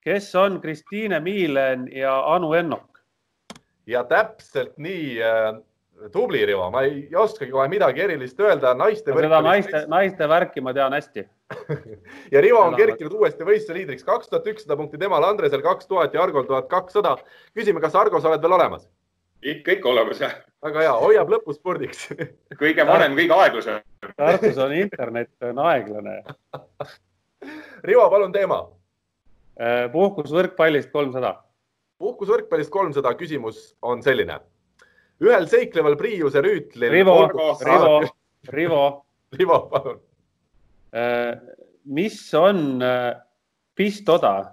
kes 0.00 0.34
on 0.34 0.60
Kristiine 0.60 1.20
Miilen 1.20 1.84
ja 1.92 2.16
Anu 2.34 2.54
Ennok? 2.54 2.88
ja 3.86 4.04
täpselt 4.04 4.78
nii 4.78 5.18
äh, 5.22 5.58
tubli, 6.10 6.44
Rivo, 6.46 6.70
ma 6.70 6.82
ei 6.82 7.06
oskagi 7.16 7.50
kohe 7.52 7.68
midagi 7.70 8.02
erilist 8.04 8.40
öelda, 8.40 8.72
naiste. 8.74 9.12
seda 9.14 9.40
naiste, 9.44 9.84
naiste 9.90 10.28
värki 10.28 10.62
ma 10.64 10.72
tean 10.74 10.94
hästi 10.96 11.24
ja 12.34 12.40
Rivo 12.40 12.62
on 12.64 12.76
kerkinud 12.78 13.12
uuesti 13.18 13.46
võistluse 13.46 13.76
liidriks, 13.76 14.04
kaks 14.06 14.30
tuhat 14.30 14.48
ükssada 14.54 14.76
punkti 14.78 14.98
temal, 15.00 15.24
Andresel 15.26 15.62
kaks 15.64 15.86
tuhat 15.86 16.14
ja 16.14 16.22
Argol 16.22 16.46
tuhat 16.48 16.68
kakssada. 16.70 17.16
küsime, 17.58 17.80
kas 17.80 17.94
Argo, 17.94 18.20
sa 18.20 18.32
oled 18.32 18.42
veel 18.42 18.56
olemas? 18.58 18.88
ikka, 19.42 19.78
ikka 19.78 19.88
olemas, 19.88 20.20
jah. 20.22 20.34
väga 20.64 20.84
hea, 20.86 20.92
hoiab 21.04 21.32
lõpuspordiks 21.36 22.06
kõige 22.62 22.86
vanem, 22.88 23.16
kõige 23.18 23.38
aeglasem. 23.38 23.82
Tartus 24.16 24.60
on 24.62 24.76
internet, 24.76 25.32
on 25.50 25.64
aeglane 25.66 26.20
Rivo, 27.88 28.06
palun 28.10 28.32
teema. 28.32 28.64
Puhkus 29.92 30.30
võrkpallist 30.32 30.90
kolmsada. 30.94 31.36
puhkus 31.98 32.30
võrkpallist 32.30 32.70
kolmsada, 32.72 33.12
küsimus 33.18 33.74
on 33.82 34.02
selline 34.02 34.40
ühel 35.22 35.46
seikleval 35.50 35.96
Priiuse 36.00 36.42
rüütlil. 36.44 36.90
Rivo, 36.92 37.16
Rivo, 37.30 38.00
Rivo. 38.52 38.84
Rivo, 39.38 39.58
palun. 39.70 40.00
Äh, 40.92 41.38
mis 41.84 42.18
on 42.34 42.82
äh, 42.82 43.14
pistoda? 43.74 44.52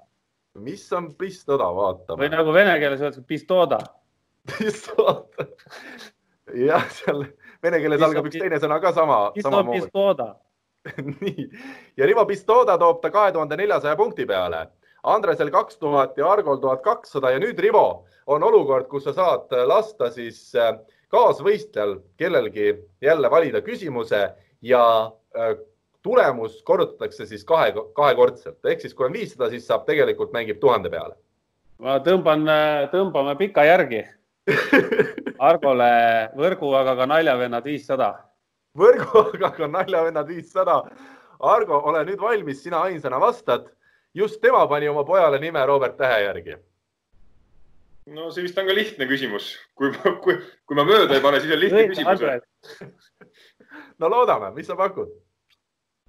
mis 0.59 0.93
on 0.93 1.13
pistoda, 1.15 1.69
vaatame. 1.71 2.19
või 2.19 2.29
nagu 2.33 2.53
vene 2.53 2.73
keeles 2.81 3.01
öeldakse 3.01 3.23
pistoda. 3.27 3.79
pistoda. 4.49 5.47
jah, 6.57 6.85
seal 6.95 7.25
vene 7.63 7.79
keeles 7.83 8.03
algab 8.03 8.27
üks 8.27 8.39
teine 8.39 8.59
sõna 8.59 8.79
ka 8.83 8.93
sama. 8.95 9.19
pistoda. 9.35 10.33
nii 11.21 11.49
ja 11.97 12.05
Rivo 12.07 12.25
Pistoda 12.25 12.77
toob 12.79 13.01
ta 13.01 13.11
kahe 13.11 13.33
tuhande 13.35 13.57
neljasaja 13.59 13.97
punkti 13.99 14.25
peale 14.25 14.61
Andresel 15.03 15.51
kaks 15.51 15.77
tuhat 15.77 16.17
ja 16.17 16.31
Argol 16.31 16.59
tuhat 16.59 16.81
kakssada 16.83 17.31
ja 17.31 17.39
nüüd 17.39 17.59
Rivo 17.59 18.05
on 18.27 18.43
olukord, 18.43 18.87
kus 18.91 19.03
sa 19.07 19.13
saad 19.13 19.53
lasta 19.67 20.09
siis 20.11 20.51
äh, 20.55 20.75
kaasvõistlejal 21.13 21.97
kellelgi 22.17 22.73
jälle 23.01 23.31
valida 23.31 23.61
küsimuse 23.65 24.21
ja 24.61 24.83
äh, 25.37 25.55
tulemus 26.01 26.61
korrutatakse 26.63 27.25
siis 27.25 27.43
kahe, 27.45 27.73
kahekordselt 27.95 28.65
ehk 28.65 28.81
siis 28.83 28.93
kui 28.93 29.07
on 29.07 29.15
viissada, 29.15 29.49
siis 29.49 29.67
saab 29.67 29.85
tegelikult 29.87 30.33
mängib 30.35 30.59
tuhande 30.59 30.91
peale. 30.91 31.15
ma 31.79 31.99
tõmban, 32.03 32.47
äh, 32.47 32.87
tõmbame 32.93 33.37
pika 33.39 33.65
järgi. 33.67 34.03
Argole 35.49 35.91
võrgu, 36.35 36.73
aga 36.75 36.95
ka 36.99 37.05
naljavennad 37.07 37.63
viissada. 37.63 38.13
võrgu, 38.77 39.25
aga 39.35 39.51
ka 39.55 39.67
naljavennad 39.67 40.27
viissada. 40.27 40.83
Argo, 41.39 41.77
ole 41.87 42.01
nüüd 42.03 42.19
valmis, 42.19 42.63
sina 42.63 42.81
ainsana 42.83 43.19
vastad. 43.19 43.69
Just 44.13 44.41
tema 44.41 44.67
pani 44.67 44.87
oma 44.87 45.03
pojale 45.03 45.39
nime 45.39 45.65
Robert 45.65 45.97
Tähe 45.97 46.23
järgi. 46.23 46.57
no 48.05 48.31
see 48.31 48.43
vist 48.43 48.57
on 48.57 48.65
ka 48.65 48.73
lihtne 48.73 49.05
küsimus, 49.05 49.51
kui, 49.77 49.91
kui, 50.23 50.39
kui 50.65 50.75
ma 50.75 50.85
mööda 50.87 51.17
ei 51.17 51.21
pane, 51.21 51.39
siis 51.39 51.53
on 51.53 51.59
lihtne 51.61 51.87
küsimus. 51.91 52.23
no 53.99 54.09
loodame, 54.09 54.51
mis 54.55 54.67
sa 54.67 54.75
pakud? 54.79 55.11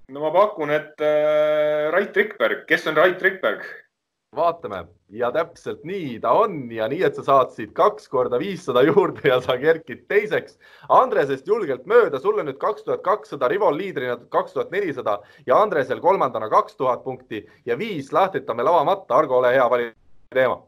no 0.08 0.24
ma 0.24 0.32
pakun, 0.34 0.72
et 0.74 1.04
äh, 1.04 1.90
Rait 1.92 2.16
Rikberg, 2.16 2.64
kes 2.66 2.86
on 2.90 2.96
Rait 2.96 3.22
Rikberg? 3.22 3.66
Vaatame 4.36 4.84
ja 5.10 5.32
täpselt 5.34 5.80
nii 5.84 6.20
ta 6.22 6.30
on 6.38 6.70
ja 6.70 6.86
nii, 6.88 7.00
et 7.02 7.16
sa 7.18 7.22
saad 7.26 7.50
siit 7.54 7.72
kaks 7.74 8.06
korda 8.08 8.38
viissada 8.38 8.82
juurde 8.86 9.24
ja 9.26 9.40
sa 9.42 9.56
kerkid 9.58 10.04
teiseks. 10.08 10.58
Andresest 10.88 11.48
julgelt 11.50 11.86
mööda, 11.90 12.20
sulle 12.22 12.44
nüüd 12.46 12.60
kaks 12.62 12.84
tuhat 12.86 13.02
kakssada, 13.02 13.48
Rivol 13.50 13.74
liidrina 13.78 14.16
kaks 14.30 14.54
tuhat 14.54 14.70
nelisada 14.70 15.16
ja 15.46 15.58
Andresel 15.58 15.98
kolmandana 16.04 16.48
kaks 16.52 16.78
tuhat 16.78 17.02
punkti 17.04 17.42
ja 17.66 17.78
viis 17.78 18.12
lahtritame 18.14 18.62
lava 18.62 18.84
matta. 18.86 19.18
Argo, 19.18 19.40
ole 19.40 19.50
hea, 19.56 19.64
vali 19.70 19.88
teema. 20.30 20.60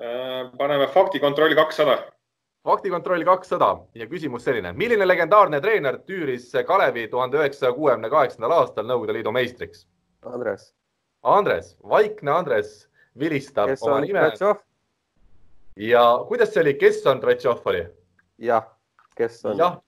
Äh, 0.00 0.48
paneme 0.58 0.86
faktikontrolli 0.94 1.54
kakssada. 1.54 1.98
faktikontroll 2.64 3.24
kakssada 3.24 3.76
ja 3.94 4.06
küsimus 4.08 4.44
selline, 4.44 4.72
milline 4.72 5.04
legendaarne 5.04 5.60
treener 5.60 5.98
tüüris 6.08 6.48
Kalevi 6.66 7.08
tuhande 7.12 7.36
üheksasaja 7.36 7.74
kuuekümne 7.76 8.10
kaheksandal 8.10 8.56
aastal 8.56 8.88
Nõukogude 8.88 9.18
Liidu 9.18 9.32
meistriks? 9.36 9.84
Andres 10.24 10.72
Andres, 11.24 11.76
vaikne 11.88 12.30
Andres 12.30 12.84
vilistab 13.18 13.70
kes 13.72 13.82
oma 13.82 14.00
nime. 14.04 14.26
ja 15.76 16.02
kuidas 16.28 16.52
see 16.52 16.62
oli, 16.62 16.74
kes 16.78 17.00
on 17.06 17.22
Tretšov 17.22 17.62
oli? 17.70 17.86
jah, 18.38 18.66
kes 19.16 19.40
on. 19.48 19.56
jah, 19.58 19.78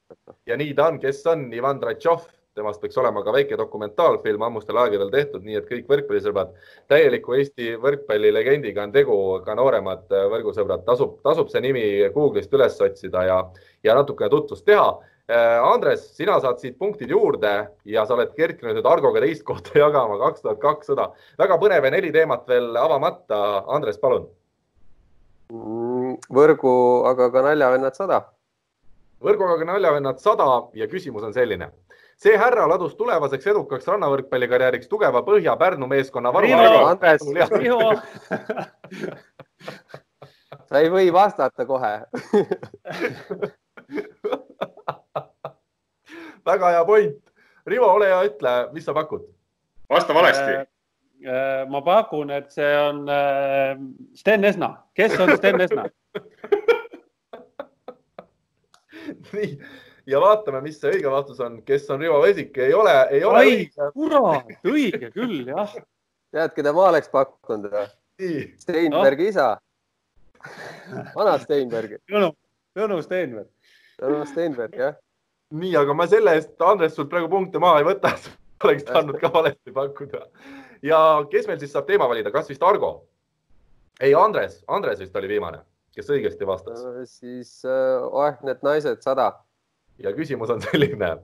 ja 0.46 0.56
nii 0.56 0.72
ta 0.74 0.88
on, 0.88 1.00
kes 1.02 1.20
on 1.28 1.46
Ivan 1.52 1.80
Tretšov, 1.82 2.24
temast 2.56 2.80
võiks 2.80 2.96
olema 2.96 3.20
ka 3.24 3.34
väike 3.36 3.58
dokumentaalfilm 3.60 4.46
ammustel 4.48 4.78
aegadel 4.80 5.10
tehtud, 5.12 5.44
nii 5.44 5.58
et 5.60 5.68
kõik 5.68 5.90
võrkpallisõbrad, 5.92 6.54
täieliku 6.88 7.36
Eesti 7.36 7.74
võrkpallilegendiga 7.82 8.86
on 8.86 8.94
tegu, 8.94 9.18
ka 9.44 9.58
nooremad 9.58 10.08
võrgusõbrad, 10.32 10.86
tasub, 10.88 11.18
tasub 11.26 11.52
see 11.52 11.60
nimi 11.66 11.84
Google'ist 12.14 12.54
üles 12.56 12.80
otsida 12.80 13.26
ja, 13.28 13.42
ja 13.84 13.98
natukene 13.98 14.32
tutvust 14.32 14.64
teha 14.64 14.88
Andres, 15.26 16.04
sina 16.14 16.36
saad 16.38 16.60
siit 16.62 16.76
punktid 16.78 17.10
juurde 17.10 17.50
ja 17.90 18.04
sa 18.06 18.14
oled 18.14 18.30
kerkinud 18.36 18.76
nüüd 18.78 18.86
Argoga 18.86 19.18
teist 19.24 19.42
kohta 19.46 19.74
jagama, 19.82 20.18
kaks 20.20 20.44
tuhat 20.44 20.60
kakssada. 20.62 21.08
väga 21.38 21.58
põnev 21.58 21.84
ja 21.84 21.90
neli 21.90 22.12
teemat 22.14 22.46
veel 22.46 22.76
avamata. 22.78 23.64
Andres, 23.66 23.98
palun. 23.98 24.28
Mm, 25.50 26.14
võrgu, 26.30 26.76
aga 27.10 27.30
ka 27.34 27.42
naljavennad 27.48 27.98
sada. 27.98 28.20
võrgu, 29.22 29.48
aga 29.48 29.58
ka 29.58 29.64
naljavennad 29.72 30.22
sada 30.22 30.46
ja 30.78 30.86
küsimus 30.86 31.26
on 31.26 31.34
selline. 31.34 31.72
see 32.16 32.36
härra 32.38 32.64
ladus 32.70 32.94
tulevaseks 32.96 33.46
edukaks 33.46 33.86
rannavõrkpallikarjääriks 33.90 34.88
tugeva 34.88 35.20
Põhja-Pärnu 35.26 35.86
meeskonna 35.90 36.32
varu. 36.32 36.54
Andres, 36.86 37.22
sa 40.70 40.80
ei 40.80 40.88
või 40.90 41.12
vastata 41.12 41.66
kohe 41.66 42.06
väga 46.46 46.66
hea 46.74 46.84
point. 46.88 47.22
Rivo, 47.66 47.86
ole 47.98 48.06
hea, 48.12 48.20
ütle, 48.30 48.52
mis 48.74 48.86
sa 48.86 48.94
pakud? 48.94 49.22
vasta 49.88 50.14
valesti 50.14 50.52
äh,. 50.52 50.66
Äh, 51.26 51.68
ma 51.68 51.80
pakun, 51.80 52.30
et 52.30 52.52
see 52.52 52.76
on 52.76 53.08
äh, 53.08 53.78
Sten 54.14 54.44
Esna. 54.44 54.76
kes 54.94 55.20
on 55.20 55.36
Sten 55.36 55.60
Esna 55.60 55.84
nii 59.32 59.58
ja 60.06 60.20
vaatame, 60.20 60.60
mis 60.66 60.80
see 60.80 60.90
õige 60.92 61.10
vastus 61.10 61.40
on, 61.40 61.62
kes 61.64 61.90
on 61.90 62.00
Rivo 62.04 62.20
Vesik, 62.22 62.58
ei 62.58 62.74
ole, 62.74 63.08
ei 63.10 63.24
ole 63.24 63.38
Ai, 63.38 63.46
õige. 63.54 63.90
kurat, 63.94 64.46
õige 64.68 65.10
küll, 65.14 65.48
jah. 65.48 65.72
tead, 66.34 66.50
keda 66.58 66.72
ma 66.76 66.82
oleks 66.90 67.08
pakkunud? 67.14 67.72
Steinbergi 68.60 69.24
no. 69.24 69.28
isa. 69.32 69.48
vana 71.16 71.38
Steinberg. 71.42 71.90
Tõnu, 72.12 72.28
Tõnu 72.76 72.96
Steinberg. 73.02 73.48
Tõnu 73.96 74.24
Steinberg, 74.28 74.74
jah 74.78 74.94
nii, 75.54 75.74
aga 75.78 75.94
ma 75.94 76.06
selle 76.10 76.34
eest, 76.38 76.54
Andres, 76.64 76.94
sult 76.96 77.10
praegu 77.12 77.28
punkte 77.30 77.60
maha 77.62 77.80
ei 77.82 77.86
võta, 77.86 78.12
oleks 78.66 78.86
tahtnud 78.88 79.18
ka 79.22 79.30
valesti 79.34 79.74
pakkuda. 79.74 80.24
ja 80.86 80.98
kes 81.30 81.46
meil 81.46 81.60
siis 81.62 81.72
saab 81.74 81.86
teema 81.86 82.08
valida, 82.10 82.32
kas 82.34 82.50
vist 82.50 82.64
Argo? 82.66 83.06
ei, 84.00 84.14
Andres, 84.14 84.62
Andres 84.68 85.00
vist 85.00 85.16
oli 85.16 85.30
viimane, 85.30 85.62
kes 85.94 86.10
õigesti 86.10 86.48
vastas 86.48 86.82
uh,. 86.82 87.04
siis 87.08 87.62
uh, 87.68 88.08
oh, 88.10 88.42
need 88.46 88.62
naised 88.66 89.02
sada. 89.04 89.32
ja 90.02 90.12
küsimus 90.16 90.50
on 90.50 90.60
selline. 90.66 91.16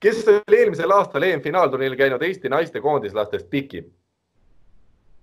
kes 0.00 0.24
oli 0.32 0.62
eelmisel 0.62 0.96
aastal 0.96 1.28
EM-finaalturniiril 1.28 1.98
käinud 1.98 2.22
Eesti 2.22 2.52
naiste 2.52 2.80
koondislastest 2.80 3.50
pikim 3.50 3.92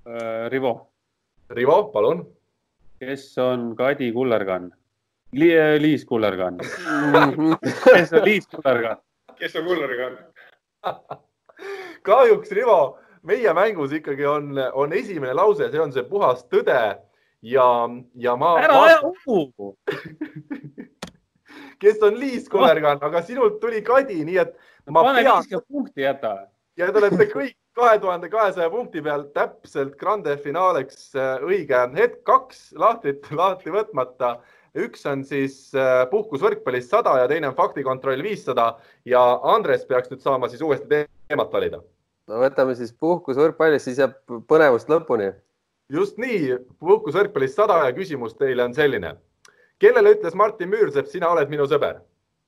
uh,? 0.05 0.47
Rivo. 0.53 0.77
Rivo, 1.49 1.83
palun. 1.91 2.23
kes 2.99 3.37
on 3.41 3.73
Kadi 3.75 4.11
Kullergann? 4.13 4.71
Liis 5.33 6.05
Kullergann 6.05 6.59
kes 7.93 8.13
on 8.13 8.25
Liis 8.25 8.47
Kullergann? 8.47 9.01
kes 9.39 9.55
on 9.55 9.65
Kullergann? 9.65 10.19
kahjuks, 12.07 12.51
Rivo, 12.51 12.97
meie 13.23 13.53
mängus 13.55 13.95
ikkagi 13.95 14.25
on, 14.27 14.53
on 14.73 14.93
esimene 14.93 15.33
lause, 15.33 15.71
see 15.71 15.81
on 15.81 15.93
see 15.95 16.05
puhas 16.07 16.43
tõde 16.51 16.79
ja, 17.43 17.67
ja 18.15 18.35
ma. 18.39 18.53
ära 18.61 18.79
aja 18.83 18.99
uhu 19.09 19.73
kes 21.83 22.03
on 22.03 22.19
Liis 22.19 22.47
Kullergann, 22.51 23.01
aga 23.03 23.23
sinult 23.25 23.59
tuli 23.61 23.83
Kadi, 23.85 24.21
nii 24.27 24.39
et 24.43 24.55
no,. 24.55 25.01
pane 25.01 25.21
pean... 25.21 25.35
viiskümmend 25.35 25.67
punkti 25.67 26.05
jäta. 26.05 26.37
ja 26.79 26.89
te 26.91 27.01
olete 27.01 27.29
kõik 27.31 27.57
kahe 27.73 27.97
tuhande 27.99 28.29
kahesaja 28.29 28.69
punkti 28.69 29.01
peal 29.01 29.25
täpselt 29.35 29.95
grande 29.99 30.35
finaaleks 30.37 31.09
äh, 31.17 31.41
õige 31.43 31.79
hetk, 31.97 32.21
kaks 32.27 32.67
lahtrit 32.77 33.31
lahti 33.33 33.73
võtmata 33.73 34.37
üks 34.75 35.05
on 35.09 35.23
siis 35.27 35.71
äh, 35.77 36.03
puhkus 36.09 36.41
võrkpallis 36.41 36.89
sada 36.89 37.15
ja 37.21 37.27
teine 37.29 37.49
on 37.51 37.57
faktikontroll 37.57 38.23
viissada 38.25 38.73
ja 39.05 39.21
Andres 39.53 39.85
peaks 39.89 40.09
nüüd 40.11 40.23
saama 40.23 40.49
siis 40.49 40.61
uuesti 40.65 41.03
teemat 41.29 41.53
valida. 41.53 41.81
no 42.27 42.41
võtame 42.41 42.75
siis 42.79 42.93
puhkus 42.93 43.37
võrkpallis, 43.37 43.85
siis 43.85 44.01
jääb 44.01 44.15
põnevust 44.49 44.89
lõpuni. 44.89 45.31
just 45.89 46.17
nii, 46.17 46.57
puhkus 46.79 47.13
võrkpallis 47.19 47.55
sada 47.55 47.83
ja 47.85 47.93
küsimus 47.93 48.37
teile 48.37 48.63
on 48.65 48.73
selline. 48.73 49.15
kellele 49.79 50.15
ütles 50.17 50.35
Martin 50.35 50.69
Müürsepp, 50.69 51.07
sina 51.07 51.29
oled 51.29 51.49
minu 51.49 51.67
sõber? 51.69 52.01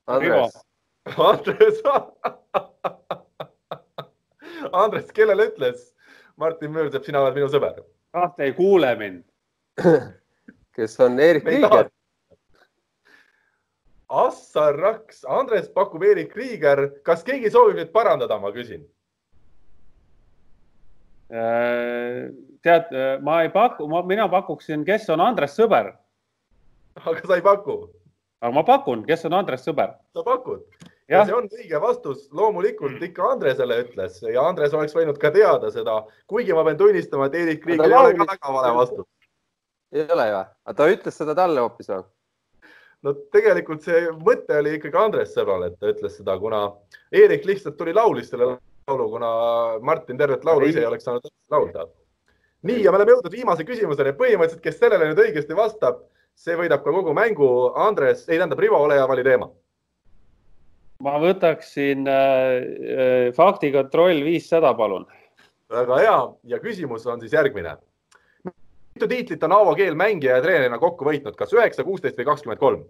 Andres. 0.07 0.57
Andres 1.17 1.81
Andres, 4.83 5.11
kellele 5.13 5.51
ütles 5.51 5.91
Martin 6.37 6.71
Müürsepp, 6.73 7.05
sina 7.05 7.21
oled 7.21 7.37
minu 7.37 7.49
sõber? 7.53 7.83
ah, 8.15 8.31
te 8.33 8.49
ei 8.49 8.53
kuule 8.57 8.95
mind 8.97 9.23
kes 10.75 10.99
on 10.99 11.19
Erik 11.19 11.45
Tiiger. 11.45 11.89
Assar 14.09 14.77
Raks, 14.77 15.23
Andres 15.25 15.69
pakub 15.73 16.03
Erik 16.03 16.33
Kriiger. 16.33 17.01
kas 17.03 17.23
keegi 17.23 17.49
soovib 17.51 17.79
nüüd 17.79 17.91
parandada, 17.91 18.37
ma 18.39 18.51
küsin? 18.53 18.85
Äh, 21.33 22.29
tead, 22.61 22.91
ma 23.25 23.41
ei 23.41 23.49
paku, 23.49 23.87
mina 24.05 24.27
pakuksin, 24.29 24.85
kes 24.85 25.09
on 25.09 25.23
Andres 25.25 25.57
sõber. 25.57 25.95
aga 27.01 27.21
sa 27.27 27.35
ei 27.35 27.41
paku? 27.41 27.89
aga 28.41 28.53
ma 28.53 28.63
pakun, 28.63 29.05
kes 29.07 29.25
on 29.25 29.33
Andres 29.33 29.65
sõber. 29.65 29.95
sa 30.13 30.23
pakud? 30.23 30.61
ja 31.09 31.23
see 31.25 31.35
on 31.37 31.49
õige 31.49 31.81
vastus, 31.81 32.27
loomulikult 32.33 33.01
ikka 33.03 33.31
Andresele 33.35 33.81
ütles 33.83 34.21
ja 34.25 34.45
Andres 34.45 34.73
oleks 34.73 34.95
võinud 34.97 35.17
ka 35.21 35.31
teada 35.33 35.71
seda, 35.73 35.99
kuigi 36.29 36.53
ma 36.53 36.65
pean 36.65 36.77
tunnistama, 36.77 37.29
et 37.29 37.37
Erik 37.41 37.63
Kriiger 37.65 37.89
ei 37.89 37.97
ole 37.97 38.13
ka 38.17 38.29
väga 38.31 38.53
vale 38.57 38.73
vastus. 38.77 39.07
ei 39.93 40.05
ole 40.05 40.29
ju, 40.29 40.43
aga 40.65 40.77
ta 40.77 40.89
ütles 40.93 41.17
seda 41.21 41.35
talle 41.37 41.65
hoopis 41.65 41.89
või? 41.93 42.05
No 43.05 43.13
tegelikult 43.33 43.85
see 43.85 44.07
mõte 44.25 44.57
oli 44.59 44.77
ikkagi 44.79 44.97
Andres 44.99 45.35
Sõbral, 45.35 45.67
et 45.67 45.77
ta 45.79 45.91
ütles 45.91 46.17
seda, 46.17 46.37
kuna 46.41 46.63
Eerik 47.15 47.45
lihtsalt 47.47 47.77
tuli 47.77 47.93
laulis 47.95 48.31
selle 48.31 48.55
laulu, 48.55 49.09
kuna 49.13 49.29
Martin 49.85 50.17
tervet 50.17 50.45
laulu 50.47 50.69
ise 50.71 50.81
ei 50.81 50.89
oleks 50.89 51.05
saanud 51.07 51.29
laulda. 51.53 51.87
nii 52.65 52.81
ja 52.83 52.91
me 52.91 52.99
oleme 52.99 53.13
jõudnud 53.13 53.33
viimase 53.33 53.65
küsimuseni, 53.67 54.15
põhimõtteliselt, 54.17 54.63
kes 54.63 54.79
sellele 54.81 55.11
nüüd 55.11 55.21
õigesti 55.21 55.57
vastab, 55.57 56.01
see 56.35 56.57
võidab 56.57 56.81
ka 56.83 56.93
kogu 56.93 57.13
mängu. 57.13 57.49
Andres, 57.77 58.25
ei 58.27 58.39
tähendab, 58.39 58.59
Rivo, 58.59 58.79
ole 58.81 58.97
hea, 58.97 59.07
vali 59.07 59.23
teema. 59.27 59.51
ma 61.05 61.17
võtaksin 61.21 62.07
äh, 62.07 62.17
äh 62.95 63.33
faktikontroll 63.35 64.23
viissada, 64.25 64.73
palun. 64.73 65.05
väga 65.69 65.97
hea 66.01 66.17
ja 66.43 66.59
küsimus 66.63 67.05
on 67.05 67.21
siis 67.21 67.33
järgmine 67.33 67.75
mitu 68.95 69.07
tiitlit 69.07 69.43
on 69.43 69.51
Aavo 69.51 69.75
Keel 69.75 69.95
mängija 69.95 70.37
ja 70.37 70.43
treenerina 70.43 70.79
kokku 70.79 71.05
võitnud, 71.05 71.35
kas 71.35 71.53
üheksa, 71.53 71.83
kuusteist 71.83 72.17
või 72.19 72.29
kakskümmend 72.29 72.61
kolm? 72.61 72.85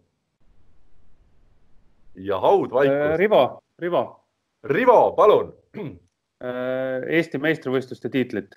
ja 2.15 2.39
haud 2.39 2.71
vaikus. 2.71 2.95
Äh, 2.95 3.17
Rivo, 3.19 3.41
Rivo. 3.79 4.03
Rivo, 4.63 4.99
palun. 5.17 5.53
Äh, 6.43 7.03
Eesti 7.17 7.39
meistrivõistluste 7.39 8.09
tiitlit. 8.11 8.55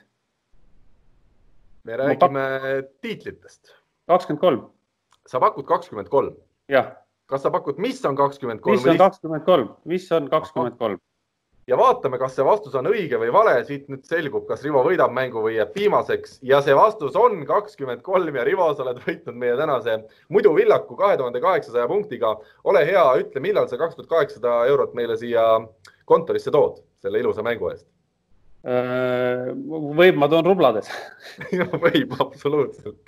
me 1.85 1.97
räägime 1.97 2.19
pak... 2.19 2.89
tiitlitest. 3.01 3.75
kakskümmend 4.07 4.41
kolm. 4.41 4.65
sa 5.27 5.41
pakud 5.41 5.65
kakskümmend 5.65 6.09
kolm. 6.09 6.35
jah. 6.69 6.93
kas 7.27 7.43
sa 7.43 7.51
pakud, 7.51 7.79
mis 7.79 8.05
on 8.05 8.17
kakskümmend 8.17 8.61
kolm? 8.61 8.77
mis 8.77 8.87
on 8.87 8.99
kakskümmend 8.99 9.45
kolm, 9.45 9.69
mis 9.85 10.13
on 10.13 10.29
kakskümmend 10.31 10.77
kolm? 10.79 10.99
Ja 11.69 11.77
vaatame, 11.79 12.19
kas 12.21 12.35
see 12.37 12.47
vastus 12.47 12.77
on 12.79 12.89
õige 12.91 13.21
või 13.21 13.33
vale, 13.35 13.59
siit 13.69 13.91
nüüd 13.93 14.07
selgub, 14.09 14.47
kas 14.49 14.65
Rivo 14.65 14.83
võidab 14.87 15.13
mängu 15.15 15.43
või 15.45 15.59
jääb 15.59 15.77
viimaseks 15.77 16.39
ja 16.49 16.63
see 16.65 16.77
vastus 16.77 17.19
on 17.19 17.43
kakskümmend 17.49 18.03
kolm 18.07 18.41
ja 18.41 18.47
Rivo, 18.49 18.71
sa 18.75 18.87
oled 18.87 19.03
võitnud 19.05 19.37
meie 19.39 19.59
tänase 19.61 19.99
muidu 20.33 20.55
villaku 20.57 20.97
kahe 20.99 21.21
tuhande 21.21 21.45
kaheksasaja 21.45 21.87
punktiga. 21.91 22.37
ole 22.65 22.87
hea, 22.89 23.05
ütle, 23.23 23.45
millal 23.45 23.69
sa 23.69 23.81
kaks 23.81 23.99
tuhat 23.99 24.11
kaheksasada 24.17 24.65
eurot 24.73 24.97
meile 24.99 25.17
siia 25.21 25.47
kontorisse 26.05 26.51
tood 26.51 26.83
selle 27.03 27.21
ilusa 27.21 27.45
mängu 27.45 27.71
eest 27.71 27.87
Äh, 28.67 29.53
võib, 29.55 30.17
ma 30.19 30.27
toon 30.27 30.49
rublades 30.51 30.89
võib, 31.85 32.17
absoluutselt. 32.19 32.99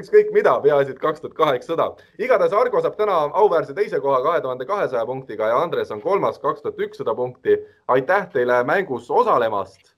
Ükskõik 0.00 0.30
mida, 0.34 0.54
peaasi, 0.60 0.94
et 0.94 1.00
kaks 1.02 1.22
tuhat 1.22 1.34
kaheksasada. 1.38 1.86
igatahes 2.18 2.52
Argo 2.52 2.80
saab 2.82 2.96
täna 2.98 3.16
auväärse 3.40 3.74
teise 3.74 4.00
koha 4.00 4.20
kahe 4.22 4.40
tuhande 4.40 4.66
kahesaja 4.66 5.06
punktiga 5.06 5.48
ja 5.48 5.58
Andres 5.62 5.90
on 5.90 6.00
kolmas, 6.02 6.38
kaks 6.38 6.62
tuhat 6.62 6.78
ükssada 6.78 7.14
punkti. 7.14 7.58
aitäh 7.88 8.28
teile 8.32 8.62
mängus 8.64 9.10
osalemast. 9.10 9.94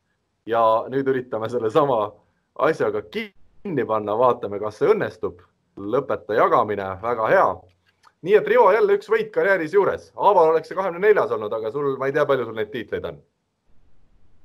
ja 0.47 0.85
nüüd 0.89 1.09
üritame 1.09 1.49
sellesama 1.49 2.13
asjaga 2.59 3.03
kinni 3.03 3.85
panna, 3.85 4.19
vaatame, 4.19 4.59
kas 4.59 4.79
see 4.79 4.89
õnnestub. 4.89 5.41
lõpeta 5.77 6.35
jagamine, 6.35 6.97
väga 7.03 7.29
hea. 7.29 7.49
nii 8.23 8.35
et 8.35 8.49
Rivo 8.49 8.73
jälle 8.73 8.99
üks 8.99 9.09
võit 9.09 9.31
karjääris 9.31 9.75
juures. 9.75 10.13
Aaval 10.17 10.51
oleks 10.51 10.69
see 10.69 10.77
kahekümne 10.77 11.09
neljas 11.09 11.31
olnud, 11.31 11.53
aga 11.53 11.71
sul, 11.71 11.97
ma 11.97 12.07
ei 12.07 12.13
tea, 12.13 12.27
palju 12.27 12.45
sul 12.45 12.55
neid 12.55 12.71
tiitleid 12.71 13.05
on 13.05 13.19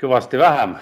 kõvasti 0.01 0.39
vähem 0.41 0.75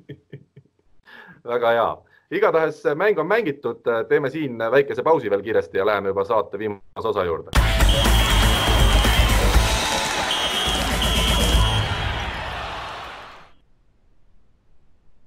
väga 1.52 1.72
hea, 1.76 1.88
igatahes 2.30 2.82
mäng 2.94 3.18
on 3.18 3.26
mängitud, 3.26 3.82
teeme 4.08 4.30
siin 4.30 4.58
väikese 4.70 5.02
pausi 5.02 5.30
veel 5.30 5.42
kiiresti 5.42 5.78
ja 5.78 5.86
läheme 5.86 6.14
juba 6.14 6.24
saate 6.24 6.58
viimase 6.58 7.08
osa 7.08 7.24
juurde. 7.24 7.50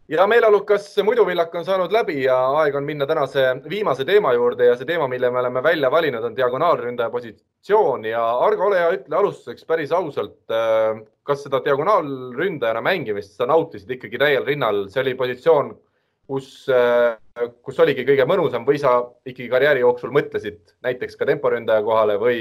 ja 0.08 0.28
meeleolukas 0.28 0.98
muiduvillak 1.04 1.56
on 1.56 1.66
saanud 1.66 1.92
läbi 1.92 2.24
ja 2.24 2.36
aeg 2.60 2.76
on 2.76 2.84
minna 2.84 3.06
tänase 3.08 3.46
viimase 3.70 4.06
teema 4.06 4.34
juurde 4.34 4.66
ja 4.68 4.76
see 4.78 4.86
teema, 4.86 5.08
mille 5.08 5.32
me 5.32 5.40
oleme 5.40 5.64
välja 5.64 5.92
valinud, 5.92 6.24
on 6.24 6.36
diagonaalründaja 6.36 7.10
positsioon. 7.10 8.06
Ja 8.06 8.22
Argo, 8.46 8.68
ole 8.68 8.80
hea, 8.80 8.92
ütle 9.00 9.18
alustuseks 9.18 9.66
päris 9.66 9.92
ausalt, 9.92 10.54
kas 11.24 11.44
seda 11.44 11.64
diagonaalründajana 11.66 12.84
mängimist 12.84 13.40
sa 13.40 13.48
nautisid 13.50 13.96
ikkagi 13.96 14.22
täiel 14.22 14.46
rinnal, 14.46 14.86
see 14.94 15.02
oli 15.02 15.16
positsioon, 15.18 15.74
kus, 16.28 16.50
kus 17.66 17.80
oligi 17.84 18.06
kõige 18.08 18.26
mõnusam 18.30 18.66
või 18.68 18.80
sa 18.82 18.96
ikkagi 19.28 19.50
karjääri 19.52 19.84
jooksul 19.84 20.14
mõtlesid 20.16 20.76
näiteks 20.86 21.20
ka 21.20 21.28
temporündaja 21.30 21.84
kohale 21.84 22.18
või, 22.22 22.40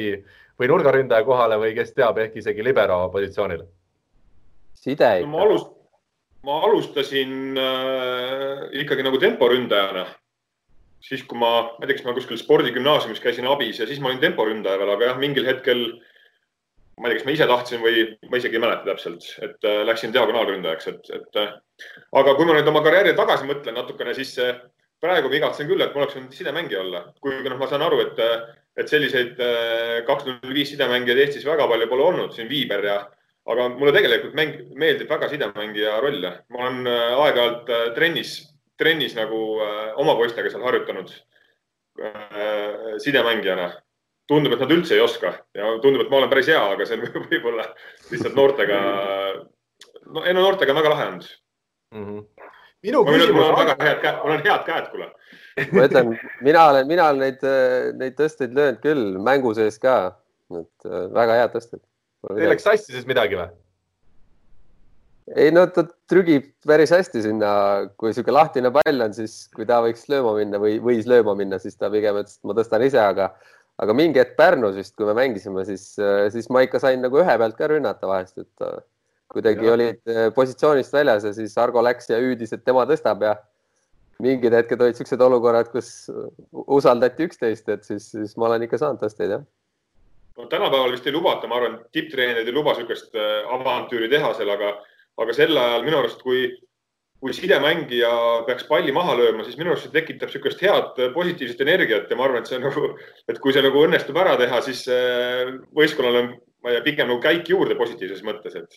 või 0.60 0.70
nurgaründaja 0.70 1.26
kohale 1.26 1.58
või 1.60 1.74
kes 1.76 1.94
teab, 1.96 2.20
ehk 2.22 2.36
isegi 2.42 2.64
libero 2.64 3.04
positsioonile? 3.12 3.66
side 4.82 5.08
ikka 5.22 5.28
no,. 5.28 5.32
ma 5.36 5.44
alust-, 5.46 5.74
ma 6.46 6.58
alustasin 6.66 7.58
äh, 7.58 8.64
ikkagi 8.82 9.06
nagu 9.06 9.20
temporündajana. 9.22 10.06
siis, 11.02 11.24
kui 11.26 11.38
ma, 11.38 11.72
näiteks 11.82 12.04
ma 12.06 12.14
kuskil 12.14 12.38
spordigümnaasiumis 12.38 13.20
käisin 13.22 13.48
abis 13.50 13.80
ja 13.80 13.86
siis 13.90 14.00
ma 14.00 14.10
olin 14.10 14.22
temporündaja 14.22 14.78
veel, 14.78 14.92
aga 14.94 15.10
jah, 15.10 15.16
mingil 15.18 15.46
hetkel 15.48 15.80
ma 16.98 17.08
ei 17.08 17.14
tea, 17.14 17.18
kas 17.18 17.26
ma 17.26 17.34
ise 17.34 17.48
tahtsin 17.48 17.82
või 17.82 18.04
ma 18.30 18.38
isegi 18.38 18.58
ei 18.58 18.62
mäleta 18.62 18.86
täpselt, 18.90 19.26
et 19.44 19.68
äh, 19.68 19.80
läksin 19.88 20.12
diagonaalründajaks, 20.14 20.88
et, 20.92 21.10
et 21.16 21.40
äh, 21.40 21.54
aga 22.20 22.34
kui 22.36 22.46
ma 22.48 22.56
nüüd 22.56 22.68
oma 22.68 22.82
karjääri 22.84 23.14
tagasi 23.18 23.48
mõtlen 23.48 23.76
natukene, 23.78 24.14
siis 24.16 24.34
äh, 24.42 24.60
praegu 25.02 25.30
ma 25.32 25.38
igatsen 25.38 25.70
küll, 25.70 25.82
et 25.82 25.94
ma 25.94 26.02
oleks 26.02 26.18
võinud 26.18 26.36
sidemängija 26.36 26.82
olla, 26.84 27.02
kuigi 27.24 27.48
noh, 27.48 27.58
ma 27.60 27.68
saan 27.70 27.84
aru, 27.86 28.02
et, 28.04 28.20
et 28.78 28.92
selliseid 28.92 29.40
kaks 30.06 30.28
null 30.28 30.54
viis 30.54 30.70
sidemängijaid 30.72 31.24
Eestis 31.24 31.48
väga 31.48 31.66
palju 31.68 31.88
pole 31.90 32.06
olnud, 32.10 32.36
siin 32.36 32.50
Viiber 32.50 32.86
ja, 32.86 32.98
aga 33.50 33.66
mulle 33.72 33.94
tegelikult 33.96 34.36
mäng, 34.38 34.60
meeldib 34.78 35.10
väga 35.10 35.28
sidemängija 35.32 35.96
roll. 36.04 36.28
ma 36.54 36.66
olen 36.68 36.86
aeg-ajalt 36.92 37.72
trennis, 37.96 38.36
trennis 38.78 39.16
nagu 39.18 39.40
oma 39.98 40.14
poistega 40.20 40.52
seal 40.52 40.62
harjutanud 40.68 41.10
sidemängijana 43.02 43.72
tundub, 44.30 44.54
et 44.54 44.62
nad 44.62 44.74
üldse 44.74 44.96
ei 44.96 45.04
oska 45.04 45.32
ja 45.56 45.72
tundub, 45.82 46.04
et 46.04 46.10
ma 46.12 46.20
olen 46.20 46.30
päris 46.32 46.50
hea, 46.52 46.60
aga 46.74 46.86
see 46.88 46.98
on 46.98 47.26
võib-olla 47.32 47.66
lihtsalt 48.10 48.38
noortega, 48.38 48.80
no 50.14 50.26
ei 50.26 50.36
no 50.36 50.44
noortega 50.44 50.74
on 50.74 50.80
väga 50.80 50.92
lahe 50.94 51.08
olnud 51.10 51.30
mm. 51.92 52.04
-hmm. 52.04 52.50
minu 52.88 53.04
küsimus. 53.08 53.34
mul 53.36 53.48
on 53.48 53.58
väga 53.60 53.78
head 53.80 54.02
käed, 54.04 54.20
mul 54.22 54.36
on 54.36 54.44
head 54.46 54.68
käed, 54.68 54.90
kuule. 54.92 55.08
ma 55.76 55.88
ütlen, 55.88 56.12
mina 56.40 56.66
olen, 56.70 56.86
mina 56.90 57.08
olen 57.08 57.26
neid, 57.26 57.48
neid 57.98 58.18
tõsteid 58.20 58.54
löönud 58.58 58.84
küll 58.84 59.18
mängu 59.30 59.54
sees 59.58 59.80
ka, 59.82 59.96
et 60.52 60.88
äh, 60.88 61.08
väga 61.14 61.42
head 61.42 61.58
tõsted. 61.58 61.82
Teil 62.28 62.52
läks 62.54 62.64
sassi 62.68 62.94
siis 62.94 63.08
midagi 63.08 63.38
või? 63.40 63.50
ei 65.38 65.52
no 65.54 65.64
ta 65.70 65.84
trügib 66.10 66.48
päris 66.66 66.90
hästi 66.92 67.22
sinna, 67.24 67.50
kui 67.96 68.10
niisugune 68.10 68.34
lahtine 68.36 68.72
pall 68.74 69.04
on, 69.04 69.14
siis 69.16 69.46
kui 69.54 69.66
ta 69.68 69.78
võiks 69.84 70.08
lööma 70.10 70.34
minna 70.38 70.60
või 70.62 70.80
võis 70.82 71.06
lööma 71.08 71.34
minna, 71.38 71.60
siis 71.62 71.78
ta 71.78 71.90
pigem 71.92 72.18
ütles, 72.20 72.40
et 72.40 72.48
ma 72.48 72.56
tõstan 72.58 72.84
ise, 72.86 73.00
aga 73.00 73.30
aga 73.80 73.94
mingi 73.96 74.20
hetk 74.20 74.34
Pärnus 74.38 74.76
vist, 74.76 74.94
kui 74.98 75.08
me 75.08 75.14
mängisime, 75.16 75.64
siis, 75.68 75.92
siis 76.34 76.50
ma 76.52 76.64
ikka 76.66 76.80
sain 76.82 77.00
nagu 77.04 77.20
ühe 77.22 77.36
pealt 77.40 77.56
ka 77.58 77.70
rünnata 77.70 78.10
vahest, 78.10 78.36
et 78.42 78.66
äh, 78.66 78.82
kuidagi 79.32 79.66
ja. 79.66 79.76
olid 79.76 80.12
äh, 80.12 80.28
positsioonist 80.36 80.92
väljas 80.92 81.24
ja 81.28 81.32
siis 81.36 81.56
Argo 81.60 81.82
läks 81.84 82.10
ja 82.12 82.20
hüüdis, 82.20 82.52
et 82.54 82.64
tema 82.66 82.84
tõstab 82.88 83.24
ja 83.24 83.36
mingid 84.22 84.54
hetked 84.54 84.82
olid 84.84 84.98
siuksed 84.98 85.24
olukorrad, 85.24 85.72
kus 85.72 86.10
usaldati 86.52 87.26
üksteist, 87.26 87.68
et 87.72 87.86
siis, 87.88 88.12
siis 88.12 88.36
ma 88.38 88.50
olen 88.50 88.68
ikka 88.68 88.78
saanud 88.78 89.00
tõsteid, 89.02 89.38
jah. 89.38 89.46
no 90.38 90.48
tänapäeval 90.52 90.92
vist 90.94 91.08
ei 91.08 91.16
lubata, 91.16 91.48
ma 91.50 91.58
arvan, 91.58 91.80
tipptreenerid 91.96 92.48
ei 92.48 92.54
luba 92.54 92.76
niisugust 92.76 93.16
äh, 93.16 93.40
avantüüri 93.56 94.10
teha 94.12 94.34
seal, 94.38 94.52
aga, 94.52 94.76
aga 95.22 95.36
sel 95.36 95.56
ajal 95.56 95.88
minu 95.88 96.02
arust, 96.02 96.22
kui 96.22 96.50
kui 97.22 97.30
sidemängija 97.36 98.10
peaks 98.48 98.64
palli 98.66 98.92
maha 98.94 99.14
lööma, 99.14 99.44
siis 99.46 99.54
minu 99.54 99.70
arust 99.70 99.86
see 99.86 99.94
tekitab 99.94 100.26
niisugust 100.26 100.62
head 100.64 100.96
positiivset 101.14 101.60
energiat 101.62 102.10
ja 102.10 102.16
ma 102.18 102.26
arvan, 102.26 102.42
et 102.42 102.50
see 102.50 102.58
nagu, 102.58 102.88
et 103.30 103.38
kui 103.42 103.54
see 103.54 103.62
nagu 103.62 103.84
õnnestub 103.86 104.16
ära 104.18 104.34
teha, 104.40 104.58
siis 104.66 104.80
äh, 104.90 105.52
võistkonnal 105.78 106.18
on, 106.18 106.32
ma 106.64 106.72
ei 106.72 106.80
tea, 106.80 106.86
pigem 106.88 107.12
nagu 107.12 107.22
käik 107.22 107.46
juurde 107.52 107.76
positiivses 107.78 108.24
mõttes, 108.26 108.56
et 108.58 108.74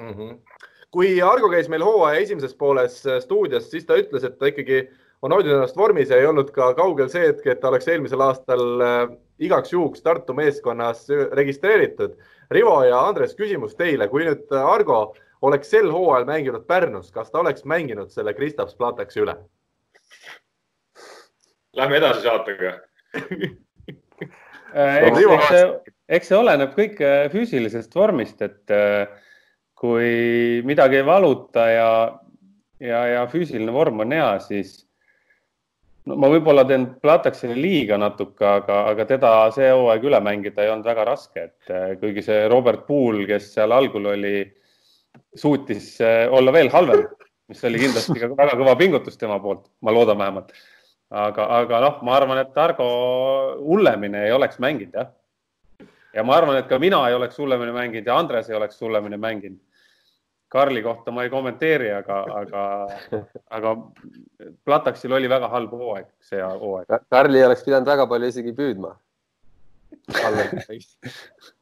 mm. 0.00 0.14
-hmm. 0.14 0.62
kui 0.96 1.18
Argo 1.20 1.50
käis 1.52 1.68
meil 1.68 1.84
hooaja 1.84 2.22
esimeses 2.24 2.56
pooles 2.56 3.02
äh, 3.04 3.20
stuudios, 3.20 3.68
siis 3.70 3.84
ta 3.84 4.00
ütles, 4.00 4.24
et 4.24 4.38
ta 4.40 4.48
ikkagi 4.48 4.86
on 5.20 5.36
hoidnud 5.36 5.58
ennast 5.58 5.76
vormis 5.76 6.08
ja 6.08 6.22
ei 6.22 6.30
olnud 6.30 6.48
ka 6.52 6.70
kaugel 6.80 7.12
see 7.12 7.26
hetk, 7.28 7.44
et 7.44 7.60
ta 7.60 7.68
oleks 7.68 7.88
eelmisel 7.92 8.24
aastal 8.24 8.64
äh, 8.80 9.04
igaks 9.38 9.76
juhuks 9.76 10.00
Tartu 10.00 10.32
meeskonnas 10.32 11.04
registreeritud. 11.36 12.16
Rivo 12.50 12.80
ja 12.88 13.04
Andres, 13.04 13.36
küsimus 13.36 13.76
teile, 13.76 14.08
kui 14.08 14.24
nüüd 14.24 14.48
Argo 14.64 15.12
oleks 15.44 15.70
sel 15.70 15.90
hooajal 15.92 16.26
mänginud 16.28 16.64
Pärnus, 16.68 17.10
kas 17.12 17.30
ta 17.30 17.42
oleks 17.42 17.64
mänginud 17.68 18.12
selle 18.12 18.34
Kristaps 18.36 18.76
Plataksi 18.78 19.24
üle? 19.24 19.36
Lähme 21.74 21.98
edasi 21.98 22.22
saatega 22.22 22.76
äh, 24.74 24.96
eks, 25.08 25.18
eks, 25.18 25.48
see, 25.48 25.94
eks 26.18 26.30
see 26.30 26.38
oleneb 26.38 26.74
kõik 26.78 27.02
äh, 27.04 27.26
füüsilisest 27.32 27.94
vormist, 27.96 28.42
et 28.46 28.74
äh, 28.74 29.04
kui 29.78 30.62
midagi 30.66 31.00
ei 31.00 31.06
valuta 31.06 31.68
ja, 31.70 31.90
ja, 32.80 33.04
ja 33.10 33.28
füüsiline 33.30 33.74
vorm 33.74 34.04
on 34.06 34.14
hea, 34.14 34.30
siis 34.46 34.76
no 36.08 36.16
ma 36.20 36.30
võib-olla 36.32 36.64
teen 36.68 36.88
Plataksile 37.02 37.56
liiga 37.58 37.98
natuke, 38.00 38.46
aga, 38.62 38.84
aga 38.94 39.08
teda 39.10 39.32
see 39.56 39.70
hooaeg 39.72 40.10
üle 40.10 40.20
mängida 40.24 40.64
ei 40.64 40.72
olnud 40.72 40.88
väga 40.88 41.08
raske, 41.10 41.48
et 41.50 41.98
kuigi 42.00 42.22
see 42.24 42.44
Robert 42.52 42.86
Pool, 42.86 43.24
kes 43.28 43.50
seal 43.56 43.74
algul 43.74 44.12
oli 44.14 44.36
suutis 45.36 46.00
äh, 46.00 46.32
olla 46.32 46.52
veel 46.52 46.70
halvem, 46.72 47.04
mis 47.50 47.64
oli 47.64 47.82
kindlasti 47.82 48.20
ka 48.20 48.30
väga 48.36 48.56
kõva 48.60 48.76
pingutus 48.78 49.18
tema 49.20 49.38
poolt, 49.42 49.66
ma 49.82 49.94
loodan 49.94 50.18
vähemalt. 50.18 50.54
aga, 51.14 51.46
aga 51.60 51.80
noh, 51.84 52.00
ma 52.02 52.16
arvan, 52.16 52.40
et 52.42 52.58
Argo 52.58 52.86
hullemini 53.60 54.24
ei 54.26 54.32
oleks 54.32 54.58
mänginud 54.58 54.96
jah. 54.96 55.12
ja 56.14 56.24
ma 56.24 56.36
arvan, 56.38 56.58
et 56.58 56.68
ka 56.70 56.78
mina 56.78 57.02
ei 57.08 57.14
oleks 57.14 57.38
hullemini 57.38 57.72
mänginud 57.72 58.06
ja 58.06 58.18
Andres 58.18 58.50
ei 58.50 58.56
oleks 58.56 58.80
hullemini 58.80 59.16
mänginud. 59.16 59.60
Karli 60.54 60.82
kohta 60.82 61.10
ma 61.10 61.24
ei 61.24 61.30
kommenteeri, 61.30 61.88
aga, 61.90 62.20
aga, 62.40 62.64
aga 63.50 63.72
Plataksil 64.64 65.12
oli 65.12 65.26
väga 65.28 65.48
halb 65.50 65.72
hooaeg, 65.74 66.06
see 66.22 66.38
hooaeg. 66.42 66.92
Karli 67.10 67.42
oleks 67.42 67.64
pidanud 67.66 67.90
väga 67.90 68.06
palju 68.06 68.30
isegi 68.30 68.54
püüdma 68.54 68.94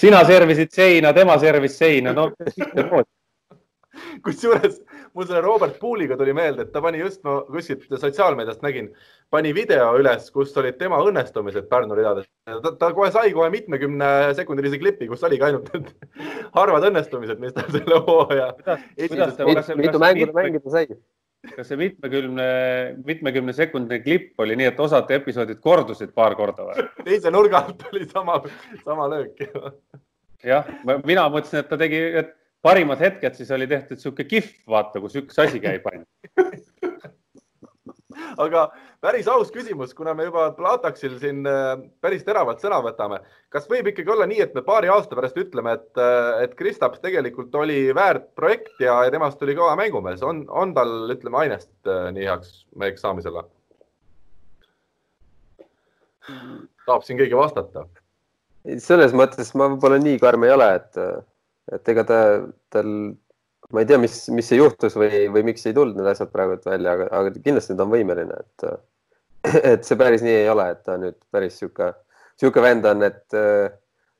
sina 0.00 0.24
servisid 0.28 0.72
seina, 0.74 1.14
tema 1.16 1.38
servis 1.42 1.76
seina, 1.78 2.14
no 2.16 2.30
kusjuures 4.24 4.78
mul 5.12 5.26
selle 5.26 5.40
Robert 5.44 5.78
Pooliga 5.80 6.16
tuli 6.16 6.32
meelde, 6.36 6.64
et 6.64 6.72
ta 6.72 6.82
pani 6.82 7.00
just, 7.02 7.22
ma 7.26 7.40
kuskilt 7.48 7.86
sotsiaalmeediast 7.90 8.62
nägin, 8.64 8.90
pani 9.32 9.52
video 9.54 9.90
üles, 9.98 10.28
kus 10.34 10.54
olid 10.60 10.78
tema 10.80 11.00
õnnestumised 11.04 11.66
Pärnu 11.70 11.98
ridades. 11.98 12.28
ta, 12.46 12.72
ta 12.78 12.92
kohe 12.96 13.10
sai 13.14 13.32
kohe 13.36 13.50
mitmekümne 13.52 14.10
sekundilise 14.38 14.78
klipi, 14.82 15.08
kus 15.10 15.24
oligi 15.26 15.46
ainult 15.48 15.72
need 15.74 15.90
harvad 16.58 16.88
õnnestumised, 16.90 17.42
mis 17.42 17.56
tal 17.56 17.70
selle 17.74 18.02
hooaja. 18.06 18.52
mitu 19.80 20.02
mängu 20.02 20.30
ta 20.30 20.38
mängida 20.38 20.76
sai? 20.76 20.86
Kas 21.48 21.70
see 21.70 21.78
mitmekümne, 21.80 22.48
mitmekümne 23.04 23.52
sekundine 23.56 24.02
klipp 24.04 24.40
oli 24.40 24.56
nii, 24.60 24.70
et 24.72 24.80
osad 24.80 25.10
episoodid 25.16 25.60
kordusid 25.64 26.12
paar 26.16 26.36
korda 26.38 26.68
või? 26.68 26.86
teise 27.06 27.32
nurga 27.32 27.64
alt 27.64 27.86
oli 27.92 28.06
sama, 28.10 28.40
sama 28.84 29.08
löök. 29.12 29.40
jah, 30.44 30.68
mina 31.04 31.26
mõtlesin, 31.32 31.62
et 31.62 31.70
ta 31.70 31.80
tegi, 31.80 32.02
et 32.22 32.34
parimad 32.64 33.00
hetked 33.00 33.38
siis 33.38 33.50
oli 33.56 33.68
tehtud 33.70 34.02
sihuke 34.02 34.26
kihv, 34.28 34.52
vaata, 34.68 35.00
kus 35.00 35.16
üks 35.22 35.40
asi 35.40 35.62
käib 35.62 35.86
ainult 35.90 36.09
aga 38.40 38.64
päris 39.04 39.28
aus 39.30 39.50
küsimus, 39.54 39.92
kuna 39.96 40.14
me 40.16 40.26
juba 40.28 40.48
Plataksil 40.56 41.16
siin 41.20 41.44
äh, 41.48 41.74
päris 42.04 42.24
teravalt 42.26 42.62
sõna 42.62 42.80
võtame. 42.84 43.20
kas 43.52 43.68
võib 43.70 43.90
ikkagi 43.90 44.12
olla 44.12 44.26
nii, 44.30 44.40
et 44.44 44.54
me 44.56 44.64
paari 44.66 44.90
aasta 44.92 45.16
pärast 45.18 45.38
ütleme, 45.40 45.76
et, 45.78 45.90
äh, 46.00 46.42
et 46.46 46.56
Kristaps 46.58 47.02
tegelikult 47.04 47.54
oli 47.54 47.94
väärt 47.96 48.30
projekt 48.38 48.80
ja, 48.80 49.00
ja 49.06 49.14
temast 49.14 49.40
tuli 49.40 49.56
kõva 49.58 49.76
mängumees, 49.80 50.22
on, 50.26 50.44
on 50.48 50.74
tal, 50.76 50.92
ütleme, 51.12 51.44
ainest 51.44 51.72
äh, 51.88 52.10
nii 52.16 52.28
heaks 52.28 52.60
meheks 52.76 53.06
saamisele? 53.06 53.46
tahab 56.86 57.02
siin 57.06 57.18
keegi 57.18 57.34
vastata? 57.34 57.86
selles 58.84 59.14
mõttes 59.16 59.54
ma 59.56 59.70
võib-olla 59.72 59.98
nii 60.02 60.20
karm 60.20 60.44
ei 60.46 60.52
ole, 60.52 60.68
et, 60.76 60.98
et 61.74 61.88
ega 61.94 62.04
ta, 62.06 62.18
tal 62.70 62.90
ma 63.70 63.82
ei 63.82 63.88
tea, 63.88 63.98
mis, 64.02 64.16
mis 64.34 64.48
see 64.50 64.58
juhtus 64.58 64.96
või, 64.98 65.26
või 65.34 65.44
miks 65.50 65.66
ei 65.68 65.74
tulnud 65.76 65.98
need 65.98 66.10
asjad 66.12 66.30
praegu 66.32 66.58
välja, 66.64 66.96
aga, 66.96 67.08
aga 67.20 67.32
kindlasti 67.36 67.76
ta 67.78 67.86
on 67.86 67.92
võimeline, 67.94 68.38
et, 68.42 68.68
et 69.74 69.86
see 69.86 69.98
päris 70.00 70.24
nii 70.26 70.36
ei 70.42 70.48
ole, 70.52 70.70
et 70.74 70.84
ta 70.86 70.98
nüüd 71.00 71.18
päris 71.32 71.58
sihuke, 71.60 71.92
sihuke 72.40 72.64
vend 72.64 72.88
on, 72.90 73.04
et 73.06 73.38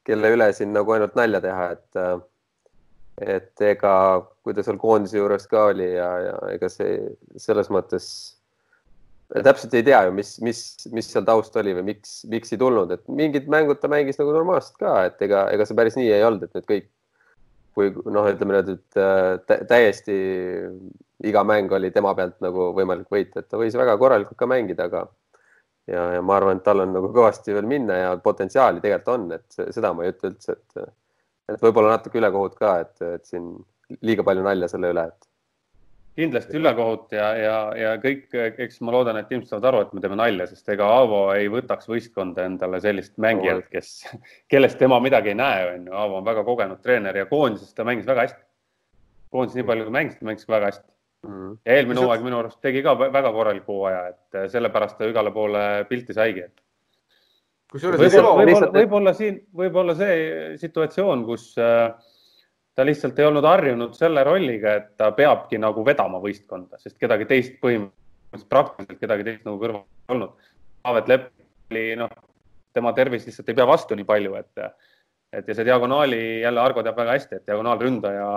kelle 0.07 0.35
üle 0.35 0.51
siin 0.57 0.75
nagu 0.75 0.95
ainult 0.95 1.17
nalja 1.19 1.43
teha, 1.45 1.71
et, 1.77 2.03
et 3.37 3.65
ega, 3.73 3.95
kui 4.45 4.57
ta 4.57 4.65
seal 4.67 4.79
koondise 4.81 5.19
juures 5.19 5.47
ka 5.51 5.71
oli 5.73 5.89
ja, 5.93 6.11
ja 6.29 6.37
ega 6.55 6.71
see 6.73 6.95
selles 7.43 7.69
mõttes 7.73 8.07
täpselt 9.31 9.75
ei 9.79 9.85
tea 9.87 10.01
ju, 10.07 10.15
mis, 10.15 10.33
mis, 10.43 10.61
mis 10.91 11.11
seal 11.11 11.27
taust 11.27 11.55
oli 11.61 11.75
või 11.77 11.93
miks, 11.93 12.21
miks 12.31 12.55
ei 12.55 12.59
tulnud, 12.59 12.91
et 12.95 13.05
mingid 13.07 13.47
mängud 13.53 13.79
ta 13.83 13.91
mängis 13.91 14.19
nagu 14.19 14.33
normaalselt 14.35 14.81
ka, 14.81 14.95
et 15.11 15.23
ega, 15.27 15.45
ega 15.55 15.67
see 15.67 15.79
päris 15.79 15.99
nii 15.99 16.11
ei 16.17 16.25
olnud, 16.27 16.47
et 16.47 16.59
nüüd 16.59 16.67
kõik 16.71 16.89
kui 17.81 18.13
noh, 18.13 18.29
ütleme 18.31 18.61
nüüd, 18.61 18.85
äh, 19.01 19.65
täiesti 19.69 20.19
iga 21.31 21.43
mäng 21.45 21.73
oli 21.77 21.91
tema 21.95 22.13
pealt 22.17 22.39
nagu 22.45 22.71
võimalik 22.77 23.09
võita, 23.13 23.43
et 23.43 23.49
ta 23.51 23.61
võis 23.61 23.77
väga 23.77 23.97
korralikult 24.01 24.39
ka 24.41 24.49
mängida, 24.49 24.87
aga 24.89 25.05
ja, 25.91 26.07
ja 26.17 26.23
ma 26.25 26.37
arvan, 26.39 26.61
et 26.61 26.67
tal 26.67 26.85
on 26.85 26.95
nagu 26.97 27.11
kõvasti 27.13 27.57
veel 27.57 27.69
minna 27.69 27.99
ja 27.99 28.15
potentsiaali 28.23 28.83
tegelikult 28.85 29.15
on, 29.17 29.29
et 29.37 29.75
seda 29.75 29.93
ma 29.97 30.07
ei 30.07 30.15
ütle 30.15 30.33
üldse, 30.33 30.57
et 30.57 30.89
et 31.51 31.65
võib-olla 31.65 31.97
natuke 31.97 32.21
ülekohut 32.21 32.55
ka, 32.59 32.77
et, 32.85 33.01
et 33.17 33.27
siin 33.27 33.51
liiga 34.07 34.23
palju 34.27 34.45
nalja 34.47 34.69
selle 34.71 34.93
üle, 34.95 35.09
et 35.11 35.30
kindlasti 36.21 36.59
ülekohut 36.59 37.15
ja, 37.17 37.31
ja, 37.39 37.57
ja 37.79 37.95
kõik, 38.03 38.29
eks 38.65 38.81
ma 38.87 38.95
loodan, 38.95 39.19
et 39.21 39.33
inimesed 39.33 39.55
saavad 39.55 39.69
aru, 39.71 39.81
et 39.87 39.97
me 39.97 40.05
teeme 40.05 40.19
nalja, 40.21 40.47
sest 40.51 40.69
ega 40.75 40.87
Aavo 40.99 41.23
ei 41.35 41.49
võtaks 41.53 41.89
võistkonda 41.91 42.47
endale 42.49 42.81
sellist 42.85 43.17
mängijat, 43.23 43.67
kes, 43.73 43.91
kellest 44.53 44.79
tema 44.81 45.01
midagi 45.03 45.33
ei 45.33 45.41
näe, 45.41 45.67
on 45.75 45.91
ju. 45.91 45.97
Aavo 46.03 46.21
on 46.21 46.29
väga 46.29 46.45
kogenud 46.47 46.83
treener 46.85 47.23
ja 47.23 47.27
koondises 47.31 47.75
ta 47.75 47.87
mängis 47.89 48.09
väga 48.09 48.29
hästi. 48.29 48.43
koondises 49.31 49.61
nii 49.61 49.69
palju 49.73 49.87
kui 49.89 49.97
mängis, 49.99 50.17
ta 50.19 50.31
mängis 50.31 50.49
väga 50.49 50.71
hästi 50.71 50.87
mm. 51.27 51.35
-hmm. 51.35 51.59
ja 51.65 51.77
eelmine 51.77 52.01
hooaeg 52.01 52.25
minu 52.27 52.39
arust 52.39 52.61
tegi 52.61 52.83
ka 52.83 52.97
väga 52.99 53.33
korraliku 53.33 53.81
hooaja, 53.81 54.07
et 54.09 54.51
sellepärast 54.53 54.99
ta 54.99 55.09
igale 55.11 55.31
poole 55.31 55.65
pilti 55.89 56.17
saigi, 56.17 56.47
et 56.49 56.65
võib-olla 57.75 58.33
võib, 58.39 58.65
võib, 58.75 58.95
võib 58.95 59.13
siin, 59.17 59.43
võib-olla 59.57 59.95
see 59.95 60.57
situatsioon, 60.63 61.25
kus 61.29 61.53
äh, 61.59 61.93
ta 62.75 62.87
lihtsalt 62.87 63.19
ei 63.19 63.27
olnud 63.29 63.47
harjunud 63.47 63.97
selle 63.99 64.23
rolliga, 64.27 64.77
et 64.79 64.93
ta 65.01 65.11
peabki 65.17 65.59
nagu 65.61 65.85
vedama 65.87 66.21
võistkonda, 66.23 66.79
sest 66.81 66.97
kedagi 67.01 67.27
teist 67.31 67.59
põhimõtteliselt 67.63 68.51
praktiliselt 68.53 69.01
kedagi 69.01 69.27
teist 69.27 69.45
nagu 69.49 69.59
kõrval 69.61 69.83
ei 69.83 70.15
olnud. 70.15 70.49
Taavet 70.85 71.11
Lepp 71.11 71.75
oli 71.75 71.85
noh, 71.99 72.15
tema 72.75 72.95
tervis 72.97 73.27
lihtsalt 73.27 73.51
ei 73.51 73.59
pea 73.59 73.67
vastu 73.69 73.99
nii 73.99 74.07
palju, 74.09 74.39
et, 74.41 74.65
et 75.35 75.51
ja 75.51 75.57
see 75.57 75.67
diagonaali 75.67 76.23
jälle 76.45 76.63
Argo 76.63 76.85
teab 76.87 76.99
väga 77.03 77.19
hästi, 77.19 77.41
et 77.41 77.51
diagonaalründaja 77.51 78.31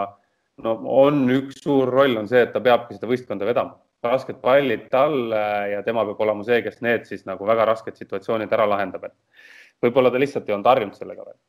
no 0.65 0.76
on 0.97 1.23
üks 1.34 1.64
suur 1.64 1.89
roll 1.89 2.19
on 2.19 2.30
see, 2.30 2.43
et 2.45 2.53
ta 2.53 2.61
peabki 2.61 2.97
seda 2.97 3.10
võistkonda 3.10 3.47
vedama, 3.47 3.77
rasked 4.03 4.41
pallid 4.43 4.89
talle 4.91 5.45
ja 5.72 5.81
tema 5.85 6.05
peab 6.10 6.22
olema 6.26 6.45
see, 6.45 6.61
kes 6.65 6.81
need 6.85 7.07
siis 7.10 7.26
nagu 7.30 7.47
väga 7.47 7.69
rasked 7.69 7.97
situatsioonid 8.01 8.51
ära 8.53 8.68
lahendab, 8.69 9.07
et 9.10 9.85
võib-olla 9.85 10.11
ta 10.11 10.22
lihtsalt 10.22 10.49
ei 10.49 10.57
olnud 10.57 10.69
harjunud 10.69 10.99
sellega 10.99 11.26
veel 11.26 11.39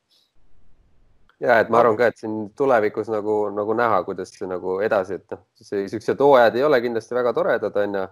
ja 1.43 1.59
et 1.59 1.71
ma 1.71 1.81
arvan 1.81 1.97
ka, 1.99 2.09
et 2.11 2.21
siin 2.21 2.37
tulevikus 2.57 3.09
nagu, 3.11 3.39
nagu 3.55 3.75
näha, 3.77 4.03
kuidas 4.07 4.31
see 4.33 4.47
nagu 4.49 4.79
edasi, 4.85 5.19
et 5.19 5.35
noh, 5.35 5.43
siuksed 5.59 6.21
hooajad 6.21 6.55
ei 6.55 6.63
ole 6.63 6.79
kindlasti 6.83 7.17
väga 7.17 7.33
toredad, 7.35 7.81
on 7.83 7.99
ju. 7.99 8.05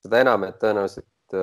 seda 0.00 0.20
enam, 0.22 0.46
et 0.48 0.56
tõenäoliselt, 0.56 1.34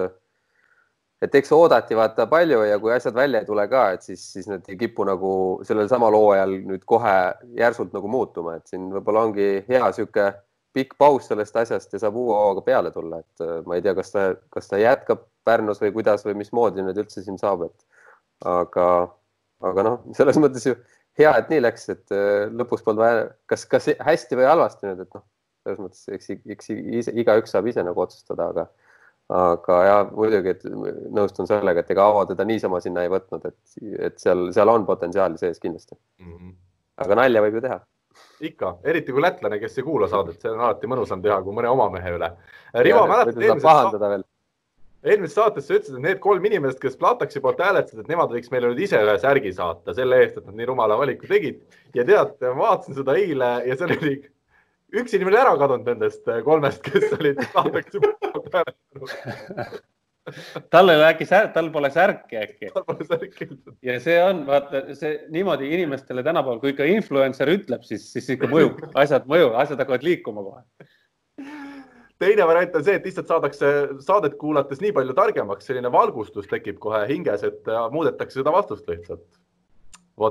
et 1.22 1.36
eks 1.38 1.52
oodati 1.54 1.98
vaata 1.98 2.26
palju 2.30 2.64
ja 2.66 2.80
kui 2.82 2.90
asjad 2.94 3.14
välja 3.14 3.44
ei 3.44 3.46
tule 3.46 3.68
ka, 3.70 3.84
et 3.94 4.06
siis, 4.06 4.24
siis 4.34 4.48
need 4.50 4.66
ei 4.72 4.78
kipu 4.80 5.06
nagu 5.06 5.32
sellel 5.68 5.90
samal 5.92 6.16
hooajal 6.18 6.56
nüüd 6.66 6.86
kohe 6.90 7.14
järsult 7.60 7.94
nagu 7.94 8.10
muutuma, 8.10 8.56
et 8.58 8.66
siin 8.72 8.88
võib-olla 8.96 9.28
ongi 9.28 9.50
hea 9.70 9.92
sihuke 9.94 10.32
pikk 10.74 10.98
paus 10.98 11.30
sellest 11.30 11.56
asjast 11.58 11.94
ja 11.94 12.02
saab 12.02 12.18
uue 12.18 12.34
hooga 12.38 12.66
peale 12.66 12.92
tulla, 12.94 13.22
et 13.22 13.46
ma 13.66 13.78
ei 13.78 13.86
tea, 13.86 13.94
kas 13.98 14.14
ta, 14.14 14.28
kas 14.54 14.70
ta 14.72 14.82
jätkab 14.82 15.26
Pärnus 15.48 15.80
või 15.80 15.94
kuidas 15.96 16.26
või 16.26 16.36
mismoodi 16.42 16.84
nüüd 16.84 16.98
üldse 17.00 17.22
siin 17.24 17.38
saab, 17.40 17.62
et 17.70 17.86
aga, 18.58 18.88
aga 19.70 19.86
noh, 19.86 20.02
selles 20.18 20.38
mõttes 20.42 20.66
ju 20.68 20.74
hea, 21.22 21.32
et 21.32 21.50
nii 21.52 21.64
läks, 21.64 21.88
et 21.94 22.16
äh, 22.16 22.48
lõpuks 22.54 22.86
polnud 22.86 23.04
vaja, 23.04 23.24
kas, 23.50 23.66
kas 23.70 23.90
hästi 24.04 24.40
või 24.40 24.50
halvasti 24.50 24.90
nüüd, 24.90 25.06
et 25.06 25.18
noh, 25.18 25.26
selles 25.66 25.82
mõttes, 25.84 26.04
eks, 26.18 26.36
eks 26.56 26.72
ise, 26.74 27.16
igaüks 27.24 27.56
saab 27.56 27.68
ise 27.72 27.84
nagu 27.86 28.04
otsustada, 28.04 28.52
aga, 28.54 28.68
aga 29.38 29.82
ja 29.88 29.98
muidugi, 30.12 30.56
et 30.56 30.64
nõustun 31.18 31.50
sellega, 31.50 31.84
et 31.84 31.92
ega 31.96 32.08
Aavo 32.08 32.24
teda 32.30 32.48
niisama 32.48 32.80
sinna 32.84 33.04
ei 33.04 33.12
võtnud, 33.12 33.50
et, 33.50 33.60
et 34.10 34.24
seal, 34.24 34.48
seal 34.56 34.72
on 34.72 34.88
potentsiaali 34.88 35.40
sees 35.42 35.60
kindlasti 35.64 35.96
mm. 35.96 36.34
-hmm. 36.34 36.58
aga 37.06 37.22
nalja 37.24 37.44
võib 37.46 37.60
ju 37.60 37.68
teha 37.68 37.82
ikka, 38.48 38.78
eriti 38.86 39.14
kui 39.14 39.22
lätlane, 39.22 39.60
kes 39.62 39.78
ei 39.78 39.86
kuula 39.86 40.08
saadet, 40.10 40.40
see 40.42 40.52
on 40.52 40.62
alati 40.62 40.90
mõnusam 40.90 41.22
teha 41.24 41.38
kui 41.46 41.56
mõne 41.58 41.70
oma 41.70 41.88
mehe 41.94 42.14
üle. 42.16 42.32
Rivo, 42.86 43.04
mäletad 43.10 43.42
eelmisest, 43.42 44.28
eelmises 45.12 45.36
saates 45.38 45.68
sa 45.68 45.76
ütlesid, 45.78 45.98
et 45.98 46.06
need 46.06 46.22
kolm 46.24 46.46
inimest, 46.50 46.80
kes 46.82 46.98
Plataksi 47.00 47.42
poolt 47.44 47.62
hääletasid, 47.64 48.04
et 48.04 48.12
nemad 48.12 48.32
võiks 48.34 48.52
meile 48.54 48.72
nüüd 48.72 48.82
ise 48.86 49.02
ühe 49.04 49.18
särgi 49.22 49.54
saata 49.58 49.96
selle 49.98 50.22
eest, 50.24 50.40
et 50.40 50.48
nad 50.48 50.58
nii 50.58 50.70
rumala 50.72 50.98
valiku 51.00 51.30
tegid. 51.30 51.62
ja 51.96 52.06
tead, 52.08 52.34
ma 52.46 52.56
vaatasin 52.64 53.00
seda 53.02 53.18
eile 53.20 53.52
ja 53.68 53.78
seal 53.80 53.94
oli 53.98 54.16
üks 55.02 55.18
inimene 55.18 55.42
ära 55.44 55.54
kadunud 55.60 55.88
nendest 55.92 56.28
kolmest, 56.46 56.82
kes 56.86 57.12
olid 57.20 57.44
Plataksi 57.54 58.04
poolt 58.04 58.50
hääletanud 58.60 59.86
tal 60.74 60.92
ei 60.92 61.00
ole 61.00 61.08
äkki, 61.08 61.26
tal 61.54 61.70
pole 61.72 61.90
särki 61.94 62.40
äkki. 62.42 62.72
tal 62.74 62.86
pole 62.88 63.08
särki. 63.08 63.48
ja 63.86 63.98
see 64.04 64.18
on, 64.24 64.44
vaata 64.48 64.84
see 64.98 65.14
niimoodi 65.34 65.70
inimestele 65.78 66.24
tänapäeval, 66.26 66.60
kui 66.64 66.74
ikka 66.74 66.88
influencer 66.92 67.52
ütleb, 67.54 67.86
siis, 67.88 68.10
siis 68.14 68.28
ikka 68.36 68.50
mõjub, 68.52 68.82
asjad 69.00 69.28
mõjuvad, 69.30 69.60
asjad 69.64 69.84
hakkavad 69.84 70.08
liikuma 70.08 70.44
kohe 70.44 70.90
teine 72.22 72.46
variant 72.50 72.76
on 72.78 72.86
see, 72.86 72.98
et 72.98 73.06
lihtsalt 73.08 73.32
saadakse 73.32 73.72
saadet 74.06 74.38
kuulates 74.42 74.82
nii 74.84 74.94
palju 74.96 75.16
targemaks, 75.18 75.68
selline 75.70 75.92
valgustus 75.94 76.50
tekib 76.52 76.80
kohe 76.84 77.04
hinges, 77.10 77.44
et 77.48 77.70
muudetakse 77.94 78.42
seda 78.42 78.54
vastust 78.56 78.88
lihtsalt. 78.90 79.26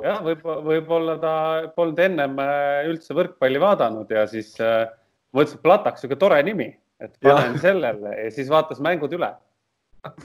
jah, 0.03 0.23
võib, 0.27 0.47
võib-olla 0.67 1.19
ta 1.23 1.35
polnud 1.77 2.01
ennem 2.03 2.41
äh, 2.43 2.89
üldse 2.91 3.15
võrkpalli 3.17 3.63
vaadanud 3.63 4.11
ja 4.11 4.27
siis 4.31 4.55
äh, 4.63 4.89
mõtles, 5.37 5.55
et 5.55 5.63
Plataks, 5.63 6.03
sihuke 6.03 6.19
tore 6.19 6.41
nimi, 6.47 6.73
et 7.03 7.15
panen 7.23 7.55
ja. 7.55 7.63
sellele 7.69 8.17
ja 8.19 8.33
siis 8.35 8.51
vaatas 8.51 8.83
mängud 8.83 9.15
üle 9.15 9.31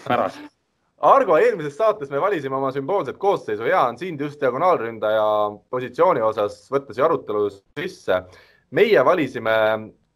pärast 0.06 0.42
Argo, 1.02 1.34
eelmises 1.42 1.74
saates 1.74 2.12
me 2.14 2.20
valisime 2.22 2.54
oma 2.60 2.70
sümboolset 2.74 3.18
koosseisu, 3.18 3.66
hea 3.66 3.80
on 3.90 3.96
sind 3.98 4.22
just 4.22 4.38
diagonaalründaja 4.42 5.24
positsiooni 5.74 6.22
osas 6.22 6.60
võtta 6.70 6.94
siia 6.94 7.08
arutelu 7.08 7.48
sisse. 7.50 8.20
meie 8.78 9.02
valisime 9.06 9.56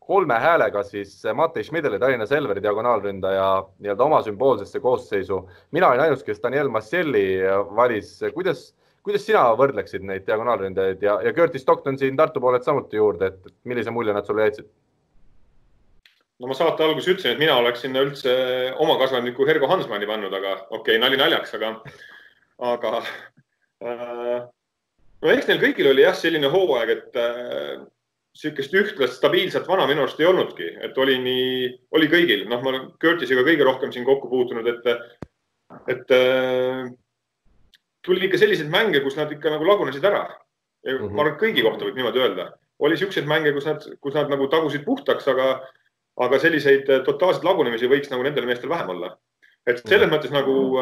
kolme 0.08 0.38
häälega 0.40 0.84
siis 0.84 1.18
Matei 1.34 1.64
Schmideli, 1.64 2.00
Tallinna 2.00 2.26
Selveri 2.30 2.62
diagonaalründaja 2.64 3.50
nii-öelda 3.80 4.04
oma 4.04 4.22
sümboolsesse 4.22 4.80
koosseisu. 4.80 5.50
mina 5.72 5.90
olin 5.90 6.06
ainus, 6.06 6.24
kes 6.24 6.44
Daniel 6.44 6.70
Masselli 6.70 7.42
valis. 7.76 8.20
kuidas, 8.34 8.76
kuidas 9.04 9.26
sina 9.26 9.44
võrdleksid 9.58 10.06
neid 10.06 10.28
diagonaalründajaid 10.28 11.02
ja, 11.02 11.20
ja 11.22 11.34
Curtis 11.34 11.62
Stockton 11.62 11.98
siin 11.98 12.18
Tartu 12.18 12.42
poolelt 12.42 12.64
samuti 12.64 12.98
juurde, 12.98 13.26
et 13.26 13.54
millise 13.64 13.92
mulje 13.92 14.14
nad 14.14 14.26
sulle 14.26 14.50
jätsid? 14.50 14.70
no 16.40 16.52
ma 16.52 16.58
saate 16.58 16.84
alguses 16.84 17.14
ütlesin, 17.14 17.36
et 17.36 17.40
mina 17.40 17.56
oleks 17.58 17.82
sinna 17.86 18.04
üldse 18.04 18.36
oma 18.84 18.98
kasvandiku 19.00 19.48
Hergo 19.48 19.70
Hansmanni 19.72 20.08
pannud, 20.10 20.34
aga 20.34 20.58
okei 20.70 20.80
okay,, 20.80 21.02
nali 21.02 21.18
naljaks, 21.20 21.56
aga, 21.58 21.72
aga 22.74 22.94
äh, 23.00 24.42
no 25.24 25.32
eks 25.34 25.48
neil 25.50 25.62
kõigil 25.64 25.92
oli 25.94 26.04
jah, 26.04 26.18
selline 26.18 26.52
hooaeg, 26.52 26.92
et 26.98 27.22
äh, 27.22 27.86
niisugust 28.36 28.74
ühtlast 28.76 29.16
stabiilset 29.20 29.68
vana 29.68 29.86
minu 29.88 30.04
arust 30.04 30.20
ei 30.20 30.28
olnudki, 30.28 30.68
et 30.84 30.98
oli 31.00 31.16
nii, 31.24 31.70
oli 31.96 32.10
kõigil, 32.12 32.44
noh, 32.52 32.60
ma 32.64 32.72
olen 32.74 32.90
Curtisega 33.02 33.46
kõige 33.48 33.64
rohkem 33.64 33.94
siin 33.94 34.06
kokku 34.08 34.28
puutunud, 34.32 34.68
et, 34.68 34.90
et 35.94 36.12
äh, 36.16 36.82
tuli 38.06 38.28
ikka 38.28 38.42
selliseid 38.42 38.70
mänge, 38.72 39.00
kus 39.06 39.16
nad 39.20 39.32
ikka 39.32 39.54
nagu 39.54 39.68
lagunesid 39.68 40.04
ära. 40.04 40.28
mm 40.86 40.98
-hmm. 40.98 41.14
ma 41.16 41.22
arvan, 41.22 41.34
et 41.34 41.42
kõigi 41.42 41.64
kohta 41.64 41.86
võib 41.86 41.96
niimoodi 41.96 42.20
öelda. 42.20 42.52
oli 42.80 42.94
niisuguseid 42.94 43.28
mänge, 43.28 43.54
kus 43.54 43.66
nad, 43.66 43.86
kus 44.02 44.14
nad 44.14 44.30
nagu 44.30 44.48
tagusid 44.48 44.84
puhtaks, 44.86 45.28
aga, 45.28 45.62
aga 46.18 46.40
selliseid 46.40 46.86
totaalseid 47.06 47.44
lagunemisi 47.44 47.88
võiks 47.88 48.12
nagu 48.12 48.24
nendel 48.24 48.46
meestel 48.46 48.70
vähem 48.70 48.90
olla. 48.90 49.18
et 49.66 49.80
selles 49.88 50.10
mõttes 50.12 50.32
nagu 50.32 50.76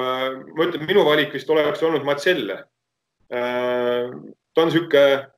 ma 0.58 0.66
ütlen, 0.66 0.88
minu 0.88 1.06
valik 1.06 1.34
vist 1.34 1.50
oleks 1.50 1.84
olnud 1.84 2.04
Marcel. 2.04 2.58
ta 4.54 4.62
on 4.62 4.72
sihuke 4.72 5.34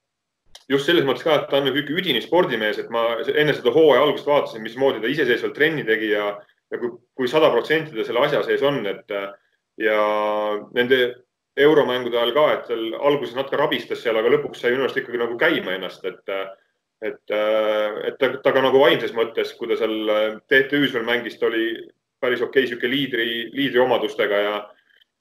just 0.72 0.90
selles 0.90 1.06
mõttes 1.06 1.26
ka, 1.26 1.38
et 1.38 1.50
ta 1.50 1.60
on 1.60 1.68
nagu 1.70 1.82
üdini 1.82 2.22
spordimees, 2.24 2.80
et 2.82 2.90
ma 2.94 3.06
enne 3.22 3.54
seda 3.54 3.74
hooaja 3.74 4.06
algust 4.06 4.28
vaatasin, 4.30 4.64
mismoodi 4.66 5.04
ta 5.04 5.12
iseseisvalt 5.12 5.56
trenni 5.58 5.86
tegi 5.88 6.12
ja, 6.14 6.32
ja 6.74 6.82
kui, 6.82 6.94
kui 7.18 7.30
sada 7.30 7.52
protsenti 7.54 7.94
ta 7.96 8.06
selle 8.08 8.24
asja 8.26 8.42
sees 8.48 8.64
on, 8.66 8.82
et 8.90 9.16
ja 9.82 10.00
nende 10.78 11.02
euromängude 11.56 12.18
ajal 12.20 12.34
ka, 12.36 12.46
et 12.54 12.70
seal 12.72 12.86
alguses 12.98 13.36
natuke 13.38 13.60
rabistas 13.60 14.02
seal, 14.04 14.18
aga 14.20 14.32
lõpuks 14.34 14.62
sai 14.62 14.74
minu 14.74 14.88
arust 14.88 14.98
ikkagi 15.00 15.22
nagu 15.22 15.38
käima 15.40 15.76
ennast, 15.78 16.06
et 16.06 16.36
et, 17.06 17.20
et 17.30 18.16
ta, 18.18 18.30
ta 18.42 18.54
ka 18.56 18.62
nagu 18.64 18.80
vaimses 18.82 19.12
mõttes, 19.14 19.52
kui 19.60 19.68
ta 19.70 19.76
seal 19.78 20.40
TTÜ-s 20.50 20.96
veel 20.96 21.06
mängis, 21.06 21.36
ta 21.38 21.50
oli 21.50 21.68
päris 22.24 22.42
okei 22.42 22.64
okay, 22.64 22.70
sihuke 22.72 22.90
liidri, 22.90 23.28
liidri 23.54 23.82
omadustega 23.84 24.40
ja 24.42 24.56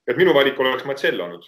et 0.09 0.17
minu 0.17 0.33
valik 0.33 0.61
oleks 0.61 0.87
Marcel 0.89 1.21
olnud 1.21 1.45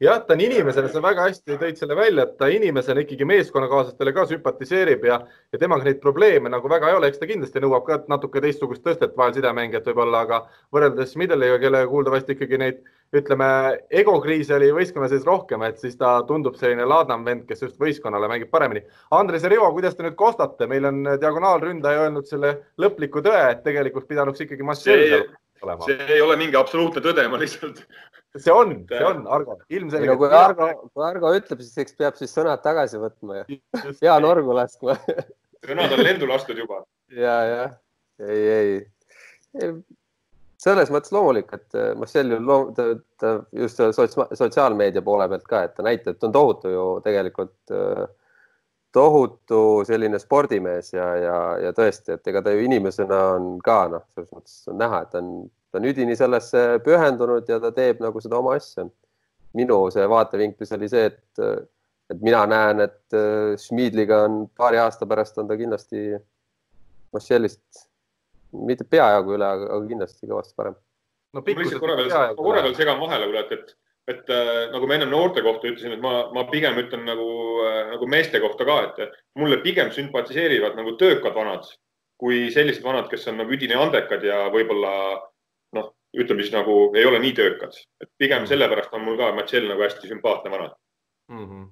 jah, 0.00 0.18
ta 0.26 0.34
on 0.34 0.40
inimesena, 0.44 0.88
sa 0.92 1.00
väga 1.00 1.24
hästi 1.28 1.56
tõid 1.60 1.78
selle 1.80 1.96
välja, 1.96 2.26
et 2.26 2.34
ta 2.40 2.48
inimesena 2.52 3.00
ikkagi 3.02 3.26
meeskonnakaaslastele 3.28 4.12
ka 4.16 4.26
sümpatiseerib 4.28 5.06
ja, 5.08 5.20
ja 5.52 5.60
temaga 5.60 5.86
neid 5.86 6.02
probleeme 6.02 6.52
nagu 6.52 6.68
väga 6.68 6.90
ei 6.90 6.98
ole, 6.98 7.08
eks 7.10 7.22
ta 7.22 7.28
kindlasti 7.30 7.62
nõuab 7.64 7.86
ka 7.86 8.02
natuke 8.12 8.42
teistsugust 8.44 8.84
tõstet 8.84 9.16
vahel 9.16 9.32
sidemängijat 9.36 9.88
võib-olla, 9.88 10.24
aga 10.26 10.42
võrreldes 10.74 11.16
Middeliga, 11.16 11.56
kellega 11.62 11.88
kuuldavasti 11.88 12.36
ikkagi 12.36 12.60
neid, 12.60 12.82
ütleme, 13.16 13.48
egokriise 14.02 14.58
oli 14.58 14.68
võistkonna 14.76 15.08
sees 15.08 15.24
rohkem, 15.24 15.64
et 15.64 15.80
siis 15.80 15.96
ta 15.96 16.18
tundub 16.28 16.58
selline 16.60 16.84
laadnam 16.84 17.24
vend, 17.24 17.46
kes 17.48 17.64
just 17.64 17.80
võistkonnale 17.80 18.28
mängib 18.28 18.52
paremini. 18.52 18.82
Andres 19.16 19.46
ja 19.46 19.52
Rivo, 19.52 19.70
kuidas 19.72 19.96
te 19.96 20.04
nüüd 20.04 20.18
kostate, 20.18 20.68
meil 20.68 20.90
on 20.90 21.02
diagonaalründaja 21.14 22.04
öelnud 22.04 22.28
selle 22.28 22.52
lõpliku 22.82 23.24
tõe, 23.24 23.42
et 23.54 23.64
tegelikult 23.64 24.10
pidanuks 24.10 24.44
ikkagi 24.44 24.66
Marcel 24.66 25.06
olema. 25.62 25.84
see 25.84 26.06
ei 26.14 26.20
ole 26.20 26.36
mingi 26.36 26.56
absoluutne 26.58 27.00
tõde, 27.04 27.24
ma 27.30 27.38
lihtsalt 27.40 27.82
see 28.42 28.52
on, 28.52 28.76
see 28.90 29.06
on, 29.06 29.24
Argo, 29.32 29.58
ilmselgelt. 29.68 30.12
No, 30.12 30.20
kui 30.20 30.30
Argo, 30.36 30.70
kui 30.92 31.06
Argo 31.06 31.32
ütleb, 31.36 31.64
siis 31.64 31.84
eks 31.84 31.98
peab 31.98 32.18
siis 32.18 32.34
sõnad 32.34 32.62
tagasi 32.64 33.00
võtma 33.02 33.42
ja 33.42 33.44
pea 34.00 34.16
norgu 34.22 34.56
laskma 34.56 34.98
sõnad 35.66 35.94
on 35.96 36.02
lendu 36.04 36.28
lastud 36.30 36.58
juba. 36.58 36.82
ja, 37.12 37.36
ja 37.50 37.62
ei, 38.22 38.42
ei, 38.48 38.76
ei, 39.60 39.72
selles 40.62 40.90
mõttes 40.92 41.12
loomulik, 41.14 41.50
et 41.52 41.78
äh, 41.78 41.90
Marcel 41.98 42.32
ju 42.34 42.38
loom, 42.42 42.70
ta, 42.76 42.88
ta 43.20 43.32
just 43.56 43.80
sots, 43.96 44.16
sotsiaalmeedia 44.38 45.04
poole 45.04 45.28
pealt 45.30 45.48
ka, 45.48 45.64
et 45.66 45.74
ta 45.76 45.84
näitab, 45.86 46.14
et 46.14 46.22
ta 46.22 46.30
on 46.30 46.36
tohutu 46.36 46.72
ju 46.72 46.86
tegelikult 47.04 47.74
äh, 47.76 48.06
tohutu 48.96 49.60
selline 49.84 50.18
spordimees 50.18 50.94
ja, 50.94 51.10
ja, 51.20 51.36
ja 51.66 51.72
tõesti, 51.76 52.16
et 52.16 52.32
ega 52.32 52.40
ta 52.42 52.54
ju 52.54 52.64
inimesena 52.64 53.20
on 53.34 53.56
ka 53.64 53.82
noh, 53.92 54.06
selles 54.14 54.32
mõttes 54.32 54.58
on 54.72 54.80
näha, 54.80 55.02
et 55.04 55.12
ta 55.12 55.20
on 55.20 55.32
ta 55.76 55.82
on 55.82 55.88
üdini 55.90 56.16
sellesse 56.16 56.78
pühendunud 56.84 57.48
ja 57.50 57.58
ta 57.60 57.72
teeb 57.74 58.00
nagu 58.00 58.20
seda 58.24 58.40
oma 58.40 58.56
asja. 58.56 58.86
minu 59.56 59.76
see 59.92 60.04
vaatevinklis 60.08 60.72
oli 60.76 60.88
see, 60.92 61.06
et, 61.08 61.40
et 62.12 62.18
mina 62.20 62.42
näen, 62.48 62.82
et 62.84 63.16
äh, 63.16 63.54
Schmidliga 63.60 64.22
on 64.26 64.42
paari 64.56 64.80
aasta 64.80 65.06
pärast 65.08 65.38
on 65.40 65.48
ta 65.48 65.56
kindlasti 65.56 66.18
Marcellist 67.12 67.86
mitte 68.52 68.84
peajagu 68.84 69.36
üle, 69.36 69.46
aga 69.46 69.80
kindlasti 69.88 70.28
kõvasti 70.28 70.56
parem. 70.56 70.76
no 71.32 71.42
lihtsalt 71.46 71.80
korra 71.80 71.96
veel, 72.00 72.12
korra 72.36 72.64
veel 72.66 72.76
segan 72.76 73.00
vahele, 73.00 73.30
kuule, 73.30 73.44
et, 73.46 73.52
et, 73.56 73.72
et 74.12 74.34
äh, 74.36 74.52
nagu 74.74 74.88
ma 74.88 74.98
ennem 74.98 75.12
noorte 75.12 75.44
kohta 75.44 75.70
ütlesin, 75.72 75.96
et 75.96 76.04
ma, 76.04 76.26
ma 76.36 76.44
pigem 76.52 76.76
ütlen 76.84 77.08
nagu 77.08 77.30
äh,, 77.64 77.80
nagu 77.94 78.08
meeste 78.12 78.40
kohta 78.44 78.68
ka, 78.68 78.78
et 78.90 79.16
mulle 79.40 79.60
pigem 79.64 79.92
sümpatiseerivad 79.92 80.76
nagu 80.76 80.96
töökad 81.00 81.36
vanad 81.36 81.68
kui 82.20 82.46
sellised 82.52 82.84
vanad, 82.84 83.10
kes 83.12 83.26
on 83.28 83.42
nagu 83.42 83.52
üdini 83.52 83.76
andekad 83.76 84.22
ja 84.24 84.46
võib-olla 84.52 84.92
ütleme 86.16 86.44
siis 86.44 86.54
nagu 86.54 86.76
ei 86.96 87.06
ole 87.06 87.20
nii 87.22 87.32
töökad, 87.36 87.76
et 88.00 88.10
pigem 88.18 88.42
mm. 88.42 88.50
sellepärast 88.52 88.94
on 88.96 89.04
mul 89.04 89.18
ka 89.20 89.32
Marcel 89.36 89.68
nagu 89.68 89.84
hästi 89.84 90.12
sümpaatne 90.12 90.52
vana 90.52 90.70
mm 91.32 91.44
-hmm 91.44 91.66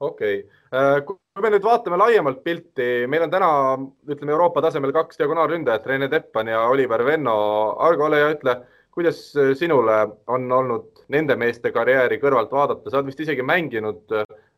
okei 0.00 0.38
okay., 0.38 0.80
äh, 0.80 1.04
kui 1.04 1.42
me 1.44 1.50
nüüd 1.52 1.64
vaatame 1.64 1.98
laiemalt 2.00 2.42
pilti, 2.44 3.06
meil 3.08 3.26
on 3.26 3.32
täna, 3.32 3.50
ütleme 4.08 4.32
Euroopa 4.32 4.62
tasemel 4.64 4.92
kaks 4.96 5.20
diagonaalründajat, 5.20 5.86
Rene 5.86 6.08
Teppan 6.08 6.48
ja 6.48 6.62
Oliver 6.68 7.04
Venno. 7.04 7.34
Argo, 7.78 8.06
ole 8.08 8.20
hea, 8.22 8.30
ütle, 8.34 8.56
kuidas 8.94 9.20
sinule 9.58 9.98
on 10.26 10.52
olnud 10.52 11.04
nende 11.12 11.36
meeste 11.36 11.72
karjääri 11.72 12.18
kõrvalt 12.22 12.52
vaadata, 12.52 12.90
sa 12.90 12.98
oled 12.98 13.12
vist 13.12 13.20
isegi 13.24 13.44
mänginud 13.46 14.16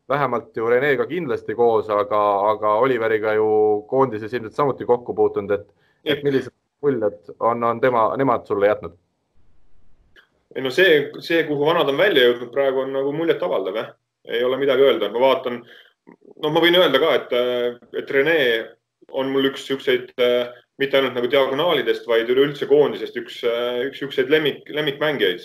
vähemalt 0.09 0.57
ju 0.57 0.67
Renega 0.69 1.05
kindlasti 1.07 1.55
koos, 1.55 1.89
aga, 1.91 2.23
aga 2.53 2.73
Oliveriga 2.83 3.35
ju 3.37 3.47
koondises 3.89 4.33
ilmselt 4.33 4.57
samuti 4.57 4.87
kokku 4.89 5.15
puutunud, 5.15 5.51
et, 5.55 5.69
et 6.03 6.23
millised 6.25 6.53
muljed 6.83 7.35
on, 7.39 7.63
on 7.63 7.79
tema, 7.83 8.09
nemad 8.19 8.47
sulle 8.47 8.67
jätnud? 8.67 8.97
Ei 10.55 10.63
no 10.63 10.71
see, 10.73 11.09
see, 11.25 11.43
kuhu 11.47 11.65
vanad 11.65 11.89
on 11.89 11.97
välja 11.97 12.27
jõudnud 12.27 12.51
praegu 12.53 12.83
on 12.83 12.93
nagu 12.95 13.13
muljetavaldav 13.15 13.79
jah, 13.79 13.89
ei 14.29 14.43
ole 14.45 14.59
midagi 14.61 14.85
öelda, 14.85 15.09
ma 15.13 15.21
vaatan, 15.23 15.63
no 16.43 16.51
ma 16.53 16.63
võin 16.63 16.77
öelda 16.79 17.01
ka, 17.01 17.13
et, 17.19 17.33
et 17.99 18.11
Rene 18.13 18.37
on 19.13 19.31
mul 19.33 19.49
üks 19.51 19.65
siukseid 19.67 20.13
mitte 20.81 20.97
ainult 20.97 21.17
nagu 21.17 21.29
diagonaalidest, 21.29 22.05
vaid 22.09 22.29
üleüldse 22.33 22.67
koondisest 22.69 23.17
üks, 23.21 23.41
üks 23.89 24.01
siukseid 24.01 24.31
lemmik, 24.33 24.63
lemmikmängijaid. 24.73 25.43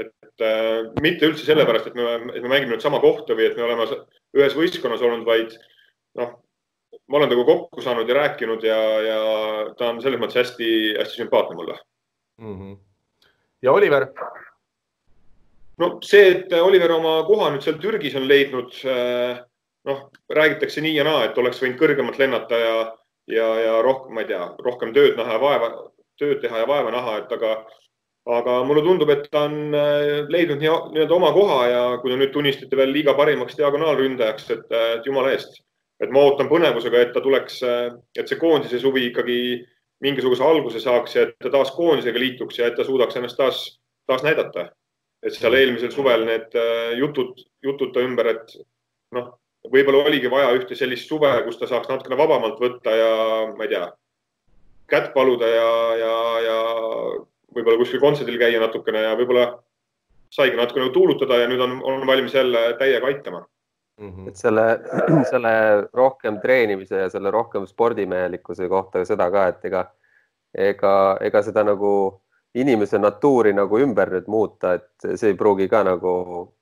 et 0.00 0.44
äh, 0.46 0.86
mitte 1.02 1.26
üldse 1.28 1.44
sellepärast, 1.44 1.90
et 1.90 1.96
me, 1.98 2.04
et 2.32 2.44
me 2.44 2.48
mängime 2.48 2.72
nüüd 2.72 2.84
sama 2.84 3.00
kohta 3.02 3.34
või 3.36 3.48
et 3.48 3.56
me 3.58 3.66
oleme 3.66 3.84
ühes 4.38 4.54
võistkonnas 4.56 5.02
olnud, 5.04 5.26
vaid 5.26 5.56
noh, 6.16 6.36
ma 7.10 7.18
olen 7.18 7.32
temaga 7.32 7.48
kokku 7.50 7.82
saanud 7.84 8.08
ja 8.08 8.16
rääkinud 8.20 8.64
ja, 8.64 8.78
ja 9.04 9.18
ta 9.78 9.90
on 9.90 9.98
selles 10.00 10.22
mõttes 10.22 10.38
hästi-hästi 10.40 11.20
sümpaatne 11.20 11.58
mulle 11.58 11.76
mm. 12.38 12.54
-hmm. 12.54 12.78
Ja 13.62 13.72
Oliver? 13.72 14.08
no 15.80 15.98
see, 16.04 16.30
et 16.30 16.52
Oliver 16.60 16.92
oma 16.92 17.20
koha 17.28 17.50
nüüd 17.52 17.64
seal 17.64 17.78
Türgis 17.80 18.16
on 18.18 18.28
leidnud, 18.28 18.74
eh, 18.84 19.38
noh, 19.88 20.02
räägitakse 20.28 20.82
nii 20.84 20.96
ja 20.98 21.06
naa, 21.08 21.24
et 21.28 21.38
oleks 21.40 21.62
võinud 21.62 21.78
kõrgemalt 21.80 22.20
lennata 22.20 22.58
ja, 22.60 22.74
ja, 23.32 23.48
ja 23.64 23.78
rohkem, 23.86 24.14
ma 24.16 24.24
ei 24.24 24.30
tea, 24.32 24.42
rohkem 24.66 24.92
tööd 24.96 25.16
näha 25.20 25.38
ja 25.38 25.42
vaeva, 25.42 25.70
tööd 26.20 26.42
teha 26.42 26.64
ja 26.64 26.68
vaeva 26.68 26.92
näha, 26.92 27.16
et 27.22 27.32
aga, 27.38 27.54
aga 28.40 28.58
mulle 28.68 28.84
tundub, 28.84 29.12
et 29.14 29.24
ta 29.32 29.46
on 29.48 29.74
eh, 29.74 30.20
leidnud 30.28 30.60
nii-öelda 30.60 31.16
oma 31.16 31.32
koha 31.36 31.64
ja 31.70 31.82
kui 32.02 32.12
te 32.12 32.20
nüüd 32.20 32.36
tunnistate 32.36 32.80
veel 32.80 32.92
liiga 32.92 33.16
parimaks 33.16 33.56
diagonaalründajaks, 33.60 34.52
et, 34.56 34.78
et 34.94 35.08
jumala 35.08 35.32
eest 35.36 35.62
et 36.00 36.08
ma 36.08 36.22
ootan 36.24 36.48
põnevusega, 36.48 37.02
et 37.04 37.10
ta 37.12 37.20
tuleks, 37.20 37.58
et 38.16 38.30
see 38.30 38.38
koondise 38.40 38.78
suvi 38.80 39.10
ikkagi 39.10 39.36
mingisuguse 40.04 40.44
alguse 40.44 40.80
saaks 40.80 41.16
ja 41.16 41.26
et 41.26 41.36
ta 41.40 41.52
taas 41.52 41.72
koondisega 41.76 42.18
liituks 42.18 42.58
ja 42.58 42.70
et 42.70 42.76
ta 42.76 42.86
suudaks 42.86 43.16
ennast 43.16 43.36
taas, 43.36 43.64
taas 44.08 44.24
näidata. 44.26 44.70
et 45.22 45.34
seal 45.36 45.52
eelmisel 45.52 45.90
suvel 45.92 46.22
need 46.24 46.54
äh, 46.56 46.94
jutud, 46.96 47.42
jutud 47.62 47.90
ta 47.92 48.00
ümber, 48.00 48.30
et 48.30 48.54
noh, 49.12 49.26
võib-olla 49.68 50.06
oligi 50.08 50.30
vaja 50.32 50.54
ühte 50.56 50.76
sellist 50.78 51.10
suve, 51.10 51.28
kus 51.44 51.58
ta 51.60 51.68
saaks 51.68 51.90
natukene 51.90 52.16
vabamalt 52.16 52.56
võtta 52.62 52.94
ja 52.96 53.10
ma 53.52 53.66
ei 53.66 53.74
tea, 53.74 53.90
kätt 54.88 55.10
paluda 55.12 55.50
ja, 55.50 55.68
ja, 56.00 56.14
ja 56.46 56.56
võib-olla 57.52 57.82
kuskil 57.82 58.00
kontserdil 58.00 58.40
käia 58.40 58.62
natukene 58.62 59.04
ja 59.04 59.12
võib-olla 59.18 59.50
saigi 60.32 60.56
natukene 60.56 60.88
tuulutada 60.94 61.42
ja 61.42 61.50
nüüd 61.50 61.60
on, 61.66 61.76
on 61.84 62.06
valmis 62.08 62.34
jälle 62.34 62.70
täiega 62.80 63.12
aitama 63.12 63.44
Mm 64.00 64.10
-hmm. 64.10 64.28
et 64.28 64.36
selle, 64.36 64.80
selle 65.30 65.52
rohkem 65.92 66.40
treenimise 66.40 66.96
ja 66.96 67.08
selle 67.12 67.30
rohkem 67.30 67.66
spordimehelikkuse 67.66 68.68
kohta 68.68 69.04
seda 69.04 69.30
ka, 69.30 69.46
et 69.52 69.64
ega, 69.64 69.84
ega, 70.54 70.94
ega 71.20 71.42
seda 71.42 71.64
nagu 71.64 71.92
inimese 72.54 72.98
natuuri 72.98 73.52
nagu 73.54 73.78
ümber 73.78 74.10
nüüd 74.10 74.26
muuta, 74.26 74.74
et 74.78 75.08
see 75.20 75.30
ei 75.32 75.36
pruugi 75.38 75.68
ka 75.70 75.82
nagu 75.86 76.12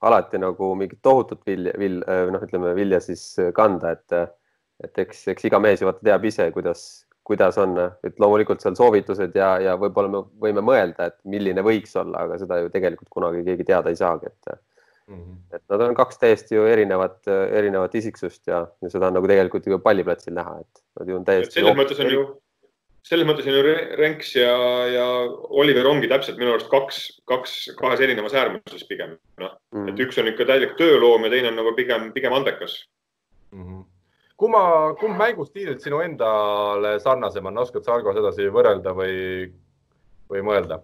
alati 0.04 0.38
nagu 0.38 0.74
mingit 0.76 1.00
tohutut 1.02 1.40
vilja, 1.46 1.72
vil-, 1.78 2.02
noh, 2.32 2.42
ütleme 2.44 2.74
vilja 2.76 3.00
siis 3.00 3.22
kanda, 3.56 3.94
et, 3.96 4.34
et 4.84 5.04
eks, 5.06 5.28
eks 5.32 5.48
iga 5.48 5.60
mees 5.62 5.80
ju 5.80 5.88
vaata 5.88 6.04
teab 6.10 6.26
ise, 6.28 6.50
kuidas, 6.52 6.84
kuidas 7.24 7.58
on, 7.58 7.78
et 8.04 8.20
loomulikult 8.20 8.60
seal 8.60 8.76
soovitused 8.76 9.36
ja, 9.36 9.54
ja 9.64 9.76
võib-olla 9.80 10.12
me 10.12 10.24
võime 10.42 10.64
mõelda, 10.64 11.08
et 11.08 11.18
milline 11.24 11.64
võiks 11.64 11.96
olla, 11.96 12.26
aga 12.26 12.38
seda 12.42 12.60
ju 12.60 12.72
tegelikult 12.74 13.08
kunagi 13.14 13.46
keegi 13.46 13.70
teada 13.70 13.94
ei 13.94 14.02
saagi, 14.02 14.28
et 14.28 14.58
Mm 15.08 15.16
-hmm. 15.16 15.56
et 15.56 15.62
nad 15.72 15.80
on 15.80 15.94
kaks 15.96 16.18
täiesti 16.18 16.54
ju 16.54 16.66
erinevat, 16.68 17.22
erinevat 17.28 17.94
isiksust 17.94 18.46
ja, 18.46 18.66
ja 18.82 18.90
seda 18.92 19.08
on 19.08 19.16
nagu 19.16 19.28
tegelikult 19.30 19.66
ju 19.66 19.78
palliplatsil 19.78 20.34
näha, 20.36 20.58
et 20.60 20.82
nad 21.00 21.08
ju 21.08 21.16
on 21.16 21.24
täiesti. 21.24 21.60
selles 21.60 21.76
mõttes 21.78 22.00
on 22.04 22.10
ju, 22.12 22.24
selles 23.08 23.26
mõttes 23.26 23.48
on 23.48 23.56
ju 23.56 23.62
Renks 23.96 24.34
ja, 24.36 24.52
ja 24.92 25.06
Oliver 25.48 25.86
ongi 25.88 26.08
täpselt 26.08 26.36
minu 26.36 26.52
arust 26.52 26.68
kaks, 26.68 26.98
kaks, 27.24 27.54
kahes 27.78 28.00
erinevas 28.04 28.34
äärmuses 28.34 28.84
pigem, 28.88 29.16
noh 29.40 29.56
mm 29.72 29.78
-hmm., 29.78 29.92
et 29.92 30.04
üks 30.06 30.20
on 30.20 30.28
ikka 30.28 30.44
täielik 30.44 30.76
tööloom 30.76 31.24
ja 31.24 31.30
teine 31.30 31.48
on 31.48 31.56
nagu 31.56 31.74
pigem, 31.74 32.12
pigem 32.12 32.32
andekas 32.32 32.84
mm. 33.52 33.64
-hmm 33.64 33.84
kumma, 34.38 34.94
kumb 35.00 35.18
mängustiililt 35.18 35.82
sinu 35.82 36.00
endale 36.04 37.00
sarnasem 37.02 37.46
on, 37.50 37.58
oskad 37.58 37.84
sa 37.84 37.96
Argo 37.96 38.14
sedasi 38.14 38.46
võrrelda 38.54 38.94
või, 38.94 39.48
või 40.30 40.44
mõelda? 40.46 40.78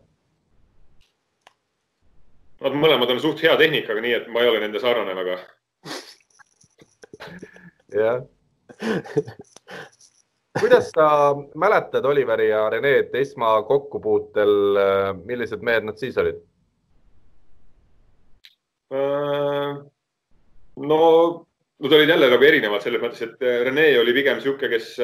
Nad 2.64 2.76
mõlemad 2.80 3.10
on 3.12 3.20
suht 3.20 3.42
hea 3.44 3.52
tehnikaga, 3.60 4.00
nii 4.00 4.14
et 4.16 4.28
ma 4.32 4.40
ei 4.40 4.48
ole 4.48 4.62
nende 4.62 4.80
sarnane 4.80 5.14
väga. 5.18 5.36
jah. 7.92 8.22
kuidas 10.60 10.88
sa 10.94 11.06
mäletad 11.60 12.04
Oliveri 12.08 12.48
ja 12.48 12.64
Reneed 12.72 13.12
esmakokkupuutel, 13.20 14.54
millised 15.28 15.62
mehed 15.62 15.84
nad 15.90 16.00
siis 16.00 16.16
olid? 16.18 16.40
no, 20.76 21.00
nad 21.82 21.92
olid 21.92 22.08
jälle 22.08 22.28
nagu 22.30 22.44
erinevad 22.46 22.82
selles 22.84 23.02
mõttes, 23.02 23.22
et 23.26 23.42
Rene 23.68 23.88
oli 24.00 24.14
pigem 24.16 24.38
niisugune, 24.38 24.70
kes 24.72 24.94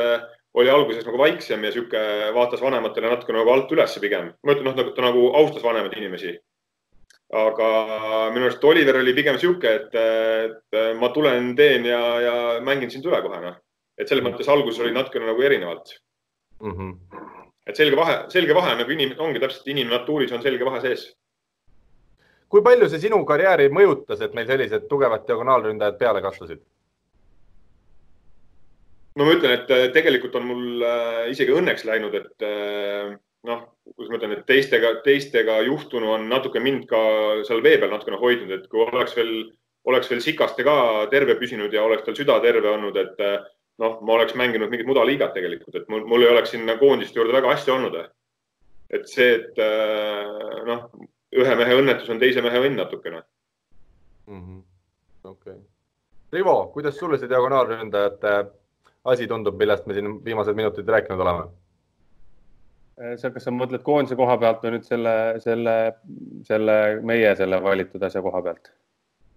oli 0.61 0.71
alguses 0.71 1.05
nagu 1.07 1.19
vaiksem 1.19 1.65
ja 1.65 1.73
sihuke 1.75 2.01
vaatas 2.35 2.63
vanematele 2.63 3.11
natuke 3.11 3.35
nagu 3.35 3.53
alt 3.53 3.73
üles 3.75 3.99
pigem. 4.03 4.33
ma 4.43 4.55
ütlen, 4.55 4.71
noh, 4.71 4.79
nagu 4.79 4.95
ta 4.95 5.05
nagu 5.05 5.29
austas 5.37 5.67
vanemaid 5.67 5.99
inimesi. 5.99 6.39
Aga 7.31 7.67
minu 8.35 8.49
arust 8.49 8.65
Oliver 8.65 8.99
oli 9.01 9.15
pigem 9.15 9.39
sihuke, 9.39 9.71
et, 9.71 9.95
et 9.95 10.79
ma 10.99 11.11
tulen, 11.15 11.53
teen 11.59 11.87
ja, 11.87 12.01
ja 12.25 12.37
mängin 12.67 12.91
sind 12.91 13.07
üle 13.07 13.21
kohe, 13.23 13.39
noh. 13.45 13.59
et 13.99 14.11
selles 14.11 14.25
mõttes 14.27 14.51
alguses 14.51 14.81
oli 14.83 14.95
natukene 14.95 15.29
nagu 15.29 15.43
erinevalt 15.47 15.95
mm. 16.61 16.73
-hmm. 16.73 17.23
et 17.71 17.77
selge 17.77 17.97
vahe, 17.97 18.17
selge 18.35 18.55
vahe 18.55 18.75
nagu 18.83 18.97
inim-, 18.97 19.15
ongi 19.19 19.43
täpselt 19.43 19.71
inimnatuuris 19.71 20.33
on 20.33 20.43
selge 20.43 20.67
vahe 20.67 20.81
sees. 20.81 21.07
kui 22.49 22.63
palju 22.67 22.89
see 22.91 23.07
sinu 23.07 23.23
karjääri 23.25 23.71
mõjutas, 23.71 24.21
et 24.25 24.35
meil 24.35 24.47
sellised 24.51 24.89
tugevad 24.91 25.27
diagonaalründajad 25.29 25.99
peale 25.99 26.23
kasvasid? 26.23 26.63
no 29.17 29.25
ma 29.25 29.39
ütlen, 29.39 29.55
et 29.55 29.93
tegelikult 29.95 30.35
on 30.35 30.47
mul 30.51 30.83
äh, 30.83 31.31
isegi 31.31 31.55
õnneks 31.55 31.87
läinud, 31.87 32.15
et 32.15 32.43
äh, 32.47 33.15
noh, 33.49 33.63
kuidas 33.95 34.11
ma 34.11 34.19
ütlen, 34.19 34.35
et 34.37 34.45
teistega, 34.49 34.93
teistega 35.05 35.61
juhtunu 35.67 36.13
on 36.17 36.29
natuke 36.29 36.61
mind 36.61 36.87
ka 36.91 37.01
seal 37.49 37.63
vee 37.65 37.79
peal 37.81 37.93
natukene 37.95 38.21
hoidnud, 38.21 38.53
et 38.57 38.67
kui 38.73 38.83
oleks 38.85 39.17
veel, 39.17 39.33
oleks 39.89 40.11
veel 40.11 40.21
Sikaste 40.25 40.67
ka 40.67 40.77
terve 41.13 41.39
püsinud 41.41 41.73
ja 41.73 41.85
oleks 41.87 42.05
tal 42.07 42.19
süda 42.19 42.41
terve 42.45 42.69
olnud, 42.73 42.97
et 43.01 43.23
noh, 43.81 43.97
ma 44.05 44.19
oleks 44.19 44.37
mänginud 44.37 44.73
mingit 44.73 44.89
mudaliigat 44.89 45.33
tegelikult, 45.37 45.77
et 45.81 45.89
mul, 45.89 46.05
mul 46.09 46.27
ei 46.27 46.35
oleks 46.35 46.53
sinna 46.57 46.77
koondiste 46.81 47.21
juurde 47.21 47.37
väga 47.37 47.55
hästi 47.55 47.77
olnud. 47.77 48.01
et 48.91 49.07
see, 49.09 49.35
et 49.39 49.61
noh, 50.67 50.89
ühe 51.39 51.57
mehe 51.57 51.77
õnnetus 51.79 52.11
on 52.11 52.19
teise 52.19 52.43
mehe 52.43 52.59
õnn 52.59 52.77
natukene 52.81 53.23
mm 54.27 54.41
-hmm.. 54.41 54.63
okei 55.25 55.53
okay.. 55.53 55.63
Rivo, 56.33 56.71
kuidas 56.75 56.99
sulle 56.99 57.19
see 57.19 57.29
diagonaalründajate 57.29 58.35
asi 59.05 59.27
tundub, 59.27 59.57
millest 59.59 59.87
me 59.87 59.95
siin 59.95 60.25
viimased 60.25 60.55
minutid 60.55 60.89
rääkinud 60.89 61.21
oleme? 61.21 61.49
Äh, 63.01 63.17
sa, 63.21 63.31
kas 63.33 63.47
sa 63.47 63.55
mõtled 63.55 63.85
koondise 63.87 64.17
koha 64.19 64.37
pealt 64.41 64.65
või 64.65 64.77
nüüd 64.77 64.85
selle, 64.85 65.15
selle, 65.41 65.75
selle 66.45 66.77
meie 67.07 67.33
selle 67.39 67.61
valitud 67.65 68.03
asja 68.05 68.23
koha 68.25 68.45
pealt? 68.45 68.73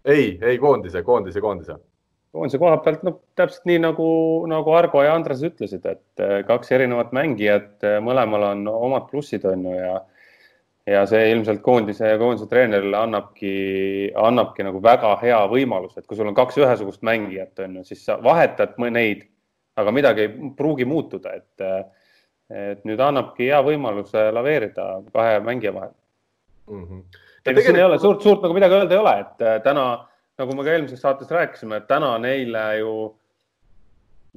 ei, 0.03 0.33
ei 0.43 0.57
koondise, 0.59 0.99
koondise, 1.07 1.39
koondise. 1.39 1.77
koondise 2.35 2.59
koha 2.59 2.81
pealt, 2.83 3.05
no 3.07 3.13
täpselt 3.39 3.69
nii 3.69 3.79
nagu, 3.85 4.07
nagu 4.51 4.73
Argo 4.75 5.03
ja 5.05 5.13
Andres 5.15 5.45
ütlesid, 5.47 5.85
et 5.87 6.23
äh, 6.23 6.41
kaks 6.47 6.73
erinevat 6.75 7.15
mängijat, 7.15 7.77
äh, 7.87 8.01
mõlemal 8.03 8.49
on 8.49 8.67
omad 8.73 9.07
plussid, 9.11 9.47
on 9.47 9.69
ju, 9.69 9.77
ja 9.79 10.01
ja 10.83 11.05
see 11.07 11.29
ilmselt 11.31 11.61
koondise 11.63 12.09
ja 12.09 12.17
koondise 12.19 12.43
treenerile 12.51 12.97
annabki, 12.99 13.53
annabki 14.19 14.65
nagu 14.67 14.81
väga 14.83 15.13
hea 15.21 15.37
võimalus, 15.47 15.95
et 15.95 16.03
kui 16.03 16.19
sul 16.19 16.27
on 16.27 16.35
kaks 16.35 16.57
ühesugust 16.59 17.05
mängijat, 17.07 17.55
on 17.63 17.77
ju, 17.79 17.83
siis 17.87 18.01
sa 18.03 18.17
vahetad 18.19 18.75
neid 18.91 19.23
aga 19.79 19.93
midagi 19.95 20.25
ei 20.25 20.49
pruugi 20.57 20.85
muutuda, 20.85 21.37
et, 21.39 21.63
et 22.53 22.85
nüüd 22.87 23.01
annabki 23.01 23.47
hea 23.49 23.59
võimaluse 23.65 24.27
laveerida 24.35 24.87
kahe 25.13 25.39
mängija 25.45 25.73
vahel 25.73 25.93
mm. 26.69 26.83
-hmm. 26.83 27.01
ja 27.01 27.49
tegelikult... 27.49 27.65
siin 27.65 27.79
ei 27.81 27.87
ole 27.87 27.99
suurt, 27.99 28.21
suurt 28.21 28.45
nagu 28.45 28.53
midagi 28.53 28.77
öelda 28.77 28.95
ei 28.95 29.01
ole, 29.01 29.13
et 29.25 29.41
äh, 29.41 29.59
täna, 29.65 29.85
nagu 30.39 30.55
me 30.55 30.63
ka 30.63 30.75
eelmises 30.75 31.01
saates 31.01 31.31
rääkisime, 31.31 31.81
et 31.81 31.87
täna 31.87 32.11
neile 32.21 32.63
ju 32.79 32.93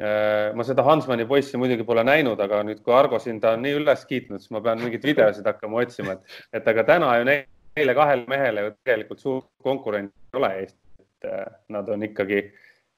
äh, 0.00 0.54
ma 0.54 0.64
seda 0.64 0.82
Hansmani 0.86 1.26
poissi 1.26 1.60
muidugi 1.60 1.84
pole 1.84 2.04
näinud, 2.04 2.40
aga 2.40 2.62
nüüd, 2.64 2.82
kui 2.82 2.94
Argo 2.94 3.18
siin 3.18 3.40
ta 3.40 3.52
on 3.56 3.62
nii 3.66 3.76
üles 3.82 4.06
kiitnud, 4.08 4.40
siis 4.40 4.50
ma 4.50 4.64
pean 4.64 4.80
mingeid 4.80 5.04
videosid 5.04 5.46
hakkama 5.46 5.84
otsima, 5.84 6.16
et, 6.16 6.38
et 6.60 6.68
aga 6.74 6.84
täna 6.84 7.16
ju 7.18 7.28
neile 7.30 7.94
kahele 7.94 8.24
mehele 8.28 8.68
ju 8.68 8.76
tegelikult 8.84 9.20
suurt 9.20 9.50
konkurenti 9.62 10.14
ei 10.32 10.40
ole 10.40 10.54
Eestis, 10.62 10.80
et 11.00 11.32
äh, 11.32 11.44
nad 11.68 11.88
on 11.88 12.08
ikkagi 12.08 12.46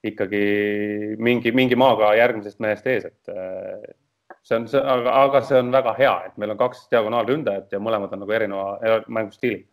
ikkagi 0.08 1.16
mingi, 1.18 1.50
mingi 1.50 1.74
maaga 1.74 2.12
järgmisest 2.14 2.60
mehest 2.62 2.86
ees, 2.86 3.08
et 3.08 3.30
see 4.48 4.56
on, 4.56 4.68
aga, 4.82 5.16
aga 5.24 5.42
see 5.44 5.58
on 5.60 5.72
väga 5.74 5.94
hea, 5.98 6.14
et 6.28 6.38
meil 6.40 6.54
on 6.54 6.60
kaks 6.60 6.86
diagonaalründajat 6.92 7.74
ja 7.74 7.80
mõlemad 7.82 8.14
on 8.16 8.24
nagu 8.24 8.36
erineva 8.38 9.02
mängustiili 9.08 9.66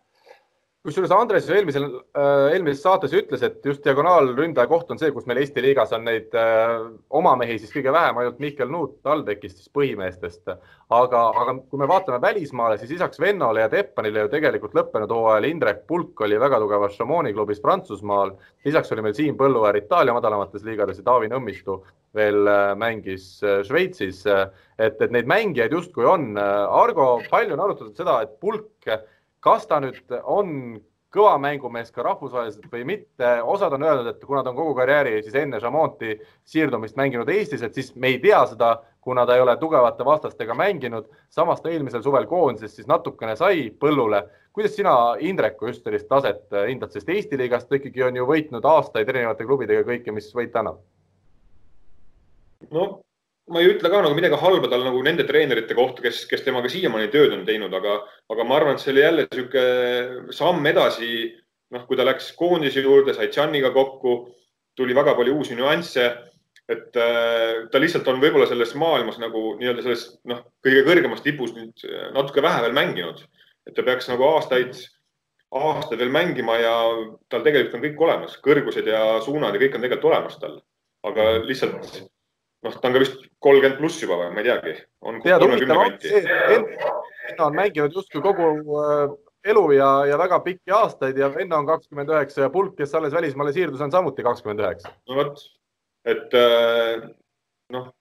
kusjuures 0.86 1.14
Andres 1.16 1.48
ju 1.50 1.56
eelmisel, 1.58 1.86
äh, 2.14 2.52
eelmises 2.54 2.84
saates 2.86 3.14
ütles, 3.18 3.42
et 3.46 3.64
just 3.66 3.84
diagonaalründaja 3.86 4.70
koht 4.70 4.92
on 4.94 5.00
see, 5.02 5.10
kus 5.16 5.26
meil 5.26 5.40
Eesti 5.42 5.64
liigas 5.64 5.94
on 5.98 6.06
neid 6.06 6.36
äh, 6.38 6.76
oma 7.18 7.34
mehi 7.40 7.58
siis 7.62 7.74
kõige 7.74 7.94
vähem, 7.96 8.20
ainult 8.22 8.42
Mihkel 8.44 8.70
Nuut 8.70 9.00
TalTechist 9.06 9.64
siis 9.64 9.72
põhimeestest. 9.74 10.54
aga, 10.96 11.22
aga 11.42 11.56
kui 11.72 11.82
me 11.82 11.90
vaatame 11.90 12.20
välismaale, 12.22 12.78
siis 12.78 12.94
lisaks 12.94 13.20
Vennole 13.22 13.64
ja 13.64 13.72
Teppanile 13.72 14.28
ju 14.28 14.34
tegelikult 14.36 14.78
lõppenud 14.78 15.12
hooajal 15.16 15.50
Indrek 15.50 15.82
Pulk 15.90 16.22
oli 16.22 16.38
väga 16.40 16.62
tugevas 16.62 16.94
Chamonix 17.00 17.34
klubis 17.34 17.64
Prantsusmaal. 17.64 18.36
lisaks 18.66 18.92
oli 18.94 19.08
meil 19.08 19.18
Siim 19.18 19.38
Põlluäär 19.38 19.82
Itaalia 19.82 20.14
madalamates 20.14 20.64
liigades 20.64 21.02
ja 21.02 21.08
Taavi 21.10 21.32
Nõmmistu 21.34 21.82
veel 22.16 22.46
äh, 22.48 22.76
mängis 22.78 23.42
Šveitsis. 23.42 24.22
et, 24.78 25.02
et 25.02 25.12
neid 25.12 25.26
mängijaid 25.26 25.72
justkui 25.72 26.06
on. 26.06 26.38
Argo, 26.38 27.22
palju 27.32 27.56
on 27.56 27.62
arutatud 27.64 27.96
seda, 27.98 28.22
et 28.22 28.40
Pulk 28.40 28.92
kas 29.46 29.68
ta 29.70 29.80
nüüd 29.84 30.18
on 30.24 30.52
kõva 31.16 31.38
mängumees 31.40 31.94
ka 31.96 32.04
rahvusvaheliselt 32.04 32.68
või 32.72 32.84
mitte, 32.90 33.30
osad 33.48 33.74
on 33.78 33.86
öelnud, 33.86 34.10
et 34.10 34.24
kuna 34.28 34.42
ta 34.44 34.52
on 34.52 34.58
kogu 34.58 34.74
karjääri 34.76 35.22
siis 35.24 35.38
enne 35.40 35.62
Chamonti 35.64 36.18
siirdumist 36.50 36.98
mänginud 37.00 37.30
Eestis, 37.32 37.64
et 37.64 37.78
siis 37.78 37.94
me 37.96 38.12
ei 38.12 38.20
tea 38.24 38.42
seda, 38.52 38.74
kuna 39.06 39.24
ta 39.26 39.38
ei 39.38 39.44
ole 39.44 39.56
tugevate 39.62 40.06
vastastega 40.06 40.58
mänginud. 40.58 41.06
samas 41.30 41.62
ta 41.62 41.70
eelmisel 41.70 42.04
suvel 42.04 42.26
koondises 42.28 42.76
siis 42.76 42.88
natukene 42.88 43.36
sai 43.36 43.70
põllule. 43.80 44.24
kuidas 44.54 44.76
sina, 44.76 45.16
Indreku, 45.20 45.68
just 45.68 45.84
sellist 45.84 46.08
taset 46.08 46.52
hindad, 46.68 46.92
sest 46.92 47.10
Eesti 47.10 47.38
liigast 47.38 47.70
ta 47.70 47.76
ikkagi 47.76 48.04
on 48.04 48.16
ju 48.16 48.26
võitnud 48.26 48.66
aastaid 48.66 49.10
erinevate 49.10 49.46
klubidega 49.46 49.88
kõike, 49.88 50.12
mis 50.12 50.34
võita 50.36 50.60
annab? 50.60 50.84
no 52.72 53.06
ma 53.54 53.62
ei 53.62 53.70
ütle 53.70 53.90
ka 53.94 54.02
nagu 54.02 54.16
midagi 54.18 54.38
halba 54.42 54.70
tal 54.72 54.86
nagu 54.86 55.02
nende 55.06 55.26
treenerite 55.28 55.76
kohta, 55.78 56.02
kes, 56.06 56.24
kes 56.30 56.44
temaga 56.46 56.70
siiamaani 56.72 57.12
tööd 57.14 57.34
on 57.36 57.44
teinud, 57.46 57.74
aga, 57.78 58.00
aga 58.34 58.46
ma 58.48 58.58
arvan, 58.58 58.78
et 58.78 58.82
see 58.84 58.94
oli 58.94 59.04
jälle 59.04 59.26
niisugune 59.28 60.34
samm 60.34 60.72
edasi. 60.72 61.12
noh, 61.74 61.82
kui 61.90 61.98
ta 61.98 62.06
läks 62.06 62.30
koondise 62.38 62.84
juurde, 62.86 63.16
sai 63.18 63.26
Tšanniga 63.34 63.72
kokku, 63.74 64.12
tuli 64.78 64.94
väga 64.96 65.16
palju 65.18 65.34
uusi 65.36 65.58
nüansse. 65.58 66.06
et 66.70 66.98
äh, 66.98 67.68
ta 67.70 67.78
lihtsalt 67.78 68.08
on 68.10 68.18
võib-olla 68.22 68.48
selles 68.50 68.72
maailmas 68.74 69.20
nagu 69.22 69.52
nii-öelda 69.60 69.84
selles 69.86 70.06
noh, 70.26 70.40
kõige 70.66 70.82
kõrgemas 70.88 71.22
tipus 71.22 71.52
nüüd 71.54 71.84
natuke 72.16 72.42
vähe 72.42 72.64
veel 72.64 72.74
mänginud, 72.74 73.22
et 73.70 73.76
ta 73.78 73.86
peaks 73.86 74.10
nagu 74.10 74.26
aastaid 74.32 74.74
aastaid 75.54 76.02
veel 76.02 76.10
mängima 76.10 76.58
ja 76.58 76.74
tal 77.30 77.46
tegelikult 77.46 77.78
on 77.78 77.86
kõik 77.86 78.02
olemas, 78.08 78.40
kõrgused 78.42 78.90
ja 78.90 79.04
suunad 79.22 79.54
ja 79.54 79.62
kõik 79.62 79.78
on 79.78 79.86
tegelikult 79.86 80.10
olemas 80.10 80.40
tal. 80.42 80.58
aga 81.06 81.28
lihtsalt 81.46 82.02
noh, 82.66 82.78
ta 82.82 82.90
on 82.90 82.96
ka 82.96 83.04
vist 83.04 83.20
kolmkümmend 83.46 83.80
pluss 83.80 84.02
juba 84.04 84.18
või 84.22 84.32
ma 84.34 84.44
ei 84.44 84.50
teagi. 84.50 84.76
tead, 85.26 85.46
huvitav 85.46 85.84
on 85.84 86.00
see, 86.04 86.24
et 86.24 86.88
Enno 87.26 87.48
on 87.48 87.56
mänginud 87.58 87.96
justkui 87.98 88.22
kogu 88.22 88.50
äh, 88.82 89.16
elu 89.50 89.66
ja, 89.78 89.90
ja 90.12 90.18
väga 90.22 90.40
pikki 90.46 90.74
aastaid 90.78 91.18
ja 91.18 91.32
Enno 91.42 91.62
on 91.62 91.70
kakskümmend 91.70 92.12
üheksa 92.14 92.46
ja 92.46 92.54
Pulk, 92.54 92.76
kes 92.78 92.96
alles 92.98 93.14
välismaale 93.14 93.54
siirdus, 93.54 93.82
on 93.82 93.94
samuti 93.94 94.26
kakskümmend 94.26 94.64
üheksa. 94.66 94.94
no 95.10 95.20
vot, 95.20 95.46
et 96.06 96.34
äh, 96.38 97.06
noh, 97.74 97.92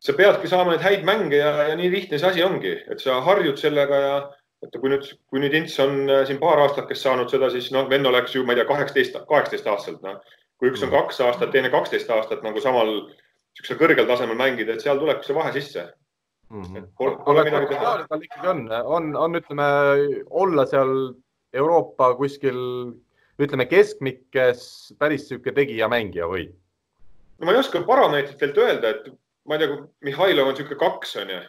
sa 0.00 0.16
peadki 0.16 0.48
saama 0.48 0.74
neid 0.74 0.84
häid 0.84 1.06
mänge 1.08 1.40
ja, 1.40 1.54
ja 1.70 1.78
nii 1.78 1.92
lihtne 1.92 2.20
see 2.20 2.30
asi 2.32 2.44
ongi, 2.44 2.76
et 2.92 3.02
sa 3.02 3.20
harjud 3.24 3.60
sellega 3.60 4.04
ja 4.04 4.20
et 4.64 4.76
kui 4.76 4.92
nüüd, 4.92 5.06
kui 5.32 5.40
nüüd 5.40 5.56
Ints 5.56 5.78
on 5.80 6.04
äh, 6.08 6.22
siin 6.28 6.40
paar 6.40 6.60
aastakest 6.66 7.06
saanud 7.06 7.32
seda, 7.32 7.48
siis 7.52 7.70
noh, 7.74 7.88
Venno 7.90 8.12
läks 8.12 8.36
ju, 8.36 8.44
ma 8.44 8.52
ei 8.54 8.60
tea, 8.60 8.68
kaheksateist, 8.68 9.16
kaheksateist 9.28 9.68
aastaselt, 9.72 10.04
noh. 10.04 10.20
kui 10.60 10.68
üks 10.68 10.82
on 10.84 10.90
mm. 10.90 10.96
kaks 10.98 11.20
aastat, 11.24 11.52
teine 11.54 11.72
kaksteist 11.72 12.10
aastat 12.12 12.44
nagu 12.44 12.60
samal 12.60 12.90
niisugusel 13.50 13.80
kõrgel 13.80 14.08
tasemel 14.08 14.38
mängida, 14.38 14.74
et 14.74 14.84
seal 14.84 15.00
tuleb 15.00 15.24
see 15.26 15.36
vahe 15.36 15.52
sisse 15.56 15.86
mm. 16.50 16.62
-hmm. 16.62 16.88
Pole, 16.98 17.16
pole 17.24 17.44
midagi 17.48 17.70
teha. 17.74 17.94
tal 18.08 18.24
ikkagi 18.26 18.52
on, 18.54 18.64
on, 18.70 19.12
on, 19.16 19.38
ütleme, 19.40 19.68
olla 20.30 20.66
seal 20.66 20.92
Euroopa 21.52 22.14
kuskil, 22.14 22.58
ütleme 23.40 23.66
keskmikes 23.66 24.94
päris 24.98 25.26
niisugune 25.26 25.56
tegija-mängija 25.56 26.28
või? 26.30 26.50
no 27.38 27.46
ma 27.46 27.56
ei 27.56 27.62
oska 27.62 27.82
parameetritelt 27.86 28.58
öelda, 28.58 28.94
et 28.94 29.10
ma 29.48 29.56
ei 29.56 29.64
tea, 29.64 29.80
Mihhailov 30.06 30.52
on 30.52 30.54
niisugune 30.54 30.78
kaks, 30.78 31.16
onju 31.24 31.40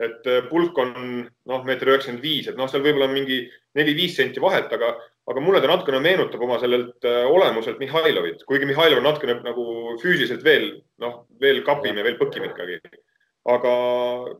et 0.00 0.26
äh, 0.30 0.42
pulk 0.48 0.78
on 0.80 0.92
noh, 0.96 1.64
meeter 1.66 1.92
üheksakümmend 1.92 2.24
viis, 2.24 2.48
et 2.48 2.58
noh, 2.58 2.68
seal 2.70 2.84
võib-olla 2.84 3.10
on 3.10 3.16
mingi 3.16 3.42
neli-viis 3.76 4.16
senti 4.16 4.42
vahet, 4.42 4.72
aga, 4.72 4.94
aga 5.30 5.42
mulle 5.44 5.60
ta 5.60 5.68
natukene 5.70 6.00
meenutab 6.04 6.42
oma 6.46 6.56
sellelt 6.62 7.06
äh, 7.08 7.22
olemuselt 7.28 7.80
Mihhailovit, 7.82 8.44
kuigi 8.48 8.68
Mihhailov 8.68 9.02
on 9.02 9.08
natukene 9.10 9.38
nagu 9.44 9.66
füüsiliselt 10.00 10.44
veel 10.46 10.70
noh, 11.04 11.24
veel 11.42 11.62
kapim 11.66 12.00
ja 12.00 12.06
veel 12.06 12.18
põkim 12.20 12.48
ikkagi. 12.48 12.80
aga 13.50 13.70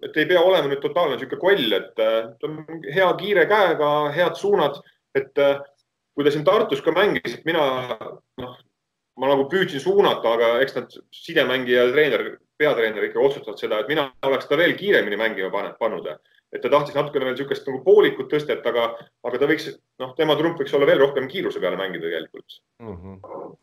et 0.04 0.16
ei 0.20 0.26
pea 0.28 0.40
olema 0.44 0.68
nüüd 0.68 0.82
totaalne 0.82 1.16
niisugune 1.16 1.40
koll, 1.40 1.76
et 1.76 2.02
äh, 2.04 2.32
ta 2.40 2.48
on 2.48 2.82
hea 2.96 3.12
kiire 3.20 3.46
käega, 3.48 3.92
head 4.16 4.36
suunad, 4.40 4.80
et 5.16 5.32
kui 5.34 6.24
ta 6.24 6.32
siin 6.32 6.44
Tartus 6.44 6.82
ka 6.84 6.92
mängis, 6.92 7.38
et 7.38 7.46
mina 7.48 7.64
noh, 8.40 8.58
ma 9.20 9.28
nagu 9.28 9.46
püüdsin 9.52 9.82
suunata, 9.82 10.36
aga 10.36 10.50
eks 10.64 10.76
nad 10.76 10.96
sidemängija 11.16 11.86
ja 11.86 11.92
treener, 11.94 12.26
peatreener 12.60 13.08
ikka 13.08 13.22
otsustavad 13.22 13.62
seda, 13.62 13.80
et 13.80 13.88
mina 13.90 14.10
oleks 14.28 14.48
ta 14.50 14.58
veel 14.60 14.76
kiiremini 14.78 15.18
mängima 15.20 15.72
pannud. 15.80 16.06
et 16.52 16.62
ta 16.62 16.68
tahtis 16.68 16.94
natukene 16.94 17.24
veel 17.24 17.36
niisugust 17.36 17.66
nagu 17.68 17.82
poolikut 17.84 18.30
tõstet, 18.32 18.64
aga, 18.66 18.86
aga 19.24 19.38
ta 19.38 19.46
võiks, 19.46 19.68
noh, 20.02 20.14
tema 20.18 20.34
trump 20.36 20.58
võiks 20.58 20.74
olla 20.74 20.86
veel 20.86 20.98
rohkem 20.98 21.28
kiiruse 21.30 21.60
peale 21.62 21.76
mängida 21.78 22.08
tegelikult 22.08 22.60
mm. 22.82 22.96
-hmm. 22.96 23.56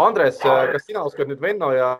Andres, 0.00 0.38
kas 0.40 0.86
sina 0.86 1.02
oskad 1.04 1.28
nüüd 1.28 1.40
Venno 1.40 1.72
ja, 1.76 1.98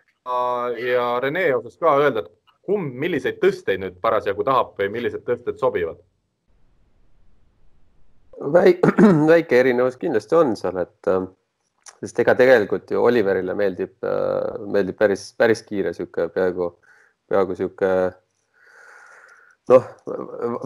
ja 0.81 1.19
Rene 1.21 1.43
osas 1.55 1.77
ka 1.77 1.93
öelda, 1.99 2.23
et 2.25 2.31
kumb, 2.65 2.95
milliseid 3.03 3.37
tõsteid 3.43 3.83
nüüd 3.83 3.99
parasjagu 4.01 4.43
tahab 4.47 4.73
või 4.79 4.89
millised 4.95 5.27
tõsted 5.27 5.61
sobivad? 5.61 6.01
väike, 8.41 8.93
väike 9.33 9.59
erinevus 9.59 9.97
kindlasti 10.01 10.35
on 10.37 10.55
seal, 10.57 10.81
et 10.81 11.09
äh, 11.11 11.25
sest 12.01 12.19
ega 12.23 12.35
tegelikult 12.37 12.91
ju 12.91 13.03
Oliverile 13.05 13.53
meeldib, 13.57 13.93
äh, 14.05 14.65
meeldib 14.73 14.97
päris, 14.97 15.29
päris 15.37 15.61
kiire 15.67 15.93
sihuke 15.93 16.27
peaaegu, 16.33 16.71
peaaegu 17.29 17.57
sihuke 17.59 17.91
noh, 19.69 19.85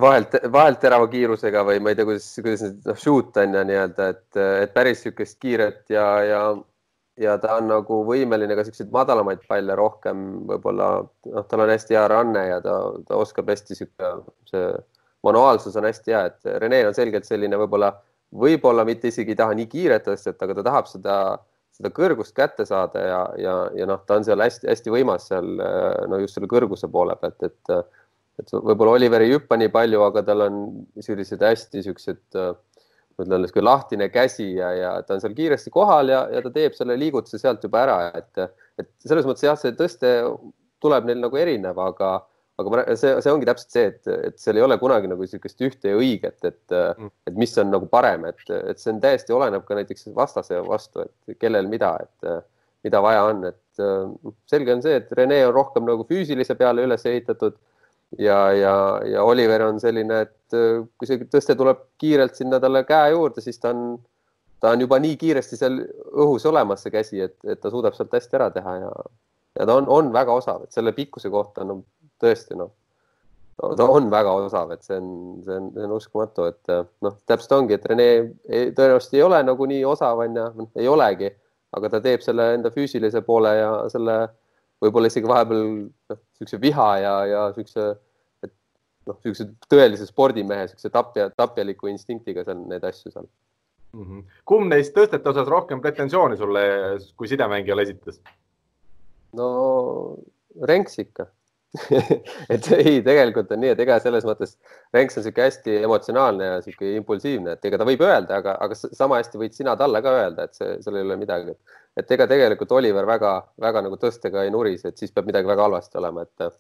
vahelt, 0.02 0.38
vahelt 0.52 0.80
terava 0.82 1.08
kiirusega 1.12 1.66
või 1.68 1.82
ma 1.84 1.92
ei 1.92 2.00
tea, 2.00 2.08
kuidas, 2.08 2.30
kuidas 2.40 2.64
nüüd 2.66 2.88
noh, 2.90 3.02
shoot 3.02 3.42
on 3.42 3.60
ju 3.60 3.66
nii-öelda, 3.72 4.08
et, 4.16 4.40
et 4.64 4.74
päris 4.76 5.04
niisugust 5.04 5.38
kiiret 5.44 5.84
ja, 5.94 6.08
ja, 6.26 6.42
ja 7.22 7.36
ta 7.42 7.60
on 7.60 7.70
nagu 7.72 8.02
võimeline 8.08 8.58
ka 8.58 8.66
siukseid 8.68 8.92
madalamaid 8.96 9.44
palle 9.50 9.78
rohkem 9.78 10.26
võib-olla, 10.50 10.90
noh, 11.32 11.48
tal 11.52 11.66
on 11.66 11.74
hästi 11.74 12.00
hea 12.00 12.08
ranne 12.12 12.48
ja 12.48 12.60
ta, 12.64 12.80
ta 13.08 13.20
oskab 13.22 13.52
hästi 13.52 13.78
sihuke, 13.78 14.12
see 14.52 14.68
manuaalsus 15.26 15.76
on 15.80 15.90
hästi 15.90 16.16
hea, 16.16 16.26
et 16.32 16.52
Rene 16.62 16.86
on 16.88 16.98
selgelt 16.98 17.28
selline 17.28 17.60
võib-olla, 17.60 17.92
võib-olla 18.34 18.86
mitte 18.88 19.12
isegi 19.12 19.36
ei 19.36 19.40
taha 19.40 19.58
nii 19.58 19.68
kiiret 19.72 20.08
tõstet, 20.08 20.40
aga 20.42 20.56
ta 20.58 20.64
tahab 20.70 20.90
seda, 20.90 21.18
seda 21.76 21.92
kõrgust 21.94 22.36
kätte 22.36 22.66
saada 22.66 23.04
ja, 23.04 23.20
ja, 23.42 23.54
ja 23.76 23.90
noh, 23.90 24.02
ta 24.08 24.18
on 24.20 24.26
seal 24.28 24.42
hästi-hästi 24.44 24.94
võimas 24.94 25.30
seal 25.30 25.54
no 26.10 26.20
just 26.24 26.40
selle 26.40 26.50
kõrguse 26.52 26.90
poole 26.92 27.16
pealt, 27.22 27.44
et 27.46 27.78
et 28.42 28.52
võib-olla 28.52 28.98
Oliver 28.98 29.24
ei 29.24 29.34
hüppa 29.36 29.58
nii 29.60 29.72
palju, 29.72 30.02
aga 30.10 30.24
tal 30.28 30.46
on 30.48 30.62
sellised 31.04 31.44
hästi 31.44 31.84
siuksed, 31.86 32.22
ma 32.36 33.24
ütlen, 33.24 33.46
niisugune 33.46 33.68
lahtine 33.70 34.10
käsi 34.12 34.50
ja, 34.58 34.72
ja 34.76 34.92
ta 35.08 35.16
on 35.16 35.24
seal 35.24 35.36
kiiresti 35.38 35.72
kohal 35.74 36.12
ja, 36.12 36.26
ja 36.34 36.42
ta 36.44 36.52
teeb 36.52 36.76
selle 36.76 36.98
liigutuse 37.00 37.40
sealt 37.40 37.64
juba 37.64 37.86
ära, 37.86 37.98
et, 38.20 38.48
et 38.82 38.92
selles 39.08 39.28
mõttes 39.28 39.46
jah, 39.48 39.56
see 39.60 39.76
tõste 39.80 40.12
tuleb 40.84 41.08
neil 41.08 41.22
nagu 41.24 41.40
erinev, 41.40 41.80
aga 41.80 42.18
aga 42.62 42.72
ma, 42.72 42.84
see, 42.96 43.12
see 43.24 43.34
ongi 43.34 43.48
täpselt 43.50 43.76
see, 43.76 43.86
et, 43.92 44.10
et 44.30 44.40
seal 44.40 44.60
ei 44.60 44.64
ole 44.64 44.78
kunagi 44.80 45.10
nagu 45.12 45.26
niisugust 45.26 45.62
ühte 45.68 45.92
ja 45.92 46.00
õiget, 46.00 46.40
et 46.48 46.76
mm., 46.76 47.12
et 47.28 47.40
mis 47.40 47.56
on 47.62 47.72
nagu 47.74 47.90
parem, 47.92 48.28
et, 48.32 48.44
et 48.56 48.82
see 48.82 48.94
on 48.94 49.02
täiesti 49.04 49.36
oleneb 49.36 49.66
ka 49.68 49.78
näiteks 49.78 50.10
vastase 50.16 50.62
vastu, 50.68 51.04
et 51.04 51.40
kellel 51.42 51.68
mida, 51.72 51.92
et 52.06 52.30
mida 52.86 53.02
vaja 53.04 53.26
on, 53.28 53.44
et 53.50 53.86
selge 54.52 54.76
on 54.76 54.84
see, 54.86 55.00
et 55.02 55.12
Rene 55.18 55.42
on 55.48 55.56
rohkem 55.56 55.88
nagu 55.88 56.06
füüsilise 56.08 56.56
peale 56.56 56.86
üles 56.86 57.04
ehitatud 57.10 57.58
ja, 58.20 58.40
ja, 58.56 58.76
ja 59.10 59.24
Oliver 59.28 59.66
on 59.68 59.80
selline, 59.82 60.22
et 60.28 60.58
kui 60.96 61.10
see 61.10 61.26
tõste 61.32 61.58
tuleb 61.58 61.82
kiirelt 62.02 62.38
sinna 62.38 62.62
talle 62.64 62.86
käe 62.88 63.12
juurde, 63.12 63.44
siis 63.44 63.60
ta 63.60 63.74
on, 63.76 63.98
ta 64.64 64.72
on 64.76 64.86
juba 64.86 65.00
nii 65.02 65.18
kiiresti 65.20 65.60
seal 65.60 65.82
õhus 66.14 66.46
olemas, 66.48 66.86
see 66.86 66.94
käsi, 66.94 67.20
et, 67.26 67.38
et 67.44 67.60
ta 67.62 67.74
suudab 67.74 67.98
sealt 67.98 68.14
hästi 68.16 68.40
ära 68.40 68.52
teha 68.56 68.78
ja, 68.84 68.94
ja 69.60 69.68
ta 69.68 69.78
on, 69.82 69.90
on 69.92 70.14
väga 70.16 70.38
osav, 70.40 70.64
et 70.66 70.76
selle 70.76 70.96
pikkuse 70.96 71.34
kohta 71.34 71.66
on 71.66 71.74
no, 71.74 71.80
tõesti 72.22 72.58
noh 72.60 72.74
no, 73.62 73.72
ta 73.78 73.88
on 73.90 74.10
väga 74.12 74.34
osav, 74.46 74.72
et 74.76 74.84
see 74.86 74.98
on, 75.00 75.10
see 75.46 75.58
on, 75.60 75.70
see 75.76 75.88
on 75.88 75.96
uskumatu, 75.96 76.48
et 76.52 76.74
noh, 77.06 77.18
täpselt 77.30 77.56
ongi, 77.58 77.78
et 77.78 77.86
Rene 77.90 78.08
ei, 78.12 78.72
tõenäoliselt 78.76 79.18
ei 79.18 79.26
ole 79.26 79.42
nagu 79.48 79.68
nii 79.72 79.84
osav 79.88 80.24
onju, 80.26 80.48
noh, 80.60 80.72
ei 80.80 80.90
olegi, 80.92 81.32
aga 81.76 81.92
ta 81.92 82.02
teeb 82.04 82.24
selle 82.24 82.52
enda 82.56 82.72
füüsilise 82.74 83.24
poole 83.26 83.54
ja 83.58 83.70
selle 83.92 84.18
võib-olla 84.84 85.12
isegi 85.12 85.30
vahepeal 85.30 85.64
noh, 85.64 86.20
niisuguse 86.36 86.62
viha 86.62 86.90
ja, 87.04 87.16
ja 87.32 87.42
niisuguse, 87.52 87.88
et 88.46 88.54
noh, 89.10 89.20
niisuguse 89.24 89.72
tõelise 89.72 90.08
spordimehe, 90.10 90.68
niisuguse 90.68 90.92
tapja, 90.94 91.30
tapjaliku 91.36 91.92
instinktiga 91.92 92.46
seal 92.48 92.64
neid 92.68 92.84
asju 92.88 93.12
seal 93.12 93.28
mm. 93.28 94.04
-hmm. 94.04 94.26
kumb 94.52 94.72
neist 94.72 94.96
tõstete 94.96 95.32
osas 95.32 95.48
rohkem 95.52 95.84
pretensiooni 95.84 96.38
sulle 96.38 96.66
kui 97.16 97.32
sidemängijale 97.32 97.88
esitas? 97.88 98.20
no 99.36 99.48
Renks 100.64 101.00
ikka 101.00 101.28
et 102.54 102.68
ei, 102.76 103.00
tegelikult 103.06 103.52
on 103.54 103.62
nii, 103.62 103.72
et 103.74 103.82
ega 103.84 103.98
selles 104.04 104.26
mõttes 104.28 104.56
Renks 104.94 105.18
on 105.18 105.24
niisugune 105.24 105.48
hästi 105.48 105.78
emotsionaalne 105.88 106.50
ja 106.50 106.60
niisugune 106.60 107.00
impulsiivne, 107.00 107.56
et 107.56 107.66
ega 107.70 107.80
ta 107.82 107.88
võib 107.88 108.04
öelda, 108.06 108.40
aga, 108.42 108.56
aga 108.62 108.78
sama 108.78 109.20
hästi 109.22 109.42
võid 109.42 109.58
sina 109.58 109.76
talle 109.80 110.02
ka 110.06 110.14
öelda, 110.20 110.46
et 110.46 110.60
see, 110.60 110.76
seal 110.84 111.00
ei 111.00 111.08
ole 111.08 111.18
midagi. 111.20 111.56
et 111.96 112.12
ega 112.12 112.28
tegelikult 112.28 112.72
Oliver 112.76 113.08
väga-väga 113.08 113.82
nagu 113.86 113.98
tõstega 114.00 114.44
ei 114.44 114.52
nurise, 114.52 114.92
et 114.92 114.98
siis 114.98 115.14
peab 115.16 115.28
midagi 115.30 115.48
väga 115.48 115.68
halvasti 115.68 115.98
olema, 116.02 116.26
et 116.28 116.56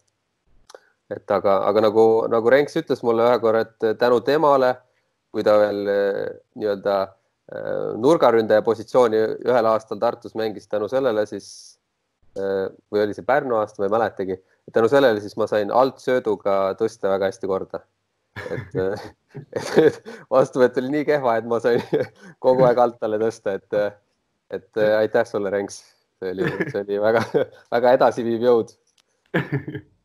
et 1.16 1.32
aga, 1.32 1.60
aga 1.70 1.86
nagu, 1.86 2.06
nagu 2.32 2.50
Renks 2.50 2.80
ütles 2.82 3.04
mulle 3.06 3.28
ühe 3.28 3.38
korra, 3.44 3.62
et 3.62 4.00
tänu 4.00 4.22
temale, 4.26 4.74
kui 5.32 5.44
ta 5.46 5.58
veel 5.62 5.84
nii-öelda 6.56 6.96
äh, 7.04 7.94
nurgaründaja 8.02 8.66
positsiooni 8.66 9.22
ühel 9.46 9.70
aastal 9.70 10.02
Tartus 10.02 10.34
mängis, 10.34 10.66
tänu 10.72 10.90
sellele 10.90 11.28
siis 11.30 11.78
äh, 12.40 12.72
või 12.90 13.06
oli 13.06 13.14
see 13.14 13.28
Pärnu 13.28 13.60
aasta, 13.60 13.84
ma 13.84 13.90
ei 13.90 13.96
mäletagi 14.00 14.40
tänu 14.74 14.90
sellele 14.90 15.22
siis 15.22 15.36
ma 15.38 15.48
sain 15.48 15.72
altsööduga 15.72 16.76
tõsta 16.80 17.12
väga 17.14 17.30
hästi 17.32 17.48
korda. 17.52 17.84
et, 18.52 18.80
et 19.86 20.00
vastuvõtt 20.32 20.78
oli 20.82 20.92
nii 20.98 21.06
kehva, 21.12 21.38
et 21.38 21.46
ma 21.50 21.60
sain 21.64 21.84
kogu 22.46 22.66
aeg 22.68 22.82
alt 22.82 22.98
talle 23.00 23.20
tõsta, 23.22 23.60
et, 23.60 24.00
et 24.52 24.84
aitäh 25.02 25.28
sulle, 25.30 25.54
Renks. 25.54 25.84
see 26.20 26.32
oli, 26.32 26.50
see 26.72 26.82
oli 26.82 27.00
väga-väga 27.04 27.94
edasiviiv 28.00 28.44
jõud 28.48 28.76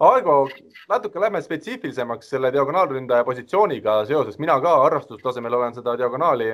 Argo, 0.00 0.48
natuke 0.88 1.20
lähme 1.20 1.42
spetsiifilisemaks 1.44 2.30
selle 2.32 2.48
diagonaalründaja 2.52 3.24
positsiooniga 3.24 3.98
seoses. 4.08 4.38
mina 4.38 4.60
ka 4.60 4.76
harrastustasemel 4.82 5.54
olen 5.54 5.74
seda 5.74 5.96
diagonaali 5.98 6.46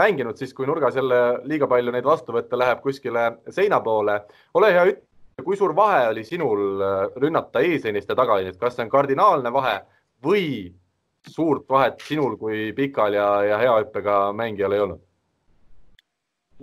mänginud 0.00 0.36
siis, 0.36 0.54
kui 0.54 0.66
nurgas 0.66 0.96
jälle 0.96 1.18
liiga 1.44 1.68
palju 1.68 1.92
neid 1.92 2.08
vastu 2.08 2.32
võtta 2.32 2.58
läheb 2.58 2.80
kuskile 2.80 3.26
seina 3.50 3.80
poole. 3.80 4.20
ole 4.54 4.72
hea, 4.72 4.86
ütle 4.92 5.15
kui 5.44 5.56
suur 5.56 5.74
vahe 5.76 6.06
oli 6.08 6.24
sinul 6.24 6.80
äh, 6.80 7.02
rünnata 7.20 7.60
eesliinist 7.60 8.08
ja 8.08 8.16
tagaliinist, 8.16 8.60
kas 8.60 8.76
see 8.76 8.86
on 8.86 8.92
kardinaalne 8.92 9.52
vahe 9.52 9.74
või 10.24 10.46
suurt 11.28 11.66
vahet 11.68 12.00
sinul 12.06 12.38
kui 12.40 12.70
pikal 12.76 13.16
ja, 13.18 13.26
ja 13.44 13.58
hea 13.60 13.74
hüppega 13.82 14.16
mängijal 14.36 14.72
ei 14.72 14.84
olnud? 14.84 15.02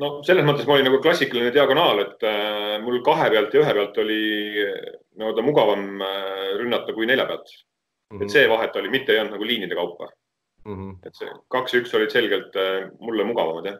no 0.01 0.09
selles 0.25 0.47
mõttes 0.47 0.65
ma 0.65 0.77
olin 0.77 0.89
nagu 0.89 0.97
klassikaline 1.03 1.51
diagonaal, 1.53 2.01
et 2.01 2.25
äh, 2.25 2.79
mul 2.81 2.97
kahe 3.05 3.29
pealt 3.35 3.53
ja 3.53 3.61
ühe 3.61 3.75
pealt 3.77 3.99
oli 4.01 4.21
nii-öelda 5.19 5.45
mugavam 5.45 6.01
äh, 6.01 6.49
rünnata 6.57 6.97
kui 6.97 7.05
nelja 7.05 7.27
pealt 7.29 7.51
mm. 7.53 8.17
-hmm. 8.17 8.23
et 8.25 8.33
see 8.33 8.49
vahet 8.49 8.81
oli, 8.81 8.89
mitte 8.89 9.13
ei 9.13 9.21
olnud 9.21 9.37
nagu 9.37 9.49
liinide 9.51 9.77
kaupa 9.77 10.09
mm. 10.65 10.73
-hmm. 10.73 10.95
et 11.05 11.21
see 11.21 11.29
kaks 11.53 11.75
ja 11.75 11.83
üks 11.83 11.93
olid 11.93 12.09
selgelt 12.09 12.57
äh, 12.57 12.89
mulle 12.99 13.23
mugavamad, 13.29 13.69
jah. 13.69 13.77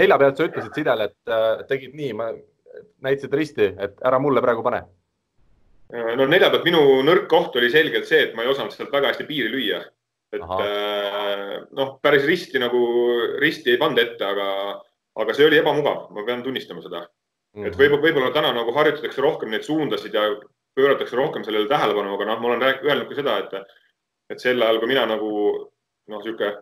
nelja 0.00 0.18
pealt 0.18 0.40
sa 0.40 0.48
ütlesid 0.48 0.80
Sidele, 0.80 1.10
et 1.12 1.36
äh, 1.36 1.66
tegid 1.68 2.00
nii, 2.00 2.14
ma 2.16 2.32
näitasid 3.04 3.34
risti, 3.34 3.70
et 3.78 4.02
ära 4.06 4.18
mulle 4.22 4.42
praegu 4.44 4.64
pane? 4.66 4.82
no 5.90 6.26
nelja 6.30 6.50
pealt 6.52 6.66
minu 6.68 7.00
nõrk 7.02 7.24
koht 7.30 7.56
oli 7.58 7.70
selgelt 7.72 8.06
see, 8.06 8.28
et 8.28 8.36
ma 8.36 8.44
ei 8.44 8.52
osanud 8.52 8.74
sealt 8.74 8.92
väga 8.94 9.10
hästi 9.10 9.26
piiri 9.26 9.50
lüüa. 9.50 9.80
et 10.30 10.44
äh, 10.44 11.56
noh, 11.74 11.96
päris 12.02 12.22
risti 12.28 12.60
nagu, 12.62 12.80
risti 13.42 13.72
ei 13.72 13.80
pannud 13.80 13.98
ette, 13.98 14.22
aga, 14.22 14.46
aga 15.18 15.34
see 15.34 15.48
oli 15.48 15.58
ebamugav, 15.58 16.04
ma 16.14 16.22
pean 16.26 16.44
tunnistama 16.46 16.84
seda 16.84 17.00
mm. 17.02 17.08
-hmm. 17.58 17.66
et 17.66 17.78
võib-olla, 17.78 18.02
võib-olla 18.04 18.30
täna 18.36 18.52
nagu 18.54 18.74
harjutatakse 18.76 19.20
rohkem 19.20 19.50
neid 19.50 19.66
suundasid 19.66 20.14
ja 20.14 20.28
pööratakse 20.78 21.16
rohkem 21.18 21.44
sellele 21.44 21.66
tähelepanu, 21.68 22.14
aga 22.14 22.28
noh, 22.28 22.40
ma 22.40 22.52
olen 22.52 22.62
öelnud 22.62 23.08
ka 23.10 23.18
seda, 23.18 23.38
et, 23.42 23.74
et 24.30 24.38
sel 24.38 24.62
ajal, 24.62 24.78
kui 24.78 24.92
mina 24.92 25.06
nagu 25.10 25.30
noh, 25.34 26.22
niisugune 26.22 26.54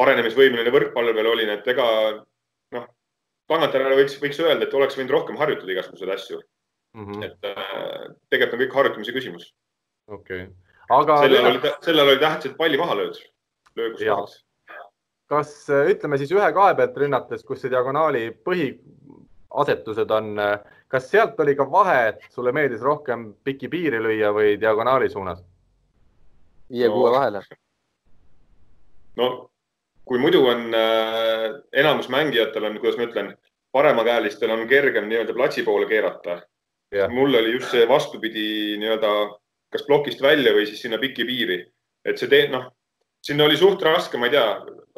arenemisvõimeline 0.00 0.72
võrkpallur 0.72 1.14
veel 1.14 1.28
olin, 1.34 1.52
et 1.52 1.68
ega 1.68 1.86
tagantjärele 3.50 3.98
võiks, 3.98 4.16
võiks 4.22 4.40
öelda, 4.42 4.66
et 4.66 4.74
oleks 4.76 4.98
võinud 4.98 5.14
rohkem 5.14 5.38
harjutada 5.40 5.74
igasuguseid 5.74 6.12
asju 6.14 6.38
mm. 6.40 7.06
-hmm. 7.06 7.24
et 7.26 7.50
äh, 7.50 8.06
tegelikult 8.30 8.56
on 8.56 8.64
kõik 8.64 8.76
harjutamise 8.78 9.16
küsimus. 9.16 9.50
okei 10.08 10.44
okay., 10.44 10.54
aga. 11.00 11.18
sellel 11.24 11.50
oli, 11.52 11.74
sellel 11.86 12.14
oli 12.14 12.22
tähtis, 12.22 12.52
et 12.52 12.58
palli 12.58 12.80
maha 12.80 12.98
lööd, 13.00 13.20
löögus 13.76 14.04
kohas. 14.04 14.36
kas 15.30 15.54
äh, 15.70 15.92
ütleme 15.94 16.18
siis 16.18 16.34
ühe-kahe 16.36 16.76
pealt 16.78 17.00
rünnates, 17.04 17.46
kus 17.46 17.62
see 17.62 17.72
diagonaali 17.72 18.28
põhiasetused 18.46 20.16
on, 20.18 20.32
äh, 20.38 20.58
kas 20.88 21.10
sealt 21.10 21.40
oli 21.40 21.56
ka 21.58 21.66
vahe, 21.70 22.00
et 22.14 22.26
sulle 22.30 22.52
meeldis 22.52 22.82
rohkem 22.86 23.32
piki 23.44 23.68
piiri 23.68 24.02
lüüa 24.02 24.34
või 24.36 24.58
diagonaali 24.60 25.10
suunas? 25.10 25.42
viie-kuue 26.70 27.08
no, 27.10 27.14
vahele. 27.16 27.40
no 29.18 29.49
kui 30.10 30.18
muidu 30.18 30.40
on 30.50 30.74
äh, 30.74 31.44
enamus 31.78 32.08
mängijatel 32.10 32.64
on, 32.66 32.78
kuidas 32.82 32.98
ma 32.98 33.06
ütlen, 33.06 33.28
paremakäelistel 33.70 34.50
on 34.50 34.64
kergem 34.68 35.06
nii-öelda 35.06 35.36
platsi 35.36 35.62
poole 35.62 35.86
keerata. 35.86 36.40
Mul 37.14 37.36
oli 37.38 37.52
just 37.54 37.70
see 37.70 37.84
vastupidi 37.86 38.74
nii-öelda 38.82 39.12
kas 39.70 39.84
plokist 39.86 40.22
välja 40.22 40.50
või 40.56 40.64
siis 40.66 40.80
sinna 40.82 40.98
piki 40.98 41.22
piiri, 41.28 41.60
et 42.02 42.18
see 42.18 42.30
tee, 42.32 42.48
noh, 42.50 42.64
sinna 43.22 43.46
oli 43.46 43.58
suht 43.60 43.82
raske, 43.86 44.18
ma 44.18 44.26
ei 44.26 44.34
tea, 44.34 44.46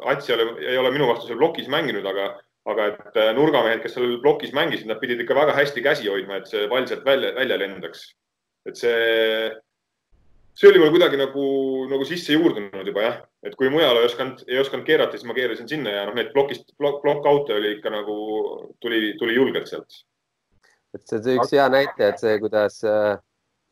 Ats 0.09 0.27
ei 0.27 0.33
ole, 0.35 0.45
ei 0.65 0.77
ole 0.81 0.89
minu 0.91 1.05
vastu 1.07 1.29
seal 1.29 1.37
plokis 1.39 1.69
mänginud, 1.71 2.03
aga, 2.09 2.25
aga 2.67 2.87
et 2.89 3.19
äh, 3.21 3.29
nurgamehed, 3.37 3.83
kes 3.83 3.93
seal 3.95 4.17
plokis 4.23 4.51
mängisid, 4.57 4.89
nad 4.89 4.97
pidid 4.99 5.21
ikka 5.21 5.37
väga 5.37 5.53
hästi 5.55 5.83
käsi 5.85 6.09
hoidma, 6.09 6.41
et 6.41 6.49
see 6.49 6.65
pall 6.71 6.89
sealt 6.89 7.05
välja, 7.05 7.29
välja 7.37 7.59
lendaks. 7.61 8.01
et 8.67 8.79
see, 8.79 8.97
see 10.53 10.69
oli 10.69 10.79
mul 10.81 10.93
kuidagi 10.93 11.17
nagu, 11.17 11.43
nagu 11.89 12.05
sisse 12.05 12.35
juurdunud 12.35 12.87
juba 12.87 13.05
jah, 13.05 13.19
et 13.45 13.57
kui 13.59 13.71
mujal 13.73 13.97
ei 13.99 14.07
osanud, 14.09 14.45
ei 14.47 14.61
osanud 14.61 14.85
keerata, 14.87 15.17
siis 15.17 15.27
ma 15.29 15.35
keerasin 15.37 15.69
sinna 15.69 15.93
ja 15.95 16.07
noh, 16.07 16.15
need 16.17 16.31
plokist, 16.35 16.75
plokk, 16.77 17.01
plokk-out'e 17.05 17.57
oli 17.57 17.75
ikka 17.79 17.93
nagu, 17.93 18.17
tuli, 18.83 19.13
tuli 19.19 19.37
julgelt 19.39 19.69
sealt. 19.71 20.03
et 20.93 21.05
see 21.09 21.19
on 21.19 21.39
üks 21.39 21.55
hea 21.57 21.69
näite, 21.73 22.09
et 22.11 22.21
see, 22.21 22.37
kuidas 22.41 22.81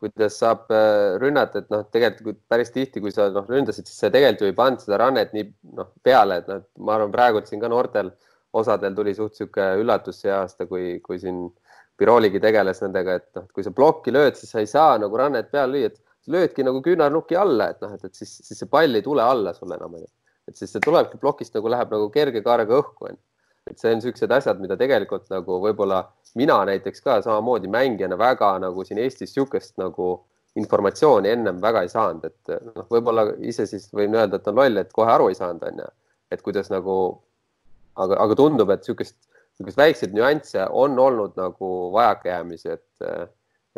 kuidas 0.01 0.39
saab 0.41 0.71
äh, 0.73 1.15
rünnata, 1.21 1.61
et 1.61 1.69
noh, 1.69 1.83
tegelikult 1.93 2.39
päris 2.49 2.73
tihti, 2.73 3.01
kui 3.03 3.13
sa 3.13 3.27
noh, 3.33 3.45
ründasid, 3.45 3.85
siis 3.85 4.01
sa 4.01 4.09
tegelikult 4.09 4.47
ju 4.47 4.49
ei 4.49 4.57
pannud 4.57 4.81
seda 4.81 4.97
rannet 4.97 5.33
nii 5.35 5.45
noh 5.77 5.91
peale, 6.05 6.39
et 6.41 6.49
noh, 6.49 6.63
ma 6.81 6.95
arvan, 6.97 7.13
praegu 7.13 7.43
siin 7.45 7.61
ka 7.61 7.69
noortel 7.69 8.09
osadel 8.57 8.95
tuli 8.97 9.13
suht 9.15 9.37
sihuke 9.37 9.67
üllatus 9.79 10.23
see 10.23 10.33
aasta, 10.33 10.65
kui, 10.69 10.95
kui 11.05 11.21
siin 11.21 11.45
Birooligi 12.01 12.41
tegeles 12.41 12.81
nendega, 12.81 13.19
et 13.21 13.29
noh, 13.37 13.45
kui 13.53 13.65
sa 13.65 13.73
plokki 13.77 14.13
lööd, 14.15 14.39
siis 14.39 14.49
sa 14.55 14.63
ei 14.63 14.69
saa 14.69 14.97
nagu 15.01 15.21
rannet 15.21 15.51
peale 15.53 15.75
lüüa, 15.75 15.91
et 15.91 16.01
löödki 16.27 16.65
nagu 16.67 16.81
küünarnuki 16.85 17.37
alla, 17.39 17.71
et 17.73 17.81
noh, 17.81 17.93
et, 17.95 18.05
et 18.05 18.15
siis, 18.15 18.37
siis 18.45 18.61
see 18.61 18.69
pall 18.69 18.95
ei 18.95 19.05
tule 19.05 19.23
alla 19.23 19.53
sulle 19.57 19.77
enam, 19.79 19.97
et 20.47 20.57
siis 20.57 20.71
see 20.73 20.83
tulebki 20.83 21.17
plokist 21.21 21.55
nagu 21.57 21.71
läheb 21.71 21.93
nagu 21.93 22.09
kerge 22.13 22.43
kaarega 22.45 22.77
õhku, 22.77 23.09
onju 23.09 23.21
et 23.69 23.79
see 23.79 23.91
on 23.91 23.99
niisugused 23.99 24.33
asjad, 24.33 24.59
mida 24.61 24.77
tegelikult 24.79 25.27
nagu 25.31 25.59
võib-olla 25.61 26.01
mina 26.39 26.57
näiteks 26.67 27.03
ka 27.05 27.19
samamoodi 27.25 27.69
mängijana 27.71 28.17
väga 28.17 28.55
nagu 28.63 28.85
siin 28.87 29.01
Eestis 29.03 29.31
niisugust 29.31 29.75
nagu 29.81 30.13
informatsiooni 30.59 31.29
ennem 31.31 31.59
väga 31.63 31.83
ei 31.85 31.91
saanud, 31.91 32.25
et 32.27 32.55
noh, 32.75 32.87
võib-olla 32.91 33.29
ise 33.47 33.67
siis 33.69 33.87
võin 33.95 34.15
öelda, 34.17 34.39
et 34.39 34.47
on 34.51 34.57
loll, 34.57 34.81
et 34.81 34.89
kohe 34.95 35.11
aru 35.13 35.29
ei 35.31 35.37
saanud, 35.37 35.63
on 35.69 35.83
ju, 35.83 35.91
et 36.33 36.41
kuidas 36.43 36.71
nagu, 36.73 36.95
aga, 37.95 38.17
aga 38.25 38.37
tundub, 38.39 38.73
et 38.73 38.81
niisugust, 38.83 39.15
niisugust 39.55 39.79
väikseid 39.79 40.17
nüansse 40.17 40.65
on 40.83 40.99
olnud 40.99 41.37
nagu 41.39 41.69
vajakajäämisi, 41.93 42.75
et 42.75 43.07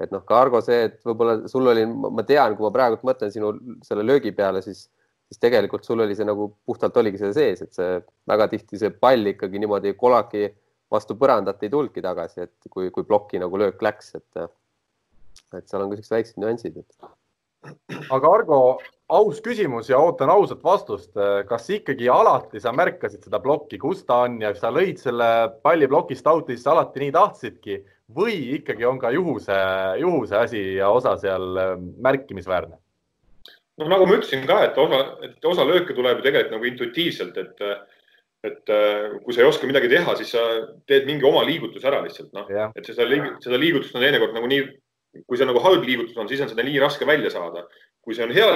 et 0.02 0.12
noh, 0.14 0.24
ka 0.26 0.40
Argo 0.42 0.62
see, 0.66 0.88
et 0.90 1.00
võib-olla 1.06 1.48
sul 1.52 1.70
oli, 1.70 1.86
ma 1.86 2.26
tean, 2.28 2.56
kui 2.58 2.66
ma 2.66 2.74
praegult 2.74 3.06
mõtlen 3.06 3.34
sinu 3.34 3.54
selle 3.86 4.06
löögi 4.08 4.34
peale, 4.36 4.64
siis 4.66 4.88
siis 5.34 5.42
tegelikult 5.42 5.88
sul 5.88 6.04
oli 6.04 6.14
see 6.18 6.28
nagu 6.28 6.50
puhtalt 6.68 6.98
oligi 7.02 7.18
see 7.22 7.32
sees, 7.34 7.64
et 7.66 7.74
see 7.74 7.96
väga 8.30 8.50
tihti 8.52 8.78
see 8.78 8.92
pall 8.94 9.32
ikkagi 9.32 9.62
niimoodi 9.62 9.96
kolaki 9.98 10.50
vastu 10.94 11.18
põrandat 11.18 11.64
ei 11.64 11.72
tulnudki 11.74 12.04
tagasi, 12.06 12.46
et 12.46 12.70
kui, 12.70 12.92
kui 12.94 13.08
ploki 13.08 13.42
nagu 13.42 13.58
löök 13.58 13.82
läks, 13.82 14.14
et 14.20 14.44
et 15.58 15.70
seal 15.70 15.82
on 15.82 15.90
ka 15.90 15.98
siuksed 15.98 16.14
väiksed 16.14 16.42
nüansid 16.42 16.78
aga 18.14 18.30
Argo, 18.30 18.60
aus 19.14 19.40
küsimus 19.44 19.90
ja 19.90 20.00
ootan 20.02 20.30
ausat 20.30 20.64
vastust. 20.64 21.12
kas 21.50 21.70
ikkagi 21.70 22.10
alati 22.10 22.60
sa 22.60 22.74
märkasid 22.76 23.24
seda 23.24 23.40
plokki, 23.40 23.80
kus 23.80 24.04
ta 24.06 24.24
on 24.28 24.40
ja 24.42 24.54
sa 24.58 24.72
lõid 24.74 25.00
selle 25.02 25.30
palli 25.64 25.88
plokist 25.88 26.28
out'i, 26.28 26.58
siis 26.58 26.68
alati 26.68 27.06
nii 27.06 27.14
tahtsidki 27.16 27.80
või 28.16 28.38
ikkagi 28.60 28.86
on 28.86 29.00
ka 29.02 29.12
juhuse, 29.14 29.58
juhuse 30.02 30.38
asi 30.38 30.64
ja 30.78 30.90
osa 30.94 31.16
seal 31.22 31.60
märkimisväärne? 32.04 32.78
noh, 33.82 33.90
nagu 33.90 34.06
ma 34.06 34.18
ütlesin 34.20 34.46
ka, 34.50 34.60
et 34.68 34.78
osa, 34.78 35.02
et 35.26 35.46
osa 35.50 35.66
lööke 35.66 35.96
tuleb 35.98 36.20
ju 36.20 36.28
tegelikult 36.28 36.56
nagu 36.58 36.70
intuitiivselt, 36.70 37.40
et, 37.42 37.64
et 38.46 38.74
kui 39.24 39.34
sa 39.34 39.42
ei 39.42 39.50
oska 39.50 39.70
midagi 39.70 39.90
teha, 39.92 40.14
siis 40.20 40.34
sa 40.36 40.44
teed 40.90 41.08
mingi 41.10 41.26
oma 41.26 41.42
liigutuse 41.48 41.90
ära 41.90 42.04
lihtsalt, 42.06 42.30
noh 42.38 42.52
et 42.54 42.86
seda, 42.86 43.08
seda 43.44 43.60
liigutust 43.60 43.98
on 43.98 44.06
teinekord 44.06 44.38
nagu 44.38 44.52
nii, 44.52 44.68
kui 45.26 45.40
see 45.40 45.50
nagu 45.50 45.62
halb 45.64 45.86
liigutus 45.86 46.18
on, 46.18 46.30
siis 46.30 46.46
on 46.46 46.54
seda 46.54 46.66
nii 46.66 46.80
raske 46.84 47.08
välja 47.10 47.34
saada. 47.34 47.66
kui 48.04 48.16
see 48.18 48.26
on 48.26 48.34
hea 48.36 48.48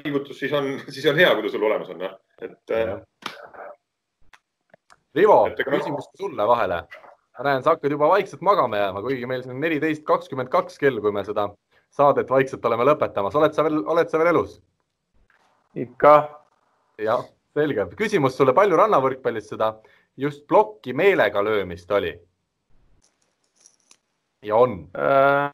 liigutus, 0.00 0.38
siis 0.38 0.52
on, 0.56 0.78
siis 0.94 1.04
on 1.10 1.18
hea, 1.20 1.30
kui 1.36 1.44
ta 1.44 1.52
sul 1.52 1.66
olemas 1.68 1.90
on, 1.92 1.98
noh, 2.06 2.14
et 2.42 2.72
yeah.. 2.72 3.02
Rivo, 5.14 5.36
küsimus 5.54 6.08
sulle 6.18 6.46
vahele. 6.48 6.80
Ma 7.38 7.46
näen, 7.48 7.64
sa 7.64 7.74
hakkad 7.74 7.94
juba 7.94 8.08
vaikselt 8.12 8.42
magama 8.46 8.78
jääma, 8.78 9.02
kuigi 9.02 9.26
meil 9.26 9.42
siin 9.42 9.60
neliteist 9.60 10.04
kakskümmend 10.06 10.50
kaks 10.52 10.78
kell, 10.78 11.00
kui 11.02 11.12
me 11.12 11.24
seda 11.26 11.48
saadet 11.94 12.30
vaikselt 12.30 12.64
oleme 12.64 12.86
lõpetamas. 12.90 13.34
oled 13.38 13.54
sa 13.54 13.64
veel, 13.66 13.80
oled 13.86 14.10
sa 14.10 14.20
veel 14.20 14.32
elus? 14.34 14.60
ikka. 15.74 16.14
jah, 17.02 17.24
selge. 17.54 17.88
küsimus 17.98 18.36
sulle, 18.38 18.54
palju 18.54 18.78
rannavõrkpallis 18.78 19.50
seda 19.50 19.74
just 20.16 20.46
plokki 20.46 20.94
meelega 20.94 21.42
löömist 21.44 21.90
oli? 21.90 22.14
ja 24.44 24.56
on 24.56 24.78
äh,? 24.94 25.50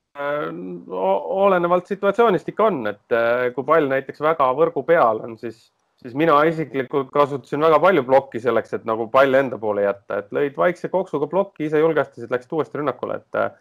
olenevalt 1.41 1.87
situatsioonist 1.87 2.49
ikka 2.53 2.67
on, 2.67 2.81
et 2.91 3.15
äh, 3.15 3.47
kui 3.55 3.65
pall 3.65 3.89
näiteks 3.89 4.21
väga 4.21 4.51
võrgu 4.59 4.83
peal 4.85 5.23
on, 5.25 5.39
siis, 5.39 5.71
siis 6.01 6.15
mina 6.17 6.37
isiklikult 6.49 7.11
kasutasin 7.13 7.61
väga 7.67 7.79
palju 7.83 8.05
plokki 8.09 8.41
selleks, 8.41 8.73
et 8.77 8.87
nagu 8.89 9.07
pall 9.13 9.37
enda 9.37 9.59
poole 9.61 9.85
jätta, 9.85 10.23
et 10.23 10.33
lõid 10.37 10.57
vaikse 10.57 10.89
koksuga 10.93 11.29
plokki, 11.31 11.67
ise 11.69 11.83
julgestasid, 11.83 12.31
läksid 12.33 12.57
uuesti 12.57 12.81
rünnakule, 12.81 13.21
et 13.21 13.41
äh, 13.41 13.53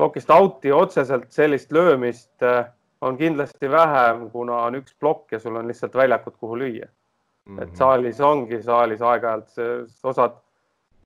plokist 0.00 0.32
out'i 0.32 0.72
otseselt 0.72 1.30
sellist 1.34 1.72
löömist 1.72 2.46
äh, 2.46 2.64
on 3.00 3.18
kindlasti 3.20 3.70
vähem, 3.70 4.26
kuna 4.30 4.64
on 4.66 4.80
üks 4.80 4.96
plokk 5.00 5.36
ja 5.36 5.40
sul 5.42 5.56
on 5.60 5.68
lihtsalt 5.68 5.94
väljakut, 5.94 6.36
kuhu 6.40 6.58
lüüa 6.58 6.88
mm. 6.88 7.56
-hmm. 7.56 7.62
et 7.62 7.76
saalis 7.76 8.20
ongi, 8.20 8.62
saalis 8.62 9.02
aeg-ajalt 9.02 10.04
osad, 10.04 10.40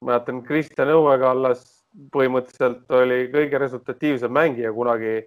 mäletan 0.01 0.43
Kristjan 0.43 0.89
Õuekallas 0.89 1.83
põhimõtteliselt 2.13 2.91
oli 2.97 3.27
kõige 3.33 3.59
resultatiivsem 3.61 4.33
mängija 4.33 4.73
kunagi 4.73 5.23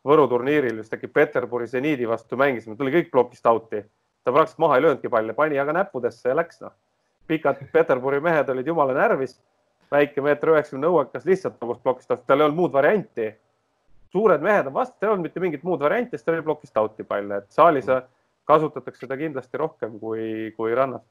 Võru 0.00 0.24
turniiril, 0.30 0.78
vist 0.80 0.94
äkki 0.96 1.10
Peterburi 1.12 1.66
seniidi 1.68 2.06
vastu 2.08 2.36
mängisime, 2.40 2.72
tuli 2.76 2.92
kõik 2.94 3.10
plokist 3.12 3.44
out'i. 3.46 3.82
Ta 4.30 4.36
praktiliselt 4.36 4.62
maha 4.62 4.78
ei 4.78 4.82
löönudki 4.86 5.10
palle, 5.10 5.34
pani 5.34 5.58
aga 5.58 5.74
näppudesse 5.74 6.28
ja 6.30 6.36
läks 6.36 6.60
noh. 6.62 6.72
pikad 7.26 7.62
Peterburi 7.72 8.20
mehed 8.20 8.48
olid 8.48 8.66
jumala 8.66 8.94
närvis 8.94 9.36
väike 9.90 10.22
meeter 10.22 10.54
üheksakümne 10.54 10.90
õuekas 10.90 11.26
lihtsalt 11.26 11.58
nagu 11.62 11.76
plokist 11.82 12.10
out, 12.10 12.24
tal 12.26 12.40
ei 12.40 12.46
olnud 12.46 12.58
muud 12.58 12.72
varianti. 12.72 13.32
suured 14.10 14.42
mehed 14.42 14.66
on 14.66 14.74
vastu, 14.74 14.96
tal 14.98 15.08
ei 15.08 15.12
olnud 15.12 15.28
mitte 15.28 15.40
mingit 15.40 15.62
muud 15.62 15.80
varianti, 15.80 16.18
siis 16.18 16.26
ta 16.26 16.32
oli 16.32 16.42
plokist 16.42 16.76
out'i 16.76 17.06
pall, 17.06 17.30
et 17.30 17.50
saalis 17.50 17.86
kasutatakse 18.44 19.06
seda 19.06 19.16
kindlasti 19.16 19.58
rohkem 19.58 19.98
kui, 19.98 20.52
kui 20.56 20.74
rannas 20.74 21.02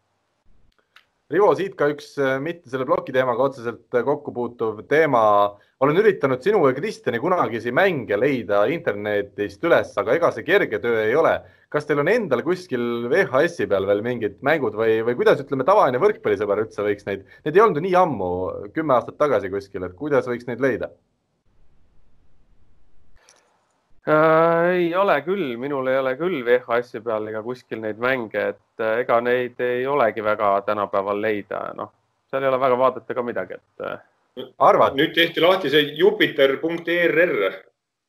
Rivo, 1.29 1.51
siit 1.53 1.75
ka 1.77 1.85
üks 1.91 2.15
äh, 2.17 2.39
mitte 2.41 2.71
selle 2.71 2.87
ploki 2.89 3.13
teemaga 3.13 3.43
otseselt 3.45 3.93
äh, 3.93 4.01
kokku 4.05 4.31
puutuv 4.33 4.79
teema. 4.89 5.19
olen 5.85 5.99
üritanud 6.01 6.41
sinu 6.41 6.63
ja 6.65 6.73
Kristjani 6.73 7.19
kunagisi 7.21 7.69
mänge 7.69 8.17
leida 8.17 8.63
internetist 8.73 9.61
üles, 9.69 9.91
aga 10.01 10.15
ega 10.17 10.31
see 10.33 10.47
kerge 10.47 10.79
töö 10.81 11.03
ei 11.03 11.13
ole. 11.19 11.35
kas 11.69 11.85
teil 11.85 12.01
on 12.01 12.09
endal 12.09 12.41
kuskil 12.47 13.05
VHS-i 13.13 13.69
peal 13.69 13.85
veel 13.85 14.01
mingid 14.07 14.41
mängud 14.41 14.73
või, 14.81 15.03
või 15.05 15.19
kuidas 15.21 15.43
ütleme, 15.45 15.67
tavaline 15.69 16.01
võrkpallisõber 16.01 16.63
üldse 16.63 16.87
võiks 16.87 17.05
neid, 17.05 17.29
need 17.45 17.61
ei 17.61 17.65
olnud 17.67 17.77
ju 17.77 17.85
nii 17.85 17.95
ammu, 18.01 18.31
kümme 18.73 18.97
aastat 18.97 19.21
tagasi 19.21 19.53
kuskil, 19.53 19.85
et 19.85 19.93
kuidas 20.01 20.25
võiks 20.33 20.49
neid 20.49 20.65
leida? 20.65 20.89
Äh,? 24.07 24.69
ei 24.75 24.95
ole 24.95 25.15
küll, 25.25 25.55
minul 25.57 25.87
ei 25.87 25.99
ole 25.99 26.15
küll 26.19 26.43
VHS-i 26.45 27.01
peal 27.05 27.27
ega 27.31 27.41
kuskil 27.45 27.81
neid 27.83 27.99
mänge, 28.01 28.45
et 28.53 28.83
äh, 28.83 29.01
ega 29.03 29.19
neid 29.21 29.59
ei 29.63 29.85
olegi 29.87 30.23
väga 30.23 30.53
tänapäeval 30.67 31.21
leida, 31.21 31.63
noh, 31.77 31.91
seal 32.29 32.45
ei 32.45 32.51
ole 32.51 32.61
väga 32.61 32.79
vaadata 32.79 33.17
ka 33.17 33.25
midagi, 33.25 33.59
et. 33.59 33.85
Äh. 33.85 34.47
arvad? 34.69 34.95
nüüd 34.99 35.13
tehti 35.15 35.43
lahti 35.43 35.71
see 35.73 35.93
Jupiter.err, 35.99 37.33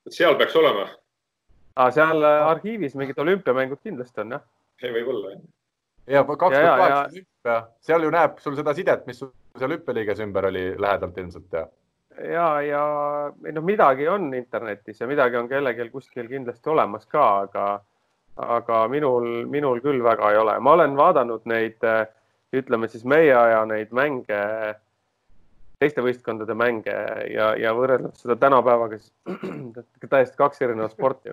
et 0.07 0.15
seal 0.15 0.39
peaks 0.39 0.57
olema 0.57 0.87
ah,. 1.77 1.91
seal 1.95 2.23
äh, 2.23 2.47
arhiivis 2.53 2.95
mingid 2.99 3.19
olümpiamängud 3.19 3.83
kindlasti 3.83 4.25
on 4.25 4.39
jah. 4.39 4.47
võib-olla 4.85 5.35
jah. 5.35 5.45
ja 6.07 6.25
kaks 6.25 6.57
tuhat 6.57 6.81
kaheksa 6.85 7.03
olümpia, 7.11 7.61
seal 7.91 8.07
ju 8.07 8.15
näeb 8.15 8.41
sul 8.45 8.57
seda 8.59 8.75
sidet, 8.77 9.07
mis 9.11 9.23
sul 9.23 9.33
seal 9.59 9.75
hüppeliiges 9.75 10.23
ümber 10.23 10.49
oli 10.51 10.65
lähedalt 10.79 11.19
ilmselt 11.19 11.53
ja 11.53 11.67
ja, 12.25 12.61
ja 12.63 12.83
ei 13.47 13.53
noh, 13.53 13.65
midagi 13.65 14.09
on 14.09 14.35
internetis 14.35 15.01
ja 15.01 15.09
midagi 15.11 15.39
on 15.41 15.49
kellelgi 15.49 15.89
kuskil 15.91 16.29
kindlasti 16.29 16.71
olemas 16.71 17.07
ka, 17.11 17.27
aga, 17.47 17.67
aga 18.37 18.83
minul, 18.93 19.47
minul 19.51 19.81
küll 19.85 20.03
väga 20.05 20.33
ei 20.33 20.39
ole. 20.41 20.59
ma 20.61 20.77
olen 20.77 20.97
vaadanud 20.97 21.49
neid, 21.51 21.83
ütleme 22.57 22.89
siis 22.89 23.05
meie 23.05 23.35
aja 23.37 23.65
neid 23.69 23.93
mänge, 23.97 24.41
teiste 25.81 26.05
võistkondade 26.05 26.55
mänge 26.55 26.97
ja, 27.33 27.53
ja 27.57 27.75
võrrelnud 27.77 28.17
seda 28.21 28.37
tänapäevaga, 28.37 28.99
siis 29.01 29.13
täiesti 30.13 30.37
kaks 30.37 30.61
erinevat 30.67 30.93
sporti. 30.93 31.33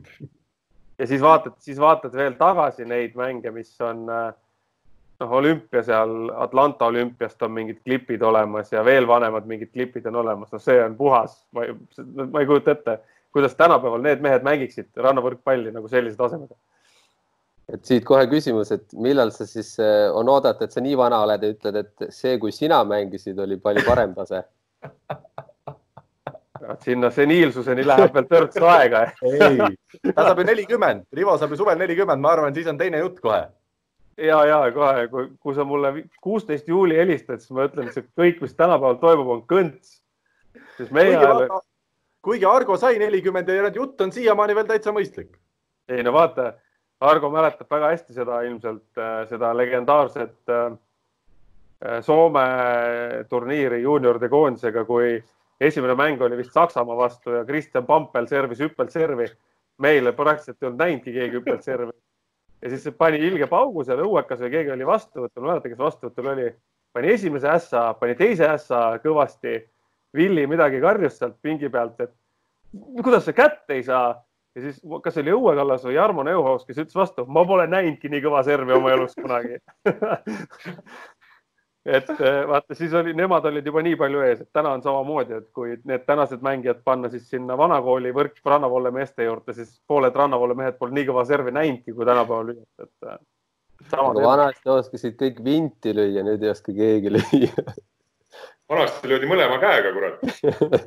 ja 0.98 1.06
siis 1.06 1.22
vaatad, 1.22 1.58
siis 1.62 1.78
vaatad 1.78 2.16
veel 2.16 2.34
tagasi 2.40 2.88
neid 2.88 3.14
mänge, 3.18 3.54
mis 3.54 3.74
on 3.84 4.08
äh, 4.10 4.32
noh, 5.22 5.32
olümpia 5.38 5.82
seal, 5.86 6.12
Atlanta 6.42 6.88
olümpiast 6.90 7.42
on 7.46 7.54
mingid 7.54 7.80
klipid 7.84 8.22
olemas 8.26 8.72
ja 8.72 8.84
veel 8.84 9.06
vanemad 9.08 9.46
mingid 9.48 9.72
klipid 9.72 10.06
on 10.10 10.20
olemas, 10.22 10.50
no 10.52 10.60
see 10.62 10.78
on 10.82 10.96
puhas, 10.98 11.36
ma 11.54 11.66
ei, 11.66 11.76
ma 12.24 12.42
ei 12.42 12.48
kujuta 12.50 12.74
ette, 12.74 12.98
kuidas 13.34 13.56
tänapäeval 13.58 14.02
need 14.04 14.22
mehed 14.24 14.46
mängiksid 14.46 14.90
rannavõrkpalli 15.06 15.72
nagu 15.74 15.90
sellise 15.92 16.18
tasemega. 16.18 16.56
et 17.72 17.84
siit 17.88 18.04
kohe 18.04 18.26
küsimus, 18.30 18.72
et 18.74 18.90
millal 18.98 19.30
sa 19.32 19.46
siis 19.48 19.74
eh, 19.80 20.08
on 20.12 20.28
oodata, 20.28 20.66
et 20.66 20.74
sa 20.74 20.82
nii 20.84 20.98
vana 20.98 21.22
oled 21.26 21.46
ja 21.46 21.54
ütled, 21.54 21.78
et 21.84 22.10
see, 22.10 22.36
kui 22.42 22.52
sina 22.52 22.82
mängisid, 22.84 23.38
oli 23.38 23.60
palju 23.62 23.86
parem 23.86 24.14
tase? 24.18 24.42
Sinna 26.82 27.08
seniilsuseni 27.10 27.82
läheb 27.86 28.14
veel 28.14 28.26
törts 28.30 28.60
aega. 28.62 29.00
Ei, 29.26 29.56
ta 30.12 30.28
saab 30.28 30.38
ju 30.38 30.44
nelikümmend, 30.46 31.08
Rivo 31.14 31.34
saab 31.38 31.50
ju 31.54 31.58
suvel 31.58 31.80
nelikümmend, 31.80 32.22
ma 32.22 32.36
arvan, 32.36 32.54
siis 32.54 32.68
on 32.70 32.78
teine 32.78 33.00
jutt 33.02 33.18
kohe 33.22 33.42
ja, 34.16 34.44
ja 34.46 34.60
kohe, 34.72 35.06
kui, 35.08 35.28
kui 35.40 35.54
sa 35.54 35.64
mulle 35.64 35.92
kuusteist 36.22 36.68
juuli 36.68 36.96
helistad, 36.98 37.40
siis 37.40 37.54
ma 37.56 37.66
ütlen, 37.68 37.88
et 37.88 37.96
see 37.96 38.06
kõik, 38.18 38.42
mis 38.44 38.56
tänapäeval 38.58 38.98
toimub, 39.02 39.30
on 39.36 39.42
kõnts. 39.48 39.98
siis 40.76 40.90
meie 40.90 41.16
ajal. 41.16 41.48
kuigi 42.22 42.46
Argo 42.46 42.76
sai 42.76 42.98
nelikümmend 42.98 43.48
ja 43.48 43.70
jutt 43.74 44.00
on 44.00 44.12
siiamaani 44.12 44.54
veel 44.54 44.68
täitsa 44.68 44.92
mõistlik. 44.92 45.36
ei 45.88 46.02
no 46.02 46.12
vaata, 46.12 46.52
Argo 47.00 47.30
mäletab 47.30 47.70
väga 47.70 47.90
hästi 47.94 48.14
seda 48.14 48.42
ilmselt 48.46 48.98
äh, 48.98 49.28
seda 49.28 49.56
legendaarset 49.56 50.48
äh, 50.48 50.72
Soome 52.00 52.42
turniiri 53.26 53.80
juunioride 53.82 54.28
koondisega, 54.30 54.84
kui 54.86 55.16
esimene 55.60 55.96
mäng 55.98 56.20
oli 56.22 56.36
vist 56.38 56.54
Saksamaa 56.54 56.94
vastu 56.96 57.32
ja 57.34 57.40
Kristjan 57.44 57.86
Pampel 57.86 58.28
servis 58.30 58.60
hüppelservi. 58.62 59.26
meile 59.82 60.12
praktiliselt 60.12 60.62
ei 60.62 60.66
olnud 60.68 60.78
näinudki 60.78 61.12
keegi 61.12 61.36
hüppelservi 61.40 61.90
ja 62.62 62.70
siis 62.70 62.94
pani 62.98 63.20
ilge 63.26 63.46
paugu 63.50 63.84
seal 63.84 64.02
õuekas 64.04 64.40
või 64.44 64.52
keegi 64.54 64.74
oli 64.74 64.86
vastuvõtul, 64.86 65.42
ma 65.42 65.48
ei 65.48 65.52
mäleta, 65.52 65.72
kes 65.72 65.82
vastuvõtul 65.82 66.32
oli, 66.32 66.48
pani 66.94 67.12
esimese 67.12 67.48
ässa, 67.50 67.86
pani 68.00 68.16
teise 68.18 68.48
ässa 68.48 68.82
kõvasti. 69.04 69.60
Villi 70.12 70.42
midagi 70.44 70.76
karjus 70.80 71.14
sealt 71.16 71.38
pingi 71.40 71.70
pealt, 71.72 71.96
et 72.04 72.10
kuidas 73.00 73.24
sa 73.24 73.32
kätte 73.32 73.78
ei 73.78 73.84
saa 73.86 74.10
ja 74.52 74.60
siis, 74.66 74.82
kas 75.04 75.16
oli 75.22 75.32
Õue 75.32 75.54
Kallas 75.56 75.86
või 75.86 75.94
Jarmo 75.96 76.24
Neuhaus, 76.26 76.66
kes 76.68 76.82
ütles 76.82 76.98
vastu, 76.98 77.24
ma 77.24 77.46
pole 77.48 77.64
näinudki 77.70 78.10
nii 78.12 78.20
kõva 78.24 78.42
servi 78.44 78.76
oma 78.76 78.92
elus 78.92 79.16
kunagi 79.16 79.56
et 81.86 82.10
eh, 82.10 82.40
vaata, 82.48 82.74
siis 82.78 82.92
oli, 82.94 83.14
nemad 83.18 83.46
olid 83.50 83.66
juba 83.66 83.82
nii 83.82 83.96
palju 83.98 84.22
ees, 84.26 84.42
et 84.44 84.50
täna 84.54 84.74
on 84.76 84.82
samamoodi, 84.84 85.38
et 85.40 85.48
kui 85.56 85.74
need 85.88 86.04
tänased 86.06 86.42
mängijad 86.44 86.82
panna 86.86 87.10
siis 87.12 87.24
sinna 87.30 87.56
vanakooli 87.58 88.12
võrk 88.14 88.38
Rannavolle 88.46 88.92
meeste 88.94 89.26
juurde, 89.26 89.54
siis 89.56 89.72
pooled 89.88 90.14
Rannavolle 90.16 90.54
mehed 90.58 90.78
pole 90.78 90.94
nii 90.94 91.08
kõva 91.10 91.24
servi 91.28 91.54
näinudki, 91.54 91.94
kui 91.96 92.06
tänapäeval 92.06 92.52
lüüakse, 92.52 92.86
et. 92.86 93.08
Eh, 93.08 94.20
vanasti 94.22 94.70
oskasid 94.70 95.16
kõik 95.18 95.42
vinti 95.44 95.94
lüüa, 95.96 96.22
nüüd 96.26 96.44
ei 96.44 96.52
oska 96.52 96.74
keegi 96.76 97.10
lüüa. 97.16 97.66
vanasti 98.72 99.10
löödi 99.10 99.26
mõlema 99.28 99.58
käega, 99.60 99.90
kurat 99.92 100.22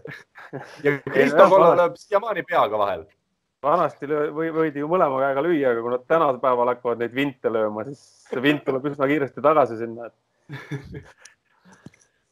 ja 0.86 0.96
Kristo 1.04 1.50
Kollo 1.52 1.76
lööb 1.76 2.00
siiamaani 2.00 2.46
peaga 2.48 2.80
vahel 2.80 3.04
vanasti 3.66 4.08
või 4.08 4.52
võidi 4.54 4.82
ju 4.82 4.88
mõlema 4.90 5.20
käega 5.26 5.44
lüüa, 5.44 5.74
aga 5.74 5.84
kui 5.84 5.94
nad 5.94 6.06
tänapäeval 6.08 6.72
hakkavad 6.72 7.02
neid 7.02 7.16
vinte 7.18 7.52
lööma, 7.52 7.84
siis 7.88 8.02
see 8.30 8.42
vint 8.44 8.64
tuleb 8.66 8.88
üsna 8.92 9.10
kiiresti 9.10 9.44
tagasi 9.44 9.80
sinna, 9.80 10.10
et 10.10 10.16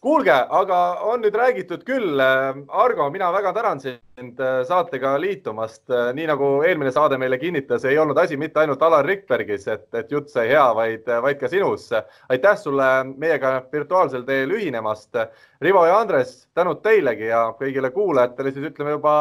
kuulge, 0.03 0.33
aga 0.33 0.79
on 1.07 1.21
nüüd 1.23 1.35
räägitud 1.37 1.85
küll. 1.87 2.19
Argo, 2.67 3.07
mina 3.11 3.29
väga 3.33 3.53
tänan 3.55 3.79
sind 3.83 4.39
äh, 4.39 4.63
saatega 4.67 5.13
liitumast. 5.21 5.85
Äh, 5.89 6.11
nii 6.17 6.27
nagu 6.27 6.49
eelmine 6.67 6.91
saade 6.91 7.17
meile 7.21 7.39
kinnitas, 7.39 7.85
ei 7.87 7.97
olnud 7.99 8.19
asi 8.19 8.37
mitte 8.37 8.59
ainult 8.63 8.83
Alar 8.83 9.07
Rikbergis, 9.07 9.67
et, 9.71 9.87
et 9.95 10.11
jutt 10.11 10.29
sai 10.33 10.49
hea, 10.51 10.65
vaid, 10.75 11.07
vaid 11.27 11.39
ka 11.39 11.47
sinus. 11.51 11.89
aitäh 12.29 12.59
sulle 12.59 12.89
meiega 13.15 13.55
virtuaalsel 13.71 14.27
teel 14.27 14.51
ühinemast. 14.57 15.23
Rivo 15.63 15.85
ja 15.87 15.97
Andres, 16.03 16.35
tänud 16.53 16.83
teilegi 16.83 17.31
ja 17.31 17.47
kõigile 17.59 17.91
kuulajatele 17.95 18.51
siis 18.51 18.71
ütleme 18.73 18.97
juba 18.97 19.15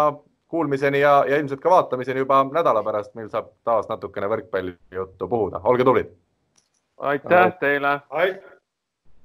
kuulmiseni 0.52 1.00
ja, 1.00 1.22
ja 1.28 1.38
ilmselt 1.40 1.62
ka 1.62 1.70
vaatamiseni 1.70 2.26
juba 2.26 2.42
nädala 2.50 2.82
pärast, 2.84 3.14
mil 3.16 3.30
saab 3.32 3.54
taas 3.64 3.86
natukene 3.88 4.28
võrkpallijuttu 4.28 5.28
puhuda. 5.28 5.62
olge 5.64 5.86
tublid. 5.88 6.10
aitäh 6.98 7.54
teile. 7.60 8.00
aitäh. 8.10 8.51